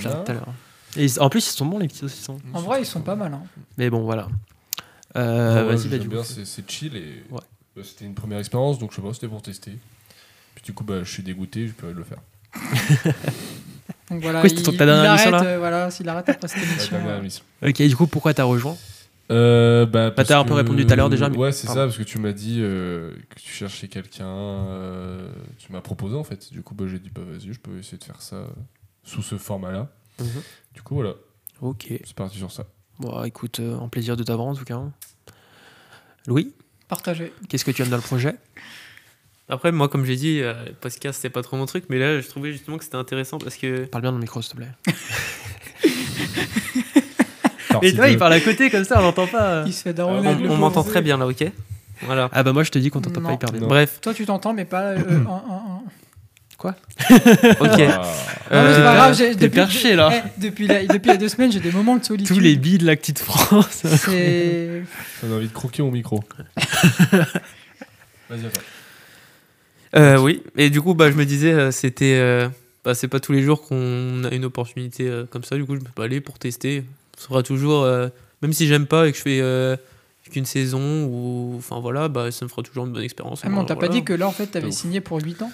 fleurs 0.00 0.14
rien. 0.14 0.22
tout 0.24 0.30
à 0.30 0.34
l'heure. 0.34 0.48
Et 0.96 1.04
ils- 1.04 1.20
en 1.20 1.30
plus, 1.30 1.46
ils 1.46 1.56
sont 1.56 1.64
bons 1.66 1.78
les 1.78 1.88
petits 1.88 1.98
saucissons. 2.00 2.38
En 2.52 2.60
vrai, 2.60 2.82
ils 2.82 2.86
sont 2.86 3.00
pas 3.00 3.16
mal. 3.16 3.32
Hein. 3.32 3.42
Mais 3.78 3.88
bon, 3.88 4.02
voilà. 4.02 4.28
Euh, 5.16 5.66
ouais, 5.66 5.74
Vas-y, 5.74 5.84
bah, 5.84 5.90
j'aime 5.92 5.98
du 6.00 6.08
bien, 6.08 6.22
c'est 6.24 6.44
c'est 6.44 6.70
chill. 6.70 6.94
Et 6.96 7.24
Ouais. 7.30 7.40
bah, 7.74 7.82
c'était 7.84 8.04
une 8.04 8.14
première 8.14 8.38
expérience. 8.38 8.78
Donc, 8.78 8.90
je 8.90 8.96
sais 8.96 9.02
pas, 9.02 9.14
c'était 9.14 9.28
pour 9.28 9.40
tester. 9.42 9.72
Puis, 10.54 10.64
du 10.64 10.72
coup, 10.74 10.84
bah, 10.84 11.02
je 11.04 11.10
suis 11.10 11.22
dégoûté. 11.22 11.66
Je 11.66 11.72
peux 11.72 11.92
le 11.92 12.04
faire. 12.04 12.18
Donc 14.10 14.22
voilà, 14.22 14.40
Quoi, 14.40 14.48
c'était 14.48 14.62
ton- 14.62 14.72
il, 14.72 14.76
ta 14.76 14.86
dernière 14.86 15.04
il 15.04 15.08
arrête, 15.20 15.30
là 15.30 15.42
euh, 15.44 15.58
voilà, 15.58 15.90
s'il 15.92 16.08
arrête 16.08 16.28
après 16.28 16.48
cette 16.48 16.58
La 16.60 16.64
émission. 16.68 16.96
dernière 16.96 17.14
euh, 17.14 17.18
émission. 17.20 17.44
Ok, 17.62 17.74
du 17.82 17.96
coup, 17.96 18.06
pourquoi 18.08 18.34
t'as 18.34 18.42
rejoint? 18.42 18.76
Euh, 19.30 19.86
bah, 19.86 20.10
parce 20.10 20.28
t'as 20.28 20.40
un 20.40 20.44
peu 20.44 20.54
répondu 20.54 20.84
tout 20.86 20.92
à 20.92 20.96
l'heure 20.96 21.08
déjà, 21.10 21.28
mais- 21.28 21.36
Ouais, 21.36 21.52
c'est 21.52 21.66
ça, 21.68 21.74
parce 21.74 21.96
que 21.96 22.02
tu 22.02 22.18
m'as 22.18 22.32
dit 22.32 22.58
euh, 22.60 23.12
que 23.28 23.40
tu 23.40 23.50
cherchais 23.52 23.86
quelqu'un. 23.88 24.26
euh, 24.26 25.30
tu 25.58 25.70
m'as 25.72 25.80
proposé 25.80 26.16
en 26.16 26.24
fait. 26.24 26.52
Du 26.52 26.62
coup, 26.62 26.74
bah, 26.74 26.84
j'ai 26.88 26.98
dit, 26.98 27.10
bah 27.14 27.22
vas-y, 27.24 27.52
je 27.52 27.60
peux 27.60 27.78
essayer 27.78 27.98
de 27.98 28.04
faire 28.04 28.20
ça 28.22 28.36
euh, 28.36 28.46
sous 29.04 29.22
ce 29.22 29.36
format-là. 29.38 29.88
Mhm. 30.18 30.26
Du 30.74 30.82
coup, 30.82 30.94
voilà, 30.96 31.14
Ok. 31.60 31.86
c'est 31.88 32.14
parti 32.14 32.38
sur 32.38 32.50
ça. 32.50 32.66
Bon, 32.98 33.22
écoute, 33.24 33.60
euh, 33.60 33.78
un 33.78 33.88
plaisir 33.88 34.16
de 34.16 34.22
t'avoir 34.24 34.48
en 34.48 34.54
tout 34.54 34.64
cas. 34.64 34.80
Louis, 36.26 36.52
Partagé. 36.88 37.32
qu'est-ce 37.48 37.64
que 37.64 37.70
tu 37.70 37.82
aimes 37.82 37.88
dans 37.88 37.96
le 37.96 38.02
projet? 38.02 38.34
Après, 39.48 39.72
moi, 39.72 39.88
comme 39.88 40.04
j'ai 40.04 40.16
dit, 40.16 40.40
euh, 40.42 40.52
le 40.66 40.72
podcast, 40.74 41.16
c'était 41.20 41.30
pas 41.32 41.42
trop 41.42 41.56
mon 41.56 41.66
truc. 41.66 41.84
Mais 41.88 41.98
là, 41.98 42.20
je 42.20 42.28
trouvais 42.28 42.52
justement 42.52 42.78
que 42.78 42.84
c'était 42.84 42.96
intéressant 42.96 43.38
parce 43.38 43.56
que. 43.56 43.84
Parle 43.86 44.02
bien 44.02 44.10
dans 44.12 44.18
le 44.18 44.22
micro, 44.22 44.42
s'il 44.42 44.52
te 44.52 44.56
plaît. 44.56 44.72
Et 47.82 47.94
toi, 47.94 48.08
il 48.08 48.18
parle 48.18 48.32
à 48.34 48.40
côté 48.40 48.70
comme 48.70 48.84
ça, 48.84 48.98
on 48.98 49.02
l'entend 49.02 49.26
pas. 49.26 49.64
Il 49.66 49.72
se 49.72 49.82
fait 49.82 49.90
On, 49.90 49.94
daronner. 49.94 50.28
Avec 50.28 50.40
le 50.42 50.50
on 50.50 50.56
m'entend 50.56 50.82
très 50.84 51.02
bien 51.02 51.16
là, 51.18 51.26
ok 51.26 51.44
Voilà. 52.02 52.28
Ah 52.32 52.42
bah 52.42 52.52
moi, 52.52 52.62
je 52.62 52.70
te 52.70 52.78
dis 52.78 52.90
qu'on 52.90 53.00
t'entend 53.00 53.20
pas 53.20 53.28
Non. 53.28 53.34
hyper 53.34 53.52
bien. 53.52 53.60
Non. 53.60 53.68
Bref, 53.68 53.98
Toi, 54.00 54.14
tu 54.14 54.24
t'entends, 54.26 54.52
mais 54.54 54.64
pas. 54.64 54.82
euh, 54.92 54.98
un, 54.98 55.30
un, 55.30 55.62
un. 55.76 55.80
ok. 56.62 56.64
Ah, 56.64 56.72
Non, 57.62 57.70
mais 57.70 57.76
c'est 58.50 58.54
Euh, 58.54 58.84
pas 58.84 58.94
grave, 58.94 59.14
j'ai- 59.16 59.28
t'es 59.30 59.34
depuis, 59.36 59.50
perché, 59.60 59.94
là. 59.96 60.10
eh, 60.12 60.40
depuis, 60.40 60.66
la- 60.66 60.84
depuis 60.86 61.10
les 61.12 61.18
deux 61.18 61.28
semaines, 61.28 61.52
j'ai 61.52 61.60
des 61.60 61.70
moments 61.72 61.96
de 61.96 62.04
solitude. 62.04 62.34
Tous 62.36 62.40
les 62.42 62.56
billes 62.56 62.78
de 62.78 62.86
la 62.86 62.96
petite 62.96 63.18
France. 63.20 63.82
C'est. 63.84 64.82
On 65.26 65.32
a 65.32 65.36
envie 65.36 65.48
de 65.48 65.52
croquer 65.52 65.82
mon 65.82 65.90
micro. 65.90 66.22
Vas-y, 68.28 68.46
attends. 68.46 68.60
Euh, 69.96 70.18
oui, 70.18 70.42
et 70.56 70.70
du 70.70 70.80
coup, 70.80 70.94
bah, 70.94 71.10
je 71.10 71.16
me 71.16 71.24
disais, 71.24 71.52
euh, 71.52 71.70
c'était. 71.70 72.14
euh, 72.18 72.48
bah, 72.84 72.94
c'est 72.94 73.08
pas 73.08 73.20
tous 73.20 73.32
les 73.32 73.42
jours 73.42 73.62
qu'on 73.66 74.24
a 74.24 74.32
une 74.34 74.44
opportunité 74.44 75.08
euh, 75.08 75.24
comme 75.28 75.42
ça, 75.44 75.56
du 75.56 75.64
coup, 75.64 75.74
je 75.74 75.80
peux 75.80 75.90
pas 75.90 76.04
aller 76.04 76.20
pour 76.20 76.38
tester. 76.38 76.84
Ce 77.20 77.26
sera 77.28 77.42
toujours. 77.42 77.82
euh, 77.82 78.08
même 78.40 78.52
si 78.54 78.66
j'aime 78.66 78.86
pas 78.86 79.06
et 79.06 79.12
que 79.12 79.18
je 79.18 79.22
fais 79.22 79.40
euh, 79.42 79.76
qu'une 80.30 80.46
saison, 80.46 81.04
ou. 81.04 81.54
Enfin 81.58 81.78
voilà, 81.80 82.08
bah, 82.08 82.30
ça 82.30 82.44
me 82.46 82.48
fera 82.48 82.62
toujours 82.62 82.86
une 82.86 82.92
bonne 82.92 83.02
expérience. 83.02 83.42
Ah, 83.44 83.48
mais 83.50 83.58
on 83.58 83.64
t'a 83.66 83.74
Voilà. 83.74 83.88
pas 83.88 83.92
dit 83.94 84.02
que 84.04 84.12
là, 84.14 84.26
en 84.26 84.32
fait, 84.32 84.46
t'avais 84.46 84.70
signé 84.70 85.00
pour 85.02 85.20
8 85.20 85.42
ans 85.42 85.50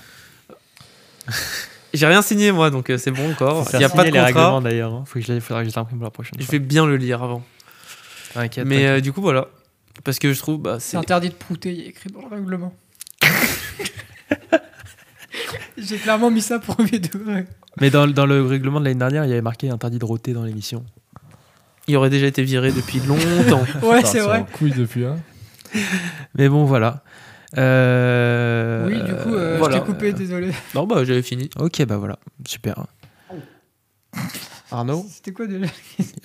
J'ai 1.95 2.07
rien 2.07 2.23
signé, 2.23 2.53
moi, 2.53 2.71
donc 2.71 2.91
euh, 2.91 2.99
c'est 2.99 3.11
bon 3.11 3.31
encore. 3.33 3.67
Il 3.75 3.81
y 3.81 3.85
a 3.85 3.89
pas 3.89 4.05
de 4.05 4.11
contrat. 4.11 4.25
règlements 4.27 4.61
d'ailleurs. 4.61 4.93
hein. 4.93 5.05
Faut 5.07 5.19
que 5.19 5.25
je 5.25 5.33
les- 5.33 5.41
faudra 5.41 5.63
que 5.65 5.69
je 5.69 5.75
les 5.75 5.79
imprime 5.79 5.99
pour 5.99 6.05
la 6.05 6.11
prochaine 6.11 6.35
Je 6.39 6.45
fois. 6.45 6.53
vais 6.53 6.59
bien 6.61 6.87
le 6.87 6.97
lire 6.97 7.23
avant. 7.23 7.43
T'inquiète. 8.35 8.67
Mais 8.67 8.87
euh, 8.87 9.01
du 9.01 9.13
coup, 9.13 9.21
voilà. 9.23 9.49
Parce 10.05 10.19
que 10.19 10.33
je 10.33 10.39
trouve, 10.39 10.61
bah, 10.61 10.77
C'est 10.79 10.91
c'est. 10.91 10.97
interdit 10.99 11.31
de 11.31 11.35
prouter, 11.35 11.73
il 11.73 11.81
y 11.81 11.87
a 11.87 11.89
écrit 11.89 12.11
dans 12.11 12.21
le 12.21 12.29
règlement. 12.29 12.73
J'ai 15.79 15.99
clairement 15.99 16.31
mis 16.31 16.41
ça 16.43 16.59
pour 16.59 16.77
mes 16.81 16.99
degrés. 16.99 17.45
Mais 17.81 17.91
dans, 17.91 18.07
dans 18.07 18.27
le 18.27 18.43
règlement 18.47 18.81
de 18.81 18.85
l'année 18.87 18.99
dernière, 18.99 19.25
il 19.25 19.29
y 19.29 19.33
avait 19.33 19.43
marqué 19.43 19.69
interdit 19.69 19.99
de 19.99 20.05
roter 20.05 20.33
dans 20.33 20.45
l'émission. 20.45 20.85
Il 21.89 21.97
aurait 21.97 22.11
déjà 22.11 22.27
été 22.27 22.43
viré 22.43 22.73
depuis 22.73 23.01
longtemps. 23.01 23.65
Ouais, 23.83 24.05
c'est 24.05 24.21
en 24.23 24.27
vrai. 24.27 24.45
couille 24.53 24.73
depuis, 24.73 25.05
hein. 25.05 25.17
Mais 26.37 26.49
bon, 26.49 26.65
voilà. 26.65 27.03
Euh, 27.59 28.87
Oui, 28.89 29.03
du 29.03 29.15
coup, 29.15 29.35
euh, 29.35 29.57
voilà. 29.59 29.77
je 29.77 29.81
t'ai 29.81 29.87
coupé, 29.87 30.13
désolé. 30.13 30.51
non, 30.75 30.87
bah, 30.87 31.05
j'avais 31.05 31.23
fini. 31.23 31.49
Ok, 31.59 31.85
bah 31.87 31.97
voilà, 31.97 32.19
super. 32.47 32.87
Arnaud, 34.73 35.07
C'était 35.09 35.31
quoi 35.33 35.47
déjà? 35.47 35.67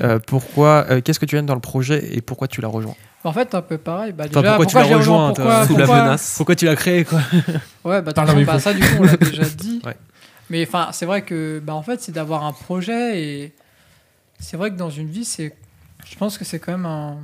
Euh, 0.02 0.18
pourquoi, 0.26 0.86
euh, 0.90 1.02
qu'est-ce 1.02 1.20
que 1.20 1.26
tu 1.26 1.38
aimes 1.38 1.46
dans 1.46 1.54
le 1.54 1.62
projet 1.62 2.16
et 2.16 2.22
pourquoi 2.22 2.48
tu 2.48 2.60
l'as 2.62 2.68
rejoint? 2.70 2.96
En 3.24 3.34
fait, 3.34 3.54
un 3.54 3.62
peu 3.62 3.78
pareil. 3.78 4.14
Bah, 4.14 4.24
Enfin, 4.30 4.42
pourquoi 4.42 4.66
tu 4.66 4.76
l'as 4.78 4.98
rejoint, 4.98 5.28
pourquoi, 5.34 5.68
Sous 5.68 5.78
la 5.78 5.86
pourquoi- 5.86 6.04
menace? 6.04 6.34
Pourquoi 6.38 6.56
tu 6.56 6.66
l'as 6.66 6.76
créé 6.76 7.06
quoi? 7.06 7.20
Ouais, 7.86 8.02
bah, 8.02 8.12
le 8.36 8.46
bah, 8.46 8.60
ça, 8.60 8.74
du 8.74 8.80
coup, 8.82 8.96
on 9.00 9.04
l'a 9.04 9.18
déjà 9.18 9.44
dit. 9.44 9.82
Ouais. 9.86 9.96
Mais 10.50 10.66
enfin, 10.68 10.90
c'est 10.92 11.06
vrai 11.06 11.22
que, 11.22 11.60
bah, 11.64 11.76
en 11.76 11.84
fait, 11.84 12.02
c'est 12.02 12.12
d'avoir 12.12 12.44
un 12.46 12.52
projet 12.52 13.22
et 13.22 13.54
c'est 14.42 14.58
vrai 14.58 14.72
que 14.72 14.76
dans 14.76 14.90
une 14.90 15.08
vie, 15.08 15.24
c'est, 15.26 15.56
je 16.10 16.16
pense 16.18 16.38
que 16.38 16.44
c'est 16.46 16.60
quand 16.60 16.74
même 16.74 16.86
un, 16.86 17.18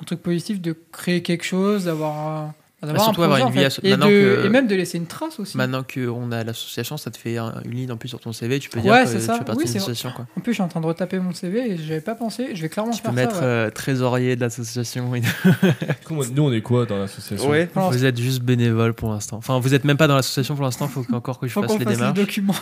un 0.00 0.04
truc 0.04 0.22
positif 0.22 0.60
de 0.62 0.74
créer 0.92 1.22
quelque 1.22 1.44
chose, 1.44 1.84
d'avoir, 1.84 2.52
D'avoir 2.82 3.04
surtout 3.04 3.20
un 3.20 3.24
avoir 3.24 3.40
une 3.40 3.44
en 3.44 3.50
vie 3.50 3.58
fait. 3.58 3.66
asso- 3.66 3.80
et, 3.82 3.90
maintenant 3.90 4.06
de- 4.06 4.10
que- 4.40 4.46
et 4.46 4.48
même 4.48 4.66
de 4.66 4.74
laisser 4.74 4.96
une 4.96 5.04
trace 5.06 5.38
aussi. 5.38 5.54
Maintenant 5.58 5.82
qu'on 5.82 6.32
a 6.32 6.42
l'association, 6.44 6.96
ça 6.96 7.10
te 7.10 7.18
fait 7.18 7.36
un- 7.36 7.60
une 7.66 7.72
ligne 7.72 7.92
en 7.92 7.98
plus 7.98 8.08
sur 8.08 8.18
ton 8.20 8.32
CV. 8.32 8.58
Tu 8.58 8.70
peux 8.70 8.80
dire 8.80 8.90
Ouais, 8.90 9.02
que 9.02 9.10
c'est 9.10 9.18
tu 9.18 9.24
ça. 9.24 9.34
fais 9.36 9.44
partie 9.44 9.58
Oui, 9.58 9.64
d'une 9.64 9.72
c'est 9.74 9.78
vrai. 9.80 9.90
association. 9.90 10.12
Quoi. 10.16 10.26
En 10.38 10.40
plus, 10.40 10.52
je 10.52 10.54
suis 10.54 10.62
en 10.62 10.68
train 10.68 10.80
de 10.80 10.86
retaper 10.86 11.18
mon 11.18 11.34
CV 11.34 11.72
et 11.72 11.76
j'avais 11.76 12.00
pas 12.00 12.14
pensé. 12.14 12.48
Je 12.54 12.62
vais 12.62 12.70
clairement 12.70 12.92
Tu 12.92 13.02
faire 13.02 13.10
peux 13.10 13.16
mettre 13.16 13.34
ça. 13.34 13.40
ouais. 13.40 13.46
euh, 13.46 13.70
trésorier 13.70 14.34
de 14.36 14.40
l'association. 14.40 15.12
Nous, 16.10 16.42
on 16.42 16.52
est 16.52 16.62
quoi 16.62 16.86
dans 16.86 16.96
l'association 16.96 17.50
Ouais. 17.50 17.68
Vous 17.74 18.04
êtes 18.06 18.18
juste 18.18 18.40
bénévole 18.42 18.94
pour 18.94 19.10
l'instant. 19.10 19.36
Enfin, 19.36 19.58
vous 19.60 19.74
êtes 19.74 19.84
même 19.84 19.98
pas 19.98 20.06
dans 20.08 20.14
l'association 20.16 20.54
pour 20.54 20.64
l'instant. 20.64 20.86
Il 20.86 21.04
faut 21.04 21.14
encore 21.14 21.38
que 21.38 21.46
je 21.46 21.52
Faut 21.52 21.60
fasse 21.60 21.72
qu'on 21.72 21.78
les 21.78 21.84
fasse 21.84 21.92
les 21.92 21.98
démarches. 21.98 22.18
documents. 22.18 22.54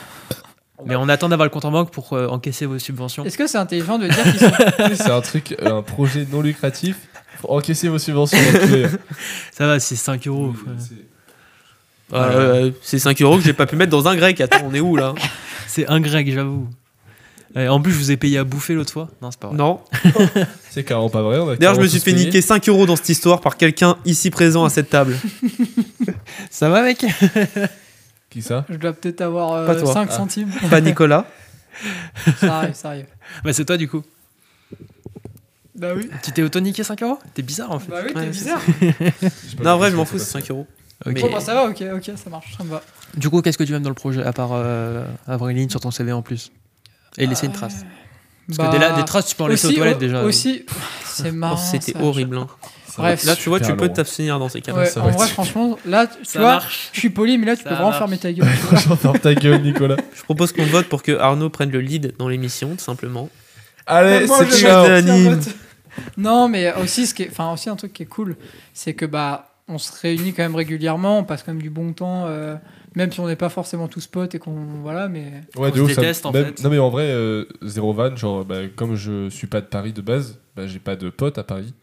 Mais 0.86 0.96
on 0.96 1.08
attend 1.08 1.28
d'avoir 1.28 1.44
le 1.46 1.50
compte 1.50 1.64
en 1.64 1.70
banque 1.72 1.90
pour 1.90 2.12
euh, 2.12 2.28
encaisser 2.28 2.64
vos 2.66 2.78
subventions. 2.78 3.24
Est-ce 3.24 3.36
que 3.38 3.46
c'est 3.46 3.58
intelligent 3.58 3.98
de 3.98 4.06
dire 4.08 4.22
qu'ils 4.22 4.38
sont. 4.38 4.50
C'est 5.04 5.10
un 5.10 5.20
truc, 5.20 5.56
euh, 5.60 5.78
un 5.78 5.82
projet 5.82 6.26
non 6.30 6.40
lucratif 6.40 6.96
pour 7.40 7.52
encaisser 7.52 7.88
vos 7.88 7.98
subventions. 7.98 8.38
d'enculé. 8.52 8.86
Ça 9.52 9.66
va, 9.66 9.80
c'est 9.80 9.96
5 9.96 10.26
euros. 10.28 10.54
C'est- 10.78 10.94
Euh, 12.14 12.70
c'est 12.80 12.98
5 12.98 13.20
euros 13.20 13.36
que 13.36 13.44
j'ai 13.44 13.52
pas 13.52 13.66
pu 13.66 13.76
mettre 13.76 13.90
dans 13.90 14.08
un 14.08 14.16
grec. 14.16 14.40
Attends, 14.40 14.62
on 14.64 14.72
est 14.72 14.80
où 14.80 14.96
là? 14.96 15.14
C'est 15.66 15.86
un 15.88 16.00
grec, 16.00 16.30
j'avoue. 16.32 16.66
Et 17.56 17.68
en 17.68 17.80
plus, 17.82 17.92
je 17.92 17.98
vous 17.98 18.10
ai 18.10 18.16
payé 18.16 18.38
à 18.38 18.44
bouffer 18.44 18.74
l'autre 18.74 18.92
fois. 18.92 19.08
Non, 19.20 19.30
c'est 19.30 19.40
pas 19.40 19.48
vrai. 19.48 19.56
Non. 19.56 19.80
C'est 20.70 20.84
carrément 20.84 21.10
pas 21.10 21.22
vrai. 21.22 21.38
on 21.38 21.48
a 21.50 21.56
D'ailleurs, 21.56 21.74
je 21.74 21.80
me 21.80 21.86
suis 21.86 21.98
fait 22.00 22.12
niquer 22.12 22.40
5 22.40 22.66
euros 22.68 22.86
dans 22.86 22.94
cette 22.96 23.08
histoire 23.08 23.40
par 23.40 23.56
quelqu'un 23.56 23.96
ici 24.04 24.30
présent 24.30 24.64
à 24.64 24.70
cette 24.70 24.88
table. 24.90 25.16
Ça 26.50 26.68
va, 26.70 26.82
mec? 26.82 27.04
Qui 28.30 28.42
ça 28.42 28.64
Je 28.68 28.76
dois 28.76 28.92
peut-être 28.92 29.20
avoir 29.22 29.52
euh, 29.52 29.66
Pas 29.66 29.74
toi. 29.76 29.92
5 29.92 30.08
Ah. 30.10 30.14
centimes. 30.16 30.50
Pas 30.70 30.80
Nicolas. 30.80 31.26
ça 32.38 32.58
arrive, 32.58 32.74
ça 32.74 32.88
arrive. 32.90 33.06
Bah, 33.44 33.52
c'est 33.52 33.64
toi, 33.64 33.76
du 33.76 33.88
coup. 33.88 34.02
Bah 35.74 35.88
oui. 35.96 36.10
Tu 36.24 36.32
t'es 36.32 36.42
auto-niqué 36.42 36.82
5 36.82 37.02
euros? 37.04 37.18
T'es 37.34 37.42
bizarre, 37.42 37.70
en 37.70 37.78
fait. 37.78 37.90
Bah 37.90 38.00
oui, 38.04 38.12
t'es 38.12 38.20
c'est 38.20 38.30
bizarre. 38.30 38.60
Pas 39.58 39.62
Non, 39.64 39.70
en 39.72 39.78
vrai, 39.78 39.90
je 39.90 39.96
m'en 39.96 40.04
fous, 40.04 40.18
c'est 40.18 40.24
passé. 40.32 40.46
5 40.46 40.50
euros. 40.50 40.66
Ok. 41.06 41.20
Bon, 41.20 41.30
bah 41.30 41.40
ça 41.40 41.54
va, 41.54 41.68
ok, 41.68 41.80
ok, 41.94 42.10
ça 42.16 42.28
marche, 42.28 42.56
ça 42.58 42.64
me 42.64 42.70
va. 42.70 42.82
Du 43.16 43.30
coup, 43.30 43.40
qu'est-ce 43.40 43.56
que 43.56 43.62
tu 43.62 43.72
aimes 43.72 43.82
dans 43.84 43.88
le 43.88 43.94
projet, 43.94 44.24
à 44.24 44.32
part 44.32 44.50
euh, 44.52 45.04
avoir 45.28 45.48
une 45.50 45.56
ligne 45.58 45.68
sur 45.70 45.78
ton 45.78 45.92
CV 45.92 46.10
en 46.10 46.22
plus? 46.22 46.50
Et 47.16 47.26
laisser 47.26 47.46
une 47.46 47.52
trace. 47.52 47.84
Parce 48.48 48.68
que 48.68 48.72
des, 48.72 48.78
là, 48.80 48.96
des 48.96 49.04
traces, 49.04 49.26
tu 49.26 49.36
peux 49.36 49.44
en 49.44 49.46
laisser 49.46 49.68
aux 49.68 49.72
toilettes 49.72 49.98
déjà. 49.98 50.24
Aussi, 50.24 50.66
c'est 51.04 51.30
Oh, 51.30 51.32
marrant. 51.34 51.56
C'était 51.56 51.92
ça. 51.92 52.00
horrible. 52.02 52.38
hein. 52.38 52.48
Ça 52.98 53.02
Bref. 53.04 53.24
Là, 53.24 53.36
tu 53.36 53.48
vois, 53.48 53.60
tu 53.60 53.74
peux 53.76 53.88
t'abstenir 53.88 54.38
dans 54.38 54.48
ces 54.48 54.60
cas-là. 54.60 54.78
Ouais, 54.82 54.98
en 54.98 55.08
vrai, 55.10 55.26
franchement, 55.28 55.78
là, 55.86 56.06
tu 56.06 56.24
Ça 56.24 56.40
vois, 56.40 56.48
marche. 56.54 56.90
je 56.92 56.98
suis 57.00 57.10
poli, 57.10 57.38
mais 57.38 57.46
là, 57.46 57.56
tu 57.56 57.62
Ça 57.62 57.68
peux 57.70 57.74
vraiment 57.76 57.88
marche. 57.90 57.98
fermer 57.98 58.18
ta 58.18 58.32
gueule. 58.32 58.46
Ferme 59.00 59.18
ta 59.18 59.34
gueule, 59.34 59.62
Nicolas. 59.62 59.96
Je 60.14 60.22
propose 60.24 60.52
qu'on 60.52 60.64
vote 60.66 60.86
pour 60.88 61.02
que 61.02 61.12
Arnaud 61.16 61.48
prenne 61.50 61.70
le 61.70 61.80
lead 61.80 62.14
dans 62.18 62.28
l'émission, 62.28 62.70
tout 62.70 62.84
simplement. 62.84 63.28
Allez, 63.86 64.26
c'est 64.26 64.50
ciao. 64.50 64.86
Non, 66.16 66.48
mais 66.48 66.72
aussi, 66.82 67.06
ce 67.06 67.14
qui 67.14 67.22
est, 67.24 67.28
enfin, 67.30 67.52
aussi 67.52 67.68
un 67.70 67.76
truc 67.76 67.92
qui 67.92 68.02
est 68.02 68.06
cool, 68.06 68.36
c'est 68.72 68.94
que 68.94 69.04
bah, 69.06 69.54
on 69.68 69.78
se 69.78 69.90
réunit 70.00 70.32
quand 70.32 70.42
même 70.42 70.54
régulièrement, 70.54 71.18
on 71.18 71.24
passe 71.24 71.42
quand 71.42 71.52
même 71.52 71.62
du 71.62 71.70
bon 71.70 71.92
temps, 71.92 72.24
euh, 72.26 72.54
même 72.94 73.10
si 73.12 73.20
on 73.20 73.26
n'est 73.26 73.36
pas 73.36 73.48
forcément 73.48 73.88
tous 73.88 74.06
potes 74.06 74.34
et 74.34 74.38
qu'on 74.38 74.54
voilà, 74.82 75.08
mais 75.08 75.24
Ouais, 75.56 75.68
On 75.68 75.70
de 75.70 75.76
se 75.76 75.80
ouf, 75.80 75.92
ça- 76.12 76.28
en 76.28 76.32
même- 76.32 76.44
fait. 76.54 76.62
Non, 76.62 76.70
mais 76.70 76.78
en 76.78 76.88
vrai, 76.90 77.04
euh, 77.08 77.44
zéro 77.62 77.92
van, 77.92 78.14
genre, 78.16 78.44
bah, 78.44 78.60
comme 78.76 78.94
je 78.94 79.28
suis 79.28 79.46
pas 79.46 79.60
de 79.60 79.66
Paris 79.66 79.92
de 79.92 80.00
base, 80.00 80.38
bah, 80.56 80.66
j'ai 80.66 80.78
pas 80.78 80.94
de 80.96 81.10
potes 81.10 81.38
à 81.38 81.42
Paris. 81.44 81.74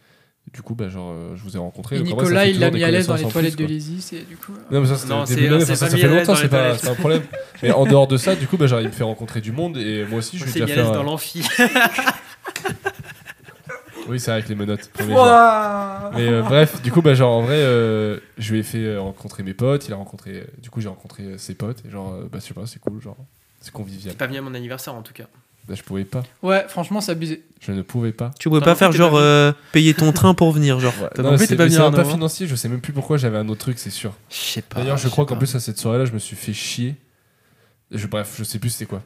Du 0.54 0.62
coup, 0.62 0.74
bah, 0.76 0.88
genre, 0.88 1.12
euh, 1.12 1.36
je 1.36 1.42
vous 1.44 1.56
ai 1.58 1.60
rencontré. 1.60 1.98
et 1.98 2.00
donc 2.00 2.14
en 2.14 2.16
vrai, 2.16 2.26
ça 2.26 2.30
Nicolas, 2.32 2.42
fait 2.44 2.52
il 2.52 2.60
l'a 2.60 2.68
toujours 2.68 2.74
mis 2.76 2.80
des 2.80 2.86
à 2.86 2.92
l'aise 2.92 3.08
dans 3.08 3.16
les 3.16 3.26
en 3.26 3.30
toilettes 3.30 3.56
plus, 3.56 3.64
de 3.64 3.68
quoi. 3.68 3.74
l'Easy, 3.74 4.02
c'est 4.02 4.28
du 4.28 4.38
coup. 4.38 4.54
euh, 4.54 4.74
Non, 4.74 4.82
mais 4.82 4.88
ça, 4.88 4.96
c'était 4.98 5.10
Non, 5.14 5.22
au 5.22 5.26
c'est- 5.26 5.36
c'est 5.36 5.44
enfin, 5.50 5.66
pas 5.68 5.76
ça 5.76 5.96
mis 5.96 6.02
fait 6.02 6.08
à 6.08 6.10
l'aise 6.10 6.18
longtemps, 6.20 6.32
dans 6.32 6.36
c'est 6.38 6.44
les 6.44 6.50
pas, 6.50 6.58
toilettes. 6.60 6.80
c'est 6.80 6.86
pas 6.86 6.92
un 6.92 6.96
problème. 6.96 7.22
Mais 7.64 7.72
en 7.72 7.86
dehors 7.86 8.08
de 8.08 8.18
ça, 8.18 8.36
du 8.36 8.48
coup, 8.48 8.56
bah, 8.58 8.68
genre, 8.68 8.80
il 8.82 8.88
me 8.88 8.92
fait 8.94 9.04
rencontrer 9.04 9.42
du 9.42 9.52
monde 9.52 9.76
et 9.78 10.06
moi 10.06 10.20
aussi, 10.20 10.38
je 10.38 10.44
On 10.44 10.46
vais 10.46 10.52
s'est 10.54 10.60
déjà 10.62 10.66
mis 10.68 10.72
à 10.72 10.76
l'aise 10.76 10.86
faire. 10.86 10.94
dans 10.96 11.04
l'amphi. 11.04 11.46
Oui, 14.08 14.20
c'est 14.20 14.32
avec 14.32 14.48
les 14.50 14.54
menottes. 14.56 14.88
premier 14.90 15.14
jour. 15.14 15.18
Ouah. 15.18 16.12
Mais 16.14 16.28
euh, 16.28 16.44
bref, 16.44 16.80
du 16.84 16.92
coup, 16.92 17.02
bah, 17.02 17.16
genre, 17.16 17.32
en 17.38 17.42
vrai, 17.42 17.56
euh, 17.58 18.20
je 18.38 18.54
lui 18.54 18.60
ai 18.60 18.64
fait 18.64 18.78
euh, 18.86 19.02
rencontrer 19.02 19.42
mes 19.42 19.56
potes. 19.56 19.88
Il 19.88 19.94
a 19.94 19.96
rencontré. 19.96 20.46
du 20.62 20.70
coup, 20.70 20.80
j'ai 20.80 20.90
rencontré 20.90 21.24
euh, 21.24 21.38
ses 21.40 21.56
potes. 21.56 21.82
Et 21.88 21.90
genre, 21.90 22.14
euh, 22.14 22.30
bah, 22.32 22.38
je 22.40 22.46
sais 22.46 22.54
pas, 22.54 22.68
c'est 22.68 22.80
cool. 22.80 23.02
Genre, 23.02 23.18
c'est 23.62 23.74
convivial. 23.74 24.14
pas 24.16 24.28
venu 24.28 24.38
à 24.38 24.42
mon 24.42 24.54
anniversaire 24.54 24.94
en 24.94 25.02
tout 25.02 25.14
cas. 25.14 25.24
Bah, 25.68 25.74
je 25.76 25.82
pouvais 25.82 26.06
pas. 26.06 26.24
Ouais, 26.44 26.66
franchement, 26.68 27.02
c'est 27.02 27.12
abusé. 27.12 27.44
Je 27.60 27.72
ne 27.72 27.82
pouvais 27.82 28.12
pas. 28.12 28.32
Tu 28.40 28.50
pouvais 28.50 28.60
T'as 28.62 28.66
pas 28.68 28.76
faire 28.76 28.92
genre 28.92 29.16
euh, 29.16 29.52
payer 29.72 29.94
ton 29.96 30.12
train 30.12 30.36
pour 30.36 30.52
venir, 30.52 30.80
genre. 30.80 30.94
Ouais, 31.02 31.10
T'as 31.16 31.24
non, 31.24 31.38
c'est 31.38 31.48
t'es 31.48 31.56
pas 31.56 31.64
mais 31.64 31.70
venu 31.70 31.76
c'est 31.78 31.82
à 31.82 31.86
même 31.86 31.94
pas 31.94 32.00
Arnaud, 32.02 32.12
financier. 32.14 32.46
Je 32.48 32.56
sais 32.56 32.70
même 32.70 32.82
plus 32.82 32.94
pourquoi 32.94 33.18
j'avais 33.18 33.38
un 33.40 33.50
autre 33.50 33.62
truc, 33.62 33.80
c'est 33.80 33.90
sûr. 33.90 34.14
Je 34.30 34.36
sais 34.36 34.62
pas. 34.62 34.80
D'ailleurs, 34.82 34.98
je 34.98 35.04
sais 35.04 35.10
crois 35.10 35.26
qu'en 35.26 35.34
pas. 35.36 35.40
plus, 35.40 35.56
à 35.56 35.60
cette 35.60 35.80
soirée-là, 35.80 36.06
je 36.06 36.12
me 36.12 36.20
suis 36.20 36.36
fait 36.36 36.54
chier. 36.54 36.96
Je, 37.92 38.06
bref, 38.06 38.36
je 38.38 38.44
sais 38.44 38.60
plus 38.60 38.70
c'était 38.70 38.86
quoi. 38.86 39.02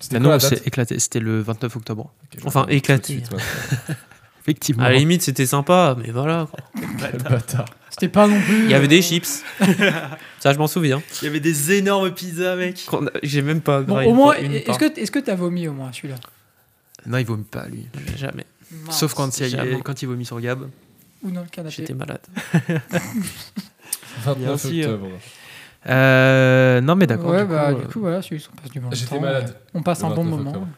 C'était 0.00 0.16
Mais 0.16 0.20
quoi 0.26 0.36
non, 0.36 0.36
la 0.36 0.38
date 0.38 0.58
c'est 0.58 0.66
éclaté. 0.66 0.98
C'était 0.98 1.20
le 1.20 1.40
29 1.40 1.76
octobre. 1.76 2.12
Ok, 2.24 2.40
Enfin, 2.44 2.62
tout 2.64 2.68
de 2.68 2.72
éclaté. 2.74 3.12
suite, 3.14 3.30
maintenant. 3.32 3.46
Effectivement. 4.42 4.82
À 4.84 4.90
la 4.90 4.98
limite, 4.98 5.22
c'était 5.22 5.46
sympa, 5.46 5.96
mais 5.98 6.10
voilà. 6.10 6.46
quoi. 6.50 6.60
Quel 7.10 7.22
bâtard. 7.22 7.64
C'était 8.02 8.12
pas 8.12 8.26
non 8.26 8.40
plus. 8.40 8.64
Il 8.64 8.70
y 8.70 8.74
avait 8.74 8.86
euh, 8.86 8.88
des 8.88 9.00
chips. 9.00 9.44
Ça, 10.40 10.52
je 10.52 10.58
m'en 10.58 10.66
souviens. 10.66 11.00
Il 11.20 11.26
y 11.26 11.28
avait 11.28 11.38
des 11.38 11.70
énormes 11.70 12.10
pizzas, 12.12 12.56
mec. 12.56 12.84
Qu'on 12.86 13.06
a- 13.06 13.10
J'ai 13.22 13.42
même 13.42 13.60
pas. 13.60 13.82
Bon, 13.82 14.04
au 14.04 14.12
moins, 14.12 14.34
est-ce 14.34 14.76
que 14.76 14.98
est-ce 14.98 15.12
que 15.12 15.20
t'as 15.20 15.36
vomi 15.36 15.68
au 15.68 15.72
moins 15.72 15.92
celui-là? 15.92 16.16
Non, 17.06 17.18
il 17.18 17.24
vomit 17.26 17.44
pas, 17.44 17.66
lui. 17.68 17.86
Jamais. 18.16 18.44
Sauf 18.90 19.14
quand 19.14 19.38
il, 19.38 19.48
jamais. 19.48 19.80
quand 19.84 20.02
il 20.02 20.06
vomit 20.06 20.24
sur 20.24 20.40
Gab. 20.40 20.68
ou 21.22 21.30
dans 21.30 21.42
le 21.42 21.46
canapé. 21.46 21.74
J'étais 21.78 21.94
malade. 21.94 22.22
29 24.24 24.54
aussi, 24.54 24.82
euh, 24.82 24.94
octobre. 24.94 25.08
Euh, 25.88 26.80
non, 26.80 26.96
mais 26.96 27.06
d'accord. 27.06 27.30
Ouais, 27.30 27.42
du 27.44 27.48
bah 27.50 27.72
coup, 27.72 27.78
du 27.78 27.84
euh, 27.84 27.88
coup 27.88 28.00
voilà, 28.00 28.22
celui 28.22 28.44
on 28.52 28.56
passe 28.60 28.70
du 28.72 28.80
bon 28.80 28.88
J'étais 28.92 29.14
temps, 29.14 29.20
malade. 29.20 29.50
euh, 29.56 29.70
On 29.74 29.82
passe 29.82 30.00
Le 30.00 30.06
un 30.06 30.08
bon 30.10 30.24
29 30.24 30.30
moment. 30.38 30.50
octobre. 30.50 30.68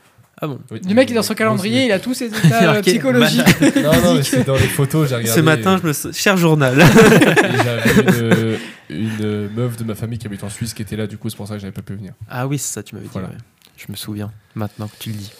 Ah 0.45 0.47
bon. 0.47 0.61
Oui. 0.71 0.81
Le 0.87 0.95
mec 0.95 1.09
il 1.09 1.13
est 1.13 1.17
dans 1.17 1.23
son 1.23 1.35
calendrier, 1.35 1.87
il 1.87 1.93
a 1.93 1.99
tous 1.99 2.13
ses 2.13 2.27
états 2.47 2.75
euh, 2.75 2.83
psychologiques. 2.83 3.61
Non, 3.77 3.93
non, 4.03 4.15
mais 4.17 4.23
c'est 4.23 4.45
dans 4.45 4.55
les 4.57 4.61
photos, 4.69 5.09
j'ai 5.09 5.17
regardé. 5.17 5.41
Ce 5.41 5.45
matin, 5.45 5.79
je 5.83 5.87
me. 6.09 6.13
Cher 6.13 6.37
journal. 6.37 6.77
j'avais 7.65 8.59
une, 8.91 8.97
une 9.19 9.49
meuf 9.55 9.77
de 9.79 9.85
ma 9.85 9.95
famille 9.95 10.19
qui 10.19 10.27
habite 10.27 10.45
en 10.45 10.51
Suisse 10.51 10.75
qui 10.75 10.83
était 10.83 10.97
là, 10.97 11.07
du 11.07 11.17
coup, 11.17 11.31
c'est 11.31 11.37
pour 11.37 11.49
ça 11.49 11.55
que 11.55 11.61
j'avais 11.61 11.73
pas 11.73 11.81
pu 11.83 11.95
venir. 11.95 12.13
Ah 12.29 12.47
oui, 12.47 12.59
c'est 12.59 12.75
ça, 12.75 12.83
tu 12.83 12.95
m'avais 12.95 13.07
dit. 13.07 13.13
Voilà. 13.13 13.29
ouais. 13.29 13.35
Je 13.77 13.87
me 13.91 13.97
souviens, 13.97 14.31
maintenant 14.55 14.87
que 14.89 14.97
tu 14.99 15.11
le 15.11 15.17
dis. 15.17 15.33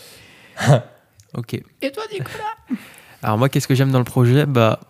ok. 1.35 1.55
Et 1.83 1.93
toi 1.93 2.03
Nicolas? 2.11 2.79
Alors 3.23 3.39
moi, 3.39 3.49
qu'est-ce 3.49 3.69
que 3.69 3.75
j'aime 3.75 3.91
dans 3.91 3.99
le 3.99 4.05
projet? 4.05 4.47
Bah, 4.47 4.81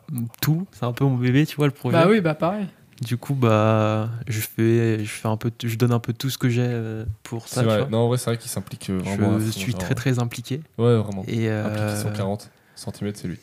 tout. 0.41 0.67
C'est 0.73 0.85
un 0.85 0.93
peu 0.93 1.05
mon 1.05 1.17
bébé, 1.17 1.47
tu 1.47 1.57
vois, 1.57 1.67
le 1.67 1.73
projet. 1.73 1.97
Bah 1.97 2.07
oui, 2.09 2.21
bah 2.21 2.35
pareil. 2.35 2.67
Du 3.01 3.17
coup, 3.17 3.35
bah, 3.35 4.09
je 4.29 4.41
fais, 4.41 5.01
je 5.05 5.11
fais 5.11 5.27
un 5.29 5.37
peu, 5.37 5.51
je 5.63 5.75
donne 5.77 5.93
un 5.93 5.99
peu 5.99 6.13
tout 6.13 6.31
ce 6.31 6.39
que 6.39 6.49
j'ai 6.49 6.63
euh, 6.65 7.05
pour 7.25 7.49
ça. 7.49 7.61
Tu 7.63 7.67
vois. 7.67 7.87
Non, 7.89 7.99
en 7.99 8.09
vrai, 8.09 8.19
c'est 8.19 8.27
vrai 8.31 8.39
qu'il 8.39 8.51
s'implique 8.51 8.89
euh, 8.91 8.99
vraiment. 8.99 9.39
Je 9.41 9.45
fond, 9.47 9.51
suis 9.53 9.73
genre. 9.73 9.81
très 9.81 9.95
très 9.95 10.19
impliqué. 10.21 10.61
Ouais, 10.79 10.97
vraiment. 10.97 11.25
Et 11.27 11.49
euh, 11.51 11.67
Implication 11.67 12.13
40 12.13 12.51
cm, 12.77 13.13
c'est 13.15 13.29
lui. 13.29 13.39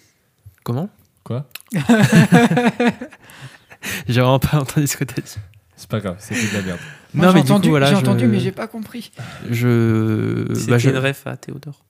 comment? 0.64 0.90
Quoi? 1.24 1.46
J'ai 4.08 4.22
vraiment 4.22 4.40
pas 4.40 4.60
entendu 4.60 4.88
ce 4.88 4.98
que 4.98 5.04
t'as 5.04 5.22
dit. 5.22 5.36
C'est 5.76 5.90
pas 5.90 6.00
grave, 6.00 6.16
c'est 6.20 6.36
de 6.36 6.54
la 6.58 6.62
merde. 6.64 6.80
Moi, 7.14 7.26
non, 7.28 7.34
mais 7.34 7.42
du 7.42 7.52
entendu, 7.52 7.68
coup, 7.68 7.72
voilà, 7.72 7.88
j'ai 7.88 7.96
je- 7.96 8.02
entendu, 8.02 8.28
mais 8.28 8.40
j'ai 8.40 8.52
pas 8.52 8.68
compris. 8.68 9.12
je, 9.50 10.46
C'était 10.56 10.72
bah, 10.72 10.78
je- 10.78 10.90
une 10.92 10.98
ref 10.98 11.26
à 11.28 11.36
Théodore. 11.38 11.84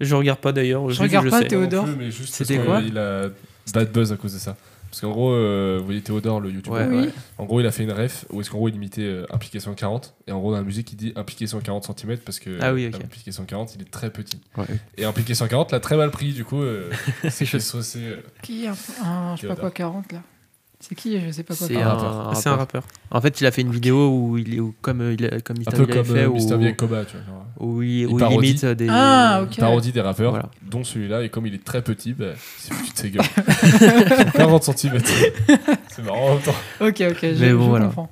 Je 0.00 0.14
regarde 0.14 0.40
pas 0.40 0.52
d'ailleurs. 0.52 0.88
Je 0.90 1.00
regarde 1.00 1.30
pas. 1.30 1.42
Théodore. 1.44 1.84
Plus, 1.86 1.96
mais 1.96 2.10
juste 2.10 2.34
C'était 2.34 2.58
quoi? 2.58 2.80
Il 2.80 2.98
a 2.98 3.28
bad 3.72 3.90
buzz 3.92 4.12
à 4.12 4.16
cause 4.16 4.34
de 4.34 4.38
ça. 4.38 4.56
Parce 4.94 5.00
qu'en 5.00 5.10
gros, 5.10 5.32
euh, 5.32 5.78
vous 5.80 5.86
voyez 5.86 6.02
Théodore, 6.02 6.40
le 6.40 6.50
youtubeur. 6.50 6.88
Ouais, 6.88 6.96
Oui. 6.96 7.02
ouais. 7.06 7.10
En 7.38 7.46
gros, 7.46 7.58
il 7.58 7.66
a 7.66 7.72
fait 7.72 7.82
une 7.82 7.90
ref 7.90 8.26
où 8.30 8.40
est-ce 8.40 8.48
qu'en 8.48 8.58
gros, 8.58 8.68
il 8.68 8.76
imitait 8.76 9.02
euh, 9.02 9.26
Implication 9.32 9.74
40. 9.74 10.14
Et 10.28 10.32
en 10.32 10.38
gros, 10.38 10.52
dans 10.52 10.58
la 10.58 10.62
musique, 10.62 10.92
il 10.92 10.96
dit 10.96 11.12
Implication 11.16 11.58
40 11.58 11.98
cm 11.98 12.18
parce 12.18 12.38
que 12.38 12.56
Ah 12.60 12.72
oui, 12.72 12.86
ok. 12.86 13.02
Implication 13.02 13.44
40, 13.44 13.74
il 13.74 13.82
est 13.82 13.90
très 13.90 14.10
petit. 14.10 14.40
Ouais. 14.56 14.66
Et 14.96 15.04
Implication 15.04 15.48
40 15.48 15.72
l'a 15.72 15.80
très 15.80 15.96
mal 15.96 16.12
pris, 16.12 16.32
du 16.32 16.44
coup, 16.44 16.62
euh, 16.62 16.90
c'est 17.28 17.44
fait 17.44 17.58
saucer. 17.58 17.98
euh, 18.04 18.16
Qui 18.42 18.68
un, 18.68 18.74
un- 19.04 19.34
je 19.34 19.40
sais 19.40 19.48
pas 19.48 19.56
quoi 19.56 19.72
40 19.72 20.12
là 20.12 20.22
C'est 20.86 20.94
qui 20.94 21.18
Je 21.18 21.30
sais 21.32 21.42
pas 21.44 21.54
quoi. 21.54 21.66
C'est 21.66 21.74
40. 21.74 22.02
un, 22.02 22.06
rappeur. 22.06 22.28
un 22.28 22.34
C'est 22.34 22.48
un 22.50 22.56
rappeur. 22.56 22.82
En 23.10 23.20
fait, 23.22 23.40
il 23.40 23.46
a 23.46 23.50
fait 23.50 23.62
une 23.62 23.70
vidéo 23.70 24.08
où 24.10 24.36
il 24.36 24.54
est 24.54 24.60
où- 24.60 24.74
comme 24.82 25.00
euh, 25.00 25.14
il 25.18 25.24
a- 25.24 25.40
comme 25.40 25.56
un 25.66 25.70
peu 25.70 25.86
comme 25.86 26.04
fait 26.04 26.24
euh, 26.24 26.28
où, 26.28 26.34
Mr. 26.36 26.56
V 26.58 26.64
avec 26.64 26.76
Koba, 26.76 27.04
tu 27.06 27.16
vois. 27.16 27.46
où 27.66 27.80
il, 27.82 28.00
Il 28.00 28.06
où 28.08 28.10
il 28.10 28.18
parodie. 28.18 28.48
imite 28.50 28.64
des 28.66 28.86
Ah, 28.90 29.40
ok. 29.44 29.56
Parodie 29.58 29.92
des 29.92 30.00
rappeurs, 30.02 30.30
Voilà. 30.32 30.50
dont 30.70 30.84
celui-là. 30.84 31.22
Et 31.22 31.30
comme 31.30 31.46
il 31.46 31.54
est 31.54 31.64
très 31.64 31.80
petit, 31.80 32.12
bah, 32.12 32.26
c'est 32.58 32.74
foutu 32.74 32.92
de 32.92 32.98
ses 32.98 33.10
gueules. 33.10 34.30
40 34.34 34.62
cm. 34.64 34.98
c'est 35.88 36.04
marrant 36.04 36.28
en 36.28 36.34
même 36.34 36.42
temps. 36.42 36.54
Ok, 36.80 37.02
ok, 37.10 37.18
je, 37.22 37.40
Mais 37.44 37.52
bon, 37.54 37.64
je 37.64 37.68
voilà. 37.70 37.86
comprends. 37.86 38.10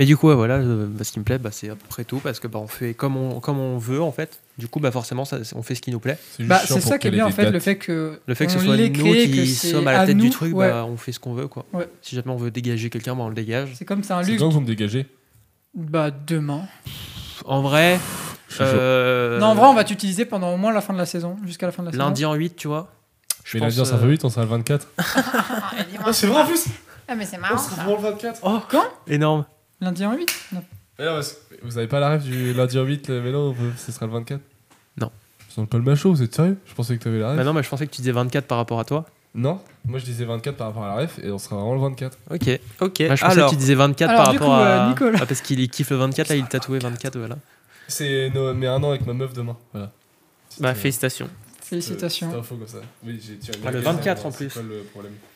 Mais 0.00 0.06
du 0.06 0.16
coup, 0.16 0.28
ouais, 0.28 0.34
voilà, 0.34 0.54
euh, 0.54 0.86
bah, 0.88 1.04
ce 1.04 1.12
qui 1.12 1.18
me 1.18 1.24
plaît, 1.26 1.36
bah, 1.36 1.50
c'est 1.52 1.68
à 1.68 1.74
peu 1.74 1.86
près 1.86 2.04
tout 2.04 2.20
parce 2.20 2.40
que 2.40 2.46
bah, 2.48 2.58
on 2.58 2.66
fait 2.66 2.94
comme 2.94 3.18
on, 3.18 3.38
comme 3.38 3.58
on 3.58 3.76
veut 3.76 4.00
en 4.00 4.12
fait. 4.12 4.40
Du 4.56 4.66
coup, 4.66 4.80
bah, 4.80 4.90
forcément, 4.90 5.26
ça, 5.26 5.40
on 5.54 5.62
fait 5.62 5.74
ce 5.74 5.82
qui 5.82 5.90
nous 5.90 6.00
plaît. 6.00 6.16
C'est 6.32 6.44
juste 6.44 6.48
Bah, 6.48 6.62
c'est 6.64 6.80
ça 6.80 6.98
qui 6.98 7.08
est 7.08 7.10
bien 7.10 7.26
en 7.26 7.30
fait, 7.30 7.50
le 7.50 7.60
fait 7.60 7.76
que. 7.76 8.18
Le 8.26 8.34
fait 8.34 8.46
que 8.46 8.52
ce 8.52 8.56
on 8.56 8.62
soit 8.62 8.78
nous 8.78 8.92
créé, 8.92 9.30
qui 9.30 9.46
sommes 9.46 9.86
à 9.86 9.92
la 9.92 10.06
tête 10.06 10.16
nous, 10.16 10.22
du 10.24 10.30
truc, 10.30 10.56
ouais. 10.56 10.70
bah, 10.70 10.86
on 10.88 10.96
fait 10.96 11.12
ce 11.12 11.20
qu'on 11.20 11.34
veut 11.34 11.48
quoi. 11.48 11.66
Ouais. 11.74 11.86
Si 12.00 12.16
jamais 12.16 12.30
on 12.30 12.38
veut 12.38 12.50
dégager 12.50 12.88
quelqu'un, 12.88 13.14
bah, 13.14 13.24
on 13.24 13.28
le 13.28 13.34
dégage. 13.34 13.72
C'est 13.74 13.84
comme 13.84 14.02
c'est 14.02 14.14
un 14.14 14.22
C'est 14.22 14.30
luxe. 14.30 14.42
quand 14.42 14.48
vous 14.48 14.62
me 14.62 14.66
dégagez 14.66 15.06
Bah 15.74 16.10
demain. 16.10 16.62
En 17.44 17.60
vrai, 17.60 18.00
euh, 18.62 19.38
Non, 19.38 19.48
en 19.48 19.54
vrai, 19.54 19.66
on 19.66 19.74
va 19.74 19.84
t'utiliser 19.84 20.24
pendant 20.24 20.54
au 20.54 20.56
moins 20.56 20.72
la 20.72 20.80
fin 20.80 20.94
de 20.94 20.98
la 20.98 21.04
saison, 21.04 21.36
jusqu'à 21.44 21.66
la 21.66 21.72
fin 21.72 21.82
de 21.82 21.90
la 21.90 21.96
lundi 21.98 22.24
en 22.24 22.32
8, 22.32 22.56
tu 22.56 22.68
vois. 22.68 22.90
Je 23.44 23.58
Mais 23.58 23.64
lundi, 23.64 23.76
ça 23.76 23.82
euh, 23.82 23.98
fait 23.98 24.06
8, 24.06 24.24
on 24.24 24.30
sera 24.30 24.44
le 24.44 24.48
24. 24.48 24.88
Ah, 26.02 26.12
c'est 26.14 26.26
vrai 26.26 26.40
en 26.40 26.46
plus 26.46 26.68
Ah, 27.06 27.14
mais 27.14 27.26
c'est 27.26 27.36
marrant 27.36 27.58
ça. 27.58 27.84
le 27.86 27.96
24 28.00 28.40
Oh, 28.44 28.60
énorme. 29.06 29.44
Lundi 29.80 30.04
en 30.04 30.14
8 30.14 30.28
Non. 30.52 30.62
Mais 30.98 31.04
que 31.06 31.64
Vous 31.64 31.78
avez 31.78 31.86
pas 31.86 32.00
la 32.00 32.10
rêve 32.10 32.22
du 32.22 32.52
lundi 32.52 32.78
en 32.78 32.84
8, 32.84 33.08
mais 33.10 33.32
non, 33.32 33.54
ce 33.76 33.92
sera 33.92 34.06
le 34.06 34.12
24 34.12 34.40
Non. 34.98 35.10
C'est 35.48 35.56
dans 35.56 35.62
le 35.62 35.68
Palma 35.68 35.94
Show, 35.94 36.12
vous 36.12 36.22
êtes 36.22 36.34
sérieux? 36.34 36.58
Je 36.66 36.74
pensais 36.74 36.96
que 36.98 37.02
t'avais 37.02 37.18
la 37.18 37.28
rêve. 37.30 37.38
Bah 37.38 37.44
non, 37.44 37.52
mais 37.52 37.62
je 37.62 37.68
pensais 37.68 37.86
que 37.86 37.90
tu 37.92 38.02
disais 38.02 38.12
24 38.12 38.46
par 38.46 38.58
rapport 38.58 38.78
à 38.80 38.84
toi. 38.84 39.06
Non, 39.34 39.60
moi 39.86 39.98
je 40.00 40.04
disais 40.04 40.24
24 40.24 40.56
par 40.56 40.66
rapport 40.68 40.84
à 40.84 40.88
la 40.96 41.02
ref 41.02 41.18
et 41.22 41.30
on 41.30 41.38
sera 41.38 41.56
vraiment 41.56 41.74
le 41.74 41.80
24. 41.80 42.18
Ok. 42.30 42.60
Ok, 42.80 43.00
Moi, 43.00 43.14
je 43.14 43.20
pensais 43.22 43.24
alors. 43.38 43.48
qu'il 43.48 43.58
disait 43.58 43.74
24 43.76 44.10
Alors, 44.10 44.22
par 44.24 44.32
du 44.32 44.38
rapport 44.38 44.56
coup, 44.56 44.60
à. 44.62 44.66
euh, 44.66 44.88
Nicolas. 44.88 45.18
Ah, 45.22 45.26
parce 45.26 45.40
qu'il 45.40 45.68
kiffe 45.70 45.90
le 45.90 45.96
24, 45.96 46.28
là, 46.28 46.34
il 46.36 46.46
tatouait 46.46 46.80
24, 46.80 47.16
voilà. 47.18 47.36
C'est 47.88 48.30
no- 48.34 48.52
mes 48.54 48.66
un 48.66 48.82
an 48.82 48.90
avec 48.90 49.06
ma 49.06 49.12
meuf 49.14 49.32
demain. 49.32 49.56
Voilà. 49.72 49.92
Bah, 50.58 50.74
félicitations. 50.74 51.28
Félicitations. 51.62 52.36
Info 52.36 52.56
comme 52.56 52.66
ça. 52.66 52.78
Oui, 53.06 53.20
j'ai 53.24 53.38
tu 53.38 53.52
as 53.52 53.54
Ah, 53.64 53.70
le 53.70 53.78
mis 53.78 53.84
24 53.84 54.26
en 54.26 54.32
plus. 54.32 54.54
le 54.56 54.74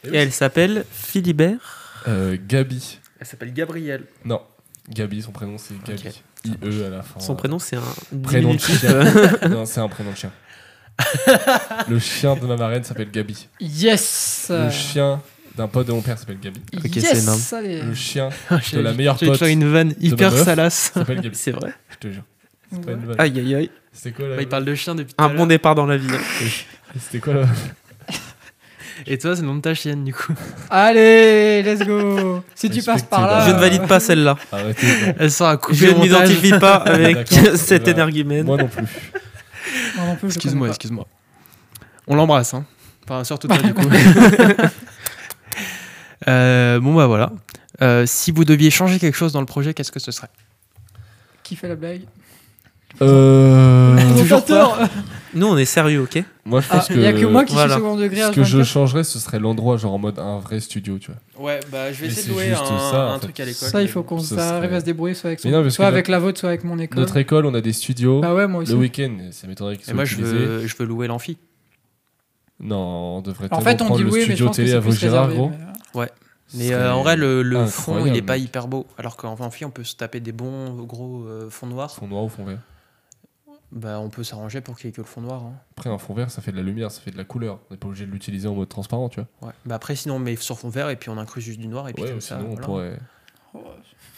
Et 0.05 0.09
Et 0.09 0.11
oui, 0.11 0.17
elle 0.17 0.33
s'appelle 0.33 0.85
Philibert? 0.91 2.03
Euh, 2.09 2.37
Gabi. 2.49 2.99
Elle 3.25 3.29
s'appelle 3.31 3.55
Gabrielle. 3.55 4.05
Non, 4.27 4.43
Gabi, 4.91 5.23
son 5.23 5.33
prénom 5.33 5.57
c'est 5.57 5.83
Gabi. 5.83 6.09
Ok. 6.09 6.15
I-E 6.45 6.85
à 6.87 6.91
la 6.91 7.03
fin. 7.03 7.19
Son 7.21 7.35
prénom, 7.35 7.59
c'est 7.59 7.77
un 7.77 7.83
Prénom 8.23 8.53
de 8.53 8.61
chien. 8.61 9.01
non, 9.49 9.65
c'est 9.65 9.81
un 9.81 9.89
prénom 9.89 10.11
de 10.11 10.17
chien. 10.17 10.31
le 11.89 11.99
chien 11.99 12.37
de 12.37 12.47
ma 12.47 12.57
marraine 12.59 12.85
s'appelle 12.85 13.11
Gabi. 13.11 13.49
Yes 13.61 14.49
Le 14.51 14.69
chien 14.69 15.23
d'un 15.57 15.69
pote 15.69 15.87
de 15.87 15.93
mon 15.93 16.03
père 16.03 16.19
s'appelle 16.19 16.39
Gabi. 16.39 16.61
Ok, 16.77 16.97
yes 16.97 17.05
c'est 17.13 17.19
énorme. 17.23 17.41
allez. 17.53 17.81
Le 17.81 17.95
chien 17.95 18.29
de 18.75 18.81
la 18.81 18.93
meilleure 18.93 19.17
pote 19.17 19.39
faire 19.39 19.49
une 19.49 19.65
vanne 19.73 19.95
hyper 19.99 20.37
salace. 20.37 20.93
s'appelle 20.93 21.23
Gabi. 21.23 21.35
C'est 21.35 21.53
vrai. 21.53 21.73
Je 21.89 21.97
te 21.97 22.13
jure. 22.13 22.25
Ouais. 22.73 22.79
C'est 22.79 22.85
pas 22.85 22.93
une 22.93 23.07
vanne. 23.07 23.17
Aïe, 23.21 23.39
aïe, 23.39 23.55
aïe. 23.55 23.71
C'était 23.91 24.13
quoi 24.13 24.29
la 24.29 24.37
Bah, 24.37 24.43
il 24.43 24.49
parle 24.49 24.67
de 24.67 24.75
chien 24.75 24.95
depuis 24.95 25.15
Un 25.17 25.31
bon 25.31 25.47
départ 25.47 25.75
dans 25.75 25.87
la 25.87 25.97
vie. 25.97 26.09
hein. 26.13 26.47
C'était 27.01 27.21
quoi 27.21 27.33
la 27.33 27.47
Et 29.07 29.19
toi, 29.19 29.35
c'est 29.37 29.43
le 29.43 29.49
nom 29.49 29.57
de 29.57 29.61
ta 29.61 29.75
chienne, 29.75 30.03
du 30.05 30.15
coup. 30.15 30.33
Allez, 30.71 31.63
let's 31.63 31.87
go. 31.87 32.43
Si 32.55 32.71
tu 32.71 32.83
passes 32.83 33.03
par 33.03 33.27
là. 33.27 33.47
Je 33.47 33.53
ne 33.53 33.59
valide 33.59 33.87
pas 33.87 34.01
celle-là. 34.01 34.37
Arrêtez. 34.51 34.87
Elle 35.19 35.31
sort 35.31 35.49
à 35.49 35.57
couper 35.59 35.77
Je 35.77 35.87
ne 35.89 36.01
m'identifie 36.01 36.53
pas 36.59 36.75
avec 36.87 37.31
D'accord. 37.31 37.57
cet 37.57 37.85
Bah, 37.85 37.91
énergumène. 37.91 38.47
Moi 38.47 38.57
non 38.57 38.69
plus. 38.69 38.85
Moi 39.97 40.07
non 40.07 40.17
plus, 40.17 40.27
Excuse-moi, 40.29 40.67
pas. 40.69 40.73
excuse-moi. 40.73 41.07
On 42.07 42.15
l'embrasse, 42.17 42.55
hein. 42.55 42.65
Enfin, 43.09 43.25
surtout 43.25 43.49
toi, 43.49 43.59
du 43.59 43.75
coup. 43.75 43.89
Euh, 46.27 46.81
bon, 46.81 46.95
bah 46.95 47.07
voilà. 47.07 47.31
Euh, 47.83 48.05
si 48.07 48.31
vous 48.31 48.45
deviez 48.47 48.71
changer 48.71 48.99
quelque 48.99 49.17
chose 49.17 49.33
dans 49.33 49.41
le 49.41 49.47
projet, 49.47 49.75
qu'est-ce 49.75 49.93
que 49.93 50.01
ce 50.01 50.11
serait? 50.11 50.31
Qui 51.43 51.55
fait 51.55 51.69
la 51.69 51.75
blague? 51.77 52.03
Euh... 53.03 53.95
Toujours 54.19 54.45
Toujours 54.45 54.79
Nous, 55.35 55.47
on 55.47 55.57
est 55.57 55.65
sérieux, 55.65 56.03
ok 56.03 56.23
Moi 56.45 56.61
je 56.61 56.67
Ah, 56.71 56.77
pense 56.77 56.89
Il 56.91 56.99
n'y 56.99 57.07
a 57.07 57.13
que 57.13 57.25
moi 57.27 57.45
qui 57.45 57.55
voilà. 57.55 57.75
suis 57.75 57.83
second 57.83 57.97
degré 57.97 58.23
à 58.23 58.29
Ce 58.29 58.33
que 58.33 58.45
je 58.45 58.57
24. 58.59 58.67
changerais, 58.73 59.05
ce 59.05 59.19
serait 59.19 59.39
l'endroit, 59.39 59.77
genre 59.77 59.95
en 59.95 59.99
mode 59.99 60.19
un 60.19 60.39
vrai 60.39 60.61
studio, 60.61 60.99
tu 60.99 61.11
vois. 61.11 61.45
Ouais, 61.47 61.61
bah 61.73 61.93
je 61.93 62.01
vais 62.01 62.07
Mais 62.07 62.13
essayer 62.13 62.29
de 62.29 62.33
louer 62.33 62.53
un, 62.53 62.57
ça, 62.57 63.19
truc 63.21 63.39
à 63.41 63.45
l'école. 63.45 63.69
Ça, 63.69 63.83
il 63.83 63.89
faut 63.89 64.03
qu'on 64.03 64.17
arrive 64.17 64.27
serait- 64.29 64.75
à 64.77 64.81
se 64.81 64.85
débrouiller 64.85 65.15
soit 65.15 65.29
avec, 65.29 65.41
son- 65.41 65.49
non, 65.51 65.69
soit 65.71 65.85
que 65.87 65.89
avec 65.93 66.09
la 66.09 66.19
vôtre, 66.19 66.39
soit 66.41 66.49
avec 66.51 66.65
mon 66.65 66.79
école. 66.79 67.01
Notre 67.01 67.17
école, 67.17 67.47
on 67.47 67.55
a 67.55 67.61
des 67.61 67.73
studios. 67.73 68.21
Bah 68.21 68.35
ouais, 68.35 68.47
moi 68.47 68.63
aussi. 68.63 68.73
le 68.73 68.79
week-end, 68.79 69.17
ça 69.33 69.47
m'étonnerait 69.47 69.75
qu'ils 69.77 69.83
Et 69.83 69.87
soient 69.87 69.95
moi, 69.95 70.05
je 70.05 70.17
veux, 70.17 70.67
je 70.67 70.77
veux 70.77 70.85
louer 70.87 71.07
l'amphi. 71.09 71.37
Non, 72.61 73.17
on 73.17 73.21
devrait 73.21 73.49
En 73.51 73.61
fait, 73.61 73.83
on 73.83 73.87
prendre 73.87 73.97
dit 73.97 74.05
le 74.05 74.11
oui, 74.11 74.19
mais 74.21 74.21
je 74.21 74.31
studio 74.31 74.47
pense 74.47 74.57
que 74.57 74.63
télé 74.63 74.71
c'est 74.71 74.77
à 74.77 74.81
plus 74.81 74.91
Vaugirard, 74.91 75.27
réservé. 75.29 75.35
gros. 75.37 75.51
mais- 75.97 76.07
Ce 76.47 76.59
Mais 76.59 76.73
euh, 76.75 76.93
en 76.93 77.03
vrai, 77.03 77.17
le, 77.17 77.43
le 77.43 77.67
fond, 77.67 77.93
il 77.93 77.97
est 77.97 78.01
incroyable, 78.03 78.27
pas 78.27 78.37
hyper 78.37 78.69
beau. 78.69 78.87
Alors 78.99 79.17
qu'en 79.17 79.35
amphi, 79.41 79.65
on 79.65 79.71
peut 79.71 79.83
se 79.83 79.97
taper 79.97 80.21
des 80.21 80.31
bons 80.31 80.75
gros 80.85 81.25
euh, 81.27 81.49
fonds 81.49 81.67
noirs. 81.67 81.95
Fond 81.95 82.07
noir 82.07 82.23
ou 82.25 82.29
fond 82.29 82.45
vert 82.45 82.59
Bah, 83.75 83.99
on 84.01 84.09
peut 84.09 84.23
s'arranger 84.23 84.61
pour 84.61 84.77
qu'il 84.77 84.87
y 84.87 84.89
ait 84.91 84.93
que 84.93 85.01
le 85.01 85.07
fond 85.07 85.21
noir. 85.21 85.43
hein. 85.43 85.53
Après, 85.77 85.91
un 85.91 85.99
fond 85.99 86.15
vert, 86.15 86.31
ça 86.31 86.41
fait 86.41 86.53
de 86.53 86.57
la 86.57 86.63
lumière, 86.63 86.91
ça 86.93 87.01
fait 87.01 87.11
de 87.11 87.17
la 87.19 87.25
couleur. 87.25 87.59
On 87.69 87.75
n'est 87.75 87.79
pas 87.79 87.89
obligé 87.89 88.07
de 88.07 88.11
l'utiliser 88.13 88.47
en 88.47 88.55
mode 88.55 88.69
transparent, 88.69 89.09
tu 89.09 89.21
vois. 89.21 89.49
Ouais. 89.49 89.55
Bah, 89.67 89.75
après, 89.75 89.97
sinon, 89.97 90.15
on 90.15 90.19
met 90.21 90.37
sur 90.37 90.59
fond 90.59 90.69
vert 90.69 90.91
et 90.91 90.97
puis 90.97 91.11
on 91.11 91.19
incruste 91.19 91.47
juste 91.49 91.59
du 91.61 91.67
noir. 91.67 91.89
Et 91.89 91.93
puis 91.93 92.05
Ouais, 92.05 92.09
comme 92.11 92.19
ou 92.19 92.21
ça, 92.21 92.37
sinon, 92.39 92.51
on 92.53 92.55
voilà. 92.55 92.67
pourrait. 92.67 92.99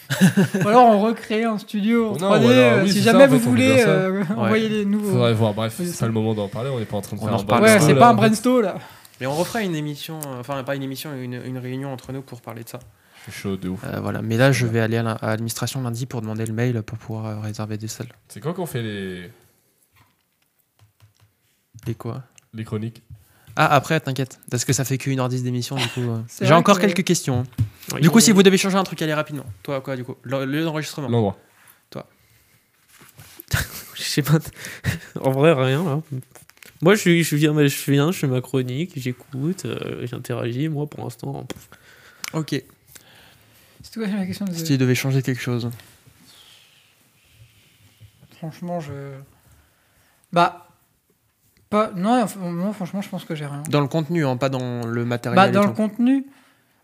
Ou 0.63 0.67
alors 0.67 0.85
on 0.85 0.99
recrée 1.01 1.43
un 1.43 1.57
studio 1.57 2.11
en 2.11 2.17
Non, 2.17 2.31
3D. 2.31 2.45
ou 2.45 2.47
alors, 2.47 2.49
euh, 2.77 2.83
oui, 2.83 2.91
si 2.91 3.01
jamais 3.01 3.19
ça, 3.19 3.25
en 3.25 3.27
vous 3.27 3.39
fait, 3.39 3.41
on 3.41 3.43
peut 3.43 3.49
voulez, 3.49 3.83
euh, 3.85 4.23
envoyez 4.37 4.69
les 4.69 4.85
nouveaux. 4.85 5.11
Faudrait 5.11 5.33
voir, 5.33 5.53
bref, 5.53 5.73
c'est 5.75 5.85
c'est 5.85 5.99
pas 5.99 6.05
le 6.05 6.13
moment 6.13 6.33
d'en 6.33 6.47
parler, 6.47 6.69
on 6.69 6.79
n'est 6.79 6.85
pas 6.85 6.95
en 6.95 7.01
train 7.01 7.17
de 7.17 7.21
On 7.21 7.25
faire 7.25 7.33
en 7.35 7.57
un. 7.57 7.61
Ouais, 7.61 7.79
c'est 7.81 7.93
pas 7.95 8.09
un 8.09 8.13
brainstorm 8.13 8.61
là. 8.61 8.77
Mais 9.19 9.25
on 9.27 9.33
refera 9.35 9.61
une 9.63 9.75
émission, 9.75 10.19
euh, 10.27 10.39
enfin, 10.39 10.63
pas 10.63 10.75
une 10.75 10.83
émission, 10.83 11.13
une, 11.13 11.33
une 11.45 11.57
réunion 11.57 11.91
entre 11.91 12.13
nous 12.13 12.21
pour 12.21 12.39
parler 12.39 12.63
de 12.63 12.69
ça. 12.69 12.79
Je 13.25 13.31
suis 13.33 13.41
chaud 13.41 13.57
de 13.57 13.67
ouf. 13.67 13.81
Euh, 13.83 13.99
voilà. 13.99 14.21
Mais 14.21 14.37
là, 14.37 14.53
je 14.53 14.65
vais 14.65 14.79
aller 14.79 14.95
à 14.97 15.17
l'administration 15.21 15.81
lundi 15.81 16.05
pour 16.05 16.21
demander 16.21 16.45
le 16.45 16.53
mail 16.53 16.81
pour 16.83 16.97
pouvoir 16.97 17.25
euh, 17.25 17.39
réserver 17.41 17.77
des 17.77 17.89
salles. 17.89 18.07
C'est 18.29 18.39
quand 18.39 18.53
qu'on 18.53 18.65
fait 18.65 18.81
les, 18.83 19.29
Et 21.87 21.95
quoi 21.95 22.23
les 22.53 22.63
chroniques 22.63 23.01
Ah, 23.55 23.67
après, 23.75 23.99
t'inquiète. 23.99 24.39
Parce 24.49 24.65
que 24.65 24.73
ça 24.73 24.83
fait 24.85 24.97
qu'une 24.97 25.19
heure 25.19 25.29
10 25.29 25.43
d'émission, 25.43 25.75
du 25.75 25.87
coup. 25.89 26.01
euh. 26.01 26.21
J'ai 26.39 26.45
vrai 26.47 26.55
encore 26.55 26.77
que- 26.77 26.81
quelques 26.85 27.03
questions. 27.03 27.39
hein. 27.41 27.43
Oui. 27.93 28.01
Du 28.01 28.09
coup, 28.09 28.19
si 28.19 28.31
vous 28.31 28.41
devez 28.43 28.57
changer 28.57 28.77
un 28.77 28.83
truc, 28.83 29.01
allez 29.01 29.13
rapidement. 29.13 29.45
Toi, 29.63 29.81
quoi, 29.81 29.95
du 29.95 30.03
coup? 30.03 30.15
Le 30.23 30.45
lieu 30.45 30.63
d'enregistrement. 30.63 31.07
L'endroit. 31.09 31.37
Je 33.95 34.03
sais 34.03 34.21
pas. 34.21 34.39
en 35.21 35.31
vrai, 35.31 35.53
rien 35.53 35.83
là. 35.83 36.01
Moi, 36.81 36.95
je, 36.95 36.99
suis, 37.01 37.23
je, 37.23 37.35
viens, 37.35 37.53
je 37.67 37.91
viens, 37.91 38.11
je 38.11 38.17
fais 38.19 38.27
ma 38.27 38.41
chronique, 38.41 38.91
j'écoute, 38.95 39.65
euh, 39.65 40.05
j'interagis. 40.05 40.67
Moi, 40.69 40.85
pour 40.85 41.03
l'instant, 41.03 41.43
pff, 41.45 41.69
Ok. 42.33 42.61
C'est 43.81 43.93
quoi 43.93 44.07
la 44.07 44.25
question 44.25 44.45
Si 44.51 44.63
tu 44.65 44.77
devais 44.77 44.93
changer 44.95 45.21
quelque 45.23 45.41
chose? 45.41 45.69
Franchement, 48.37 48.79
je. 48.79 48.91
Bah. 50.33 50.66
Pas... 51.69 51.91
Non, 51.95 52.25
moi, 52.39 52.73
franchement, 52.73 53.01
je 53.01 53.09
pense 53.09 53.25
que 53.25 53.35
j'ai 53.35 53.45
rien. 53.45 53.63
Dans 53.69 53.81
le 53.81 53.87
contenu, 53.87 54.25
hein, 54.25 54.37
pas 54.37 54.49
dans 54.49 54.85
le 54.85 55.05
matériel. 55.05 55.35
Bah, 55.35 55.49
dans 55.49 55.65
le 55.65 55.73
contenu, 55.73 56.25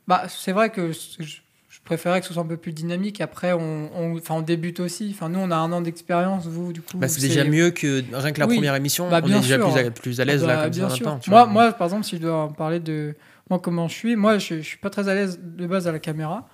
bah, 0.07 0.23
c'est 0.27 0.51
vrai 0.51 0.69
que 0.69 0.91
je, 0.91 1.23
je 1.23 1.79
préférais 1.83 2.21
que 2.21 2.27
ce 2.27 2.33
soit 2.33 2.43
un 2.43 2.47
peu 2.47 2.57
plus 2.57 2.71
dynamique. 2.71 3.21
Après, 3.21 3.53
on, 3.53 3.89
on, 4.29 4.41
débute 4.41 4.79
aussi. 4.79 5.11
Enfin, 5.13 5.29
nous, 5.29 5.39
on 5.39 5.51
a 5.51 5.55
un 5.55 5.71
an 5.71 5.81
d'expérience, 5.81 6.47
vous, 6.47 6.73
du 6.73 6.81
coup. 6.81 6.97
Bah, 6.97 7.07
c'est 7.07 7.21
déjà 7.21 7.43
mieux 7.43 7.71
que 7.71 8.03
rien 8.13 8.31
que 8.31 8.39
la 8.39 8.47
Oui. 8.47 8.55
première 8.55 8.75
émission. 8.75 9.09
Bah, 9.09 9.21
on 9.23 9.27
est 9.27 9.39
déjà 9.39 9.57
plus 9.57 9.77
à, 9.77 9.91
plus 9.91 10.21
à 10.21 10.25
l'aise 10.25 10.41
Bah, 10.41 10.47
là, 10.47 10.63
comme 10.63 10.71
bien 10.71 10.89
ça 10.89 10.95
sûr. 10.95 11.19
Moi, 11.27 11.45
moi, 11.45 11.71
par 11.73 11.87
exemple, 11.87 12.05
si 12.05 12.17
je 12.17 12.21
dois 12.21 12.43
en 12.43 12.49
parler 12.49 12.79
de 12.79 13.15
moi 13.49 13.59
comment 13.59 13.87
je 13.87 13.93
suis, 13.93 14.15
moi, 14.15 14.37
je, 14.37 14.55
je 14.57 14.61
suis 14.61 14.77
pas 14.77 14.89
très 14.89 15.09
à 15.09 15.13
l'aise 15.13 15.39
de 15.41 15.67
base 15.67 15.87
à 15.87 15.91
la 15.91 15.99
caméra. 15.99 16.47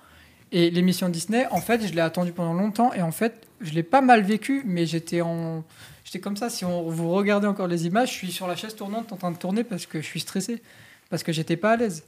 Et 0.52 0.70
l'émission 0.70 1.08
Disney, 1.08 1.46
en 1.52 1.60
fait, 1.60 1.86
je 1.86 1.94
l'ai 1.94 2.00
attendu 2.00 2.32
pendant 2.32 2.54
longtemps 2.54 2.92
et 2.92 3.02
en 3.02 3.12
fait, 3.12 3.46
je 3.60 3.72
l'ai 3.72 3.84
pas 3.84 4.00
mal 4.00 4.22
vécu, 4.22 4.62
mais 4.66 4.84
j'étais 4.84 5.20
en, 5.20 5.62
j'étais 6.10 6.20
comme 6.20 6.36
ça. 6.36 6.50
Si 6.50 6.64
on, 6.64 6.88
vous 6.88 7.10
regardez 7.10 7.46
encore 7.46 7.66
les 7.68 7.86
images, 7.86 8.08
je 8.10 8.14
suis 8.14 8.32
sur 8.32 8.46
la 8.48 8.56
chaise 8.56 8.74
tournante 8.74 9.12
en 9.12 9.16
train 9.16 9.30
de 9.30 9.36
tourner 9.38 9.62
parce 9.64 9.86
que 9.86 10.00
je 10.00 10.06
suis 10.06 10.20
stressé, 10.20 10.62
parce 11.08 11.22
que 11.22 11.32
j'étais 11.32 11.56
pas 11.56 11.72
à 11.72 11.76
l'aise. 11.76 12.02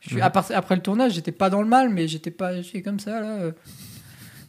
Je 0.00 0.08
suis, 0.10 0.16
Mhm. 0.16 0.22
à 0.22 0.30
part- 0.30 0.46
après 0.54 0.76
le 0.76 0.82
tournage, 0.82 1.12
j'étais 1.14 1.32
pas 1.32 1.50
dans 1.50 1.62
le 1.62 1.68
mal, 1.68 1.88
mais 1.88 2.06
j'étais 2.06 2.30
pas, 2.30 2.60
j'étais 2.62 2.82
comme 2.82 3.00
ça 3.00 3.20
là, 3.20 3.26
euh, 3.38 3.52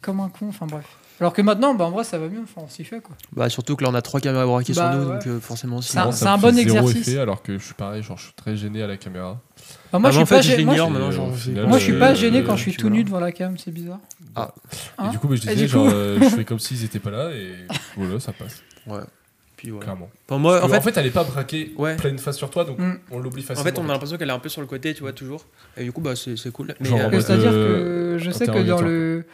comme 0.00 0.20
un 0.20 0.28
con. 0.28 0.48
Enfin 0.48 0.66
bref. 0.66 0.86
Alors 1.20 1.32
que 1.32 1.42
maintenant, 1.42 1.74
bah, 1.74 1.86
en 1.86 1.90
vrai, 1.90 2.04
ça 2.04 2.16
va 2.16 2.28
mieux. 2.28 2.42
Enfin, 2.44 2.60
on 2.64 2.68
s'y 2.68 2.84
fait 2.84 3.00
quoi. 3.00 3.16
Bah, 3.32 3.48
surtout 3.48 3.74
que 3.74 3.82
là, 3.82 3.90
on 3.90 3.94
a 3.94 4.02
trois 4.02 4.20
caméras 4.20 4.46
braquées 4.46 4.72
Bah, 4.74 4.92
sur 4.92 5.00
nous, 5.00 5.06
ouais. 5.08 5.14
donc 5.16 5.26
euh, 5.26 5.40
forcément, 5.40 5.80
si. 5.82 5.90
C'est 6.12 6.26
un 6.26 6.38
bon 6.38 6.56
exercice. 6.56 7.08
effet, 7.08 7.18
alors 7.18 7.42
que 7.42 7.58
je 7.58 7.64
suis 7.64 7.74
pareil, 7.74 8.04
genre 8.04 8.16
je 8.18 8.24
suis 8.24 8.32
très 8.34 8.56
gêné 8.56 8.82
à 8.84 8.86
la 8.86 8.96
caméra. 8.96 9.40
Bah, 9.92 9.98
moi, 9.98 10.10
Ah, 10.10 10.12
je 10.12 10.18
en 10.20 10.26
suis 10.26 10.34
pas, 10.34 10.42
fait, 10.42 10.48
je 10.50 10.56
gê- 10.56 10.64
moi, 10.64 10.74
l'ignore 10.74 10.88
je- 10.88 10.92
maintenant. 10.92 11.08
Et, 11.10 11.12
genre, 11.12 11.28
au 11.28 11.34
je- 11.34 11.38
final, 11.50 11.66
moi, 11.66 11.78
je 11.78 11.82
suis 11.84 11.92
Euh, 11.94 11.98
pas 11.98 12.14
gêné 12.14 12.42
quand 12.44 12.52
euh, 12.52 12.56
je 12.56 12.60
suis 12.62 12.76
tout 12.76 12.90
nu 12.90 13.04
devant 13.04 13.20
la 13.20 13.32
cam, 13.32 13.56
c'est 13.56 13.70
bizarre. 13.70 14.00
Et 14.36 14.40
Hein 14.98 15.08
du 15.10 15.18
coup, 15.18 15.28
bah, 15.28 15.36
je 15.36 15.48
Et 15.48 15.54
disais, 15.54 15.68
genre, 15.68 15.88
euh, 15.90 16.18
je 16.20 16.28
fais 16.28 16.44
comme 16.44 16.58
s'ils 16.58 16.84
étaient 16.84 16.98
pas 16.98 17.10
là 17.10 17.30
et 17.32 17.54
voilà, 17.96 18.20
ça 18.20 18.32
passe, 18.32 18.62
Puis 19.56 19.70
voilà. 19.70 19.84
clairement. 19.84 20.08
Enfin, 20.28 20.38
moi, 20.38 20.60
Parce 20.60 20.72
en 20.72 20.80
fait, 20.82 20.96
elle 20.98 21.06
est 21.06 21.10
pas 21.10 21.24
braquée 21.24 21.72
Ouais. 21.76 21.96
pleine 21.96 22.18
face 22.18 22.36
sur 22.36 22.48
toi, 22.50 22.64
donc 22.64 22.78
Mm. 22.78 22.98
on 23.10 23.18
l'oublie 23.18 23.42
en 23.42 23.46
facilement. 23.46 23.64
fait, 23.70 23.78
on 23.80 23.84
a 23.88 23.92
l'impression 23.92 24.16
qu'elle 24.16 24.28
est 24.28 24.32
un 24.32 24.38
peu 24.38 24.48
sur 24.48 24.60
le 24.60 24.66
côté, 24.68 24.94
tu 24.94 25.00
vois, 25.00 25.12
toujours. 25.12 25.46
Et 25.76 25.84
du 25.84 25.90
coup, 25.92 26.00
bah, 26.00 26.12
c'est 26.14 26.52
cool. 26.52 26.74
En 26.80 26.84
euh, 26.94 27.20
C'est-à-dire 27.20 27.50
euh, 27.52 28.12
que 28.18 28.18
je 28.22 28.30
sais 28.30 28.46
que 28.46 28.62
dans 28.62 28.80
le, 28.82 29.24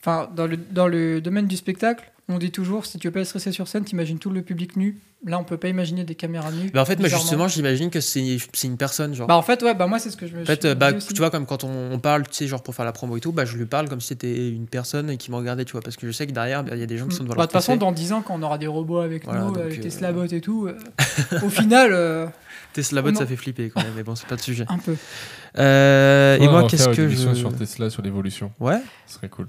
enfin, 0.00 0.28
dans 0.36 0.46
le, 0.46 0.56
dans 0.56 0.86
le 0.86 1.20
domaine 1.20 1.46
du 1.46 1.56
spectacle, 1.56 2.04
on 2.28 2.38
dit 2.38 2.50
toujours 2.50 2.86
si 2.86 2.98
tu 2.98 3.06
veux 3.08 3.12
pas 3.12 3.20
être 3.20 3.26
stressé 3.26 3.52
sur 3.52 3.68
scène, 3.68 3.84
t'imagines 3.84 4.18
tout 4.18 4.30
le 4.30 4.42
public 4.42 4.76
nu. 4.76 4.98
Là, 5.24 5.38
on 5.38 5.44
peut 5.44 5.56
pas 5.56 5.68
imaginer 5.68 6.04
des 6.04 6.14
caméras 6.14 6.50
nues. 6.52 6.70
bah, 6.72 6.82
en 6.82 6.84
fait, 6.84 6.98
moi, 6.98 7.08
justement, 7.08 7.48
j'imagine 7.48 7.88
que 7.90 8.00
c'est 8.00 8.36
c'est 8.52 8.66
une 8.68 8.76
personne, 8.76 9.14
genre. 9.14 9.26
Bah, 9.26 9.36
en 9.36 9.42
fait, 9.42 9.62
ouais, 9.62 9.74
bah, 9.74 9.86
moi, 9.86 9.98
c'est 9.98 10.10
ce 10.10 10.16
que 10.16 10.26
je 10.26 10.34
me 10.36 10.42
En 10.42 10.44
fait, 10.44 10.64
euh, 10.64 10.74
bah, 10.74 10.92
tu 10.92 11.14
vois, 11.16 11.30
comme 11.30 11.46
quand 11.46 11.64
on, 11.64 11.92
on 11.92 11.98
parle, 11.98 12.24
tu 12.24 12.34
sais, 12.34 12.46
genre 12.46 12.62
pour 12.62 12.74
faire 12.74 12.84
la 12.84 12.92
promo 12.92 13.16
et 13.16 13.20
tout, 13.20 13.32
bah, 13.32 13.44
je 13.44 13.56
lui 13.56 13.64
parle 13.66 13.88
comme 13.88 14.00
si 14.00 14.08
c'était 14.08 14.50
une 14.50 14.66
personne 14.66 15.08
et 15.10 15.16
qui 15.16 15.30
me 15.30 15.36
regardait, 15.36 15.64
tu 15.64 15.72
vois, 15.72 15.80
parce 15.80 15.96
que 15.96 16.06
je 16.06 16.12
sais 16.12 16.26
que 16.26 16.32
derrière, 16.32 16.62
bah, 16.64 16.72
il 16.74 16.80
y 16.80 16.82
a 16.82 16.86
des 16.86 16.98
gens 16.98 17.06
qui 17.06 17.16
sont 17.16 17.22
devant 17.24 17.34
Bah, 17.34 17.38
leur 17.42 17.46
de 17.46 17.52
toute 17.52 17.60
façon, 17.60 17.76
dans 17.76 17.92
10 17.92 18.12
ans, 18.12 18.22
quand 18.22 18.34
on 18.38 18.42
aura 18.42 18.58
des 18.58 18.66
robots 18.66 18.98
avec 18.98 19.24
Voilà, 19.24 19.40
nous, 19.42 19.46
donc, 19.52 19.58
euh, 19.58 19.68
les 19.68 19.78
euh, 19.78 19.82
Tesla 19.82 20.12
bots 20.12 20.24
et 20.26 20.40
tout, 20.40 20.66
euh, 20.68 20.76
au 21.42 21.48
final, 21.48 21.90
euh, 21.92 22.26
Tesla 22.74 23.00
bot, 23.02 23.14
ça 23.14 23.24
fait 23.26 23.36
flipper 23.36 23.70
quand 23.70 23.82
même, 23.82 23.92
mais 23.96 24.02
bon, 24.02 24.14
c'est 24.14 24.26
pas 24.28 24.34
le 24.36 24.42
sujet. 24.42 24.66
un 24.68 24.78
peu. 24.78 24.96
Euh, 25.58 26.36
et 26.36 26.46
moi, 26.48 26.62
va 26.62 26.68
qu'est-ce 26.68 26.82
faire 26.82 26.90
une 26.92 26.96
que 26.96 27.02
émission 27.02 27.30
je. 27.34 27.38
sur 27.38 27.56
Tesla, 27.56 27.88
sur 27.90 28.02
l'évolution. 28.02 28.52
Ouais, 28.60 28.80
Ce 29.06 29.14
serait 29.14 29.28
cool. 29.30 29.48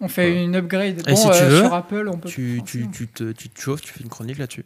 On 0.00 0.08
fait 0.08 0.30
Ouais. 0.32 0.44
une 0.44 0.54
upgrade. 0.56 1.00
Et 1.06 1.10
Bon, 1.10 1.16
si 1.16 1.26
tu 1.30 1.34
euh, 1.44 1.48
veux, 1.48 1.58
sur 1.62 1.74
Apple, 1.74 2.08
on 2.12 2.18
peut. 2.18 2.28
tu, 2.28 2.62
tu, 2.64 2.88
tu, 2.90 3.08
te, 3.08 3.32
tu 3.32 3.48
te 3.48 3.60
chauffes, 3.60 3.80
tu 3.80 3.92
fais 3.92 4.02
une 4.02 4.08
chronique 4.10 4.38
là-dessus. 4.38 4.64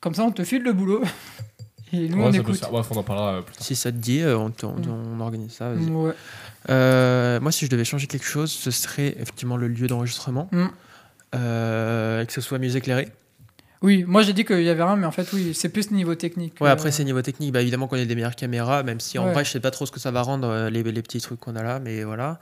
Comme 0.00 0.14
ça, 0.14 0.22
on 0.24 0.32
te 0.32 0.44
file 0.44 0.62
le 0.62 0.72
boulot. 0.72 1.02
Et 1.92 2.08
nous, 2.08 2.18
Ouais, 2.18 2.24
on 2.28 2.32
écoute. 2.32 2.60
on 2.70 2.78
en 2.78 3.02
parlera 3.02 3.34
euh, 3.34 3.42
plus 3.42 3.54
tard. 3.56 3.64
Si 3.66 3.74
ça 3.74 3.90
te 3.90 3.96
dit, 3.96 4.20
euh, 4.20 4.38
on, 4.38 4.50
te- 4.50 4.64
on- 4.64 4.76
on 5.16 5.20
organise 5.20 5.52
ça. 5.54 5.72
Euh, 6.68 7.40
moi, 7.40 7.50
si 7.52 7.64
je 7.66 7.70
devais 7.70 7.84
changer 7.84 8.06
quelque 8.06 8.24
chose, 8.26 8.50
ce 8.52 8.70
serait 8.70 9.16
effectivement 9.20 9.56
le 9.56 9.66
lieu 9.68 9.86
d'enregistrement. 9.88 10.48
Mm. 10.52 10.66
Euh, 11.34 12.24
que 12.24 12.32
ce 12.32 12.40
soit 12.40 12.58
mieux 12.58 12.76
éclairé. 12.76 13.08
Oui, 13.82 14.04
moi 14.06 14.20
j'ai 14.22 14.34
dit 14.34 14.44
qu'il 14.44 14.62
y 14.62 14.68
avait 14.68 14.82
rien, 14.82 14.96
mais 14.96 15.06
en 15.06 15.10
fait, 15.10 15.32
oui, 15.32 15.54
c'est 15.54 15.70
plus 15.70 15.90
niveau 15.90 16.14
technique. 16.14 16.54
Ouais, 16.60 16.68
Euh, 16.68 16.72
après, 16.72 16.90
c'est 16.92 17.02
niveau 17.04 17.22
technique. 17.22 17.52
Bah, 17.52 17.62
évidemment 17.62 17.86
qu'on 17.88 17.96
ait 17.96 18.04
des 18.04 18.14
meilleures 18.14 18.36
caméras, 18.36 18.82
même 18.82 19.00
si 19.00 19.18
en 19.18 19.26
Ouais. 19.26 19.32
vrai, 19.32 19.44
je 19.44 19.50
sais 19.50 19.60
pas 19.60 19.70
trop 19.70 19.86
ce 19.86 19.90
que 19.92 20.00
ça 20.00 20.10
va 20.10 20.20
rendre 20.22 20.68
les, 20.70 20.82
les 20.82 21.02
petits 21.02 21.20
trucs 21.20 21.40
qu'on 21.40 21.56
a 21.56 21.62
là, 21.62 21.78
mais 21.80 22.04
voilà. 22.04 22.38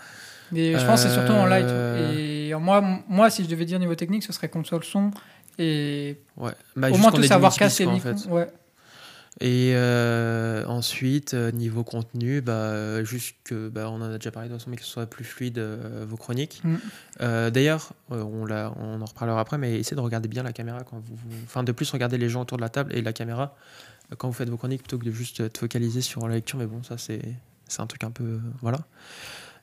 Mais 0.53 0.79
je 0.79 0.85
pense 0.87 1.03
que 1.03 1.09
c'est 1.09 1.15
surtout 1.15 1.33
en 1.33 1.47
light. 1.47 1.66
Euh. 1.66 2.15
Et 2.51 2.55
moi, 2.55 2.83
moi, 3.09 3.31
si 3.31 3.45
je 3.45 3.49
devais 3.49 3.65
dire 3.65 3.79
niveau 3.79 3.95
technique, 3.95 4.23
ce 4.25 4.33
serait 4.33 4.49
console 4.49 4.85
son 4.85 5.11
et 5.59 6.19
Ouais. 6.37 6.53
Bah, 6.77 6.91
au 6.91 6.97
moins 6.97 7.11
tout 7.12 7.23
savoir 7.23 7.55
casser 7.55 7.87
en 7.87 7.99
fait. 7.99 8.27
Ouais. 8.29 8.49
Et 9.41 9.73
euh, 9.75 10.65
ensuite, 10.66 11.35
euh, 11.35 11.53
niveau 11.53 11.85
contenu, 11.85 12.41
bah, 12.41 13.05
juste 13.05 13.37
que, 13.45 13.69
bah, 13.69 13.89
on 13.89 13.97
en 14.03 14.11
a 14.11 14.19
déjà 14.19 14.33
parlé 14.33 14.49
de 14.49 14.55
toute 14.55 14.61
façon, 14.62 14.70
mais 14.70 14.77
que 14.77 14.83
ce 14.83 14.89
soit 14.89 15.07
plus 15.07 15.23
fluide 15.25 15.59
euh, 15.59 16.05
vos 16.09 16.16
chroniques. 16.16 16.61
Mm. 16.65 16.75
Euh, 17.20 17.51
D'ailleurs, 17.51 17.93
on, 18.11 18.16
on 18.51 19.01
en 19.01 19.05
reparlera 19.05 19.41
après, 19.41 19.57
mais 19.57 19.79
essayez 19.79 19.95
de 19.97 20.01
regarder 20.01 20.27
bien 20.29 20.43
la 20.43 20.53
caméra 20.53 20.81
quand 20.83 20.97
vous, 20.97 21.15
vous- 21.15 21.37
Enfin, 21.45 21.62
de 21.62 21.70
plus 21.70 21.89
regarder 21.93 22.19
les 22.19 22.29
gens 22.29 22.41
autour 22.43 22.57
de 22.57 22.62
la 22.62 22.69
table 22.69 22.93
et 22.97 23.01
la 23.01 23.12
caméra 23.12 23.55
quand 24.16 24.27
vous 24.27 24.35
faites 24.35 24.49
vos 24.49 24.57
chroniques 24.57 24.83
plutôt 24.83 24.99
que 24.99 25.05
de 25.05 25.12
juste 25.12 25.39
être 25.39 25.59
focalisé 25.59 26.01
sur 26.01 26.27
la 26.27 26.35
lecture. 26.35 26.59
Mais 26.59 26.66
bon, 26.66 26.83
ça, 26.83 26.97
c'est 26.99 27.20
un 27.79 27.87
truc 27.87 28.03
un 28.03 28.11
peu. 28.11 28.41
voilà. 28.61 28.79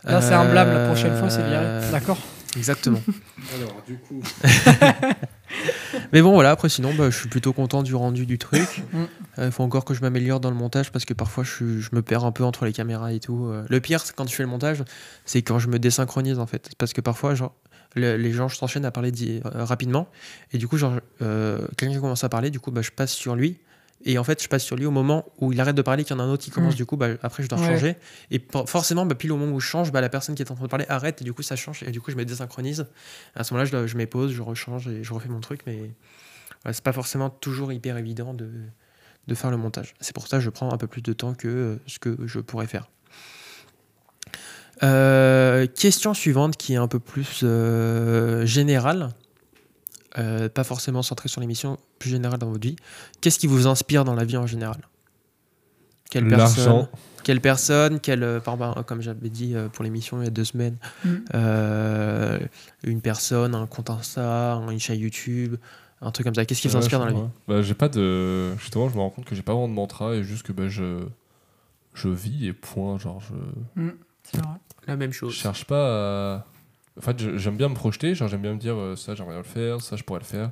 Là, 0.06 0.22
c'est 0.22 0.34
un 0.34 0.50
blâme, 0.50 0.72
la 0.74 0.86
prochaine 0.88 1.18
fois, 1.18 1.30
c'est 1.30 1.42
Euh, 1.42 1.80
viré. 1.80 1.92
D'accord 1.92 2.18
Exactement. 2.58 3.02
Alors, 3.56 3.76
du 3.86 3.98
coup. 3.98 4.22
Mais 6.14 6.22
bon, 6.22 6.34
voilà, 6.34 6.52
après, 6.52 6.70
sinon, 6.70 6.94
bah, 6.94 7.10
je 7.10 7.18
suis 7.18 7.30
plutôt 7.30 7.54
content 7.54 7.84
du 7.84 7.96
rendu 7.96 8.26
du 8.26 8.38
truc. 8.38 8.84
Mm. 8.94 9.04
Il 9.44 9.52
faut 9.52 9.64
encore 9.64 9.86
que 9.86 9.94
je 9.94 10.02
m'améliore 10.02 10.40
dans 10.40 10.50
le 10.50 10.56
montage 10.56 10.92
parce 10.92 11.06
que 11.06 11.14
parfois 11.14 11.44
je, 11.44 11.64
me 11.92 12.02
perds 12.02 12.24
un 12.26 12.32
peu 12.32 12.44
entre 12.44 12.66
les 12.66 12.74
caméras 12.74 13.12
et 13.14 13.20
tout. 13.20 13.46
Euh, 13.48 13.66
Le 13.70 13.80
pire, 13.82 14.00
c'est 14.02 14.16
quand 14.16 14.28
je 14.30 14.36
fais 14.36 14.44
le 14.44 14.50
montage, 14.50 14.84
c'est 15.26 15.42
quand 15.42 15.60
je 15.60 15.68
me 15.68 15.80
désynchronise 15.80 16.40
en 16.40 16.46
fait. 16.46 16.70
Parce 16.78 16.94
que 16.94 17.02
parfois, 17.02 17.36
genre, 17.36 17.54
le- 17.96 18.16
les 18.18 18.32
gens 18.32 18.48
s'enchaînent 18.50 18.86
à 18.86 18.92
parler 18.92 19.12
euh, 19.46 19.64
rapidement 19.66 20.08
et 20.54 20.58
du 20.58 20.68
coup, 20.68 20.78
genre, 20.78 20.94
euh, 21.22 21.60
quelqu'un 21.78 22.00
commence 22.00 22.24
à 22.24 22.30
parler, 22.30 22.50
du 22.52 22.60
coup, 22.60 22.72
bah, 22.72 22.82
je 22.82 22.92
passe 22.92 23.12
sur 23.12 23.36
lui. 23.36 23.60
Et 24.08 24.18
en 24.20 24.24
fait, 24.24 24.42
je 24.44 24.48
passe 24.48 24.64
sur 24.64 24.76
lui 24.76 24.86
au 24.86 24.92
moment 24.92 25.26
où 25.40 25.52
il 25.52 25.60
arrête 25.60 25.76
de 25.76 25.82
parler, 25.82 26.04
qu'il 26.04 26.16
y 26.16 26.20
en 26.20 26.22
a 26.22 26.26
un 26.28 26.30
autre 26.32 26.44
qui 26.44 26.52
commence, 26.52 26.74
Mm. 26.76 26.78
du 26.78 26.86
coup, 26.86 26.96
bah, 26.96 27.08
après, 27.24 27.42
je 27.44 27.50
dois 27.50 27.60
Ouais. 27.60 27.66
changer. 27.66 27.96
Et 28.30 28.40
forcément, 28.68 29.06
bah, 29.06 29.16
pile 29.16 29.32
au 29.32 29.38
moment 29.38 29.56
où 29.56 29.60
je 29.60 29.66
change, 29.68 29.92
bah, 29.92 30.00
la 30.02 30.10
personne 30.10 30.36
qui 30.36 30.44
est 30.44 30.52
en 30.52 30.56
train 30.56 30.64
de 30.66 30.70
parler 30.70 30.86
arrête 30.90 31.22
et 31.22 31.24
du 31.24 31.34
coup, 31.34 31.42
ça 31.42 31.56
change. 31.56 31.82
Et 31.84 31.92
du 31.92 32.00
coup, 32.02 32.12
je 32.12 32.16
me 32.16 32.24
désynchronise. 32.24 32.86
À 33.36 33.44
ce 33.44 33.54
moment-là, 33.54 33.70
je, 33.84 33.88
je 33.88 33.98
m'épose, 33.98 34.32
je 34.32 34.42
rechange 34.44 34.88
et 34.88 35.04
je 35.04 35.14
refais 35.14 35.30
mon 35.30 35.40
truc. 35.40 35.62
Mais 35.66 35.92
voilà, 36.64 36.74
c'est 36.74 36.84
pas 36.84 36.94
forcément 36.94 37.30
toujours 37.32 37.74
hyper 37.74 37.98
évident 37.98 38.34
de, 38.36 38.50
de 39.28 39.36
faire 39.36 39.50
le 39.50 39.58
montage. 39.58 39.96
C'est 40.02 40.14
pour 40.14 40.28
ça 40.28 40.38
que 40.38 40.44
je 40.44 40.50
prends 40.52 40.72
un 40.72 40.78
peu 40.78 40.88
plus 40.88 41.02
de 41.02 41.14
temps 41.14 41.34
que 41.34 41.48
euh, 41.48 41.76
ce 41.88 41.98
que 41.98 42.16
je 42.26 42.40
pourrais 42.40 42.68
faire. 42.68 42.90
Euh, 44.84 45.68
question 45.68 46.14
suivante 46.14 46.58
qui 46.58 46.74
est 46.74 46.78
un 46.78 46.88
peu 46.90 47.00
plus 47.00 47.42
euh, 47.44 48.46
générale, 48.46 49.10
Euh, 50.18 50.48
pas 50.50 50.64
forcément 50.64 51.02
centrée 51.02 51.28
sur 51.28 51.42
l'émission, 51.42 51.78
plus 52.00 52.10
générale 52.10 52.40
dans 52.40 52.48
votre 52.50 52.62
vie. 52.66 52.76
Qu'est-ce 53.22 53.38
qui 53.40 53.48
vous 53.48 53.68
inspire 53.68 54.06
dans 54.06 54.16
la 54.16 54.24
vie 54.24 54.38
en 54.38 54.48
général? 54.48 54.78
Quelle 56.10 56.28
personne. 56.28 56.88
Quelle 57.24 57.42
personne 57.42 58.00
quelle, 58.00 58.24
euh, 58.24 58.40
Comme 58.86 59.02
j'avais 59.02 59.30
dit 59.30 59.56
euh, 59.56 59.68
pour 59.68 59.84
l'émission 59.84 60.22
il 60.22 60.26
y 60.26 60.28
a 60.28 60.32
deux 60.32 60.46
semaines, 60.46 60.78
Mm. 61.04 61.10
euh, 61.34 62.40
une 62.84 63.02
personne, 63.02 63.56
un 63.56 63.66
compte 63.68 63.90
Insta, 63.90 64.54
une 64.72 64.80
chaîne 64.80 65.00
YouTube, 65.00 65.56
un 66.02 66.12
truc 66.12 66.26
comme 66.26 66.36
ça. 66.36 66.46
Qu'est-ce 66.46 66.62
qui 66.62 66.68
vous 66.68 66.78
inspire 66.78 67.00
je 67.02 67.10
dans 67.10 67.20
la 67.20 67.26
vie? 67.26 67.30
bah, 67.48 67.62
J'ai 67.64 67.74
pas 67.74 67.90
de. 67.90 68.56
Justement, 68.58 68.88
je 68.90 68.96
me 68.96 69.02
rends 69.02 69.10
compte 69.10 69.26
que 69.26 69.34
j'ai 69.36 69.42
pas 69.42 69.54
vraiment 69.54 69.68
de 69.68 69.74
mantra 69.74 70.14
et 70.14 70.24
juste 70.24 70.44
que 70.44 70.52
bah, 70.54 70.68
je. 70.70 71.00
Je 71.96 72.10
vis 72.10 72.48
et 72.48 72.54
point. 72.54 73.00
Genre, 73.00 73.22
je. 73.22 73.82
C'est 74.24 74.38
vrai. 74.38 74.56
La 74.88 74.96
même 74.96 75.12
Je 75.12 75.18
chose. 75.18 75.34
cherche 75.34 75.66
pas 75.66 76.36
à. 76.36 76.46
En 76.98 77.02
fait, 77.02 77.38
j'aime 77.38 77.58
bien 77.58 77.68
me 77.70 77.74
projeter, 77.76 78.16
genre 78.16 78.28
j'aime 78.30 78.42
bien 78.42 78.54
me 78.54 78.60
dire 78.60 78.76
euh, 78.76 78.96
ça, 78.96 79.16
j'aimerais 79.16 79.34
bien 79.34 79.40
le 79.40 79.44
faire, 79.44 79.82
ça, 79.82 79.96
je 79.98 80.04
pourrais 80.04 80.20
le 80.22 80.26
faire. 80.26 80.52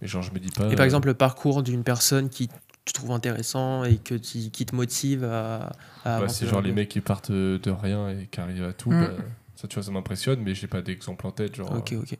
Mais 0.00 0.08
genre, 0.08 0.22
je 0.22 0.32
me 0.32 0.38
dis 0.38 0.50
pas. 0.50 0.68
Et 0.70 0.74
par 0.76 0.82
euh, 0.82 0.84
exemple, 0.84 1.08
le 1.08 1.14
parcours 1.14 1.62
d'une 1.62 1.84
personne 1.84 2.28
qui 2.30 2.48
tu 2.84 2.92
trouves 2.92 3.12
intéressant 3.12 3.84
et 3.84 3.96
que 3.96 4.14
tu- 4.14 4.50
qui 4.50 4.66
te 4.66 4.74
motive 4.74 5.24
à, 5.24 5.72
à 6.04 6.20
bah, 6.20 6.28
c'est 6.28 6.46
genre 6.46 6.60
les 6.62 6.72
mecs 6.72 6.88
qui 6.88 7.00
partent 7.00 7.30
euh, 7.30 7.58
de 7.58 7.70
rien 7.70 8.08
et 8.10 8.26
qui 8.30 8.40
arrivent 8.40 8.64
à 8.64 8.72
tout. 8.72 8.90
Mm. 8.90 9.00
bah, 9.00 9.10
ça, 9.56 9.68
tu 9.68 9.74
vois, 9.74 9.82
ça 9.82 9.90
m'impressionne, 9.90 10.40
mais 10.42 10.54
j'ai 10.54 10.66
pas 10.66 10.82
d'exemple 10.82 11.26
en 11.26 11.30
tête. 11.30 11.54
Genre, 11.56 11.70
Ok, 11.72 11.94
ok. 11.98 12.18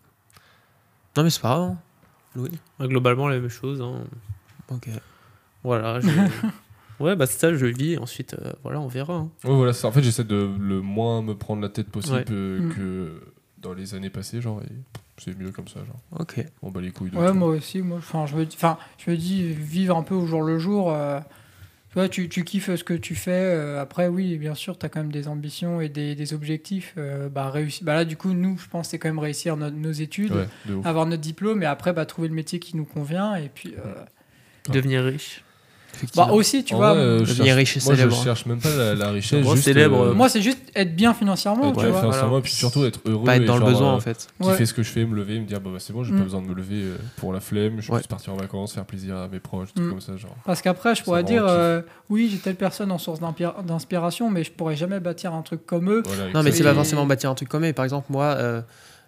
Non, 1.16 1.22
mais 1.24 1.30
c'est 1.30 1.40
pas 1.42 1.48
grave. 1.54 1.62
hein. 1.70 1.78
Louis 2.36 2.50
Ouais, 2.80 2.88
Globalement, 2.88 3.28
la 3.28 3.38
même 3.38 3.48
chose. 3.48 3.80
hein. 3.80 4.04
Ok. 4.70 4.88
Voilà. 5.62 6.00
je- 6.00 6.08
ouais, 7.00 7.16
bah 7.16 7.26
c'est 7.26 7.38
ça, 7.38 7.54
je 7.54 7.66
vis. 7.66 7.98
Ensuite, 7.98 8.34
euh, 8.34 8.52
voilà, 8.62 8.80
on 8.80 8.88
verra. 8.88 9.14
hein. 9.14 9.30
Ouais, 9.44 9.54
voilà, 9.54 9.72
ça. 9.72 9.88
en 9.88 9.92
fait, 9.92 10.02
j'essaie 10.02 10.24
de 10.24 10.50
le 10.58 10.80
moins 10.80 11.22
me 11.22 11.34
prendre 11.34 11.62
la 11.62 11.68
tête 11.68 11.88
possible 11.90 12.16
Ouais. 12.16 12.24
euh, 12.30 12.60
Mm. 12.60 12.74
que 12.74 13.20
dans 13.64 13.72
les 13.74 13.94
années 13.94 14.10
passées, 14.10 14.40
genre, 14.40 14.60
et 14.62 14.72
c'est 15.18 15.36
mieux 15.36 15.50
comme 15.50 15.66
ça, 15.68 15.80
genre. 15.84 15.98
Ok. 16.20 16.44
On 16.62 16.70
bat 16.70 16.80
les 16.80 16.90
couilles 16.92 17.10
de 17.10 17.16
Ouais, 17.16 17.28
tout. 17.28 17.34
moi 17.34 17.48
aussi. 17.48 17.82
Moi, 17.82 17.98
enfin, 17.98 18.26
je 18.26 18.36
me, 18.36 18.44
dis- 18.46 18.54
enfin, 18.56 18.78
je 18.98 19.10
me 19.10 19.16
dis 19.16 19.48
vivre 19.52 19.96
un 19.96 20.02
peu 20.02 20.14
au 20.14 20.26
jour 20.26 20.42
le 20.42 20.58
jour. 20.58 20.92
euh, 20.92 21.18
tu 21.90 21.94
vois, 22.00 22.08
tu, 22.08 22.28
tu 22.28 22.42
kiffes 22.44 22.74
ce 22.74 22.82
que 22.84 22.94
tu 22.94 23.14
fais. 23.14 23.30
euh, 23.32 23.80
après, 23.80 24.08
oui, 24.08 24.36
bien 24.36 24.54
sûr, 24.54 24.76
tu 24.78 24.84
as 24.84 24.88
quand 24.88 25.00
même 25.00 25.12
des 25.12 25.28
ambitions 25.28 25.80
et 25.80 25.88
des, 25.88 26.14
des 26.14 26.34
objectifs. 26.34 26.94
euh, 26.98 27.28
bah, 27.28 27.50
réussi- 27.54 27.84
bah, 27.84 27.94
là, 27.94 28.04
du 28.04 28.16
coup, 28.16 28.32
nous, 28.32 28.58
je 28.58 28.68
pense 28.68 28.86
que 28.86 28.90
c'est 28.92 28.98
quand 28.98 29.08
même 29.08 29.18
réussir 29.18 29.56
nos, 29.56 29.70
nos 29.70 29.92
études, 29.92 30.32
Ouais, 30.32 30.48
de 30.66 30.74
ouf. 30.74 30.84
avoir 30.86 31.06
notre 31.06 31.22
diplôme 31.22 31.62
et 31.62 31.66
après, 31.66 31.92
bah, 31.92 32.04
trouver 32.06 32.28
le 32.28 32.34
métier 32.34 32.58
qui 32.58 32.76
nous 32.76 32.84
convient. 32.84 33.34
Et 33.36 33.48
puis, 33.48 33.74
euh, 33.78 33.94
Devenir 34.72 35.04
riche. 35.04 35.44
Bah, 36.16 36.28
aussi, 36.32 36.64
tu 36.64 36.74
En 36.74 36.78
vois, 36.78 36.92
vrai, 36.94 37.02
euh, 37.02 37.24
cherche- 37.26 37.38
riche 37.56 37.76
et 37.76 37.80
Moi, 37.84 37.94
je 37.94 38.00
célèbre. 38.00 38.22
cherche 38.24 38.46
même 38.46 38.58
pas 38.60 38.74
la, 38.76 38.94
la 38.94 39.10
richesse. 39.10 39.44
Moi, 39.44 39.54
juste, 39.54 39.64
célèbre, 39.66 40.00
euh, 40.00 40.14
moi, 40.14 40.28
c'est 40.28 40.42
juste 40.42 40.58
être 40.74 40.94
bien 40.96 41.14
financièrement, 41.14 41.68
être 41.70 41.74
tu 41.76 41.80
bien 41.82 41.90
vois. 41.90 42.00
financièrement, 42.00 42.28
Voilà. 42.30 42.40
et 42.40 42.42
puis 42.42 42.52
surtout 42.52 42.84
être 42.84 43.00
heureux. 43.06 43.24
pas 43.24 43.36
être 43.36 43.42
et 43.42 43.46
dans 43.46 43.54
le 43.54 43.60
genre, 43.60 43.68
besoin 43.70 43.92
euh, 43.92 43.96
en 43.96 44.00
fait. 44.00 44.28
kiffer 44.40 44.58
Ouais. 44.60 44.66
ce 44.66 44.74
que 44.74 44.82
je 44.82 44.90
fais, 44.90 45.04
me 45.04 45.14
lever 45.14 45.36
et 45.36 45.40
me 45.40 45.46
dire 45.46 45.60
bah, 45.60 45.70
bah, 45.72 45.78
c'est 45.80 45.92
bon, 45.92 46.04
j'ai 46.04 46.12
Mm. 46.12 46.18
pas 46.18 46.24
besoin 46.24 46.42
de 46.42 46.46
me 46.46 46.54
lever 46.54 46.84
pour 47.16 47.32
la 47.32 47.40
flemme, 47.40 47.80
je 47.80 47.90
Ouais. 47.92 48.00
peux 48.00 48.06
partir 48.08 48.32
en 48.32 48.36
vacances, 48.36 48.72
faire 48.72 48.84
plaisir 48.84 49.16
à 49.16 49.28
mes 49.28 49.40
proches, 49.40 49.72
trucs 49.74 49.86
Mm. 49.86 49.90
comme 49.90 50.00
ça. 50.00 50.16
Genre. 50.16 50.34
Parce 50.44 50.62
qu'après, 50.62 50.94
je 50.94 51.02
pourrais 51.02 51.24
dire, 51.24 51.44
euh, 51.46 51.82
oui, 52.10 52.28
j'ai 52.30 52.38
telle 52.38 52.56
personne 52.56 52.90
en 52.92 52.98
source 52.98 53.20
d'inspiration, 53.64 54.30
mais 54.30 54.44
je 54.44 54.52
pourrais 54.52 54.76
jamais 54.76 55.00
bâtir 55.00 55.32
un 55.34 55.42
truc 55.42 55.66
comme 55.66 55.90
eux. 55.90 56.02
Voilà, 56.06 56.32
Non, 56.32 56.42
mais 56.42 56.52
c'est 56.52 56.64
pas 56.64 56.74
forcément 56.74 57.06
bâtir 57.06 57.30
un 57.30 57.34
truc 57.34 57.48
comme 57.48 57.64
eux. 57.64 57.72
Par 57.72 57.84
exemple, 57.84 58.06
moi, 58.10 58.36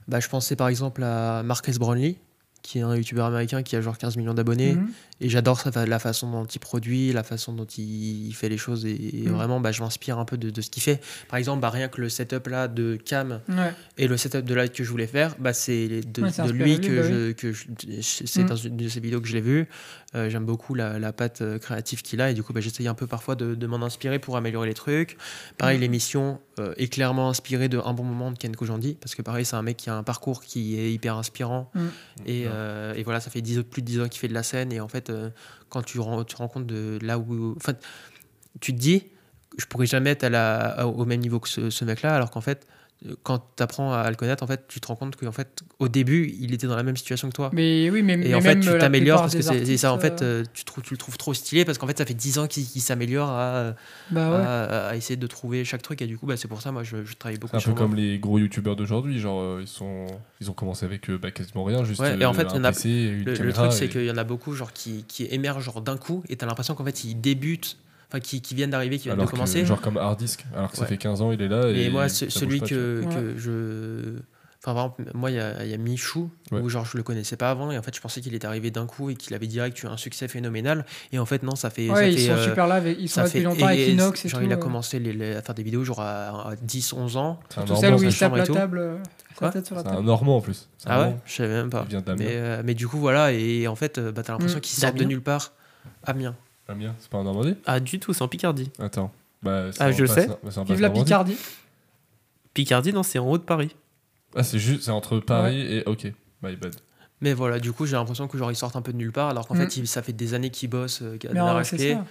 bah, 0.09 0.21
je 0.21 0.29
pensais 0.29 0.57
par 0.57 0.69
exemple 0.69 1.03
à 1.03 1.43
Marques 1.43 1.71
Brownlee, 1.79 2.17
qui 2.63 2.79
est 2.79 2.83
un 2.83 2.95
youtubeur 2.97 3.27
américain 3.27 3.63
qui 3.63 3.77
a 3.77 3.81
genre 3.81 3.97
15 3.99 4.17
millions 4.17 4.35
d'abonnés. 4.35 4.75
Mhm. 4.75 4.89
Et 5.21 5.29
j'adore 5.31 5.63
la 5.87 5.99
façon 5.99 6.31
dont 6.31 6.45
il 6.45 6.59
produit, 6.59 7.13
la 7.13 7.23
façon 7.23 7.53
dont 7.55 7.65
il, 7.65 8.27
il 8.29 8.35
fait 8.35 8.49
les 8.51 8.59
choses. 8.59 8.85
Et, 8.85 9.23
et 9.25 9.29
Mm. 9.29 9.33
vraiment, 9.33 9.61
bah, 9.61 9.73
je 9.73 9.81
m'inspire 9.83 10.19
un 10.19 10.25
peu 10.27 10.37
de, 10.37 10.51
de 10.51 10.61
ce 10.61 10.69
qu'il 10.71 10.83
fait. 10.83 11.01
Par 11.29 11.39
exemple, 11.39 11.61
bah, 11.63 11.71
rien 11.71 11.89
que 11.89 12.01
le 12.01 12.09
setup 12.09 12.47
là 12.49 12.69
de 12.69 12.97
Cam 13.03 13.41
Ouais. 13.49 13.73
et 13.97 14.09
le 14.09 14.17
setup 14.17 14.45
de 14.45 14.55
live 14.55 14.71
que 14.71 14.85
je 14.85 14.91
voulais 14.91 15.07
faire, 15.07 15.35
bah, 15.39 15.53
c'est 15.55 15.89
de, 16.03 16.23
Ouais, 16.23 16.31
lui 16.53 16.79
de 16.79 16.79
lui, 16.79 16.81
que, 16.81 17.01
bah 17.01 17.09
je, 17.09 17.33
que 17.33 17.53
je- 17.53 17.67
c'est 18.03 18.43
Mm. 18.43 18.47
dans 18.47 18.57
une 18.57 18.77
de 18.77 18.89
ses 18.89 19.01
vidéos 19.01 19.21
que 19.21 19.29
je 19.29 19.35
l'ai 19.35 19.41
vu. 19.41 19.67
Euh, 20.15 20.29
J'aime 20.31 20.45
beaucoup 20.47 20.75
la, 20.75 20.99
la 20.99 21.13
patte 21.13 21.41
euh, 21.43 21.59
créative 21.59 22.03
qu'il 22.03 22.21
a 22.21 22.31
et 22.31 22.35
du 22.35 22.43
coup 22.43 22.53
bah, 22.53 22.61
j'essaye 22.61 22.87
un 22.89 22.95
peu 22.95 23.07
parfois 23.07 23.35
de, 23.35 23.55
de 23.55 23.67
m'en 23.67 23.83
inspirer 23.85 24.19
pour 24.19 24.37
améliorer 24.37 24.69
les 24.69 24.75
trucs. 24.75 25.17
Pareil, 25.59 25.79
Mm. 25.79 25.81
l'émission 25.81 26.41
euh, 26.59 26.73
est 26.79 26.89
clairement 26.89 27.29
inspirée 27.29 27.69
de 27.69 27.79
Un 27.85 27.93
bon 27.93 28.05
moment 28.05 28.31
de 28.31 28.39
Ken 28.39 28.55
Kojandi 28.55 28.97
parce 29.01 29.15
que 29.15 29.23
pareil, 29.23 29.45
c'est 29.45 29.57
un 29.57 29.63
mec 29.63 29.77
qui 29.77 29.91
a 29.91 29.95
un 29.97 30.03
parcours 30.03 30.43
qui 30.43 30.79
est 30.79 30.93
hyper 30.93 31.17
inspirant 31.17 31.71
et, 32.25 32.45
euh, 32.47 32.95
et 32.95 33.03
voilà, 33.03 33.21
ça 33.21 33.31
fait 33.31 33.43
10, 33.43 33.63
plus 33.63 33.83
de 33.83 33.87
10 33.87 34.01
ans 34.01 34.09
qu'il 34.09 34.21
fait 34.21 34.29
de 34.29 34.35
la 34.35 34.43
scène 34.43 34.73
et 34.73 34.81
en 34.81 34.89
fait, 34.89 35.06
euh, 35.11 35.31
quand 35.69 35.83
tu 35.83 35.99
tu 36.27 36.37
rends 36.37 36.49
compte 36.49 36.67
de 36.67 36.99
là 37.03 37.19
où. 37.19 37.55
Enfin, 37.57 37.75
tu 38.61 38.75
te 38.75 38.79
dis, 38.79 39.05
je 39.59 39.67
pourrais 39.67 39.87
jamais 39.87 40.11
être 40.11 40.25
au 40.85 41.05
même 41.05 41.21
niveau 41.21 41.41
que 41.41 41.49
ce, 41.49 41.85
mec-là, 41.85 42.15
alors 42.15 42.31
qu'en 42.31 42.41
fait, 42.41 42.67
quand 43.23 43.39
tu 43.57 43.63
apprends 43.63 43.93
à 43.93 44.09
le 44.09 44.17
connaître, 44.17 44.43
en 44.43 44.47
fait, 44.47 44.65
tu 44.69 44.81
te 44.81 44.87
rends 44.89 44.97
compte 44.97 45.17
qu'en 45.17 45.31
fait, 45.33 45.63
au 45.79 45.89
début, 45.89 46.35
il 46.41 46.55
était 46.55 46.67
dans 46.67 46.77
la 46.77 46.83
même 46.83 46.97
situation 46.97 47.29
que 47.29 47.35
toi. 47.35 47.51
Mais 47.53 47.91
oui, 47.91 48.03
mais, 48.03 48.15
Et 48.15 48.17
mais 48.17 48.35
en 48.35 48.41
fait, 48.41 48.55
même 48.57 48.61
tu 48.65 48.79
t'améliores 48.79 49.21
parce 49.21 49.35
que 49.35 49.43
c'est 49.43 49.77
ça. 49.77 49.93
En 49.93 49.99
fait, 49.99 50.23
euh, 50.23 50.45
tu, 50.55 50.65
trouves, 50.65 50.83
tu 50.83 50.95
le 50.95 50.99
trouves 50.99 51.19
trop 51.19 51.35
stylé 51.35 51.65
parce 51.65 51.77
qu'en 51.79 51.87
fait, 51.87 51.99
ça 51.99 52.07
fait 52.07 52.15
10 52.15 52.39
ans 52.39 52.47
qu'il 52.47 52.65
s'améliore 52.65 53.29
à, 53.31 53.75
bah 54.11 54.31
ouais. 54.31 54.37
à- 54.45 54.87
à 54.89 54.97
essayer 54.97 55.17
de 55.17 55.27
trouver 55.27 55.65
chaque 55.65 55.83
truc. 55.83 56.01
Et 56.03 56.07
du 56.07 56.17
coup, 56.19 56.27
bah, 56.27 56.37
c'est 56.37 56.49
pour 56.49 56.63
ça, 56.63 56.73
moi, 56.73 56.83
je, 56.85 57.05
je 57.05 57.15
travaille 57.15 57.37
C'est 57.37 57.41
beaucoup 57.41 57.57
un 57.57 57.61
sur 57.61 57.75
peu 57.75 57.81
moi. 57.81 57.87
comme 57.89 57.97
les 57.97 58.19
gros 58.19 58.39
youtubeurs 58.39 58.77
d'aujourd'hui, 58.77 59.21
genre 59.21 59.41
euh, 59.43 59.59
ils, 59.61 59.69
sont... 59.69 60.07
ils 60.41 60.51
ont 60.51 60.55
commencé 60.55 60.85
avec 60.87 61.11
euh, 61.11 61.19
bah, 61.19 61.31
quasiment 61.31 61.65
rien, 61.65 61.85
juste 61.85 62.01
Ouais, 62.01 62.19
et 62.19 62.25
en 62.25 62.33
fait, 62.33 62.47
un 62.47 62.55
il 62.55 62.57
y 62.57 62.61
en 62.61 62.65
a- 62.65 62.73
PC, 62.73 62.89
une 62.89 63.25
Le, 63.25 63.53
truc, 63.53 63.73
c'est 63.73 63.89
qu'il 63.89 64.05
y 64.07 64.11
en 64.11 64.17
a 64.17 64.25
beaucoup 64.25 64.55
genre, 64.55 64.73
qui, 64.73 65.05
qui 65.07 65.27
émergent 65.31 65.65
genre, 65.65 65.83
d'un 65.83 65.97
coup 65.99 66.25
et 66.29 66.37
tu 66.37 66.45
as 66.45 66.49
l'impression 66.49 66.75
qu'en 66.75 66.85
fait, 66.85 67.05
ils 67.05 67.21
débutent, 67.21 67.77
enfin, 68.09 68.21
qui, 68.21 68.41
qui 68.41 68.55
viennent 68.55 68.71
d'arriver, 68.71 68.99
qui 68.99 69.05
viennent 69.05 69.15
Alors 69.15 69.27
de 69.27 69.31
que, 69.31 69.37
commencer. 69.37 69.65
genre 69.65 69.81
comme 69.81 69.97
hard 69.97 70.19
disk, 70.19 70.45
alors 70.55 70.71
que 70.71 70.77
ça 70.77 70.87
fait 70.87 70.99
15 70.99 71.23
ans, 71.23 71.33
il 71.33 71.41
est 71.43 71.49
là. 71.49 71.69
Et, 71.71 71.85
Et 71.87 71.91
moi, 71.91 72.09
ça 72.09 72.27
ce- 72.27 72.31
celui 72.31 72.61
pas, 72.61 72.67
que, 72.67 73.03
que 73.13 73.39
je. 73.39 74.19
Enfin, 74.65 74.75
par 74.75 74.85
exemple, 74.87 75.05
moi, 75.15 75.31
il 75.31 75.35
y 75.35 75.69
y 75.71 75.75
a 75.75 75.77
Michou, 75.77 76.29
Ouais. 76.51 76.59
où 76.61 76.69
genre 76.69 76.85
je 76.85 76.97
le 76.97 77.05
connaissais 77.05 77.37
pas 77.37 77.51
avant, 77.51 77.71
et 77.71 77.79
en 77.79 77.83
fait, 77.83 77.95
je 77.95 78.01
pensais 78.01 78.21
qu'il 78.21 78.35
était 78.35 78.49
arrivé 78.49 78.73
d'un 78.73 78.87
coup 78.87 79.11
et 79.11 79.15
qu'il 79.15 79.33
avait 79.35 79.47
direct 79.47 79.81
eu 79.81 79.87
un 79.87 79.97
succès 79.97 80.27
phénoménal. 80.27 80.85
Et 81.13 81.21
en 81.21 81.27
fait, 81.27 81.45
non, 81.45 81.55
ça 81.55 81.71
fait. 81.71 81.87
ça 81.87 81.93
Ouais, 81.93 82.13
ils 82.13 82.19
fait, 82.19 82.27
sont 82.27 82.33
euh, 82.33 82.45
super 82.45 82.67
là, 82.67 82.77
avec- 82.77 82.97
ils 82.99 83.09
sont 83.09 83.15
ça 83.17 83.21
là 83.23 83.27
depuis 83.29 83.39
fait 83.39 83.45
longtemps 83.45 83.67
avec 83.67 83.79
et- 83.79 83.93
Inox 83.93 84.25
et 84.25 84.29
genre, 84.29 84.41
tout. 84.41 84.47
il 84.47 84.53
a 84.53 84.57
commencé 84.57 84.99
les- 84.99 85.13
les- 85.13 85.37
à 85.37 85.43
faire 85.43 85.55
des 85.55 85.63
vidéos 85.63 85.85
genre 85.85 86.01
à, 86.01 86.51
à 86.51 86.57
10, 86.61 86.93
11 86.95 87.17
ans. 87.17 87.39
C'est 87.51 87.61
un 87.61 87.65
Tout 87.65 87.77
celle 87.77 87.91
Normand, 87.91 87.99
où 87.99 88.03
il 88.03 88.09
tape 88.11 88.19
chambre 88.19 88.37
et 88.37 88.41
la 88.41 88.47
tout. 88.47 88.55
table, 88.55 88.79
euh, 88.79 88.99
la 89.41 89.53
c'est 89.53 89.73
un. 89.73 90.03
Normand 90.03 90.37
en 90.39 90.41
plus. 90.41 90.69
Ah 90.85 90.99
ouais 90.99 91.05
Normand. 91.05 91.21
Je 91.27 91.33
savais 91.35 91.55
même 91.55 91.71
pas. 91.71 91.83
Il 91.87 91.91
vient 91.91 92.01
d'Amiens. 92.01 92.25
Mais, 92.25 92.33
euh, 92.35 92.63
mais 92.65 92.75
du 92.75 92.89
coup, 92.89 92.99
voilà, 92.99 93.33
et 93.33 93.69
en 93.69 93.77
fait, 93.77 94.01
bah, 94.01 94.23
t'as 94.25 94.33
l'impression 94.33 94.59
Mm. 94.59 94.63
qu'ils 94.63 94.81
sortent 94.81 94.97
de 94.97 95.05
nulle 95.05 95.23
part. 95.23 95.53
Amiens. 96.05 96.35
Amiens, 96.69 96.95
c'est 96.99 97.09
pas 97.11 97.19
en 97.19 97.25
Normandie? 97.25 97.55
Ah, 97.67 97.79
du 97.81 97.99
tout, 98.01 98.13
c'est 98.13 98.23
en 98.23 98.29
Picardie. 98.29 98.71
Attends. 98.79 99.13
Bah, 99.43 99.67
Ah, 99.79 99.93
je 99.93 100.03
le 100.03 100.07
sais. 100.09 100.27
bah, 100.27 100.39
c'est 100.51 100.59
en 100.59 100.65
Vive 100.65 100.81
la. 100.81 100.91
Picardie. 100.91 101.37
Picardie, 102.55 102.93
non, 102.93 103.03
c'est 103.03 103.19
en 103.19 103.29
haut 103.31 103.39
de 103.39 103.43
Paris. 103.43 103.75
Ah, 104.35 104.43
c'est 104.43 104.59
juste, 104.59 104.83
c'est 104.83 104.91
entre 104.91 105.19
Paris 105.21 105.61
et. 105.61 105.85
Ok, 105.87 106.05
my 106.43 106.57
bad. 106.57 106.75
Mais 107.21 107.33
voilà, 107.33 107.59
du 107.61 107.73
coup, 107.73 107.87
j'ai 107.87 107.97
l'impression 107.97 108.29
que 108.29 108.37
genre 108.37 108.51
ils 108.51 108.57
sortent 108.57 108.77
un 108.77 108.83
peu 108.83 108.93
de 108.93 108.99
nulle 108.99 109.13
part, 109.13 109.29
alors 109.29 109.47
qu'en 109.47 109.55
Mm. 109.55 109.59
fait, 109.61 109.77
ils- 109.79 109.87
ça 109.87 110.03
fait 110.03 110.13
des 110.13 110.35
années 110.35 110.51
qu'ils 110.51 110.69
bossent, 110.69 111.01
euh, 111.03 111.17
d'arrache-pied. 111.33 111.95
ça. 111.95 112.05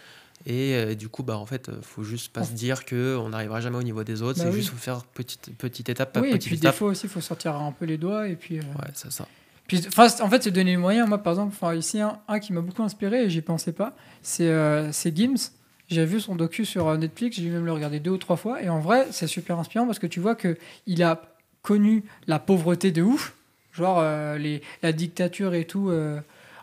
Et 0.48 0.74
euh, 0.76 0.96
du 0.96 1.10
coup, 1.10 1.24
bah, 1.24 1.38
en 1.38 1.46
fait, 1.46 1.70
euh, 1.70 1.80
faut 1.82 2.04
juste 2.04 2.32
pas 2.34 2.44
se 2.44 2.52
dire 2.54 2.86
que 2.86 3.16
on 3.18 3.30
n'arrivera 3.30 3.62
jamais 3.62 3.78
au 3.78 3.84
niveau 3.84 4.04
des 4.04 4.22
autres. 4.22 4.38
Bah 4.40 4.46
c'est 4.46 4.50
oui. 4.52 4.58
juste 4.58 4.70
faut 4.70 4.78
faire 4.78 5.04
petite, 5.06 5.52
petite 5.58 5.90
étape 5.90 6.12
par 6.14 6.24
Oui, 6.24 6.30
et 6.30 6.32
petite 6.34 6.48
puis 6.52 6.60
des 6.60 6.72
fois 6.72 6.90
aussi, 6.90 7.06
il 7.06 7.10
faut 7.10 7.22
sortir 7.22 7.56
un 7.56 7.72
peu 7.72 7.86
les 7.86 7.98
doigts. 7.98 8.28
Et 8.28 8.36
puis, 8.36 8.58
euh, 8.60 8.62
Ouais, 8.62 8.90
c'est 8.94 9.12
ça. 9.12 9.28
Puis, 9.68 9.82
en 9.98 10.30
fait, 10.30 10.44
c'est 10.44 10.52
donner 10.52 10.72
les 10.72 10.78
moyens. 10.78 11.08
Moi, 11.08 11.18
par 11.18 11.34
exemple, 11.34 11.56
ici, 11.78 12.00
un, 12.00 12.40
qui 12.40 12.54
m'a 12.54 12.62
beaucoup 12.62 12.84
inspiré 12.84 13.24
et 13.24 13.30
j'y 13.30 13.42
pensais 13.42 13.72
pas, 13.72 13.96
c'est 14.22 14.48
euh, 14.48 14.92
Gims. 14.92 15.52
J'ai 15.88 16.06
vu 16.06 16.20
son 16.20 16.36
docu 16.36 16.66
sur 16.66 16.88
euh, 16.88 16.98
Netflix, 16.98 17.38
j'ai 17.38 17.50
même 17.50 17.66
le 17.66 17.72
regardé 17.72 18.00
deux 18.00 18.12
ou 18.12 18.18
trois 18.18 18.38
fois. 18.38 18.62
Et 18.62 18.70
en 18.70 18.80
vrai, 18.80 19.08
c'est 19.12 19.28
super 19.28 19.60
inspirant 19.60 19.86
parce 19.86 20.00
que 20.00 20.08
tu 20.08 20.20
vois 20.20 20.36
que 20.36 20.58
il 20.88 21.04
a 21.04 21.22
connu 21.62 22.04
la 22.28 22.40
pauvreté 22.40 22.92
de 22.92 23.02
ouf. 23.02 23.34
Genre 23.72 24.00
euh, 24.00 24.38
les, 24.38 24.62
la 24.82 24.94
dictature 24.94 25.54
et 25.54 25.66
tout 25.66 25.90
euh, 25.90 26.20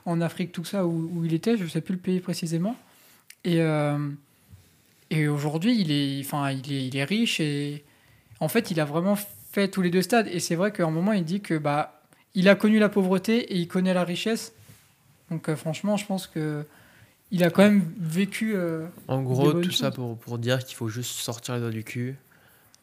en 0.06 0.20
Afrique, 0.20 0.50
tout 0.50 0.64
ça, 0.64 0.86
où, 0.86 1.10
où 1.14 1.24
il 1.24 1.34
était, 1.34 1.56
je 1.56 1.66
sais 1.66 1.80
plus 1.80 1.94
le 1.94 2.00
pays 2.00 2.20
précisément. 2.20 2.76
Et, 3.44 3.58
et 5.10 5.26
aujourd'hui, 5.26 5.76
il 5.76 5.90
est, 5.90 6.20
il, 6.20 6.72
est, 6.72 6.86
il 6.86 6.96
est 6.96 7.04
riche 7.04 7.40
et 7.40 7.82
en 8.38 8.46
fait, 8.46 8.70
il 8.70 8.78
a 8.78 8.84
vraiment 8.84 9.16
fait 9.50 9.66
tous 9.66 9.82
les 9.82 9.90
deux 9.90 10.02
stades. 10.02 10.28
Et 10.28 10.38
c'est 10.38 10.54
vrai 10.54 10.70
qu'à 10.72 10.84
un 10.84 10.90
moment, 10.90 11.12
il 11.12 11.24
dit 11.24 11.40
que 11.40 11.58
bah, 11.58 12.01
il 12.34 12.48
a 12.48 12.54
connu 12.54 12.78
la 12.78 12.88
pauvreté 12.88 13.38
et 13.52 13.56
il 13.56 13.68
connaît 13.68 13.94
la 13.94 14.04
richesse. 14.04 14.52
Donc 15.30 15.48
euh, 15.48 15.56
franchement, 15.56 15.96
je 15.96 16.06
pense 16.06 16.26
que 16.26 16.64
il 17.30 17.42
a 17.44 17.50
quand 17.50 17.62
même 17.62 17.84
vécu. 17.98 18.52
euh, 18.54 18.84
En 19.08 19.22
gros, 19.22 19.52
tout 19.52 19.70
ça 19.70 19.90
pour, 19.90 20.18
pour 20.18 20.38
dire 20.38 20.64
qu'il 20.64 20.76
faut 20.76 20.88
juste 20.88 21.12
sortir 21.20 21.54
les 21.54 21.60
doigts 21.60 21.70
du 21.70 21.84
cul 21.84 22.16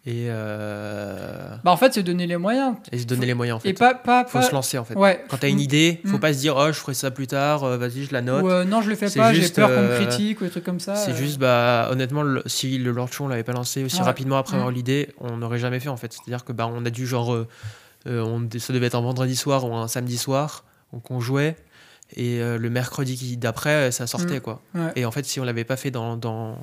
et, 0.06 0.28
euh, 0.30 1.56
Bah 1.64 1.72
en 1.72 1.78
fait, 1.78 1.94
c'est 1.94 2.04
donner 2.04 2.26
les 2.26 2.38
moyens. 2.38 2.76
et 2.92 2.98
se 3.00 3.06
donner 3.06 3.22
Faut- 3.22 3.28
les 3.28 3.34
moyens 3.34 3.58
en 3.58 3.60
fait. 3.60 3.70
Et 3.70 3.74
pas, 3.74 3.94
pas, 3.94 4.26
faut 4.26 4.40
pas- 4.40 4.44
se 4.44 4.54
lancer 4.54 4.78
en 4.78 4.86
fait. 4.86 4.96
Ouais. 4.96 5.24
Quand 5.28 5.38
t'as 5.38 5.50
une 5.50 5.60
idée, 5.60 6.02
faut 6.06 6.18
Mm. 6.18 6.20
pas 6.20 6.34
se 6.34 6.40
dire 6.40 6.56
oh 6.58 6.68
je 6.68 6.72
ferai 6.80 6.94
ça 6.94 7.12
plus 7.12 7.28
tard, 7.28 7.64
euh, 7.64 7.78
vas-y 7.78 8.06
je 8.06 8.14
la 8.14 8.22
note. 8.22 8.44
Ou, 8.44 8.50
euh, 8.50 8.64
non, 8.64 8.82
je 8.82 8.90
le 8.90 8.96
fais 8.96 9.10
pas, 9.10 9.34
j'ai 9.34 9.48
peur 9.50 9.70
qu'on 9.70 9.82
me 9.84 10.00
critique 10.06 10.42
ou 10.42 10.46
des 10.46 10.50
trucs 10.50 10.64
comme 10.64 10.80
ça. 10.80 10.96
C'est 10.96 11.14
juste, 11.16 11.38
bah, 11.38 11.90
honnêtement, 11.92 12.24
le- 12.24 12.42
si 12.46 12.78
le 12.78 12.92
Lord 12.92 13.12
Show 13.12 13.26
on 13.26 13.28
l'avait 13.28 13.44
pas 13.44 13.52
lancé 13.54 13.84
aussi 13.84 13.98
Ouais. 14.00 14.04
rapidement 14.06 14.38
après 14.38 14.56
Mm. 14.56 14.60
avoir 14.60 14.72
l'idée, 14.72 15.10
on 15.20 15.38
n'aurait 15.38 15.60
jamais 15.60 15.80
fait 15.82 15.90
en 15.90 15.98
fait. 15.98 16.14
C'est-à-dire 16.14 16.46
que 16.46 16.54
bah, 16.54 16.68
on 16.74 16.86
a 16.86 16.90
dû 16.90 17.06
genre, 17.06 17.46
on, 18.10 18.48
ça 18.60 18.74
devait 18.74 18.88
être 18.88 18.96
un 18.96 19.02
vendredi 19.02 19.36
soir 19.36 19.66
ou 19.66 19.74
un 19.76 19.88
samedi 19.88 20.18
soir, 20.18 20.64
donc 20.94 21.10
on 21.12 21.20
jouait 21.20 21.56
et 22.16 22.42
euh, 22.42 22.58
le 22.58 22.70
mercredi 22.70 23.38
d'après 23.38 23.92
ça 23.92 24.08
sortait 24.08 24.38
Mm. 24.38 24.42
quoi. 24.42 24.62
Ouais. 24.74 24.92
Et 24.96 25.06
en 25.06 25.12
fait, 25.12 25.26
si 25.26 25.40
on 25.40 25.44
l'avait 25.44 25.64
pas 25.64 25.78
fait 25.78 25.92
dans, 25.92 26.18
dans, 26.18 26.58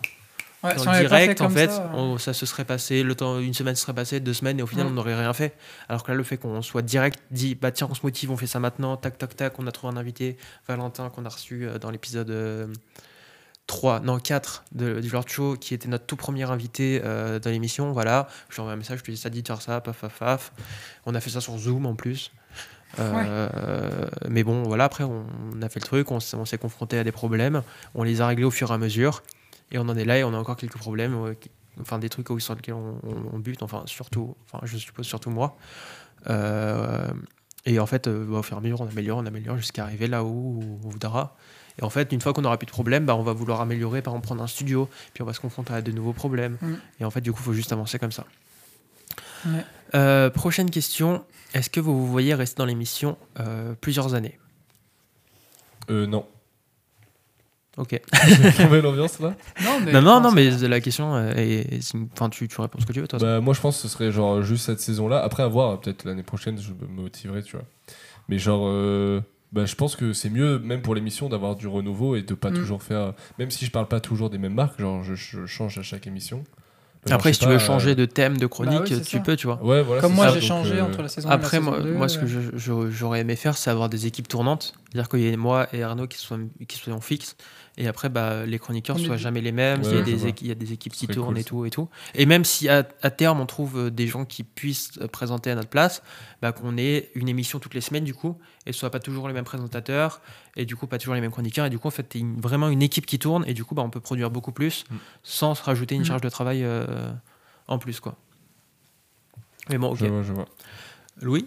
Ouais, 0.64 0.74
dans 0.74 0.82
si 0.82 0.89
on 0.89 0.93
le 0.93 0.97
l'avait 0.97 1.09
pas 1.09 1.18
direct, 1.20 1.40
en 1.43 1.51
fait, 1.51 1.70
ça, 1.70 1.82
euh, 1.82 1.94
on- 1.97 2.18
ça 2.18 2.32
se 2.32 2.47
serait 2.47 2.64
passé, 2.64 3.02
le 3.05 3.14
temps, 3.14 3.39
une 3.39 3.55
semaine 3.55 3.77
se 3.77 3.82
serait 3.82 3.94
passée, 3.94 4.18
deux 4.18 4.32
semaines, 4.32 4.59
et 4.59 4.62
au 4.62 4.66
final, 4.66 4.86
Mm. 4.86 4.90
on 4.90 4.93
n'aurait 4.94 5.14
rien 5.14 5.32
fait. 5.35 5.55
Alors 5.89 6.02
que 6.02 6.10
là, 6.10 6.16
le 6.16 6.24
fait 6.24 6.39
qu'on 6.39 6.62
soit 6.62 6.82
direct, 6.82 7.20
dit, 7.31 7.55
bah 7.55 7.70
tiens, 7.70 7.86
on 7.90 7.94
se 7.94 8.01
motive, 8.02 8.31
on 8.32 8.36
fait 8.36 8.47
ça 8.48 8.59
maintenant, 8.59 8.97
tac, 8.97 9.18
tac, 9.18 9.36
tac, 9.36 9.59
on 9.60 9.66
a 9.68 9.70
trouvé 9.73 9.93
un 9.94 9.97
invité, 9.98 10.36
Valentin, 10.66 11.10
qu'on 11.10 11.24
a 11.27 11.28
reçu 11.28 11.66
euh, 11.68 11.78
dans 11.78 11.90
l'épisode 11.90 12.31
euh, 12.31 12.66
3, 13.66 14.01
non 14.01 14.18
4 14.18 14.64
de, 14.72 15.01
du 15.01 15.09
Lord 15.10 15.28
Show, 15.28 15.56
qui 15.56 15.74
était 15.74 15.88
notre 15.88 16.06
tout 16.06 16.16
premier 16.16 16.48
invité 16.51 17.01
euh, 17.05 17.38
dans 17.40 17.51
l'émission. 17.51 17.93
Voilà, 17.93 18.28
je 18.48 18.55
lui 18.56 18.60
envoie 18.62 18.72
un 18.72 18.76
message, 18.76 19.01
je 19.01 19.05
lui 19.05 19.12
dis 19.14 19.18
ça 19.20 19.28
dit 19.30 19.43
ça, 19.47 19.80
paf, 19.80 19.98
paf, 20.01 20.18
paf. 20.18 20.52
On 21.05 21.14
a 21.14 21.20
fait 21.20 21.30
ça 21.30 21.40
sur 21.40 21.56
Zoom 21.59 21.84
en 21.86 21.94
plus. 21.97 22.30
Euh, 22.98 23.48
Mais 24.28 24.44
bon, 24.44 24.62
voilà, 24.62 24.84
après, 24.84 25.05
on, 25.05 25.26
on 25.55 25.62
a 25.62 25.68
fait 25.68 25.80
le 25.80 25.84
truc, 25.86 26.10
on, 26.12 26.20
s'est- 26.20 26.36
on 26.36 26.44
s'est 26.44 26.59
confronté 26.59 26.98
à 26.98 27.05
des 27.05 27.12
problèmes, 27.12 27.62
on 27.94 28.05
les 28.05 28.20
a 28.20 28.26
réglés 28.26 28.44
au 28.44 28.51
fur 28.51 28.70
et 28.70 28.74
à 28.74 28.78
mesure. 28.78 29.22
Et 29.72 29.78
on 29.78 29.82
en 29.88 29.97
est 29.97 30.05
là 30.05 30.18
et 30.18 30.24
on 30.24 30.32
a 30.32 30.38
encore 30.38 30.56
quelques 30.56 30.78
problèmes, 30.78 31.14
euh, 31.14 31.34
qui- 31.34 31.51
enfin 31.80 31.98
des 31.98 32.09
trucs 32.09 32.28
sur 32.40 32.55
lesquels 32.55 32.74
on, 32.74 33.01
on- 33.32 33.38
bute, 33.38 33.62
enfin 33.62 33.82
surtout, 33.86 34.36
enfin 34.47 34.64
je 34.64 34.78
suppose 34.78 35.05
surtout 35.06 35.30
moi. 35.30 35.56
Et 37.68 37.80
en 37.80 37.86
fait, 37.86 38.09
bah, 38.09 38.38
au 38.38 38.43
fur 38.43 38.56
et 38.56 38.60
à 38.60 38.62
mesure, 38.62 38.80
on 38.80 38.86
améliore, 38.88 39.18
on 39.18 39.26
améliore 39.26 39.56
jusqu'à 39.56 39.82
arriver 39.82 40.06
là 40.06 40.22
où 40.24 40.60
on 40.84 40.88
voudra. 40.88 41.36
Et 41.78 41.85
en 41.85 41.90
fait, 41.90 42.12
une 42.12 42.20
fois 42.20 42.32
qu'on 42.32 42.44
aura 42.44 42.57
plus 42.57 42.66
de 42.66 42.70
problèmes, 42.70 43.05
bah, 43.05 43.16
on 43.16 43.23
va 43.23 43.32
vouloir 43.32 43.61
améliorer, 43.61 44.03
par 44.03 44.15
exemple 44.15 44.27
prendre 44.27 44.43
un 44.43 44.47
studio, 44.47 44.89
puis 45.12 45.23
on 45.23 45.27
va 45.27 45.32
se 45.32 45.40
confronter 45.40 45.74
à 45.74 45.82
de 45.82 45.93
nouveaux 45.93 46.12
problèmes. 46.12 46.57
Mm. 46.61 46.74
Et 47.01 47.05
en 47.05 47.11
fait, 47.11 47.20
du 47.20 47.32
coup, 47.32 47.40
il 47.40 47.44
faut 47.44 47.53
juste 47.53 47.73
avancer 47.73 47.98
comme 47.98 48.12
ça. 48.12 48.24
Ouais. 49.44 49.65
Euh, 49.94 50.31
prochaine 50.31 50.70
question. 50.70 51.24
Est-ce 51.55 51.70
que 51.70 51.81
vous 51.81 51.98
vous 51.98 52.11
voyez 52.11 52.35
rester 52.35 52.59
dans 52.59 52.66
l'émission 52.66 53.19
euh, 53.39 53.74
plusieurs 53.81 54.15
années? 54.15 54.39
Euh, 55.90 56.07
non. 56.07 56.27
Ok. 57.77 58.01
L'ambiance 58.82 59.20
là 59.20 59.35
Non, 59.62 59.81
mais 59.85 59.93
non, 59.93 60.01
non, 60.01 60.20
non, 60.20 60.32
mais 60.32 60.51
la 60.51 60.81
question 60.81 61.15
euh, 61.15 61.32
est. 61.36 61.94
Enfin, 62.15 62.31
tu, 62.31 62.48
tu 62.48 62.61
réponds 62.61 62.81
ce 62.81 62.86
que 62.86 62.93
tu 62.93 63.01
veux, 63.01 63.09
toi. 63.09 63.19
Bah, 63.19 63.40
moi, 63.40 63.53
je 63.53 63.61
pense 63.61 63.77
que 63.77 63.82
ce 63.82 63.89
serait 63.89 64.11
genre 64.11 64.43
juste 64.43 64.65
cette 64.65 64.81
saison-là. 64.81 65.23
Après, 65.23 65.43
à 65.43 65.48
voir, 65.48 65.78
peut-être 65.81 66.05
l'année 66.05 66.23
prochaine, 66.23 66.59
je 66.59 66.73
me 66.73 66.86
motiverai, 66.89 67.43
tu 67.43 67.57
vois. 67.57 67.66
Mais 68.28 68.39
genre, 68.39 68.62
euh, 68.65 69.20
bah, 69.52 69.64
je 69.64 69.74
pense 69.74 69.97
que 69.97 70.12
c'est 70.12 70.31
mieux, 70.31 70.59
même 70.59 70.82
pour 70.82 70.94
l'émission, 70.94 71.28
d'avoir 71.28 71.55
du 71.56 71.66
renouveau 71.66 72.16
et 72.16 72.23
de 72.23 72.35
pas 72.35 72.51
Mm. 72.51 72.55
toujours 72.55 72.82
faire. 72.82 73.14
Même 73.39 73.51
si 73.51 73.64
je 73.66 73.70
parle 73.70 73.89
pas 73.89 74.01
toujours 74.01 74.31
des 74.31 74.39
mêmes 74.39 74.55
marques, 74.55 74.81
genre, 74.81 75.02
je, 75.02 75.14
je 75.14 75.47
change 75.47 75.78
à 75.78 75.82
chaque 75.82 76.06
émission. 76.06 76.44
Bah, 77.06 77.14
Après, 77.14 77.32
si 77.32 77.39
tu 77.39 77.47
veux 77.47 77.59
changer 77.59 77.90
euh, 77.90 77.94
de 77.94 78.05
thème, 78.05 78.36
de 78.36 78.47
chronique, 78.47 78.81
Bah 78.90 79.01
tu 79.01 79.05
ça. 79.05 79.20
peux, 79.20 79.36
tu 79.36 79.47
vois. 79.47 79.62
Ouais, 79.62 79.81
voilà. 79.82 80.01
Comme 80.02 80.12
moi, 80.14 80.28
j'ai 80.31 80.40
changé 80.40 80.74
euh, 80.81 80.85
entre 80.85 81.02
la 81.02 81.09
saison 81.09 81.28
1 81.28 81.32
et 81.32 81.35
Après, 81.35 81.59
la 81.59 81.62
saison 81.64 81.70
moi, 81.70 81.81
2, 81.82 81.93
moi, 81.94 82.09
ce 82.09 82.18
que 82.18 82.24
euh, 82.24 82.51
je- 82.56 82.90
j'aurais 82.90 83.20
aimé 83.20 83.36
faire, 83.36 83.56
c'est 83.56 83.70
avoir 83.70 83.89
des 83.89 84.06
équipes 84.06 84.27
tournantes. 84.27 84.74
C'est-à-dire 84.90 85.09
qu'il 85.09 85.20
y 85.20 85.28
ait 85.28 85.36
moi 85.36 85.68
et 85.73 85.85
Arnaud 85.85 86.09
qui 86.09 86.18
soient, 86.18 86.39
qui 86.66 86.77
soient 86.77 86.93
en 86.94 87.01
fixe. 87.01 87.36
Et 87.78 87.86
après, 87.89 88.09
bah, 88.09 88.47
les 88.47 88.59
chroniqueurs 88.59 88.97
On 88.97 88.98
est 88.98 89.05
soient 89.05 89.16
jamais 89.19 89.43
les 89.43 89.53
mêmes. 89.53 89.82
Ouais, 89.82 89.90
il, 89.90 89.97
y 89.97 89.98
a 89.98 90.03
des 90.03 90.15
vois. 90.16 90.28
équi- 90.31 90.43
il 90.44 90.48
y 90.48 90.51
a 90.51 90.55
des 90.55 90.73
équipes 90.73 90.94
qui 90.94 91.07
tournent 91.07 91.28
cool, 91.35 91.39
et 91.39 91.43
ça. 91.43 91.48
tout, 91.51 91.65
et 91.66 91.70
tout. 91.70 91.89
Et 92.15 92.24
même 92.24 92.44
si 92.47 92.70
à, 92.70 92.89
à 93.03 93.11
terme, 93.11 93.39
on 93.39 93.44
trouve 93.44 93.78
euh, 93.78 93.90
des 93.90 94.07
gens 94.07 94.24
qui 94.24 94.44
puissent 94.44 94.93
euh, 95.03 95.09
présenter 95.09 95.51
à 95.51 95.55
notre 95.57 95.69
place, 95.69 96.03
bah, 96.40 96.53
qu'on 96.53 96.78
ait 96.78 97.11
une 97.15 97.28
émission 97.28 97.59
toutes 97.59 97.74
les 97.74 97.82
semaines, 97.82 98.05
du 98.05 98.15
coup, 98.15 98.39
et 98.65 98.73
ce 98.73 98.78
soit 98.78 98.89
pas 98.90 98.98
toujours 98.98 99.28
les 99.28 99.35
mêmes 99.35 99.44
présentateurs, 99.44 100.23
et 100.57 100.65
du 100.65 100.74
coup, 100.74 100.86
pas 100.86 100.97
toujours 100.97 101.15
les 101.15 101.20
mêmes 101.20 101.31
chroniqueurs. 101.31 101.66
Et 101.66 101.70
du 101.70 101.78
coup, 101.78 101.89
en 101.89 101.90
fait, 101.90 102.15
une- 102.15 102.40
vraiment 102.40 102.70
une 102.70 102.81
équipe 102.82 103.05
qui 103.05 103.19
tourne, 103.19 103.44
et 103.47 103.53
du 103.53 103.62
coup, 103.65 103.74
bah, 103.74 103.82
on 103.82 103.90
peut 103.90 104.01
produire 104.01 104.31
beaucoup 104.31 104.53
plus 104.53 104.85
Mm. 104.90 104.94
sans 105.23 105.55
se 105.55 105.62
rajouter 105.62 105.94
une 105.97 106.01
Mm. 106.01 106.07
charge 106.07 106.23
de 106.23 106.31
travail 106.31 106.65
euh, 106.65 106.86
en 107.69 107.78
plus, 107.78 108.01
quoi. 108.01 108.16
Mais 109.69 109.77
bon, 109.77 109.90
ok. 109.90 109.98
Je 109.98 110.07
vois, 110.07 110.23
je 110.23 110.32
vois. 110.32 110.47
Louis? 111.20 111.47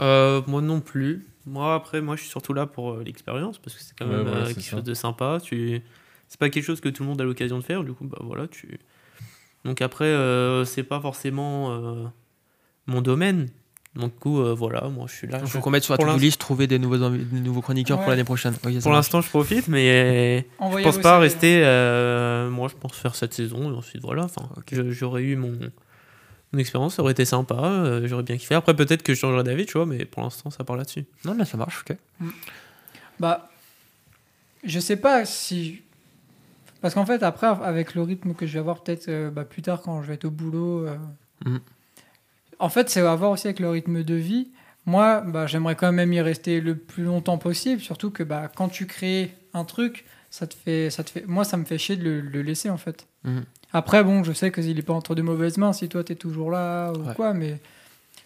Euh, 0.00 0.42
moi 0.46 0.60
non 0.60 0.80
plus. 0.80 1.26
Moi, 1.46 1.74
après, 1.74 2.00
moi, 2.00 2.16
je 2.16 2.22
suis 2.22 2.30
surtout 2.30 2.54
là 2.54 2.66
pour 2.66 2.92
euh, 2.92 3.02
l'expérience 3.04 3.58
parce 3.58 3.76
que 3.76 3.82
c'est 3.82 3.94
quand 3.98 4.06
Ouais, 4.06 4.16
même 4.16 4.28
euh, 4.28 4.46
quelque 4.46 4.60
ça. 4.62 4.70
chose 4.76 4.82
de 4.84 4.94
sympa. 4.94 5.38
Tu... 5.42 5.82
C'est 6.28 6.40
pas 6.40 6.48
quelque 6.50 6.64
chose 6.64 6.80
que 6.80 6.88
tout 6.88 7.02
le 7.02 7.08
monde 7.10 7.20
a 7.20 7.24
l'occasion 7.24 7.58
de 7.58 7.64
faire, 7.64 7.84
du 7.84 7.92
coup, 7.92 8.04
bah 8.06 8.18
voilà, 8.22 8.48
tu. 8.48 8.78
Donc 9.64 9.82
après, 9.82 10.06
euh, 10.06 10.64
c'est 10.64 10.82
pas 10.82 11.00
forcément 11.00 11.70
euh, 11.72 12.04
mon 12.86 13.00
domaine. 13.02 13.48
Donc, 13.94 14.12
du 14.14 14.18
coup, 14.18 14.40
euh, 14.40 14.52
voilà, 14.54 14.88
moi, 14.88 15.06
je 15.08 15.14
suis 15.14 15.26
là. 15.28 15.38
Il 15.40 15.46
Je- 15.46 15.52
faut 15.52 15.60
qu'on 15.60 15.70
mette 15.70 15.84
sur 15.84 15.94
la 15.96 16.02
l'instant- 16.04 16.18
list, 16.18 16.40
trouver 16.40 16.66
des 16.66 16.78
nouveaux, 16.80 17.10
des 17.10 17.40
nouveaux 17.40 17.60
chroniqueurs 17.60 18.00
pour 18.00 18.08
l'année 18.10 18.24
prochaine. 18.24 18.54
Pour 18.82 18.92
l'instant, 18.92 19.20
je 19.20 19.28
profite, 19.28 19.68
mais 19.68 20.46
je 20.60 20.82
pense 20.82 20.98
pas 20.98 21.18
rester. 21.18 21.60
euh, 21.62 22.50
moi, 22.50 22.68
je 22.68 22.74
pense 22.74 22.96
faire 22.96 23.14
cette 23.14 23.34
saison 23.34 23.70
et 23.72 23.76
ensuite, 23.76 24.02
voilà. 24.02 24.24
Enfin, 24.24 24.48
je- 24.72 24.90
j'aurais 24.90 25.22
eu 25.22 25.36
mon, 25.36 25.56
mon 26.54 26.60
expérience, 26.60 26.98
aurait 26.98 27.12
été 27.12 27.24
sympa, 27.24 27.54
euh, 27.62 28.06
j'aurais 28.06 28.22
bien 28.22 28.36
kiffé. 28.36 28.54
Après, 28.54 28.74
peut-être 28.74 29.02
que 29.02 29.12
je 29.14 29.18
changerai 29.20 29.42
d'avis, 29.44 29.66
tu 29.66 29.72
vois, 29.74 29.86
mais 29.86 30.04
pour 30.04 30.22
l'instant, 30.22 30.50
ça 30.50 30.64
part 30.64 30.76
là-dessus. 30.76 31.04
Non, 31.24 31.34
mais 31.34 31.44
ça 31.44 31.56
marche, 31.56 31.84
ok. 31.88 31.96
Bah, 33.20 33.48
je 34.64 34.80
sais 34.80 34.96
pas 34.96 35.24
si. 35.24 35.82
Parce 36.80 36.94
qu'en 36.94 37.06
fait, 37.06 37.22
après, 37.22 37.46
avec 37.46 37.94
le 37.94 38.02
rythme 38.02 38.34
que 38.34 38.46
je 38.46 38.52
vais 38.54 38.58
avoir 38.58 38.82
peut-être 38.82 39.08
euh, 39.08 39.30
bah, 39.30 39.44
plus 39.44 39.62
tard 39.62 39.80
quand 39.82 40.02
je 40.02 40.08
vais 40.08 40.14
être 40.14 40.24
au 40.26 40.30
boulot. 40.30 40.86
euh, 40.86 40.96
Mhm. 41.44 41.60
En 42.60 42.68
fait, 42.68 42.88
c'est 42.88 43.00
à 43.00 43.14
voir 43.16 43.30
aussi 43.32 43.46
avec 43.48 43.58
le 43.60 43.68
rythme 43.68 44.02
de 44.04 44.14
vie. 44.14 44.48
Moi, 44.86 45.22
bah, 45.22 45.46
j'aimerais 45.46 45.74
quand 45.76 45.90
même 45.92 46.12
y 46.12 46.20
rester 46.20 46.60
le 46.60 46.76
plus 46.76 47.02
longtemps 47.04 47.38
possible. 47.38 47.80
Surtout 47.80 48.10
que 48.10 48.22
bah, 48.22 48.50
quand 48.54 48.68
tu 48.68 48.86
crées 48.86 49.34
un 49.54 49.64
truc, 49.64 50.04
ça 50.30 50.46
te 50.46 50.54
fait, 50.54 50.90
ça 50.90 51.02
te 51.04 51.10
fait. 51.10 51.24
Moi, 51.26 51.44
ça 51.44 51.56
me 51.56 51.64
fait 51.64 51.78
chier 51.78 51.96
de 51.96 52.04
le, 52.04 52.20
le 52.20 52.42
laisser 52.42 52.70
en 52.70 52.76
fait. 52.78 53.06
Mhm. 53.24 53.44
Après, 53.74 54.02
bon, 54.04 54.24
je 54.24 54.32
sais 54.32 54.50
qu'il 54.50 54.78
est 54.78 54.82
pas 54.82 54.92
entre 54.94 55.14
de 55.14 55.20
mauvaises 55.22 55.58
mains 55.58 55.72
si 55.74 55.88
toi, 55.88 56.02
tu 56.04 56.12
es 56.12 56.16
toujours 56.16 56.50
là 56.50 56.92
ou 56.92 57.00
Ouais. 57.08 57.14
quoi, 57.14 57.34
mais 57.34 57.60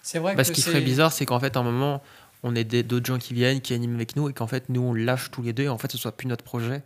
c'est 0.03 0.19
vrai 0.21 0.35
Bah, 0.37 0.43
que 0.43 0.49
ce 0.49 0.53
qui 0.53 0.61
serait 0.61 0.81
bizarre, 0.81 1.11
c'est 1.11 1.27
qu'en 1.27 1.41
fait, 1.41 1.57
à 1.57 1.61
un 1.61 1.63
moment, 1.65 2.03
on 2.43 2.55
ait 2.55 2.65
d'autres 2.65 3.07
gens 3.07 3.19
qui 3.19 3.35
viennent, 3.35 3.61
qui 3.61 3.75
animent 3.75 3.97
avec 3.97 4.15
nous, 4.15 4.29
et 4.29 4.33
qu'en 4.33 4.47
fait, 4.47 4.69
nous, 4.69 4.83
on 4.83 4.95
lâche 4.95 5.31
tous 5.33 5.43
les 5.43 5.53
deux, 5.53 5.65
et 5.65 5.69
en 5.69 5.79
fait, 5.79 5.91
ce 5.91 5.99
soit 5.99 6.13
plus 6.13 6.29
notre 6.29 6.45
projet. 6.45 6.83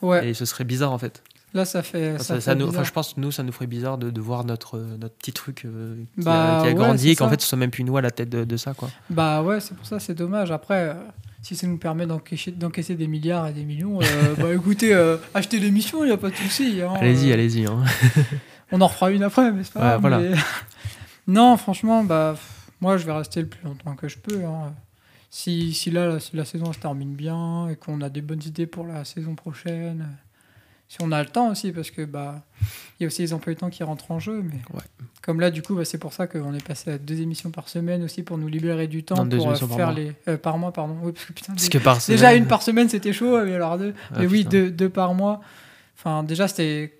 Ouais, 0.00 0.28
Et 0.28 0.34
ce 0.34 0.44
serait 0.44 0.64
bizarre, 0.64 0.92
en 0.92 0.98
fait. 0.98 1.22
là, 1.54 1.64
ça 1.64 1.82
fait. 1.82 2.18
Ça, 2.18 2.24
Ça, 2.24 2.40
ça 2.40 2.52
fait 2.52 2.58
nous, 2.58 2.72
je 2.84 2.90
pense 2.90 3.14
que 3.14 3.20
nous, 3.20 3.30
ça 3.30 3.42
nous 3.42 3.52
ferait 3.52 3.66
bizarre 3.66 3.96
de, 3.98 4.10
de 4.10 4.20
voir 4.20 4.44
notre, 4.44 4.76
euh, 4.78 4.96
notre 4.98 5.14
petit 5.14 5.32
truc 5.32 5.64
euh, 5.64 5.96
qui, 6.16 6.24
Bah, 6.24 6.58
a, 6.58 6.60
qui 6.62 6.66
a 6.66 6.70
ouais, 6.70 6.74
grandi, 6.74 7.10
et 7.10 7.16
qu'en 7.16 7.28
fait, 7.28 7.40
ce 7.40 7.46
soit 7.48 7.58
même 7.58 7.70
plus 7.70 7.84
nous 7.84 7.96
à 7.96 8.00
la 8.02 8.10
tête 8.10 8.28
de, 8.30 8.44
de 8.44 8.56
ça, 8.56 8.74
quoi. 8.74 8.90
Bah 9.10 9.42
ouais, 9.42 9.60
c'est 9.60 9.74
pour 9.76 9.86
ça, 9.86 9.98
c'est 10.00 10.14
dommage. 10.14 10.50
Après, 10.50 10.88
euh, 10.90 10.94
si 11.44 11.54
ça 11.54 11.66
nous 11.66 11.76
permet 11.78 12.06
d'encaisser, 12.06 12.94
des 12.96 13.06
milliards 13.06 13.46
et 13.48 13.52
des 13.52 13.64
millions, 13.64 14.00
euh, 14.00 14.34
bah 14.38 14.52
écoutez, 14.54 14.92
euh, 14.94 15.16
achetez 15.34 15.60
l'émission, 15.60 16.02
il 16.02 16.08
n'y 16.08 16.12
a 16.12 16.16
pas 16.16 16.30
de 16.30 16.34
souci. 16.36 16.80
hein. 16.82 16.92
allez-y, 16.98 17.30
Euh, 17.30 17.34
allez-y. 17.34 17.66
hein. 17.66 17.84
On 18.72 18.80
en 18.80 18.86
refera 18.86 19.10
une 19.10 19.22
après, 19.22 19.52
mais 19.52 19.62
c'est 19.62 19.74
pas 19.74 19.80
Ouais, 19.80 19.86
grave, 19.86 20.00
voilà. 20.00 20.18
mais- 20.18 20.34
non, 21.28 21.56
franchement, 21.56 22.02
bah, 22.02 22.34
moi 22.80 22.96
je 22.96 23.04
vais 23.06 23.12
rester 23.12 23.40
le 23.42 23.46
plus 23.46 23.62
longtemps 23.64 23.94
que 23.94 24.08
je 24.08 24.18
peux. 24.18 24.44
hein. 24.44 24.72
Si, 25.30 25.74
si 25.74 25.90
là, 25.90 26.06
la, 26.08 26.20
si 26.20 26.36
la 26.36 26.44
saison 26.44 26.72
se 26.72 26.78
termine 26.78 27.14
bien 27.14 27.68
et 27.68 27.76
qu'on 27.76 28.00
a 28.02 28.08
des 28.08 28.22
bonnes 28.22 28.42
idées 28.46 28.66
pour 28.66 28.86
la 28.86 29.04
saison 29.04 29.34
prochaine, 29.34 30.06
si 30.88 30.98
on 31.02 31.10
a 31.12 31.22
le 31.22 31.28
temps 31.28 31.50
aussi, 31.50 31.72
parce 31.72 31.90
que 31.90 32.02
bah, 32.02 32.42
il 32.98 33.02
y 33.02 33.04
a 33.04 33.06
aussi 33.08 33.22
les 33.22 33.32
emplois 33.32 33.52
du 33.52 33.58
temps 33.58 33.70
qui 33.70 33.82
rentrent 33.82 34.10
en 34.10 34.18
jeu. 34.20 34.42
Mais 34.42 34.60
Ouais. 34.72 34.82
comme 35.22 35.40
là, 35.40 35.50
du 35.50 35.62
coup, 35.62 35.74
bah, 35.74 35.84
c'est 35.84 35.98
pour 35.98 36.12
ça 36.12 36.26
qu'on 36.26 36.54
est 36.54 36.64
passé 36.64 36.92
à 36.92 36.98
deux 36.98 37.20
émissions 37.20 37.50
par 37.50 37.68
semaine 37.68 38.02
aussi 38.04 38.22
pour 38.22 38.38
nous 38.38 38.48
libérer 38.48 38.86
du 38.86 39.02
temps 39.02 39.24
Non, 39.24 39.36
pour 39.36 39.50
euh, 39.50 39.54
faire 39.54 39.92
les 39.92 40.12
euh, 40.28 40.36
par 40.36 40.58
mois, 40.58 40.72
pardon. 40.72 40.96
Oui, 41.02 41.12
parce 41.12 41.26
que 41.26 41.32
putain, 41.32 41.52
Parce 41.54 41.64
des- 41.68 41.78
que 41.78 41.82
par 41.82 41.98
déjà 42.06 42.34
une 42.34 42.46
par 42.46 42.62
semaine 42.62 42.88
c'était 42.88 43.12
chaud, 43.12 43.42
mais 43.44 43.54
alors 43.54 43.78
deux. 43.78 43.94
Ah, 44.12 44.18
mais 44.20 44.26
oui, 44.26 44.44
deux, 44.44 44.70
deux 44.70 44.88
par 44.90 45.14
mois. 45.14 45.40
Enfin, 45.98 46.22
déjà 46.22 46.46
c'était 46.48 46.92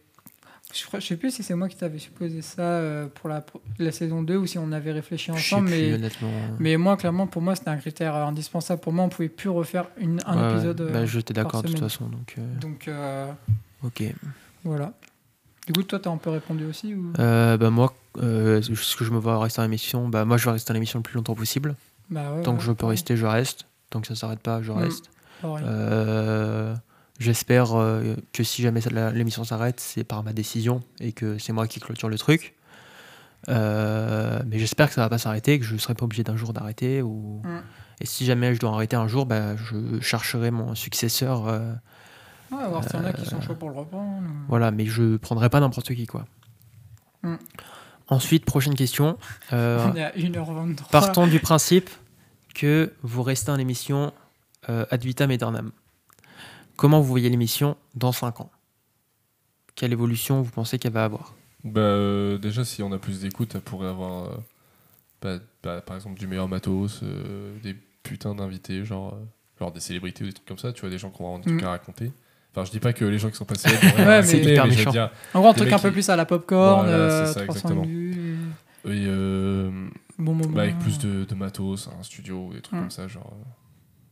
Je, 0.73 0.85
je 0.99 1.07
sais 1.07 1.17
plus 1.17 1.31
si 1.33 1.45
c'est 1.45 1.55
moi 1.55 1.69
qui 1.69 1.77
t'avais 1.77 1.99
supposé 2.01 2.43
ça 2.43 2.63
euh, 2.63 3.07
pour 3.07 3.29
la, 3.29 3.45
la 3.79 3.93
saison 3.93 4.23
2 4.25 4.37
ou 4.39 4.47
si 4.47 4.59
on 4.59 4.73
avait 4.73 4.91
réfléchi 4.91 5.31
Je 5.37 5.39
sais 5.41 5.55
ensemble. 5.55 5.69
plus, 5.69 5.77
mais, 5.83 5.93
honnêtement. 5.95 6.31
mais 6.59 6.77
moi, 6.77 6.97
clairement, 6.97 7.29
pour 7.29 7.43
moi, 7.43 7.55
c'était 7.55 7.69
un 7.71 7.77
critère 7.77 8.17
indispensable. 8.17 8.81
Pour 8.81 8.93
moi, 8.93 9.05
on 9.05 9.09
pouvait 9.09 9.29
plus 9.29 9.51
refaire 9.51 9.87
une, 9.99 10.19
un 10.27 10.37
Ouais, 10.49 10.55
épisode. 10.55 10.91
Bah, 10.93 11.07
J'étais 11.07 11.33
par 11.33 11.45
d'accord 11.45 11.63
de 11.63 11.69
toute 11.69 11.79
façon. 11.79 12.07
Donc, 12.09 12.35
Donc, 12.61 12.89
ok. 13.85 14.03
voilà. 14.65 14.93
Du 15.67 15.73
coup, 15.73 15.83
toi, 15.83 15.99
t'as 15.99 16.11
un 16.11 16.19
peu 16.19 16.29
répondu 16.31 16.67
aussi 16.67 16.95
ou... 16.95 17.13
Euh, 17.19 17.57
bah, 17.57 17.71
moi, 17.71 17.95
euh, 18.23 18.61
est-ce 18.61 18.97
que 18.97 19.05
je 19.05 19.11
me 19.11 19.19
vois 19.19 19.39
rester 19.41 19.61
à 19.61 19.65
l'émission 19.65 20.09
bah, 20.09 20.25
Moi, 20.27 20.37
je 20.37 20.45
vais 20.45 20.51
rester 20.51 20.71
à 20.73 20.75
l'émission 20.75 20.99
le 20.99 21.03
plus 21.03 21.15
longtemps 21.15 21.35
possible. 21.35 21.75
Bah, 22.11 22.33
ouais, 22.35 22.43
Tant 22.43 22.53
ouais, 22.53 22.59
que 22.59 22.65
je 22.65 22.73
peux 22.73 22.85
rester, 22.85 23.17
je 23.17 23.25
reste. 23.25 23.67
Tant 23.89 24.03
que 24.03 24.07
ça 24.07 24.15
s'arrête 24.15 24.41
pas, 24.41 24.61
je 24.63 24.73
Mm. 24.73 24.77
reste. 24.77 25.11
pareil. 25.41 25.65
Euh, 25.67 26.75
J'espère 27.21 27.79
euh, 27.79 28.17
que 28.33 28.43
si 28.43 28.61
jamais 28.61 28.81
l'émission 29.15 29.45
s'arrête, 29.45 29.79
c'est 29.81 30.03
par 30.05 30.23
ma 30.25 30.33
décision 30.33 30.83
et 31.01 31.13
que 31.13 31.39
c'est 31.39 31.53
moi 31.53 31.67
qui 31.69 31.79
clôture 31.81 32.09
le 32.09 32.19
truc. 32.19 32.55
Mais 33.49 34.59
j'espère 34.59 34.89
que 34.89 34.95
ça 34.95 35.03
va 35.03 35.09
pas 35.09 35.19
s'arrêter, 35.19 35.59
que 35.59 35.65
je 35.65 35.77
serai 35.77 35.95
pas 35.95 36.05
obligé 36.05 36.25
d'un 36.25 36.37
jour 36.37 36.53
d'arrêter. 36.53 37.03
Ou... 37.03 37.41
Mm. 37.45 37.63
Et 38.01 38.07
si 38.07 38.25
jamais 38.27 38.55
je 38.55 38.61
dois 38.61 38.71
arrêter 38.73 38.97
un 38.97 39.07
jour, 39.09 39.27
bah, 39.27 39.55
je 39.57 40.01
chercherai 40.01 40.51
mon 40.51 40.75
successeur. 40.75 41.47
Euh, 42.55 42.65
Ouais, 42.65 42.69
voir 42.71 42.85
s'il 42.85 42.97
y 42.97 43.03
en 43.03 43.05
a 43.05 43.13
qui 43.13 43.27
sont 43.27 43.41
chauds 43.41 43.55
pour 43.55 43.71
le 43.71 43.77
reprendre. 43.77 44.23
ou- 44.23 44.47
voilà, 44.49 44.71
mais 44.71 44.87
je 44.87 45.17
prendrai 45.17 45.49
pas 45.51 45.61
n'importe 45.61 45.95
qui. 45.95 46.07
quoi. 46.07 46.27
Mm. 47.23 47.37
Ensuite, 48.09 48.45
prochaine 48.45 48.75
question. 48.75 49.17
Euh, 49.53 49.87
On 49.91 49.97
est 49.97 50.05
à 50.05 50.11
1h23. 50.17 50.91
Partons 50.91 51.27
du 51.27 51.41
principe 51.41 51.89
que 52.55 52.93
vous 53.03 53.23
restez 53.23 53.51
en 53.51 53.59
émission 53.59 54.13
euh, 54.69 54.85
ad 54.91 55.03
vitam 55.03 55.31
aeternam. 55.31 55.73
Comment 56.77 57.01
vous 57.01 57.07
voyez 57.09 57.29
l'émission 57.31 57.77
dans 57.95 58.13
5 58.13 58.41
ans? 58.41 58.51
Quelle 59.75 59.93
évolution 59.93 60.43
vous 60.43 60.51
pensez 60.51 60.79
qu'elle 60.79 60.93
va 60.93 61.05
avoir? 61.05 61.35
Bah, 61.65 61.81
euh, 61.81 62.39
déjà, 62.39 62.65
si 62.65 62.83
on 62.83 62.93
a 62.93 62.99
plus 62.99 63.21
d'écoute, 63.23 63.55
elle 63.55 63.61
pourrait 63.63 63.89
avoir, 63.89 64.25
euh, 64.25 64.37
bah, 65.23 65.39
bah, 65.63 65.81
par 65.81 65.97
exemple, 65.97 66.19
du 66.19 66.27
meilleur 66.27 66.49
matos, 66.49 67.01
euh, 67.03 67.57
des 67.63 67.75
putains 68.03 68.35
d'invités, 68.35 68.85
genre, 68.85 69.15
euh, 69.15 69.25
genre 69.59 69.73
des 69.73 69.81
célébrités 69.81 70.25
ou 70.25 70.27
des 70.27 70.33
trucs 70.35 70.47
comme 70.47 70.59
ça, 70.59 70.73
tu 70.73 70.83
vois, 70.83 70.91
des 70.91 70.99
gens 70.99 71.11
qui 71.11 71.23
avoir 71.23 71.39
des 71.39 71.47
trucs 71.47 71.63
Mm. 71.63 71.67
à 71.67 71.71
raconter. 71.71 72.13
Enfin, 72.57 72.65
je 72.65 72.71
dis 72.71 72.79
pas 72.79 72.93
que 72.93 73.05
les 73.05 73.19
gens 73.19 73.31
qui 73.31 73.37
sont 73.37 73.45
passés 73.45 73.69
Ouais, 73.99 74.23
mais- 74.23 74.43
Hyper 74.53 74.67
méchant. 74.67 74.91
dire, 74.93 75.11
En 75.35 75.41
gros, 75.41 75.51
un 75.51 75.55
truc 75.55 75.73
un 75.73 75.79
peu 75.79 75.89
qui- 75.89 75.95
plus 75.95 76.09
à 76.11 76.17
la 76.17 76.25
popcorn, 76.25 76.83
Voilà, 76.87 76.97
euh, 76.97 77.27
c'est 77.27 77.33
ça, 77.41 77.41
300 77.45 77.53
exactement. 77.69 77.83
vues, 77.83 78.37
et, 78.87 78.89
euh, 79.09 79.71
bon 80.19 80.35
moment. 80.35 80.51
bah, 80.55 80.63
avec 80.63 80.79
plus 80.79 80.99
de, 80.99 81.25
de 81.25 81.35
matos, 81.35 81.89
un 81.99 82.03
studio, 82.05 82.51
des 82.53 82.61
trucs 82.61 82.79
Mm. 82.79 82.83
comme 82.83 82.91
ça, 82.91 83.09
genre, 83.09 83.33
euh, 83.33 83.45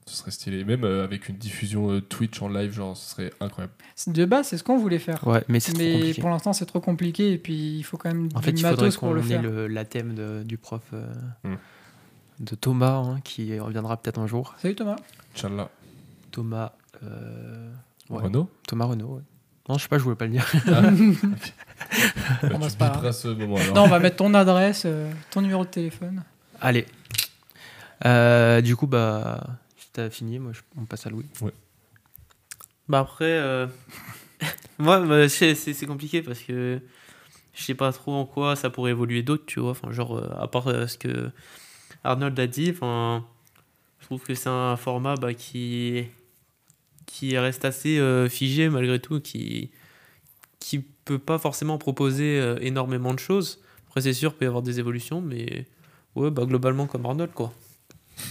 ce 0.06 0.16
serait 0.16 0.30
stylé. 0.32 0.64
Même 0.64 0.82
euh, 0.82 1.04
avec 1.04 1.28
une 1.28 1.36
diffusion 1.36 1.90
euh, 1.92 2.00
Twitch 2.00 2.42
en 2.42 2.48
live, 2.48 2.72
genre, 2.72 2.96
ce 2.96 3.10
serait 3.14 3.32
incroyable. 3.40 3.72
De 4.08 4.24
base, 4.24 4.48
c'est 4.48 4.56
ce 4.58 4.64
qu'on 4.64 4.76
voulait 4.78 4.98
faire. 4.98 5.24
Ouais, 5.26 5.44
mais 5.48 5.60
c'est 5.60 5.76
Mais 5.78 6.12
pour 6.14 6.28
l'instant, 6.30 6.52
c'est 6.52 6.66
trop 6.66 6.80
compliqué 6.80 7.32
et 7.32 7.38
puis 7.38 7.76
il 7.78 7.82
faut 7.84 7.96
quand 7.96 8.08
même 8.12 8.28
En 8.34 8.40
du 8.40 8.44
fait, 8.44 8.50
il 8.50 8.62
matos 8.62 8.96
pour 8.96 9.08
qu'on 9.10 9.14
le 9.14 9.22
faire. 9.22 9.40
le, 9.42 9.68
la 9.68 9.84
thème 9.84 10.14
de- 10.14 10.42
du 10.42 10.56
prof 10.58 10.82
euh, 10.94 11.06
Mm. 11.44 11.54
de 12.40 12.54
Thomas, 12.56 12.96
hein, 12.96 13.20
qui 13.22 13.56
reviendra 13.60 13.96
peut-être 13.98 14.18
un 14.18 14.26
jour. 14.26 14.54
Salut 14.58 14.74
Thomas. 14.74 14.96
Inch'Allah. 15.36 15.68
Thomas, 16.32 16.72
euh, 17.04 17.70
ouais, 18.16 18.22
Renaud 18.24 18.48
Thomas 18.66 18.84
Renault. 18.86 19.16
ouais. 19.16 19.22
Non, 19.68 19.76
je 19.78 19.82
sais 19.82 19.88
pas, 19.88 19.98
je 19.98 20.02
voulais 20.02 20.16
pas 20.16 20.26
le 20.26 20.32
dire. 20.32 20.46
Bah, 20.66 20.82
On 22.54 22.58
Tu 22.60 22.70
se 22.70 22.76
pas- 22.76 22.90
biperas 22.90 23.12
ce 23.12 23.28
moment 23.28 23.56
alors. 23.56 23.74
Non, 23.74 23.82
on 23.84 23.88
va 23.88 23.98
mettre 23.98 24.16
ton 24.16 24.32
adresse, 24.34 24.82
euh, 24.86 25.10
ton 25.30 25.40
numéro 25.40 25.64
de 25.64 25.70
téléphone. 25.70 26.22
Allez. 26.60 26.86
Euh, 28.04 28.60
du 28.60 28.74
coup, 28.76 28.86
bah, 28.86 29.40
si 29.76 29.88
t'as 29.92 30.10
fini, 30.10 30.38
moi, 30.38 30.52
je- 30.52 30.60
on 30.80 30.84
passe 30.84 31.06
à 31.06 31.10
Louis. 31.10 31.26
Bah 32.88 33.00
après, 33.00 33.24
euh, 33.24 33.66
moi, 34.78 35.00
bah, 35.00 35.28
c'est 35.28 35.86
compliqué 35.86 36.22
parce 36.22 36.40
que 36.40 36.80
je 37.54 37.62
sais 37.62 37.74
pas 37.74 37.92
trop 37.92 38.14
en 38.14 38.24
quoi 38.26 38.56
ça 38.56 38.70
pourrait 38.70 38.90
évoluer 38.90 39.22
d'autres, 39.22 39.46
tu 39.46 39.60
vois. 39.60 39.70
Enfin, 39.72 39.92
genre, 39.92 40.20
à 40.40 40.48
part 40.48 40.64
ce 40.88 40.98
que 40.98 41.30
Arnold 42.04 42.38
a 42.40 42.46
dit, 42.46 42.70
enfin, 42.74 43.24
je 44.00 44.06
trouve 44.06 44.22
que 44.22 44.34
c'est 44.34 44.48
un 44.48 44.76
format 44.76 45.14
bah, 45.14 45.34
qui, 45.34 46.04
qui 47.12 47.36
reste 47.36 47.66
assez 47.66 47.98
euh, 47.98 48.26
figé 48.26 48.70
malgré 48.70 48.98
tout, 48.98 49.20
qui 49.20 49.70
qui 50.60 50.78
peut 50.78 51.18
pas 51.18 51.38
forcément 51.38 51.76
proposer 51.76 52.40
euh, 52.40 52.56
énormément 52.62 53.12
de 53.12 53.18
choses. 53.18 53.60
Après, 53.88 54.00
c'est 54.00 54.14
sûr, 54.14 54.32
il 54.32 54.38
peut 54.38 54.44
y 54.46 54.48
avoir 54.48 54.62
des 54.62 54.78
évolutions, 54.78 55.20
mais 55.20 55.66
ouais, 56.14 56.30
bah, 56.30 56.44
globalement 56.46 56.86
comme 56.86 57.04
Arnold, 57.04 57.32
quoi. 57.34 57.52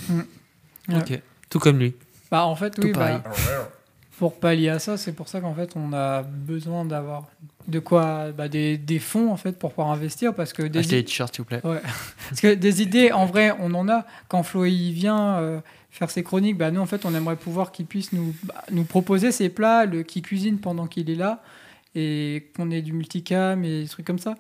Ouais. 0.10 0.96
Ok. 0.96 1.22
Tout 1.50 1.60
comme 1.60 1.78
lui. 1.78 1.94
Bah, 2.32 2.46
en 2.46 2.56
fait, 2.56 2.72
Tout 2.72 2.82
oui, 2.82 2.92
bah, 2.94 3.22
pour 4.18 4.40
pallier 4.40 4.70
à 4.70 4.80
ça, 4.80 4.98
c'est 4.98 5.12
pour 5.12 5.28
ça 5.28 5.42
qu'en 5.42 5.54
fait, 5.54 5.74
on 5.76 5.94
a 5.94 6.24
besoin 6.24 6.84
d'avoir 6.84 7.28
de 7.68 7.78
quoi 7.78 8.32
bah, 8.32 8.48
des, 8.48 8.78
des 8.78 9.00
fonds 9.00 9.32
en 9.32 9.38
fait 9.38 9.60
pour 9.60 9.72
pouvoir 9.72 9.92
investir 9.92 10.34
parce 10.34 10.54
que 10.54 10.64
des, 10.64 10.80
Achetez 10.80 11.04
t-shirts, 11.04 11.36
s'il 11.36 11.42
vous 11.44 11.48
plaît. 11.48 11.62
parce 12.30 12.42
que 12.42 12.56
des 12.56 12.82
idées, 12.82 13.12
en 13.12 13.26
vrai, 13.28 13.54
on 13.60 13.74
en 13.76 13.88
a. 13.90 14.06
Quand 14.28 14.42
Flo 14.42 14.64
vient 14.64 15.38
euh, 15.38 15.60
faire 15.92 16.10
ses 16.10 16.24
chroniques, 16.24 16.58
bah, 16.58 16.72
nous 16.72 16.82
en 16.82 16.86
fait, 16.86 17.06
on 17.06 17.14
aimerait 17.14 17.36
pouvoir 17.36 17.72
qu'il 17.72 17.86
puisse 17.86 18.14
nous, 18.14 18.34
bah, 18.44 18.64
nous 18.72 18.86
proposer 18.86 19.32
ses 19.32 19.50
plats, 19.50 19.86
qu'il 20.08 20.22
cuisine 20.22 20.60
pendant 20.60 20.88
qu'il 20.88 21.10
est 21.10 21.16
là 21.16 21.44
et 21.94 22.50
qu'on 22.56 22.72
ait 22.72 22.82
du 22.82 22.94
multicam 22.94 23.64
et 23.64 23.84
des 23.84 23.88
trucs 23.88 24.08
comme 24.08 24.20
ça. 24.20 24.36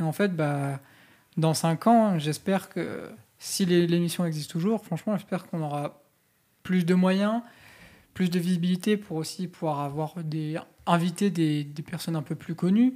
En 0.00 0.12
fait, 0.12 0.34
bah, 0.34 0.80
dans 1.36 1.54
5 1.54 1.86
ans, 1.86 2.18
j'espère 2.18 2.70
que 2.70 3.10
si 3.38 3.66
l'émission 3.66 4.24
existe 4.24 4.50
toujours, 4.50 4.84
franchement, 4.84 5.16
j'espère 5.16 5.46
qu'on 5.46 5.62
aura 5.62 6.02
plus 6.62 6.84
de 6.84 6.94
moyens, 6.94 7.42
plus 8.14 8.30
de 8.30 8.38
visibilité 8.38 8.96
pour 8.96 9.18
aussi 9.18 9.46
pouvoir 9.46 9.80
avoir 9.80 10.14
des 10.24 10.58
inviter 10.86 11.30
des, 11.30 11.64
des 11.64 11.82
personnes 11.82 12.16
un 12.16 12.22
peu 12.22 12.34
plus 12.34 12.54
connues, 12.54 12.94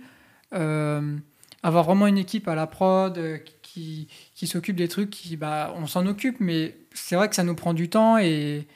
euh, 0.54 1.16
avoir 1.62 1.84
vraiment 1.84 2.06
une 2.06 2.18
équipe 2.18 2.48
à 2.48 2.54
la 2.54 2.66
prod 2.66 3.18
euh, 3.18 3.38
qui, 3.72 4.08
qui 4.34 4.46
s'occupe 4.46 4.76
des 4.76 4.88
trucs, 4.88 5.10
qui, 5.10 5.36
bah, 5.36 5.72
on 5.76 5.86
s'en 5.86 6.06
occupe, 6.06 6.36
mais 6.40 6.76
c'est 6.92 7.16
vrai 7.16 7.28
que 7.28 7.34
ça 7.34 7.44
nous 7.44 7.54
prend 7.54 7.74
du 7.74 7.88
temps 7.88 8.18
et, 8.18 8.66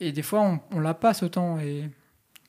et 0.00 0.12
des 0.12 0.22
fois 0.22 0.42
on, 0.42 0.60
on 0.76 0.80
l'a 0.80 0.94
pas 0.94 1.14
ce 1.14 1.24
temps 1.24 1.58
et 1.58 1.84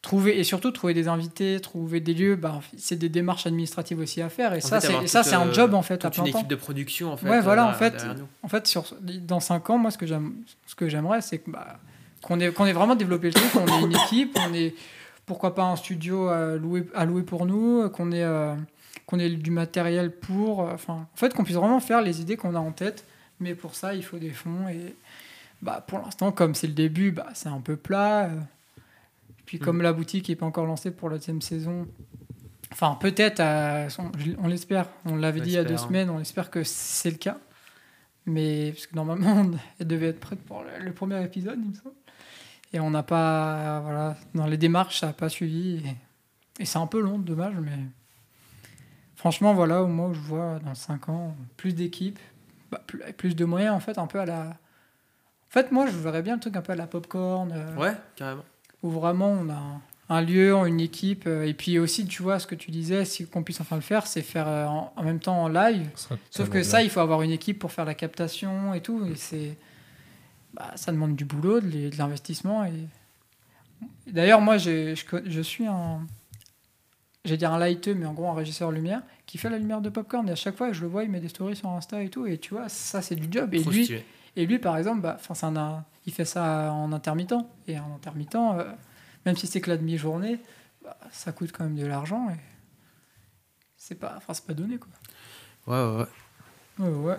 trouver 0.02 0.40
et 0.40 0.44
surtout 0.44 0.72
trouver 0.72 0.94
des 0.94 1.08
invités, 1.08 1.60
trouver 1.60 2.00
des 2.00 2.14
lieux, 2.14 2.36
bah, 2.36 2.62
c'est 2.78 2.96
des 2.96 3.10
démarches 3.10 3.48
administratives 3.48 4.00
aussi 4.00 4.22
à 4.22 4.30
faire 4.30 4.54
et 4.54 4.62
ça 4.62 4.80
fait, 4.80 4.88
c'est 4.88 4.88
avoir 4.88 5.04
et 5.04 5.08
ça 5.08 5.24
c'est 5.24 5.36
un 5.36 5.48
euh, 5.48 5.54
job 5.54 5.74
en 5.74 5.82
fait 5.82 6.06
à 6.06 6.10
une 6.10 6.14
plein 6.14 6.24
temps. 6.24 6.40
équipe 6.40 6.48
de 6.48 6.56
production, 6.56 7.12
en 7.14 7.18
fait. 7.18 7.30
Ouais, 7.30 7.42
voilà, 7.42 7.68
euh, 7.68 7.72
en 7.72 7.74
fait, 7.74 7.92
derrière 7.92 8.16
nous. 8.16 8.28
En 8.44 8.48
fait, 8.48 8.68
sur, 8.68 8.86
dans 9.02 9.40
5 9.40 9.70
ans, 9.70 9.78
moi, 9.78 9.92
ce 9.92 9.98
que 9.98 10.06
j'aime, 10.06 10.36
ce 10.68 10.88
j'aimerais, 10.88 11.22
c'est 11.22 11.40
que, 11.40 11.50
bah, 11.50 11.80
qu'on 12.22 12.40
ait, 12.40 12.52
qu'on 12.52 12.66
ait 12.66 12.74
vraiment 12.74 12.96
développé 12.96 13.28
le 13.28 13.34
truc, 13.34 13.52
qu'on 13.52 13.68
ait 13.68 13.82
une 13.82 13.96
équipe, 13.96 14.34
qu'on 14.34 14.54
ait, 14.54 14.76
pourquoi 15.26 15.56
pas 15.56 15.64
un 15.64 15.76
studio 15.76 16.28
à 16.28 16.56
louer, 16.56 16.86
à 16.94 17.06
louer 17.06 17.24
pour 17.24 17.46
nous, 17.46 17.90
qu'on 17.90 18.12
ait, 18.12 18.24
euh, 18.24 18.54
qu'on 19.06 19.20
ait 19.20 19.30
du 19.30 19.52
matériel 19.52 20.12
pour, 20.12 20.62
euh, 20.64 20.74
enfin, 20.74 21.08
en 21.14 21.18
fait, 21.18 21.34
qu'on 21.34 21.44
puisse 21.44 21.56
vraiment 21.58 21.80
faire 21.80 22.02
les 22.02 22.22
idées 22.22 22.38
qu'on 22.38 22.56
a 22.56 22.60
en 22.60 22.72
tête. 22.72 23.06
Mais 23.40 23.54
pour 23.56 23.76
ça, 23.76 23.94
il 23.94 24.04
faut 24.04 24.18
des 24.18 24.30
fonds 24.32 24.68
et, 24.70 24.96
bah, 25.62 25.84
pour 25.86 26.00
l'instant, 26.00 26.32
comme 26.32 26.56
c'est 26.56 26.68
le 26.68 26.74
début, 26.74 27.12
bah, 27.12 27.28
c'est 27.34 27.50
un 27.50 27.60
peu 27.62 27.76
plat. 27.76 28.26
euh. 28.26 28.40
Puis 29.46 29.60
comme 29.60 29.82
la 29.82 29.94
boutique 29.94 30.30
n'est 30.30 30.36
pas 30.36 30.46
encore 30.46 30.66
lancée 30.66 30.90
pour 30.90 31.10
la 31.10 31.18
deuxième 31.18 31.42
saison, 31.42 31.88
enfin 32.72 32.98
peut-être, 33.00 33.40
on, 34.40 34.48
l'espère. 34.48 34.90
On 35.06 35.16
l'avait 35.18 35.40
dit 35.40 35.52
il 35.52 35.54
y 35.54 35.58
a 35.58 35.64
deux 35.64 35.72
l'espère. 35.72 35.88
semaines, 35.88 36.10
on 36.10 36.20
espère 36.20 36.50
que 36.50 36.64
c'est 36.64 37.12
le 37.12 37.18
cas. 37.18 37.38
Mais 38.26 38.72
parce 38.72 38.88
que 38.88 38.96
normalement, 38.96 39.52
elle 39.80 39.88
devait 39.88 40.08
être 40.08 40.20
prête 40.20 40.42
pour 40.42 40.64
le, 40.64 40.84
le 40.84 40.92
premier 40.94 41.24
épisode, 41.24 41.60
il 41.62 41.70
me 41.70 41.76
semble. 41.76 41.94
Et 42.74 42.80
on 42.80 42.90
n'a 42.90 43.04
pas, 43.04 43.82
voilà, 43.82 44.18
dans 44.34 44.48
les 44.48 44.58
démarches, 44.58 45.00
ça 45.02 45.08
n'a 45.08 45.14
pas 45.14 45.30
suivi. 45.30 45.78
Et, 46.58 46.64
et 46.64 46.66
c'est 46.66 46.80
un 46.80 46.88
peu 46.88 47.00
long, 47.00 47.20
dommage, 47.20 47.54
mais 47.62 47.78
franchement, 49.16 49.54
voilà, 49.54 49.82
au 49.84 49.88
moins, 49.88 50.14
je 50.14 50.20
vois 50.20 50.60
dans 50.60 50.76
5 50.76 51.10
ans, 51.10 51.36
plus 51.58 51.74
d'équipes, 51.74 52.20
bah, 52.72 52.82
plus, 53.18 53.36
de 53.36 53.46
moyens, 53.46 53.74
en 53.76 53.80
fait, 53.80 53.98
un 53.98 54.08
peu 54.08 54.20
à 54.20 54.26
la. 54.26 54.42
En 54.48 55.52
fait, 55.52 55.72
moi, 55.72 55.86
je 55.88 55.98
verrais 55.98 56.22
bien 56.22 56.36
le 56.36 56.42
truc 56.42 56.56
un 56.58 56.62
peu 56.62 56.74
à 56.74 56.76
la 56.76 56.88
popcorn. 56.88 57.52
euh, 57.56 57.76
Ouais, 57.76 57.94
carrément. 58.16 58.44
où 58.84 58.90
vraiment 58.90 59.30
on 59.30 59.50
a 59.50 59.54
un, 59.54 59.82
un 60.10 60.22
lieu, 60.22 60.54
une 60.68 60.80
équipe, 60.82 61.24
euh, 61.28 61.48
et 61.48 61.54
puis 61.54 61.80
aussi, 61.80 62.06
tu 62.06 62.22
vois, 62.24 62.40
ce 62.40 62.46
que 62.48 62.56
tu 62.56 62.72
disais, 62.72 63.06
si 63.06 63.26
qu'on 63.26 63.42
puisse 63.44 63.62
enfin 63.62 63.76
le 63.78 63.82
faire, 63.82 64.06
c'est 64.06 64.22
faire 64.22 64.48
euh, 64.48 64.66
en, 64.66 64.92
en 64.96 65.04
même 65.04 65.20
temps 65.20 65.42
en 65.44 65.48
live. 65.48 65.88
Sauf 66.30 66.50
que 66.50 66.62
ça, 66.64 66.84
il 66.84 66.90
faut 66.90 67.00
avoir 67.00 67.22
une 67.22 67.32
équipe 67.32 67.58
pour 67.60 67.72
faire 67.72 67.86
la 67.86 67.96
captation 67.96 68.74
et 68.74 68.82
tout, 68.82 69.06
et 69.06 69.16
c'est, 69.16 69.58
bah, 70.54 70.72
ça 70.76 70.92
demande 70.92 71.16
du 71.16 71.24
boulot, 71.26 71.62
de 71.62 71.98
l'investissement. 71.98 72.66
Et... 72.66 72.74
D'ailleurs, 74.08 74.42
moi, 74.42 74.58
j'ai- 74.58 74.96
je, 74.96 75.04
je 75.26 75.42
suis 75.42 75.66
un, 75.68 76.02
j'ai 77.26 77.38
dire 77.38 77.52
un 77.52 77.58
lighteux, 77.60 77.94
mais 77.96 78.06
en 78.06 78.14
gros 78.14 78.30
un 78.30 78.34
régisseur 78.34 78.72
lumière 78.72 79.02
qui 79.26 79.38
fait 79.38 79.50
la 79.50 79.58
lumière 79.58 79.82
de 79.82 79.90
popcorn. 79.90 80.28
Et 80.30 80.32
à 80.32 80.36
chaque 80.36 80.56
fois, 80.56 80.72
je 80.72 80.82
le 80.82 80.88
vois, 80.88 81.04
il 81.04 81.12
met 81.12 81.20
des 81.20 81.30
stories 81.30 81.56
sur 81.56 81.70
Insta 81.70 82.02
et 82.04 82.10
tout, 82.10 82.26
et 82.28 82.38
tu 82.38 82.54
vois, 82.54 82.70
ça 82.70 83.02
c'est 83.02 83.16
du 83.16 83.28
job. 83.30 83.54
Et 83.54 83.62
Trop 83.62 83.72
lui, 83.72 83.84
stylé. 83.86 84.06
et 84.36 84.46
lui, 84.46 84.60
par 84.60 84.78
exemple, 84.78 85.02
bah, 85.02 85.18
un- 85.58 85.84
il 86.06 86.14
fait 86.14 86.26
ça 86.26 86.72
en 86.72 86.92
intermittent. 86.94 87.34
Et 87.68 87.78
en 87.80 87.94
intermittent, 87.96 88.36
euh, 88.36 88.64
même 89.26 89.36
si 89.36 89.48
c'est 89.48 89.60
que 89.62 89.70
la 89.72 89.78
demi-journée, 89.78 90.40
bah, 90.84 90.96
ça 91.12 91.32
coûte 91.32 91.52
quand 91.52 91.64
même 91.66 91.76
de 91.76 91.86
l'argent. 91.86 92.28
Et 92.30 92.38
c'est 93.78 93.96
pas, 94.00 94.20
pas 94.46 94.54
donné, 94.54 94.78
quoi. 94.78 94.90
Ouais, 95.68 95.92
ouais, 95.92 95.98
ouais. 96.00 96.08
Ouais, 96.78 97.16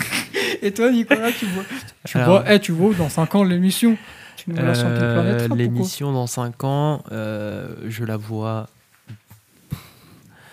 et 0.62 0.72
toi, 0.74 0.90
Nicolas, 0.90 1.30
tu 1.30 1.46
vois, 1.46 1.62
tu 2.04 2.18
Alors- 2.18 2.42
vois, 2.42 2.52
eh, 2.52 2.58
tu 2.58 2.72
vois 2.72 2.92
dans 2.94 3.08
5 3.08 3.32
ans 3.36 3.44
l'émission 3.44 3.96
Euh, 4.48 5.48
L'émission 5.54 6.12
dans 6.12 6.26
5 6.26 6.64
ans, 6.64 7.02
euh, 7.12 7.74
je 7.88 8.04
la 8.04 8.16
vois 8.16 8.68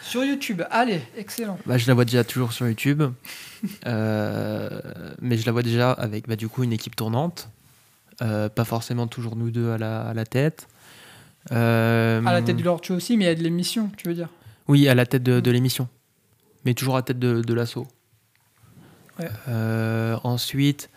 Sur 0.05 0.23
YouTube, 0.23 0.61
allez, 0.69 1.01
excellent. 1.17 1.57
Bah, 1.65 1.79
je 1.79 1.87
la 1.87 1.95
vois 1.95 2.05
déjà 2.05 2.23
toujours 2.23 2.53
sur 2.53 2.67
YouTube, 2.67 3.01
Euh, 3.87 4.79
mais 5.19 5.37
je 5.37 5.45
la 5.47 5.51
vois 5.51 5.63
déjà 5.63 5.91
avec 5.91 6.27
bah, 6.27 6.35
du 6.35 6.47
coup 6.47 6.63
une 6.63 6.73
équipe 6.73 6.95
tournante, 6.95 7.49
Euh, 8.21 8.47
pas 8.47 8.65
forcément 8.65 9.07
toujours 9.07 9.35
nous 9.35 9.49
deux 9.49 9.71
à 9.71 9.77
la, 9.79 10.03
à 10.03 10.13
la 10.13 10.25
tête. 10.25 10.67
Euh, 11.51 12.23
À 12.23 12.33
la 12.33 12.41
tête 12.43 12.55
du 12.55 12.63
Lord 12.63 12.81
Show 12.83 12.93
aussi, 12.93 13.17
mais 13.17 13.25
il 13.25 13.27
y 13.27 13.31
a 13.31 13.35
de 13.35 13.41
l'émission, 13.43 13.89
tu 13.97 14.07
veux 14.07 14.13
dire. 14.13 14.29
Oui, 14.67 14.87
à 14.87 14.93
la 14.95 15.05
tête 15.07 15.23
de, 15.23 15.39
de 15.39 15.51
l'émission, 15.51 15.89
mais 16.65 16.73
toujours 16.75 16.95
à 16.95 16.99
la 16.99 17.03
tête 17.03 17.19
de, 17.19 17.41
de 17.41 17.53
l'assaut. 17.55 17.87
Ouais. 19.19 19.29
Ensuite, 20.23 20.89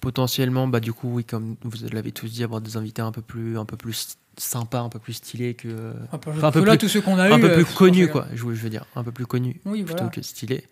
potentiellement, 0.00 0.66
bah, 0.66 0.80
du 0.80 0.92
coup, 0.94 1.08
oui, 1.14 1.24
comme 1.24 1.56
vous 1.62 1.76
l'avez 1.92 2.12
tous 2.12 2.28
dit, 2.32 2.42
avoir 2.42 2.60
des 2.62 2.76
invités 2.78 3.02
un 3.02 3.12
peu 3.12 3.22
plus, 3.22 3.58
un 3.58 3.64
peu 3.66 3.76
plus 3.76 4.16
sympas, 4.38 4.80
un 4.80 4.88
peu 4.88 4.98
plus 4.98 5.14
stylés 5.14 5.54
que. 5.54 5.92
Enfin, 6.12 6.30
Enfin, 6.30 6.48
un 6.48 6.52
peu 6.52 6.64
là, 6.64 6.72
plus- 6.72 6.78
tous 6.86 6.88
ceux 6.88 7.00
qu'on 7.00 7.18
a 7.18 7.24
un 7.32 7.38
eu, 7.38 7.40
peu 7.40 7.50
euh, 7.50 7.54
plus 7.54 7.64
je 7.64 8.06
quoi, 8.06 8.26
je, 8.34 8.44
veux- 8.44 8.70
dire, 8.70 8.84
un 8.94 9.02
peu 9.02 9.12
plus 9.12 9.26
connus 9.26 9.60
Oui, 9.64 9.82
plutôt 9.82 9.98
voilà. 10.04 10.10
que 10.12 10.22
stylés. 10.22 10.64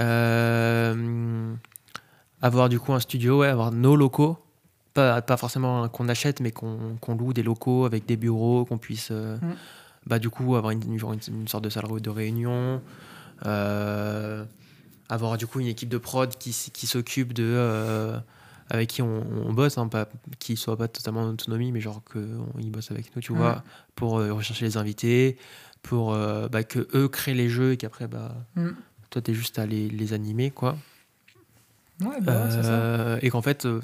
Euh, 0.00 1.52
avoir 2.42 2.68
du 2.68 2.78
coup 2.78 2.92
un 2.92 3.00
studio, 3.00 3.40
ouais, 3.40 3.48
avoir 3.48 3.72
nos 3.72 3.96
locaux. 3.96 4.38
Pas, 4.94 5.22
pas 5.22 5.36
forcément 5.36 5.88
qu'on 5.88 6.08
achète, 6.08 6.40
mais 6.40 6.52
qu'on 6.52 6.96
loue 7.18 7.32
des 7.32 7.42
locaux 7.42 7.84
avec 7.84 8.06
des 8.06 8.16
bureaux, 8.16 8.64
qu'on 8.64 8.78
puisse 8.78 9.08
euh, 9.10 9.36
Mm. 9.38 9.54
bah, 10.06 10.18
du 10.20 10.30
coup 10.30 10.54
avoir 10.56 10.70
une, 10.70 10.82
une, 10.84 11.00
une 11.28 11.48
sorte 11.48 11.64
de 11.64 11.70
salle 11.70 11.84
de 12.00 12.10
réunion. 12.10 12.80
Euh, 13.44 14.44
avoir 15.08 15.36
du 15.36 15.46
coup 15.46 15.60
une 15.60 15.66
équipe 15.66 15.88
de 15.88 15.98
prod 15.98 16.30
qui, 16.38 16.50
qui 16.72 16.86
s'occupe 16.86 17.32
de. 17.34 18.14
Euh, 18.70 18.74
avec 18.76 18.88
qui 18.90 19.02
on, 19.02 19.22
on 19.46 19.52
bosse, 19.52 19.78
hein, 19.78 19.88
pas, 19.88 20.08
qui 20.38 20.56
soit 20.56 20.76
pas 20.76 20.88
totalement 20.88 21.22
en 21.22 21.28
autonomie, 21.30 21.72
mais 21.72 21.80
genre 21.80 22.02
qu'ils 22.10 22.70
bossent 22.70 22.90
avec 22.90 23.14
nous, 23.14 23.22
tu 23.22 23.32
vois, 23.32 23.62
pour 23.94 24.18
euh, 24.18 24.32
rechercher 24.32 24.64
les 24.64 24.76
invités, 24.76 25.36
pour 25.82 26.14
euh, 26.14 26.48
bah, 26.48 26.62
que 26.64 26.88
eux 26.94 27.08
créent 27.08 27.34
les 27.34 27.48
jeux 27.48 27.72
et 27.72 27.76
qu'après, 27.76 28.08
bah, 28.08 28.34
Mm. 28.56 28.70
toi, 29.10 29.22
t'es 29.22 29.34
juste 29.34 29.58
à 29.58 29.66
les, 29.66 29.88
les 29.88 30.12
animer, 30.12 30.50
quoi. 30.50 30.76
Ouais, 32.00 32.20
bah 32.20 32.32
ouais, 32.44 32.50
c'est 32.50 32.62
ça. 32.62 32.70
Euh, 32.72 33.18
et 33.22 33.30
qu'en 33.30 33.42
fait, 33.42 33.66
euh, 33.66 33.80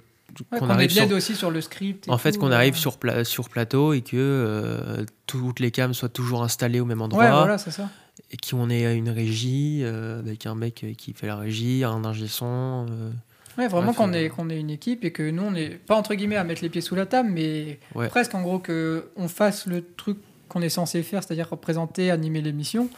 Ouais, 0.52 0.59
qu'on 0.61 0.66
qu'on 0.66 0.69
ait 0.70 0.73
arrive 0.74 0.90
sur, 0.93 1.11
aussi 1.12 1.35
sur 1.35 1.51
le 1.51 1.61
script. 1.61 2.09
en 2.09 2.16
fait, 2.16 2.39
qu'on 2.39 2.52
euh, 2.52 2.55
arrive 2.55 2.77
sur, 2.77 2.98
pla- 2.98 3.24
sur 3.24 3.48
plateau 3.48 3.93
et 3.93 4.01
que 4.01 4.16
euh, 4.16 5.05
toutes 5.27 5.59
les 5.59 5.73
cams 5.73 5.93
soient 5.93 6.09
toujours 6.09 6.43
installées 6.44 6.78
au 6.78 6.85
même 6.85 7.02
endroit 7.02 7.23
Ouais, 7.24 7.31
voilà, 7.31 7.59
c'est 7.59 7.73
ça. 7.73 7.89
et 8.31 8.36
qu'on 8.36 8.70
ait 8.70 8.97
une 8.97 9.11
régie 9.11 9.81
euh, 9.82 10.20
avec 10.20 10.47
un 10.47 10.55
mec 10.55 10.85
euh, 10.85 10.94
qui 10.94 11.15
fait 11.15 11.27
la 11.27 11.35
régie, 11.36 11.82
un 11.82 12.05
ingé 12.05 12.28
son. 12.28 12.86
euh, 12.90 13.11
Ouais, 13.59 13.69
vraiment 13.69 13.93
qu'on 13.93 14.13
ait, 14.13 14.29
qu'on 14.29 14.49
ait 14.51 14.59
une 14.61 14.71
équipe 14.71 15.05
et 15.05 15.11
que 15.13 15.29
nous, 15.31 15.43
on 15.43 15.55
est 15.55 15.71
pas 15.71 15.97
entre 15.97 16.15
guillemets 16.15 16.37
à 16.37 16.45
mettre 16.45 16.63
les 16.63 16.69
pieds 16.69 16.81
sous 16.81 16.95
la 16.95 17.07
table, 17.07 17.31
mais 17.31 17.79
Ouais. 17.95 18.09
presque 18.09 18.35
en 18.35 18.43
gros 18.43 18.59
que 18.59 19.11
on 19.17 19.29
fasse 19.29 19.67
le 19.67 19.85
truc 19.97 20.19
qu'on 20.49 20.63
est 20.63 20.69
censé 20.69 21.03
faire, 21.03 21.23
c'est-à-dire 21.23 21.49
représenter, 21.51 22.11
animer 22.11 22.41
l'émission, 22.43 22.89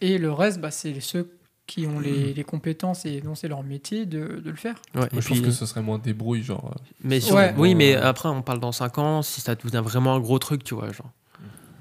et 0.00 0.18
le 0.18 0.32
reste, 0.32 0.60
bah, 0.60 0.70
c'est 0.70 0.98
ceux 1.00 1.30
qui 1.66 1.86
ont 1.86 2.00
les, 2.00 2.34
les 2.34 2.44
compétences 2.44 3.06
et 3.06 3.20
dont 3.20 3.34
c'est 3.36 3.46
leur 3.46 3.62
métier 3.62 4.04
de, 4.04 4.40
de 4.44 4.50
le 4.50 4.56
faire. 4.56 4.74
ouais, 4.96 5.00
Moi, 5.02 5.08
et 5.12 5.20
je 5.20 5.26
puis- 5.26 5.34
pense 5.36 5.44
que 5.46 5.50
ce 5.52 5.66
serait 5.66 5.82
moins 5.82 5.98
débrouille, 5.98 6.42
genre. 6.42 6.72
euh, 6.74 6.80
Mais 7.04 7.20
sur- 7.20 7.36
Ouais. 7.36 7.54
oui, 7.56 7.74
mais 7.76 7.94
Euh, 7.94 8.02
après, 8.08 8.28
on 8.28 8.42
parle 8.42 8.58
dans 8.60 8.72
5 8.72 8.98
ans, 8.98 9.22
si 9.22 9.40
ça 9.40 9.54
devient 9.54 9.80
vraiment 9.84 10.14
un 10.16 10.20
gros 10.20 10.38
truc, 10.40 10.64
tu 10.64 10.74
vois. 10.74 10.90
Genre. 10.92 11.10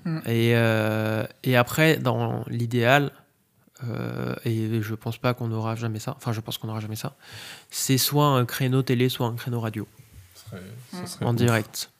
Mm. 0.06 0.18
Et, 0.28 0.52
euh, 0.56 1.26
et 1.44 1.56
après, 1.58 1.98
dans 1.98 2.44
l'idéal, 2.48 3.12
euh, 3.88 4.36
et 4.46 4.82
je 4.82 4.96
pense 4.96 5.18
pas 5.18 5.34
qu'on 5.34 5.52
aura 5.52 5.76
jamais 5.76 6.00
ça, 6.00 6.14
enfin, 6.18 6.34
je 6.34 6.42
pense 6.42 6.58
qu'on 6.58 6.70
aura 6.70 6.80
jamais 6.80 6.96
ça, 6.96 7.16
c'est 7.70 7.98
soit 7.98 8.26
un 8.28 8.46
créneau 8.46 8.82
télé, 8.82 9.10
soit 9.10 9.28
un 9.28 9.36
créneau 9.36 9.60
radio, 9.62 9.88
serait- 10.36 10.62
Mm. 10.94 11.06
serait 11.08 11.26
en 11.26 11.30
ouf. 11.32 11.36
direct. 11.36 11.92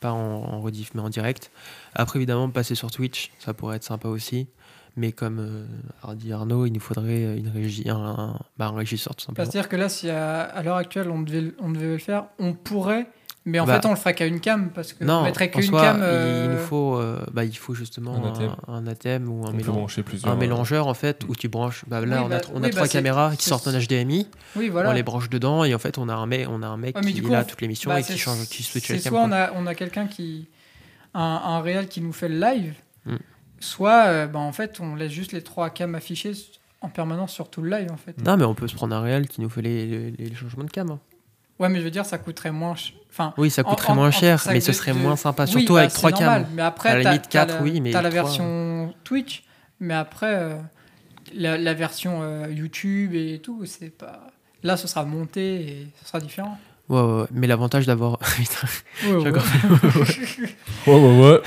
Pas 0.00 0.12
en, 0.12 0.16
en 0.18 0.60
rediff, 0.60 0.94
mais 0.94 1.00
en 1.00 1.10
direct. 1.10 1.50
Après, 1.94 2.18
évidemment, 2.18 2.48
passer 2.50 2.74
sur 2.74 2.90
Twitch, 2.90 3.30
ça 3.38 3.54
pourrait 3.54 3.76
être 3.76 3.84
sympa 3.84 4.08
aussi. 4.08 4.48
Mais 4.96 5.10
comme 5.12 5.38
euh, 5.38 5.64
a 6.06 6.14
dit 6.14 6.32
Arnaud, 6.34 6.66
il 6.66 6.72
nous 6.72 6.80
faudrait 6.80 7.38
une 7.38 7.48
régie, 7.48 7.88
un, 7.88 7.96
un, 7.96 8.38
bah, 8.58 8.66
un 8.66 8.76
régisseur 8.76 9.14
tout 9.16 9.24
simplement. 9.24 9.48
C'est-à-dire 9.50 9.68
que 9.70 9.76
là, 9.76 9.88
si 9.88 10.10
à, 10.10 10.42
à 10.42 10.62
l'heure 10.62 10.76
actuelle, 10.76 11.08
on 11.08 11.22
devait, 11.22 11.54
on 11.60 11.70
devait 11.70 11.86
le 11.86 11.98
faire, 11.98 12.24
on 12.38 12.52
pourrait, 12.52 13.06
mais 13.44 13.58
en 13.60 13.66
Bah, 13.66 13.80
fait, 13.80 13.86
on 13.86 13.90
le 13.90 13.96
ferait 13.96 14.14
qu'à 14.14 14.26
une 14.26 14.40
cam, 14.40 14.70
parce 14.70 14.92
que 14.92 15.02
on 15.04 15.06
Non, 15.06 15.22
mettrait 15.24 15.50
en 15.54 15.58
qu'une 15.60 15.70
cam. 15.70 15.96
il 15.98 16.02
euh, 16.02 16.52
nous 16.54 16.58
faut, 16.66 16.96
euh, 16.96 17.24
bah, 17.32 17.44
il 17.44 17.56
faut 17.56 17.74
justement 17.74 18.14
Un 18.14 18.24
un, 18.24 18.32
ATM. 18.32 18.54
un 18.68 18.86
ATM 18.86 19.28
ou 19.28 19.46
un, 19.46 19.52
mélange, 19.52 19.98
un 20.24 20.30
euh, 20.30 20.36
mélangeur 20.36 20.86
en 20.86 20.94
fait 20.94 21.24
où 21.28 21.34
tu 21.34 21.48
branches. 21.48 21.84
Bah, 21.88 22.00
là, 22.04 22.18
Oui, 22.18 22.22
on 22.24 22.28
bah, 22.28 22.36
a, 22.36 22.40
on 22.54 22.62
a 22.62 22.66
oui, 22.66 22.70
trois 22.70 22.82
bah, 22.82 22.88
caméras 22.88 23.34
qui 23.36 23.44
sortent 23.46 23.66
en 23.66 23.72
HDMI. 23.72 24.28
Oui, 24.56 24.68
voilà. 24.68 24.90
On 24.90 24.92
les 24.92 25.02
branche 25.02 25.28
dedans 25.30 25.64
et 25.64 25.74
en 25.74 25.78
fait, 25.78 25.98
on 25.98 26.08
a 26.08 26.14
un 26.14 26.26
mec, 26.26 26.46
on 26.48 26.62
a 26.62 26.66
un 26.68 26.76
mec 26.76 26.96
Ouais, 26.96 27.02
qui 27.02 27.12
du 27.14 27.20
est 27.20 27.24
coup, 27.24 27.30
là 27.32 27.44
toute 27.44 27.60
l'émission 27.60 27.90
Bah, 27.90 28.00
et 28.00 28.02
qui 28.04 28.16
change, 28.18 28.46
qui 28.48 28.62
switch 28.62 28.86
C'est 28.86 28.94
la 28.94 29.00
cam. 29.00 29.12
soit 29.12 29.22
on 29.22 29.32
a, 29.32 29.52
on 29.54 29.66
a 29.66 29.74
quelqu'un 29.74 30.06
qui. 30.06 30.48
Un, 31.14 31.20
un 31.44 31.60
réel 31.60 31.88
qui 31.88 32.00
nous 32.00 32.12
fait 32.12 32.28
le 32.28 32.38
live, 32.40 32.74
Mm. 33.04 33.16
soit 33.60 34.04
euh, 34.06 34.26
bah, 34.28 34.38
en 34.38 34.52
fait 34.52 34.78
on 34.80 34.94
laisse 34.94 35.10
juste 35.12 35.32
les 35.32 35.42
trois 35.42 35.68
cams 35.70 35.94
affichés 35.94 36.32
en 36.80 36.88
permanence 36.88 37.32
sur 37.32 37.50
tout 37.50 37.60
le 37.62 37.70
live 37.70 37.90
en 37.92 37.96
fait. 37.96 38.16
Non, 38.24 38.36
mais 38.36 38.44
on 38.44 38.54
peut 38.54 38.66
se 38.68 38.74
prendre 38.76 38.94
un 38.96 39.00
réel 39.02 39.26
qui 39.28 39.40
nous 39.40 39.50
fait 39.50 39.60
les, 39.62 39.86
les- 39.86 40.10
les 40.12 40.34
changements 40.34 40.64
de 40.64 40.70
cam. 40.70 40.98
Ouais, 41.62 41.68
mais 41.70 41.78
je 41.78 41.84
veux 41.84 41.90
dire, 41.90 42.04
ça 42.04 42.18
coûterait 42.18 42.50
moins. 42.52 42.74
ch- 42.76 42.94
Enfin, 43.10 43.32
Oui, 43.36 43.50
ça 43.50 43.62
coûterait 43.62 43.92
en- 43.92 43.94
moins 43.96 44.08
en- 44.08 44.10
cher, 44.10 44.42
mais 44.48 44.60
ce 44.60 44.72
serait 44.72 44.92
de- 44.92 44.98
moins 44.98 45.16
sympa, 45.16 45.44
oui, 45.44 45.50
surtout 45.50 45.74
bah, 45.74 45.80
avec 45.80 45.90
c'est 45.92 45.96
trois 45.98 46.10
normal, 46.10 46.42
cams. 46.44 46.50
Mais 46.54 46.62
après, 46.62 46.88
À 46.88 46.96
la 46.96 47.02
t'as- 47.02 47.10
limite, 47.10 47.22
t'as 47.24 47.28
quatre, 47.46 47.54
la- 47.56 47.62
oui, 47.62 47.80
mais 47.80 47.90
T'as 47.90 48.00
la 48.02 48.08
version 48.10 48.94
Twitch, 49.04 49.44
mais 49.80 49.92
après, 49.94 50.34
euh, 50.34 50.56
la, 51.34 51.58
la 51.58 51.74
version 51.74 52.20
euh, 52.22 52.48
YouTube 52.50 53.14
et 53.14 53.38
tout, 53.42 53.64
c'est 53.66 53.90
pas. 53.90 54.26
Là, 54.62 54.76
ce 54.78 54.86
sera 54.88 55.04
monté 55.04 55.60
et 55.60 55.88
ce 56.02 56.08
sera 56.08 56.20
différent. 56.20 56.58
Ouais, 56.88 57.00
ouais, 57.00 57.20
ouais. 57.22 57.26
mais 57.32 57.46
l'avantage 57.46 57.86
d'avoir. 57.86 58.18
Putain, 58.36 58.66
Ouais, 59.06 59.28
encore 59.28 59.44
Ouais, 60.86 60.94
ouais, 60.94 61.20
ouais. 61.20 61.40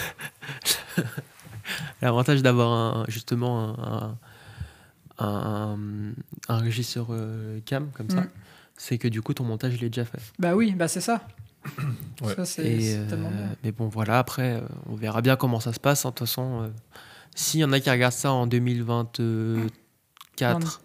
L'avantage 2.02 2.42
d'avoir 2.42 2.72
un, 2.72 3.06
justement 3.08 3.76
un, 3.80 4.18
un, 5.18 5.26
un- 5.28 5.78
un 6.50 6.58
régisseur 6.58 7.08
euh, 7.10 7.60
cam 7.66 7.90
comme 7.92 8.10
ça, 8.10 8.22
Mm. 8.22 8.30
C'est 8.78 8.98
que 8.98 9.08
du 9.08 9.22
coup 9.22 9.34
ton 9.34 9.44
montage 9.44 9.76
il 9.76 9.84
est 9.84 9.90
déjà 9.90 10.06
fait. 10.06 10.20
bah 10.40 10.56
oui, 10.56 10.74
bah 10.76 10.88
c'est 10.88 11.02
ça. 11.02 11.22
Ouais. 12.22 12.34
Et, 12.60 12.96
euh, 12.96 13.10
tellement 13.10 13.30
bien. 13.30 13.50
mais 13.64 13.72
bon 13.74 13.88
voilà, 13.90 14.20
après 14.20 14.54
euh, 14.54 14.62
on 14.88 14.96
verra 14.96 15.22
bien 15.22 15.36
comment 15.36 15.60
ça 15.60 15.74
se 15.74 15.80
passe. 15.80 16.06
hein. 16.06 16.10
De 16.10 16.16
toute 16.16 16.28
façon, 16.28 16.62
euh, 16.62 16.70
s'il 17.36 17.60
y 17.60 17.64
en 17.66 17.74
a 17.74 17.80
qui 17.82 17.90
regardent 17.90 18.14
ça 18.14 18.32
en 18.32 18.48
2024, 18.48 20.82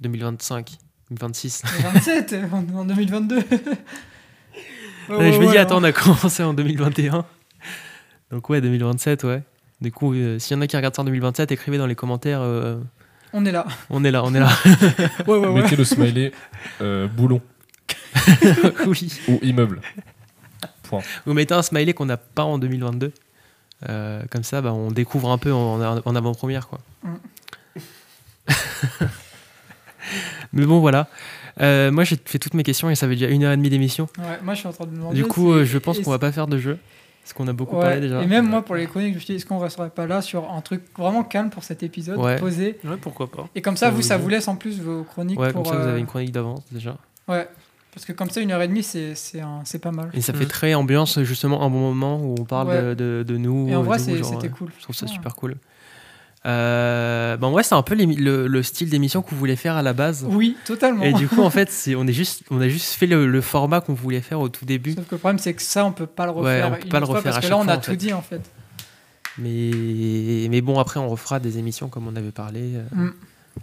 2025, 0.00 0.78
2026. 1.10 1.62
27 1.92 2.34
en, 2.52 2.64
en 2.78 2.84
2022. 2.84 3.36
Ouais, 3.36 3.44
Ouais, 5.08 5.16
ouais, 5.18 5.32
je 5.32 5.38
me 5.38 5.44
ouais, 5.46 5.52
dis, 5.52 5.58
hein. 5.58 5.62
attends, 5.62 5.78
on 5.80 5.84
a 5.84 5.92
commencé 5.92 6.42
en 6.42 6.52
2021. 6.54 7.24
Donc 8.32 8.48
ouais, 8.50 8.60
2027, 8.60 9.22
ouais. 9.24 9.42
Du 9.80 9.92
coup, 9.92 10.14
euh, 10.14 10.38
s'il 10.40 10.56
y 10.56 10.58
en 10.58 10.62
a 10.62 10.66
qui 10.66 10.76
regardent 10.76 10.96
ça 10.96 11.02
en 11.02 11.04
2027, 11.04 11.52
écrivez 11.52 11.78
dans 11.78 11.86
les 11.86 11.94
commentaires. 11.94 12.40
euh, 12.40 12.78
On 13.32 13.44
est 13.44 13.52
là. 13.52 13.66
on 13.90 14.04
est 14.04 14.10
là, 14.10 14.22
on 14.24 14.34
est 14.34 14.40
là. 14.40 14.48
Ouais, 15.26 15.36
ouais, 15.38 15.48
ouais. 15.48 15.62
Mettez 15.62 15.76
le 15.76 15.84
smiley 15.84 16.32
euh, 16.80 17.06
boulon 17.08 17.40
oui. 18.86 19.12
ou 19.28 19.38
immeuble. 19.42 19.80
Point. 20.84 21.02
Vous 21.26 21.34
mettez 21.34 21.54
un 21.54 21.62
smiley 21.62 21.92
qu'on 21.92 22.06
n'a 22.06 22.16
pas 22.16 22.44
en 22.44 22.58
2022. 22.58 23.12
Euh, 23.88 24.22
comme 24.30 24.42
ça, 24.44 24.62
bah, 24.62 24.72
on 24.72 24.90
découvre 24.90 25.30
un 25.30 25.38
peu 25.38 25.52
en, 25.52 25.80
en 26.04 26.14
avant-première. 26.16 26.68
quoi. 26.68 26.78
Mm. 27.02 27.14
Mais 30.52 30.64
bon, 30.66 30.80
voilà. 30.80 31.08
Euh, 31.60 31.90
moi, 31.90 32.04
j'ai 32.04 32.16
fait 32.24 32.38
toutes 32.38 32.54
mes 32.54 32.62
questions 32.62 32.88
et 32.90 32.94
ça 32.94 33.06
fait 33.08 33.14
déjà 33.16 33.28
une 33.28 33.42
heure 33.44 33.52
et 33.52 33.56
demie 33.56 33.70
d'émission. 33.70 34.08
Ouais, 34.18 34.38
moi, 34.42 34.54
je 34.54 34.60
suis 34.60 34.68
en 34.68 34.72
train 34.72 34.84
de 34.86 34.90
me 34.90 34.96
demander. 34.96 35.16
Du 35.16 35.24
coup, 35.26 35.52
si- 35.54 35.58
euh, 35.60 35.64
je 35.64 35.78
pense 35.78 35.98
qu'on 36.00 36.10
va 36.10 36.18
pas 36.18 36.32
faire 36.32 36.46
de 36.46 36.58
jeu. 36.58 36.78
Parce 37.26 37.32
qu'on 37.34 37.48
a 37.48 37.52
beaucoup 37.52 37.74
Ouais, 37.74 37.82
parlé 37.82 38.00
déjà. 38.02 38.22
Et 38.22 38.26
même 38.28 38.46
moi, 38.48 38.62
pour 38.64 38.76
les 38.76 38.86
chroniques, 38.86 39.10
je 39.10 39.14
me 39.14 39.18
suis 39.18 39.26
dit, 39.32 39.34
est-ce 39.34 39.46
qu'on 39.46 39.58
resterait 39.58 39.90
pas 39.90 40.06
là 40.06 40.22
sur 40.22 40.48
un 40.52 40.60
truc 40.60 40.82
vraiment 40.96 41.24
calme 41.24 41.50
pour 41.50 41.64
cet 41.64 41.82
épisode, 41.82 42.18
Ouais. 42.18 42.36
posé 42.36 42.78
Ouais, 42.84 42.96
pourquoi 43.00 43.28
pas. 43.28 43.48
Et 43.56 43.62
comme 43.62 43.76
ça, 43.76 43.86
Ça 43.86 43.90
vous, 43.90 43.96
vous 43.96 44.02
ça 44.02 44.16
vous 44.16 44.28
laisse 44.28 44.46
en 44.46 44.54
plus 44.54 44.80
vos 44.80 45.02
chroniques 45.02 45.36
Ouais, 45.40 45.52
pour. 45.52 45.64
comme 45.64 45.72
ça, 45.72 45.78
vous 45.80 45.86
euh, 45.88 45.90
avez 45.90 45.98
une 46.00 46.06
chronique 46.06 46.30
d'avance 46.30 46.62
déjà. 46.70 46.96
Ouais. 47.26 47.48
Parce 47.92 48.04
que 48.06 48.12
comme 48.12 48.30
ça, 48.30 48.40
une 48.40 48.52
heure 48.52 48.62
et 48.62 48.68
demie, 48.68 48.84
c'est 48.84 49.16
c'est 49.16 49.40
un- 49.40 49.62
c'est 49.64 49.80
pas 49.80 49.90
mal. 49.90 50.10
Et 50.14 50.20
ça 50.20 50.32
Mm. 50.32 50.36
fait 50.36 50.46
très 50.46 50.74
ambiance, 50.74 51.20
justement, 51.22 51.62
un 51.64 51.68
bon 51.70 51.80
moment 51.80 52.20
où 52.22 52.36
on 52.38 52.44
parle 52.44 52.68
Ouais. 52.68 52.82
de, 52.82 52.94
de- 52.94 53.24
de 53.26 53.36
nous. 53.38 53.68
Et 53.68 53.74
en 53.74 53.82
vrai, 53.82 53.98
c'était 53.98 54.20
euh, 54.22 54.48
cool. 54.50 54.68
Je 54.78 54.82
trouve 54.84 54.94
ça 54.94 55.06
Ouais. 55.06 55.12
super 55.12 55.34
cool. 55.34 55.56
Euh, 56.46 57.36
ben 57.36 57.50
ouais, 57.50 57.62
c'est 57.64 57.74
un 57.74 57.82
peu 57.82 57.94
le, 57.96 58.46
le 58.46 58.62
style 58.62 58.88
d'émission 58.88 59.20
qu'on 59.20 59.34
voulait 59.34 59.56
faire 59.56 59.74
à 59.76 59.82
la 59.82 59.92
base. 59.92 60.24
Oui, 60.28 60.56
totalement. 60.64 61.02
Et 61.02 61.12
du 61.12 61.26
coup, 61.26 61.42
en 61.42 61.50
fait, 61.50 61.70
c'est, 61.72 61.94
on, 61.96 62.06
est 62.06 62.12
juste, 62.12 62.44
on 62.50 62.60
a 62.60 62.68
juste 62.68 62.94
fait 62.94 63.06
le, 63.08 63.26
le 63.26 63.40
format 63.40 63.80
qu'on 63.80 63.94
voulait 63.94 64.20
faire 64.20 64.38
au 64.40 64.48
tout 64.48 64.64
début. 64.64 64.92
Sauf 64.92 65.06
que 65.06 65.14
le 65.16 65.18
problème, 65.18 65.38
c'est 65.40 65.54
que 65.54 65.62
ça, 65.62 65.84
on 65.84 65.90
peut 65.92 66.06
pas 66.06 66.26
le 66.26 66.32
Ouais, 66.32 66.62
refaire. 66.62 66.78
on 66.78 66.82
peut 66.82 66.88
pas 66.88 67.00
le 67.00 67.06
fois 67.06 67.16
refaire 67.16 67.32
parce 67.32 67.44
à 67.44 67.48
que 67.48 67.50
là, 67.52 67.58
on 67.58 67.62
a 67.62 67.64
fois, 67.74 67.76
tout 67.78 67.90
fait. 67.90 67.96
dit 67.96 68.12
en 68.12 68.22
fait. 68.22 68.42
Mais, 69.38 70.48
mais 70.48 70.60
bon, 70.60 70.78
après, 70.78 71.00
on 71.00 71.08
refera 71.08 71.40
des 71.40 71.58
émissions 71.58 71.88
comme 71.88 72.06
on 72.06 72.16
avait 72.16 72.30
parlé, 72.30 72.74
euh, 72.76 72.82
Mm. 72.92 73.12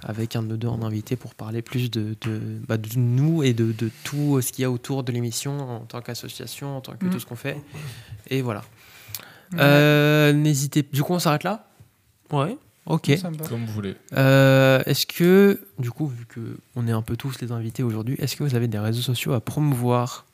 avec 0.04 0.36
un 0.36 0.44
de 0.44 0.48
nous 0.50 0.58
deux 0.58 0.68
en 0.68 0.82
invité 0.84 1.16
pour 1.16 1.36
parler 1.36 1.62
plus 1.62 1.90
de, 1.90 2.16
de, 2.22 2.42
bah, 2.68 2.78
de 2.78 2.90
nous 2.98 3.44
et 3.44 3.54
de, 3.54 3.72
de 3.72 3.90
tout 4.04 4.42
ce 4.42 4.52
qu'il 4.52 4.64
y 4.64 4.66
a 4.66 4.72
autour 4.72 5.04
de 5.04 5.12
l'émission 5.12 5.58
en 5.60 5.80
tant 5.82 6.02
qu'association, 6.02 6.78
en 6.78 6.82
tant 6.82 6.94
que 6.94 7.06
Mm. 7.06 7.10
tout 7.12 7.20
ce 7.20 7.26
qu'on 7.26 7.36
fait. 7.36 7.58
Et 8.30 8.42
voilà. 8.42 8.62
Ouais. 9.54 9.60
Euh, 9.62 10.34
N'hésitez. 10.34 10.84
Du 10.92 11.02
coup, 11.04 11.14
on 11.14 11.20
s'arrête 11.20 11.44
là? 11.44 11.66
Ouais. 12.32 12.58
Ok. 12.86 13.12
Comme 13.48 13.66
vous 13.66 13.72
voulez. 13.74 13.96
Euh, 14.14 14.82
est-ce 14.86 15.06
que, 15.06 15.62
du 15.80 15.90
coup, 15.92 16.08
vu 16.08 16.26
que 16.26 16.58
on 16.76 16.86
est 16.88 16.92
un 16.92 17.02
peu 17.02 17.16
tous 17.16 17.40
les 17.42 17.52
invités 17.52 17.82
aujourd'hui, 17.84 18.16
est-ce 18.20 18.36
que 18.36 18.44
vous 18.44 18.56
avez 18.56 18.68
des 18.68 18.80
réseaux 18.80 19.02
sociaux 19.02 19.34
à 19.34 19.40
promouvoir 19.40 20.26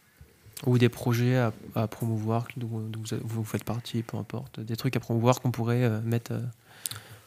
ou 0.65 0.77
des 0.77 0.89
projets 0.89 1.37
à, 1.37 1.53
à 1.75 1.87
promouvoir 1.87 2.47
dont, 2.57 2.67
dont 2.79 3.01
vous, 3.03 3.17
vous 3.23 3.43
faites 3.45 3.63
partie, 3.63 4.01
peu 4.03 4.17
importe, 4.17 4.59
des 4.59 4.75
trucs 4.75 4.95
à 4.95 4.99
promouvoir 4.99 5.41
qu'on 5.41 5.51
pourrait 5.51 5.83
euh, 5.83 6.01
mettre 6.01 6.31
euh, 6.33 6.39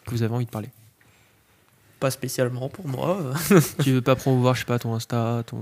que 0.06 0.10
vous 0.10 0.22
avez 0.24 0.34
envie 0.34 0.44
de 0.46 0.50
parler? 0.50 0.68
Pas 2.00 2.10
spécialement 2.10 2.68
pour 2.68 2.88
moi. 2.88 3.18
Tu 3.84 3.92
veux 3.92 4.02
pas 4.02 4.16
promouvoir, 4.16 4.54
je 4.56 4.60
sais 4.60 4.66
pas, 4.66 4.80
ton 4.80 4.92
Insta, 4.92 5.44
ton. 5.46 5.60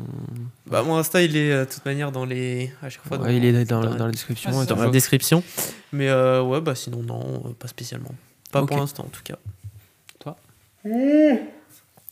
bah, 0.67 0.83
mon 0.83 0.97
Insta, 0.97 1.21
il 1.23 1.37
est 1.37 1.53
euh, 1.53 1.65
de 1.67 1.71
toute 1.71 1.85
manière 1.85 2.11
dans 2.13 2.25
les. 2.25 2.73
À 2.83 2.89
chaque 2.89 3.05
fois, 3.05 3.19
Ouais, 3.19 3.25
dans, 3.25 3.31
il 3.31 3.45
est 3.45 3.65
dans, 3.67 3.83
dans- 3.83 3.95
dans 3.95 4.07
la 4.07 4.11
description. 4.13 4.51
Ah, 4.59 4.65
dans 4.65 4.77
la 4.77 4.89
description. 4.89 5.45
Mais 5.93 6.09
euh, 6.09 6.43
ouais, 6.43 6.63
bah 6.63 6.75
sinon, 6.75 7.03
non, 7.03 7.43
euh, 7.45 7.53
pas 7.59 7.69
spécialement. 7.69 8.15
Pas 8.53 8.67
pour 8.67 8.77
l'instant, 8.79 9.05
en 9.05 9.09
tout 9.09 9.23
cas. 9.23 9.37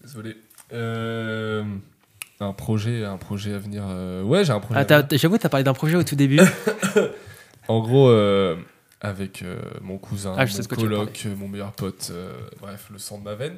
Désolé. 0.02 0.36
Euh, 0.72 1.64
un 2.40 2.52
projet, 2.52 3.04
un 3.04 3.16
projet 3.16 3.54
à 3.54 3.58
venir. 3.58 3.82
euh, 3.88 4.22
Ouais, 4.22 4.44
j'ai 4.44 4.52
un 4.52 4.60
projet. 4.60 4.78
Ah, 4.78 4.82
à 4.82 4.84
t'as- 4.84 5.02
venir. 5.02 5.18
j'avoue, 5.18 5.38
t'as 5.38 5.48
parlé 5.48 5.64
d'un 5.64 5.72
projet 5.74 5.96
au 5.96 6.02
tout 6.04 6.16
début. 6.16 6.40
En 7.68 7.80
gros, 7.80 8.08
euh, 8.08 8.56
avec 9.00 9.42
euh, 9.42 9.60
mon 9.80 9.96
cousin, 9.98 10.34
Ah, 10.36 10.44
mon 10.44 10.76
coloc, 10.76 11.26
mon 11.38 11.46
meilleur 11.48 11.72
pote, 11.72 12.08
euh, 12.12 12.32
bref, 12.60 12.88
le 12.92 12.98
sang 12.98 13.18
de 13.18 13.24
ma 13.24 13.34
veine, 13.34 13.54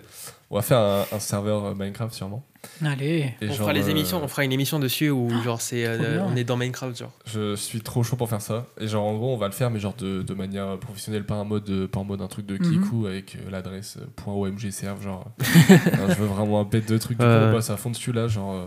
on 0.50 0.56
va 0.56 0.62
faire 0.62 0.78
un, 0.78 1.04
un 1.12 1.18
serveur 1.18 1.64
euh, 1.64 1.74
Minecraft 1.74 2.12
sûrement. 2.14 2.44
Allez. 2.84 3.32
Et 3.40 3.44
on 3.44 3.46
genre, 3.46 3.56
fera 3.56 3.72
les 3.72 3.86
euh, 3.86 3.90
émissions, 3.92 4.22
on 4.22 4.28
fera 4.28 4.44
une 4.44 4.52
émission 4.52 4.78
dessus 4.78 5.08
où 5.08 5.30
genre 5.42 5.62
c'est 5.62 5.86
euh, 5.86 6.22
on 6.24 6.36
est 6.36 6.44
dans 6.44 6.58
Minecraft 6.58 6.98
genre. 6.98 7.12
Je 7.24 7.56
suis 7.56 7.80
trop 7.80 8.02
chaud 8.02 8.16
pour 8.16 8.28
faire 8.28 8.42
ça. 8.42 8.66
Et 8.78 8.86
genre, 8.86 9.06
en 9.06 9.16
gros, 9.16 9.32
on 9.32 9.38
va 9.38 9.46
le 9.46 9.54
faire, 9.54 9.70
mais 9.70 9.80
genre 9.80 9.94
de, 9.94 10.20
de 10.20 10.34
manière 10.34 10.78
professionnelle, 10.78 11.24
pas 11.24 11.36
en 11.36 11.46
mode, 11.46 11.86
pas 11.86 12.00
en 12.00 12.04
mode 12.04 12.20
un 12.20 12.28
truc 12.28 12.44
de 12.44 12.58
Mhm. 12.58 12.82
Kiku 12.82 13.06
avec 13.06 13.38
l'adresse 13.50 13.96
.omgserve. 14.26 15.02
Genre, 15.02 15.24
non, 15.38 16.08
je 16.08 16.14
veux 16.16 16.26
vraiment 16.26 16.60
un 16.60 16.64
bête 16.64 16.86
de 16.86 16.98
trucs. 16.98 17.16
Du 17.18 17.24
coup, 17.24 17.30
on 17.30 17.52
bosse 17.52 17.70
à 17.70 17.78
fond 17.78 17.88
dessus 17.90 18.12
là. 18.12 18.28
Genre, 18.28 18.52
euh, 18.54 18.66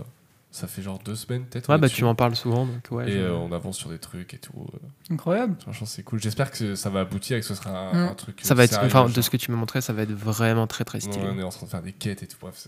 ça 0.55 0.67
fait 0.67 0.81
genre 0.83 0.99
deux 0.99 1.15
semaines 1.15 1.45
peut-être. 1.45 1.67
Ouais 1.67 1.73
on 1.73 1.77
est 1.77 1.81
bah 1.81 1.87
dessus. 1.87 1.97
tu 1.97 2.03
m'en 2.05 2.13
parles 2.15 2.35
souvent 2.35 2.65
donc 2.67 2.87
ouais. 2.91 3.09
Et 3.09 3.13
je- 3.13 3.17
euh, 3.17 3.33
on 3.33 3.51
avance 3.51 3.75
sur 3.75 3.89
des 3.89 3.97
trucs 3.97 4.33
et 4.35 4.37
tout. 4.37 4.53
euh, 4.75 5.13
Incroyable. 5.13 5.55
franchement, 5.59 5.87
c'est 5.87 6.03
cool. 6.03 6.21
J'espère 6.21 6.51
que 6.51 6.75
ça 6.75 6.89
va 6.91 6.99
aboutir 7.01 7.35
et 7.37 7.39
que 7.39 7.45
ce 7.45 7.55
sera 7.55 7.71
un, 7.89 8.09
un 8.09 8.13
truc. 8.13 8.39
Ça 8.43 8.53
va 8.53 8.63
être, 8.63 8.71
sérieux, 8.73 8.85
enfin, 8.87 9.09
de 9.09 9.21
ce 9.21 9.29
que 9.31 9.37
tu 9.37 9.49
m'as 9.51 9.57
montré, 9.57 9.81
ça 9.81 9.93
va 9.93 10.03
être 10.03 10.11
vraiment 10.13 10.67
très 10.67 10.85
très 10.85 10.99
stylé. 10.99 11.17
Ouais, 11.25 11.31
on 11.35 11.39
est 11.39 11.43
en 11.43 11.49
train 11.49 11.65
de 11.65 11.71
faire 11.71 11.81
des 11.81 11.91
quêtes 11.91 12.21
et 12.23 12.27
tout. 12.27 12.37
Bref, 12.39 12.67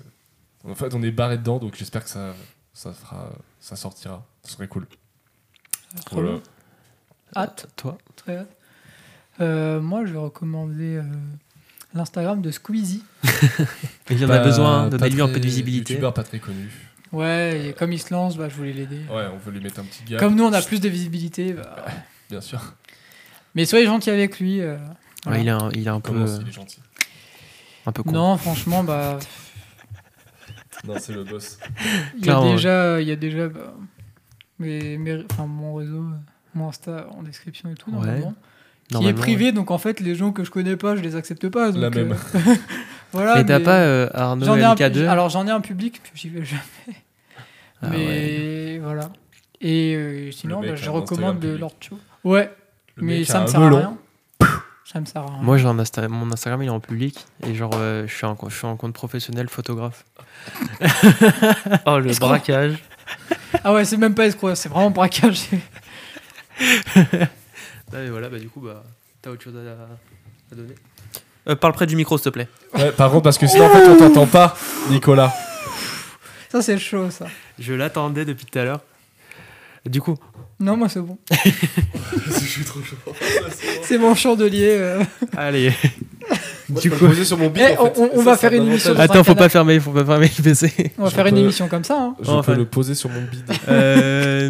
en 0.68 0.74
fait, 0.76 0.94
on 0.96 1.04
est 1.04 1.12
barré 1.12 1.38
dedans, 1.38 1.60
donc 1.60 1.76
j'espère 1.76 2.04
que 2.04 2.10
ça, 2.10 2.34
ça 2.74 2.92
fera, 2.92 3.30
ça 3.60 3.76
sortira. 3.76 4.26
Ce 4.44 4.54
serait 4.54 4.68
cool. 4.68 4.88
Voilà. 6.12 6.40
Hâte, 7.36 7.68
Toi 7.76 7.98
très 8.16 8.38
hâte. 8.38 8.56
Euh, 9.42 9.80
moi, 9.82 10.06
je 10.06 10.12
vais 10.14 10.18
recommander 10.20 10.96
euh, 10.98 11.04
l'Instagram 11.94 12.42
de 12.42 12.50
Squeezie. 12.52 13.04
Il 14.10 14.20
y 14.20 14.26
en 14.26 14.30
a 14.30 14.40
besoin, 14.40 14.88
donnez-lui 14.88 15.22
un 15.22 15.28
peu 15.28 15.40
de 15.40 15.46
visibilité. 15.46 15.94
Youtubeur 15.94 16.14
pas 16.14 16.24
très 16.24 16.40
connu. 16.40 16.72
Ouais, 17.16 17.68
et 17.70 17.74
comme 17.74 17.92
il 17.94 18.00
se 18.00 18.14
lance, 18.14 18.38
bah, 18.38 18.50
je 18.50 18.56
voulais 18.56 18.74
l'aider. 18.74 19.00
Ouais, 19.10 19.26
on 19.34 19.38
veut 19.38 19.52
lui 19.52 19.62
mettre 19.62 19.80
un 19.80 19.84
petit 19.84 20.04
gars. 20.04 20.18
Comme 20.18 20.36
nous, 20.36 20.44
on 20.44 20.54
a 20.54 20.62
plus 20.62 20.80
de 20.80 20.90
visibilité. 20.90 21.54
bah, 21.54 21.76
Bien 22.30 22.42
sûr. 22.42 22.62
Mais 23.56 23.66
soyez 23.66 23.86
gentil 23.86 24.10
avec 24.10 24.40
lui. 24.40 24.62
euh, 24.62 24.76
Ouais, 24.76 24.82
voilà. 25.26 25.40
il 25.42 25.48
est 25.48 25.52
un, 25.52 25.70
il 25.74 25.88
est 25.88 25.90
un 25.90 26.00
peu, 26.00 26.12
Comment 26.12 26.26
euh, 26.26 26.38
il 26.42 26.50
est 26.50 26.52
gentil. 26.52 26.80
un 27.86 27.92
peu 27.92 28.04
con. 28.04 28.12
Non, 28.12 28.38
franchement, 28.38 28.84
bah, 28.84 29.18
Non, 30.88 30.96
c'est 31.00 31.14
le 31.14 31.24
boss. 31.24 31.58
il 32.18 32.26
y 32.26 32.30
a 32.30 32.42
déjà, 32.42 33.02
il 33.02 33.08
y 33.08 33.12
a 33.12 33.16
déjà 33.16 33.48
bah, 33.48 33.74
mes, 34.60 34.98
mes- 34.98 35.24
enfin, 35.32 35.46
mon 35.48 35.74
réseau, 35.76 35.98
euh, 36.00 36.12
mon 36.54 36.68
Insta 36.70 37.08
en 37.18 37.24
description 37.24 37.72
et 37.72 37.76
tout, 37.76 37.90
Ouais. 37.92 37.96
normalement. 37.98 38.34
Qui 38.94 39.08
est 39.08 39.14
privé, 39.14 39.52
donc 39.52 39.72
en 39.72 39.80
fait, 39.80 40.00
les 40.00 40.14
gens 40.14 40.32
que 40.32 40.44
je 40.44 40.52
connais 40.52 40.76
pas, 40.76 40.96
je 40.96 41.02
les 41.02 41.16
accepte 41.16 41.50
pas. 41.50 41.72
donc, 41.72 41.82
La 41.82 41.90
même. 41.90 42.12
euh, 42.12 42.40
voilà. 43.14 43.36
Mais 43.38 43.46
t'as 43.46 43.60
pas 43.60 43.80
euh, 43.80 44.08
Arnaud 44.14 44.46
j'en 44.46 44.58
ai 44.58 44.64
un, 44.64 44.76
LK2 44.76 45.08
alors 45.08 45.30
j'en 45.30 45.48
ai 45.48 45.52
un 45.52 45.62
public, 45.62 46.02
puis 46.04 46.12
j'y 46.14 46.30
vais 46.30 46.46
jamais. 46.46 46.62
Ah 47.82 47.90
ouais. 47.90 47.98
mais 47.98 48.80
voilà. 48.80 49.10
Et 49.62 49.96
euh, 49.96 50.32
sinon, 50.32 50.62
bah, 50.62 50.76
je 50.76 50.90
recommande 50.90 51.44
Show. 51.80 51.98
Ouais, 52.24 52.52
Le 52.96 53.04
mais 53.04 53.24
ça 53.26 53.42
me 53.42 53.48
sert 53.48 53.62
à 53.62 53.70
rien. 53.70 53.98
Ça 54.86 55.00
me 55.00 55.06
sert 55.06 55.22
à 55.22 55.26
rien. 55.28 55.42
Moi, 55.42 55.58
j'ai 55.58 55.66
Insta- 55.68 56.08
mon 56.08 56.32
Instagram, 56.32 56.62
il 56.64 56.68
est 56.68 56.70
en 56.70 56.80
public. 56.80 57.26
Et 57.46 57.56
genre, 57.56 57.72
euh, 57.76 58.06
je, 58.08 58.14
suis 58.14 58.26
un, 58.26 58.38
je 58.48 58.56
suis 58.56 58.68
un 58.68 58.76
compte 58.76 58.94
professionnel 58.94 59.50
photographe. 59.50 60.06
Oh, 61.86 62.00
le 62.00 62.18
braquage. 62.20 62.78
Ah 63.64 63.74
ouais, 63.74 63.86
c'est 63.86 63.98
même 63.98 64.14
pas 64.16 64.26
escroc, 64.28 64.56
c'est 64.56 64.70
vraiment 64.70 64.92
braquage. 64.92 65.48
et 66.96 68.10
voilà, 68.10 68.30
bah 68.30 68.40
du 68.40 68.50
coup, 68.50 68.62
bah, 68.62 68.84
t'as 69.22 69.30
autre 69.32 69.44
chose 69.44 69.56
à, 69.56 70.54
à 70.54 70.56
donner? 70.56 70.76
Euh, 71.48 71.56
parle 71.56 71.74
près 71.74 71.86
du 71.86 71.96
micro, 71.96 72.18
s'il 72.18 72.26
te 72.26 72.30
plaît. 72.30 72.48
Ouais, 72.74 72.92
par 72.92 73.12
contre, 73.12 73.24
parce 73.24 73.38
que 73.38 73.48
sinon, 73.48 73.66
en 73.66 73.70
fait, 73.70 73.88
on 73.88 73.98
t'entend 74.00 74.26
pas, 74.28 74.56
Nicolas. 74.90 75.34
Ça, 76.56 76.62
c'est 76.62 76.78
chaud, 76.78 77.10
ça. 77.12 77.26
Je 77.60 77.74
l'attendais 77.74 78.24
depuis 78.26 78.46
tout 78.46 78.58
à 78.60 78.64
l'heure. 78.64 78.82
Du 79.86 80.02
coup, 80.02 80.16
Non, 80.60 80.78
moi, 80.78 80.90
c'est 80.90 81.00
bon. 81.02 81.18
je 81.32 82.32
suis 82.46 82.64
trop 82.64 82.80
chaud. 82.82 82.96
C'est 83.84 83.98
mon 83.98 84.16
chandelier. 84.16 84.76
euh. 84.80 85.04
allez. 85.38 85.72
Moi, 86.70 86.82
Du 86.82 86.90
coup- 86.90 87.14
sur 87.14 87.38
mon 87.38 87.50
bide. 87.50 87.64
Eh, 87.74 87.78
en 87.78 87.86
fait. 87.86 87.94
on- 88.00 88.10
on 88.14 88.18
Ça, 88.20 88.24
va 88.24 88.38
faire 88.38 88.52
un 88.54 88.56
une 88.56 88.68
émission. 88.68 88.98
Attends, 88.98 89.20
un 89.20 89.24
faut 89.24 89.36
pas 89.36 89.50
fermer, 89.50 89.80
faut 89.80 89.92
pas 89.92 90.04
fermer 90.06 90.32
le 90.38 90.44
PC. 90.44 90.94
On 90.98 91.04
va 91.04 91.10
Je 91.10 91.16
faire 91.16 91.28
une 91.28 91.38
émission 91.38 91.68
comme 91.68 91.84
ça. 91.84 91.98
Hein. 92.00 92.16
Je 92.24 92.32
Enfin. 92.32 92.54
peux 92.54 92.58
le 92.58 92.66
poser 92.66 92.96
sur 92.96 93.10
mon 93.12 93.22
bide. 93.22 93.52
Euh, 93.70 94.50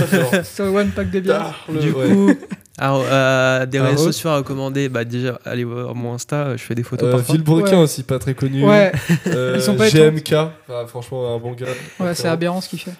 Sur 0.44 0.74
One 0.74 0.90
Pack 0.90 1.10
de 1.10 1.20
bière. 1.20 1.64
du 1.70 1.90
Ouais. 1.92 2.08
coup, 2.10 2.30
alors, 2.76 3.04
euh, 3.08 3.66
des 3.66 3.78
Ah, 3.78 3.84
réseaux 3.84 4.04
sociaux 4.06 4.30
à 4.30 4.36
recommander, 4.38 4.88
bah 4.88 5.04
déjà, 5.04 5.38
allez 5.44 5.62
voir 5.64 5.94
mon 5.94 6.14
Insta, 6.14 6.56
je 6.56 6.62
fais 6.62 6.74
des 6.74 6.82
photos 6.82 7.08
Euh, 7.08 7.12
parfois. 7.12 7.32
Villebrequin 7.34 7.76
Ouais. 7.76 7.82
aussi, 7.84 8.02
pas 8.02 8.18
très 8.18 8.34
connu. 8.34 8.64
Ouais, 8.64 8.90
Euh, 9.28 9.54
Ils 9.56 9.62
sont 9.62 9.76
pas 9.76 9.88
GMK, 9.88 10.32
enfin, 10.68 10.86
franchement, 10.88 11.34
un 11.34 11.38
bon 11.38 11.52
gars. 11.52 11.66
ouais 12.00 12.14
c'est 12.14 12.26
aberrant 12.28 12.60
ce 12.60 12.68
qu'il 12.68 12.80
fait. 12.80 12.90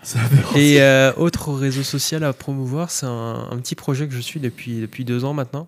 Et 0.54 0.80
euh, 0.80 1.12
autre 1.16 1.52
réseau 1.52 1.82
social 1.82 2.22
à 2.24 2.32
promouvoir, 2.32 2.90
c'est 2.90 3.06
un, 3.06 3.48
un 3.50 3.56
petit 3.58 3.74
projet 3.74 4.06
que 4.06 4.14
je 4.14 4.20
suis 4.20 4.38
depuis, 4.40 4.80
depuis 4.80 5.04
deux 5.04 5.24
ans 5.24 5.32
maintenant. 5.34 5.66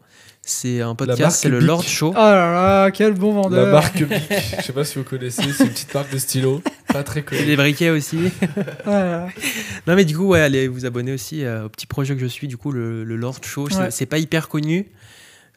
C'est 0.48 0.80
un 0.80 0.94
podcast, 0.94 1.38
c'est 1.42 1.48
le. 1.48 1.58
Lord 1.58 1.82
Show. 1.82 2.10
Oh 2.14 2.16
là 2.16 2.52
là, 2.84 2.90
quel 2.92 3.14
bon 3.14 3.34
La 3.34 3.40
vendeur. 3.42 3.72
marque 3.72 4.00
Bic, 4.04 4.22
je 4.58 4.62
sais 4.62 4.72
pas 4.72 4.84
si 4.84 4.96
vous 4.96 5.02
connaissez, 5.04 5.42
c'est 5.52 5.64
une 5.64 5.70
petite 5.70 5.92
marque 5.92 6.12
de 6.12 6.18
stylo, 6.18 6.62
pas 6.92 7.02
très 7.02 7.20
Et 7.20 7.22
connue. 7.24 7.44
des 7.46 7.56
briquets 7.56 7.90
aussi. 7.90 8.18
Voilà. 8.84 9.28
non 9.86 9.94
mais 9.96 10.04
du 10.04 10.16
coup, 10.16 10.26
ouais, 10.28 10.40
allez 10.40 10.68
vous 10.68 10.86
abonner 10.86 11.12
aussi 11.12 11.44
euh, 11.44 11.64
au 11.66 11.68
petit 11.68 11.86
projet 11.86 12.14
que 12.14 12.20
je 12.20 12.26
suis, 12.26 12.48
du 12.48 12.56
coup, 12.56 12.72
le, 12.72 13.04
le 13.04 13.16
Lord 13.16 13.38
Show. 13.42 13.68
C'est- 13.68 13.76
Ouais. 13.78 13.90
C'est 13.90 14.06
pas 14.06 14.18
hyper 14.18 14.48
connu. 14.48 14.86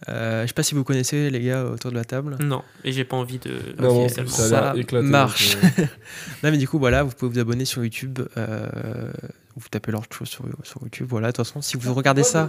Euh, 0.08 0.44
je 0.44 0.48
sais 0.48 0.54
pas 0.54 0.64
si 0.64 0.76
vous 0.76 0.86
connaissez 0.86 1.30
les 1.30 1.42
gars 1.42 1.66
autour 1.66 1.92
de 1.92 1.96
la 1.98 2.06
table. 2.06 2.38
Non, 2.40 2.64
et 2.86 2.94
j'ai 2.94 3.04
pas 3.04 3.18
envie 3.18 3.38
de. 3.38 3.52
Non, 3.80 4.08
ça 4.08 4.26
Ça 4.28 4.74
éclaté. 4.78 5.06
marche. 5.06 5.58
euh, 5.80 5.86
Non 6.44 6.52
mais 6.52 6.58
du 6.58 6.70
coup 6.70 6.80
voilà, 6.80 7.04
vous 7.04 7.12
pouvez 7.12 7.34
vous 7.34 7.40
abonner 7.40 7.66
sur 7.66 7.84
YouTube. 7.84 8.20
euh, 8.38 9.12
vous 9.58 9.68
tapez 9.70 9.92
Lord 9.92 10.06
Show 10.18 10.24
sur, 10.24 10.46
sur 10.64 10.82
YouTube. 10.84 11.08
Voilà, 11.10 11.28
de 11.28 11.32
toute 11.36 11.46
façon, 11.46 11.62
si 11.62 11.76
vous 11.76 11.94
regardez 11.94 12.24
ça, 12.24 12.48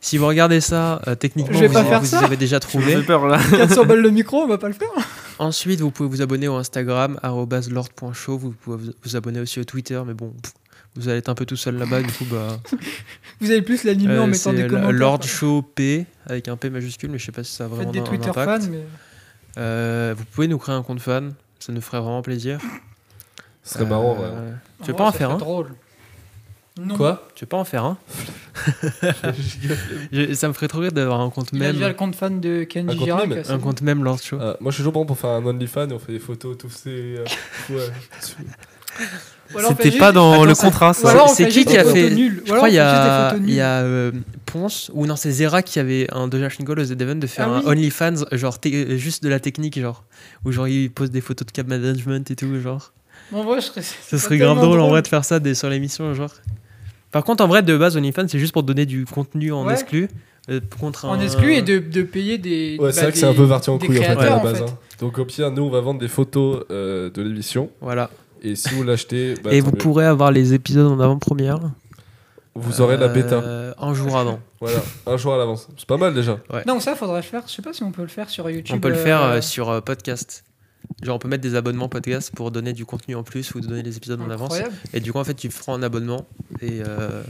si 0.00 0.18
vous 0.18 0.26
regardez 0.26 0.60
ça, 0.60 1.00
euh, 1.08 1.14
techniquement, 1.14 1.58
vous, 1.58 2.00
vous 2.00 2.14
avez 2.14 2.36
déjà 2.36 2.60
trouvé. 2.60 2.96
fais 2.96 3.02
peur 3.02 3.26
là. 3.26 3.38
400 3.50 3.84
balles 3.86 4.00
le 4.02 4.10
micro, 4.10 4.42
on 4.42 4.46
va 4.46 4.58
pas 4.58 4.68
le 4.68 4.74
faire. 4.74 4.88
Ensuite, 5.38 5.80
vous 5.80 5.90
pouvez 5.90 6.08
vous 6.08 6.22
abonner 6.22 6.48
au 6.48 6.54
Instagram, 6.56 7.18
lord.show. 7.22 8.38
Vous 8.38 8.50
pouvez 8.52 8.92
vous- 9.04 9.16
abonner 9.16 9.40
aussi 9.40 9.60
au 9.60 9.64
Twitter, 9.64 10.00
mais 10.06 10.14
bon, 10.14 10.32
pff, 10.42 10.52
vous 10.94 11.08
allez 11.08 11.18
être 11.18 11.28
un 11.28 11.34
peu 11.34 11.44
tout 11.44 11.56
seul 11.56 11.76
là-bas. 11.76 12.02
Du 12.02 12.12
coup, 12.12 12.24
bah, 12.30 12.58
Vous 13.40 13.50
allez 13.50 13.62
plus 13.62 13.84
l'animer 13.84 14.18
en 14.18 14.22
euh, 14.22 14.26
mettant 14.26 14.50
c'est 14.50 14.56
des 14.56 14.66
commentaires. 14.66 14.92
Lord 14.92 15.22
Show 15.24 15.62
P 15.62 16.06
avec 16.26 16.48
un 16.48 16.56
P 16.56 16.70
majuscule, 16.70 17.10
mais 17.10 17.18
je 17.18 17.26
sais 17.26 17.32
pas 17.32 17.44
si 17.44 17.52
ça 17.52 17.64
a 17.64 17.68
vraiment 17.68 17.84
Faites 17.84 17.92
des 17.92 18.00
un 18.00 18.04
Twitter 18.04 18.30
impact. 18.30 18.62
fans, 18.64 18.68
mais. 18.70 18.84
Euh, 19.58 20.14
vous 20.16 20.24
pouvez 20.26 20.48
nous 20.48 20.58
créer 20.58 20.74
un 20.74 20.82
compte 20.82 21.00
fan, 21.00 21.34
ça 21.58 21.72
nous 21.72 21.80
ferait 21.80 22.00
vraiment 22.00 22.22
plaisir. 22.22 22.58
Ce 23.62 23.74
serait 23.74 23.86
marrant, 23.86 24.12
ouais. 24.14 24.24
Euh, 24.24 24.52
Tu 24.82 24.90
veux 24.90 24.96
pas 24.96 25.04
en 25.08 25.12
ça 25.12 25.18
faire 25.18 25.30
un? 25.32 25.38
drôle. 25.38 25.68
Non. 26.78 26.94
Quoi? 26.96 27.26
Tu 27.34 27.44
veux 27.44 27.48
pas 27.48 27.56
en 27.56 27.64
faire 27.64 27.84
un? 27.84 27.96
Je- 30.12 30.34
Ça 30.34 30.48
me 30.48 30.52
ferait 30.52 30.68
trop 30.68 30.80
rire 30.80 30.92
d'avoir 30.92 31.20
un 31.20 31.30
compte 31.30 31.48
Il 31.52 31.62
a 31.62 31.66
même, 31.66 31.74
déjà 31.76 31.88
le 31.88 31.94
compte 31.94 32.14
fan 32.14 32.40
de 32.40 32.62
Un 32.62 32.64
Kenji 32.66 32.96
compte 32.96 33.04
Girac. 33.06 33.28
meme. 33.28 33.40
c'est 33.44 33.50
un 33.52 33.56
bon. 33.56 33.62
compte 33.64 33.82
même 33.82 34.04
Lord 34.04 34.18
Show. 34.20 34.38
Ah, 34.40 34.56
moi, 34.60 34.70
je 34.70 34.74
suis 34.76 34.80
toujours 34.82 34.92
bon 34.92 35.06
pour 35.06 35.18
faire 35.18 35.30
un 35.30 35.44
OnlyFans 35.46 35.88
et 35.88 35.92
on 35.92 35.98
fait 35.98 36.12
des 36.12 36.18
photos, 36.18 36.56
tous 36.58 36.68
ces. 36.70 36.90
euh, 36.90 37.24
ouais. 37.70 37.76
Ou 39.54 39.58
alors 39.58 39.70
on 39.70 39.74
fait 39.76 39.82
C'était 39.84 39.90
juste- 39.90 39.98
pas 40.00 40.12
dans 40.12 40.32
Attends, 40.32 40.44
le 40.44 40.54
contrat, 40.54 40.90
Ou 40.90 40.94
ça. 40.94 41.10
alors 41.10 41.30
on 41.30 41.34
C'est 41.34 41.44
fait 41.44 41.48
qui 41.50 41.54
juste 41.54 41.66
qui 41.68 41.72
des 41.74 41.78
a 41.78 41.84
photos 41.84 41.98
fait 41.98 42.10
nulles. 42.10 42.42
Je 42.44 42.52
alors 42.52 42.56
crois 42.56 42.68
on 42.68 42.72
il 42.72 42.74
y 42.74 42.78
fait 42.78 42.82
juste 42.82 42.92
des 42.94 43.08
a, 43.08 43.28
photos 43.30 43.42
il 43.46 43.48
y 43.48 43.52
nulles. 43.52 43.60
a 43.62 43.80
euh, 43.82 44.12
Ponce, 44.46 44.90
ou 44.94 45.06
non, 45.06 45.16
c'est 45.16 45.30
Zera 45.30 45.62
qui 45.62 45.78
avait 45.78 46.06
un 46.12 46.28
Doja 46.28 46.48
Schingol 46.48 46.80
aux 46.80 46.84
Event 46.84 47.14
de 47.16 47.26
faire 47.26 47.48
Ah 47.48 47.56
un 47.56 47.60
oui. 47.60 47.66
OnlyFans, 47.66 48.14
genre 48.32 48.58
te- 48.60 48.68
euh, 48.68 48.96
juste 48.96 49.22
de 49.22 49.28
la 49.28 49.38
technique, 49.40 49.78
genre, 49.80 50.04
où 50.44 50.52
genre 50.52 50.66
il 50.68 50.90
pose 50.90 51.10
des 51.10 51.20
photos 51.20 51.46
de 51.46 51.52
cap 51.52 51.66
management 51.68 52.30
et 52.30 52.36
tout, 52.36 52.60
genre. 52.60 52.92
En 53.32 53.44
vrai, 53.44 53.60
je 53.60 53.66
serais. 53.66 53.82
Ce 53.82 54.18
serait 54.18 54.38
grave 54.38 54.58
drôle 54.60 54.80
en 54.80 54.88
vrai 54.88 55.02
de 55.02 55.08
faire 55.08 55.24
ça 55.24 55.38
des, 55.40 55.54
sur 55.54 55.68
l'émission, 55.70 56.12
genre. 56.14 56.32
Par 57.16 57.24
contre, 57.24 57.42
en 57.42 57.48
vrai, 57.48 57.62
de 57.62 57.74
base, 57.78 57.96
OnlyFans, 57.96 58.28
c'est 58.28 58.38
juste 58.38 58.52
pour 58.52 58.62
donner 58.62 58.84
du 58.84 59.06
contenu 59.06 59.50
en 59.52 59.64
Ouais. 59.64 59.72
exclu. 59.72 60.08
euh, 60.50 60.60
contre 60.78 61.06
En 61.06 61.14
un- 61.14 61.20
exclu 61.20 61.54
et 61.54 61.62
de, 61.62 61.78
de 61.78 62.02
payer 62.02 62.36
des. 62.36 62.76
Ouais, 62.78 62.92
c'est 62.92 62.96
bah, 63.00 63.02
vrai 63.04 63.12
que 63.12 63.18
c'est 63.18 63.26
des- 63.26 63.32
un 63.32 63.34
peu 63.34 63.48
parti 63.48 63.70
en 63.70 63.78
des 63.78 63.86
couille 63.86 63.98
en 63.98 64.02
fait 64.02 64.08
à 64.10 64.14
créateurs, 64.16 64.36
la 64.36 64.40
en 64.40 64.44
base. 64.44 64.58
fait. 64.58 64.64
hein. 64.64 64.78
Donc 65.00 65.18
au 65.18 65.24
pire, 65.24 65.50
nous 65.50 65.62
on 65.62 65.70
va 65.70 65.80
vendre 65.80 65.98
des 65.98 66.08
photos 66.08 66.62
euh, 66.70 67.08
de 67.10 67.22
l'émission 67.22 67.70
Voilà. 67.80 68.10
et 68.42 68.54
si 68.54 68.68
vous 68.74 68.82
l'achetez, 68.84 69.34
bah, 69.42 69.50
et 69.52 69.58
tant 69.60 69.64
vous 69.64 69.72
mieux. 69.72 69.78
pourrez 69.78 70.04
avoir 70.06 70.30
les 70.30 70.52
épisodes 70.54 70.86
en 70.86 71.00
avant-première. 71.00 71.58
vous 72.54 72.80
aurez 72.80 72.96
la 72.96 73.08
bêta. 73.08 73.36
euh, 73.36 73.72
Un 73.80 73.92
jour 73.94 74.16
avant. 74.16 74.38
Voilà, 74.60 74.78
un 75.06 75.16
jour 75.18 75.34
à 75.34 75.36
l'avance. 75.38 75.68
C'est 75.76 75.86
pas 75.86 75.96
mal 75.98 76.14
déjà. 76.14 76.38
Non, 76.66 76.80
ça, 76.80 76.94
faudrait 76.94 77.16
le 77.16 77.22
faire. 77.22 77.42
Je 77.46 77.52
sais 77.52 77.60
pas 77.62 77.72
si 77.74 77.82
on 77.82 77.90
peut 77.90 78.02
le 78.02 78.08
faire 78.08 78.30
sur 78.30 78.48
YouTube. 78.48 78.74
On 78.76 78.80
peut 78.80 78.88
le 78.88 78.94
faire 78.94 79.22
euh, 79.22 79.36
euh, 79.38 79.40
sur 79.42 79.68
euh, 79.68 79.80
podcast. 79.82 80.44
Genre, 81.02 81.16
on 81.16 81.18
peut 81.18 81.28
mettre 81.28 81.42
des 81.42 81.54
abonnements 81.54 81.88
podcast 81.88 82.32
pour 82.34 82.50
donner 82.50 82.72
du 82.72 82.84
contenu 82.86 83.14
en 83.14 83.22
plus 83.22 83.54
ou 83.54 83.60
donner 83.60 83.82
les 83.82 83.96
épisodes 83.96 84.20
en 84.20 84.30
avance. 84.30 84.58
Et 84.94 85.00
du 85.00 85.12
coup, 85.12 85.18
en 85.18 85.24
fait, 85.24 85.34
tu 85.34 85.50
feras 85.50 85.72
un 85.72 85.82
abonnement 85.82 86.26
et, 86.62 86.80
euh, 86.86 87.22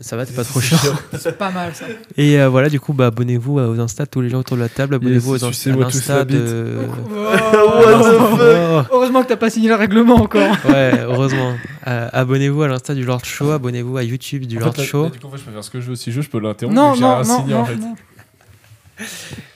Ça 0.00 0.16
va, 0.16 0.24
t'es 0.24 0.32
pas 0.32 0.44
trop 0.44 0.60
chiant. 0.60 0.78
C'est 1.18 1.36
pas 1.36 1.50
mal 1.50 1.74
ça. 1.74 1.84
Et 2.16 2.40
euh, 2.40 2.48
voilà, 2.48 2.70
du 2.70 2.80
coup, 2.80 2.94
bah, 2.94 3.06
abonnez-vous 3.08 3.58
aux 3.58 3.78
Insta, 3.80 4.06
tous 4.06 4.22
les 4.22 4.30
gens 4.30 4.38
autour 4.40 4.56
de 4.56 4.62
la 4.62 4.68
table. 4.70 4.94
Abonnez-vous 4.94 5.34
Yes, 5.34 5.42
aux 5.66 5.82
Insta, 5.84 6.24
de. 6.24 6.76
Oh. 7.14 8.82
Heureusement 8.92 9.22
que 9.22 9.28
t'as 9.28 9.36
pas 9.36 9.50
signé 9.50 9.68
le 9.68 9.74
règlement 9.74 10.16
encore. 10.16 10.56
Ouais, 10.68 10.92
heureusement. 11.02 11.54
Euh, 11.86 12.08
abonnez-vous 12.12 12.62
à 12.62 12.68
l'Insta 12.68 12.94
du 12.94 13.04
Lord 13.04 13.24
Show, 13.24 13.50
abonnez-vous 13.50 13.96
à 13.96 14.02
YouTube 14.02 14.46
du 14.46 14.56
En 14.58 14.60
Lord 14.60 14.74
fait, 14.74 14.82
là- 14.82 14.86
Show. 14.86 15.02
là, 15.04 15.10
du 15.10 15.18
coup, 15.18 15.28
moi, 15.28 15.36
je 15.38 15.42
peux 15.44 15.50
faire 15.50 15.64
ce 15.64 15.70
que 15.70 15.80
je 15.80 15.90
veux. 15.90 15.96
Si 15.96 16.10
je 16.10 16.16
veux, 16.16 16.22
je 16.22 16.30
peux 16.30 16.40
l'interrompre. 16.40 16.74
Non, 16.76 16.96
non, 16.96 17.22
non, 17.24 17.56
en 17.56 17.64
fait. 17.64 17.76
non. 17.76 17.94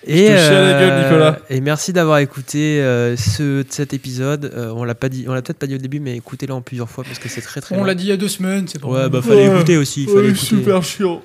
Et, 0.07 0.29
gueule, 0.29 1.03
Nicolas. 1.05 1.39
et 1.51 1.61
merci 1.61 1.93
d'avoir 1.93 2.19
écouté 2.19 2.81
euh, 2.83 3.17
ce, 3.17 3.65
cet 3.69 3.95
épisode. 3.95 4.51
Euh, 4.55 4.71
on 4.75 4.85
l'a 4.85 4.95
pas 4.95 5.09
dit, 5.09 5.25
on 5.29 5.33
l'a 5.35 5.43
peut-être 5.43 5.59
pas 5.59 5.67
dit 5.67 5.75
au 5.75 5.79
début, 5.79 6.01
mais 6.01 6.17
écoutez-le 6.17 6.53
en 6.53 6.61
plusieurs 6.61 6.91
fois 6.91 7.05
parce 7.05 7.19
que 7.19 7.29
c'est 7.29 7.41
très 7.41 7.61
très 7.61 7.77
On 7.77 7.85
l'a 7.85 7.95
dit 7.95 8.05
il 8.05 8.09
y 8.11 8.13
a 8.13 8.17
deux 8.17 8.29
semaines, 8.29 8.67
c'est 8.69 8.79
pas 8.81 8.87
Ouais, 8.89 9.01
vrai. 9.01 9.09
bah 9.11 9.23
fallait 9.23 9.49
Ouais. 9.49 9.55
écouter 9.57 9.77
aussi. 9.77 10.05
Fallait 10.07 10.19
Ouais, 10.19 10.29
écouter. 10.31 10.47
super 10.47 10.83
chiant. 10.83 11.23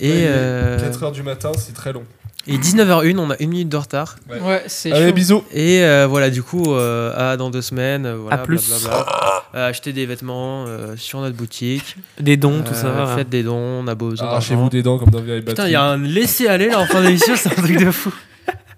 Et, 0.00 0.12
euh, 0.26 0.78
4h 0.78 1.12
du 1.12 1.22
matin, 1.22 1.50
c'est 1.58 1.72
très 1.74 1.92
long. 1.92 2.04
Et 2.46 2.56
19h01, 2.58 3.18
on 3.18 3.30
a 3.30 3.36
une 3.40 3.50
minute 3.50 3.68
de 3.68 3.76
retard. 3.76 4.16
Ouais, 4.28 4.62
c'est 4.66 4.92
Allez, 4.92 5.08
chaud. 5.08 5.14
bisous. 5.14 5.44
Et 5.52 5.82
euh, 5.84 6.06
voilà, 6.08 6.30
du 6.30 6.42
coup, 6.42 6.74
euh, 6.74 7.32
à 7.32 7.36
dans 7.36 7.50
deux 7.50 7.62
semaines. 7.62 8.06
euh, 8.06 8.16
voilà, 8.16 8.36
À 8.36 8.38
plus. 8.44 8.68
blablabla. 8.68 9.06
Euh, 9.54 9.68
acheter 9.68 9.92
des 9.92 10.06
vêtements 10.06 10.64
euh, 10.66 10.94
sur 10.96 11.20
notre 11.20 11.36
boutique. 11.36 11.96
Des 12.18 12.36
dons, 12.36 12.62
tout 12.62 12.74
ça. 12.74 13.14
Faites 13.16 13.28
des 13.28 13.42
dons, 13.42 13.82
on 13.84 13.86
a 13.88 13.94
besoin 13.94 14.28
Arrachez-vous 14.28 14.68
des 14.70 14.82
dents 14.82 14.98
comme 14.98 15.10
dans 15.10 15.20
Vieille 15.20 15.42
Putain, 15.42 15.66
il 15.66 15.72
y 15.72 15.76
a 15.76 15.82
un 15.82 15.98
laisser-aller 15.98 16.68
là 16.68 16.80
en 16.80 16.86
fin 16.86 17.02
d'émission, 17.02 17.34
c'est 17.36 17.50
un 17.50 17.62
truc 17.62 17.76
de 17.78 17.90
fou. 17.90 18.12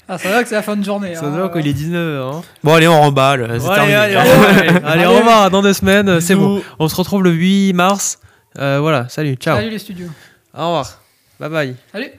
Ah, 0.09 0.19
ça 0.19 0.31
va 0.31 0.43
que 0.43 0.49
c'est 0.49 0.55
la 0.57 0.63
fin 0.63 0.77
de 0.77 0.85
journée. 0.85 1.15
Ça 1.15 1.27
hein. 1.27 1.37
doit 1.37 1.49
qu'il 1.49 1.67
est 1.67 1.73
19h. 1.73 2.37
Hein. 2.37 2.43
Bon, 2.65 2.75
allez, 2.75 2.89
on 2.89 3.01
remballe. 3.01 3.47
C'est 3.61 3.67
Bon, 3.67 3.71
allez, 3.73 3.93
terminé. 3.93 3.95
allez, 3.97 4.17
allez, 4.17 4.69
allez, 4.69 4.81
allez, 4.85 5.07
au 5.07 5.13
revoir, 5.19 5.51
dans 5.51 5.63
deux 5.63 5.73
semaines, 5.73 6.21
c'est 6.21 6.35
bon. 6.35 6.63
On 6.79 6.89
se 6.89 6.97
retrouve 6.97 7.23
le 7.23 7.31
8 7.31 7.73
mars. 7.75 8.19
Euh, 8.59 8.79
voilà, 8.81 9.09
salut, 9.09 9.35
ciao. 9.37 9.57
Salut 9.57 9.71
les 9.71 9.79
studios. 9.79 10.09
Au 10.55 10.67
revoir. 10.67 10.99
Bye 11.39 11.49
bye. 11.51 11.77
Salut. 11.93 12.11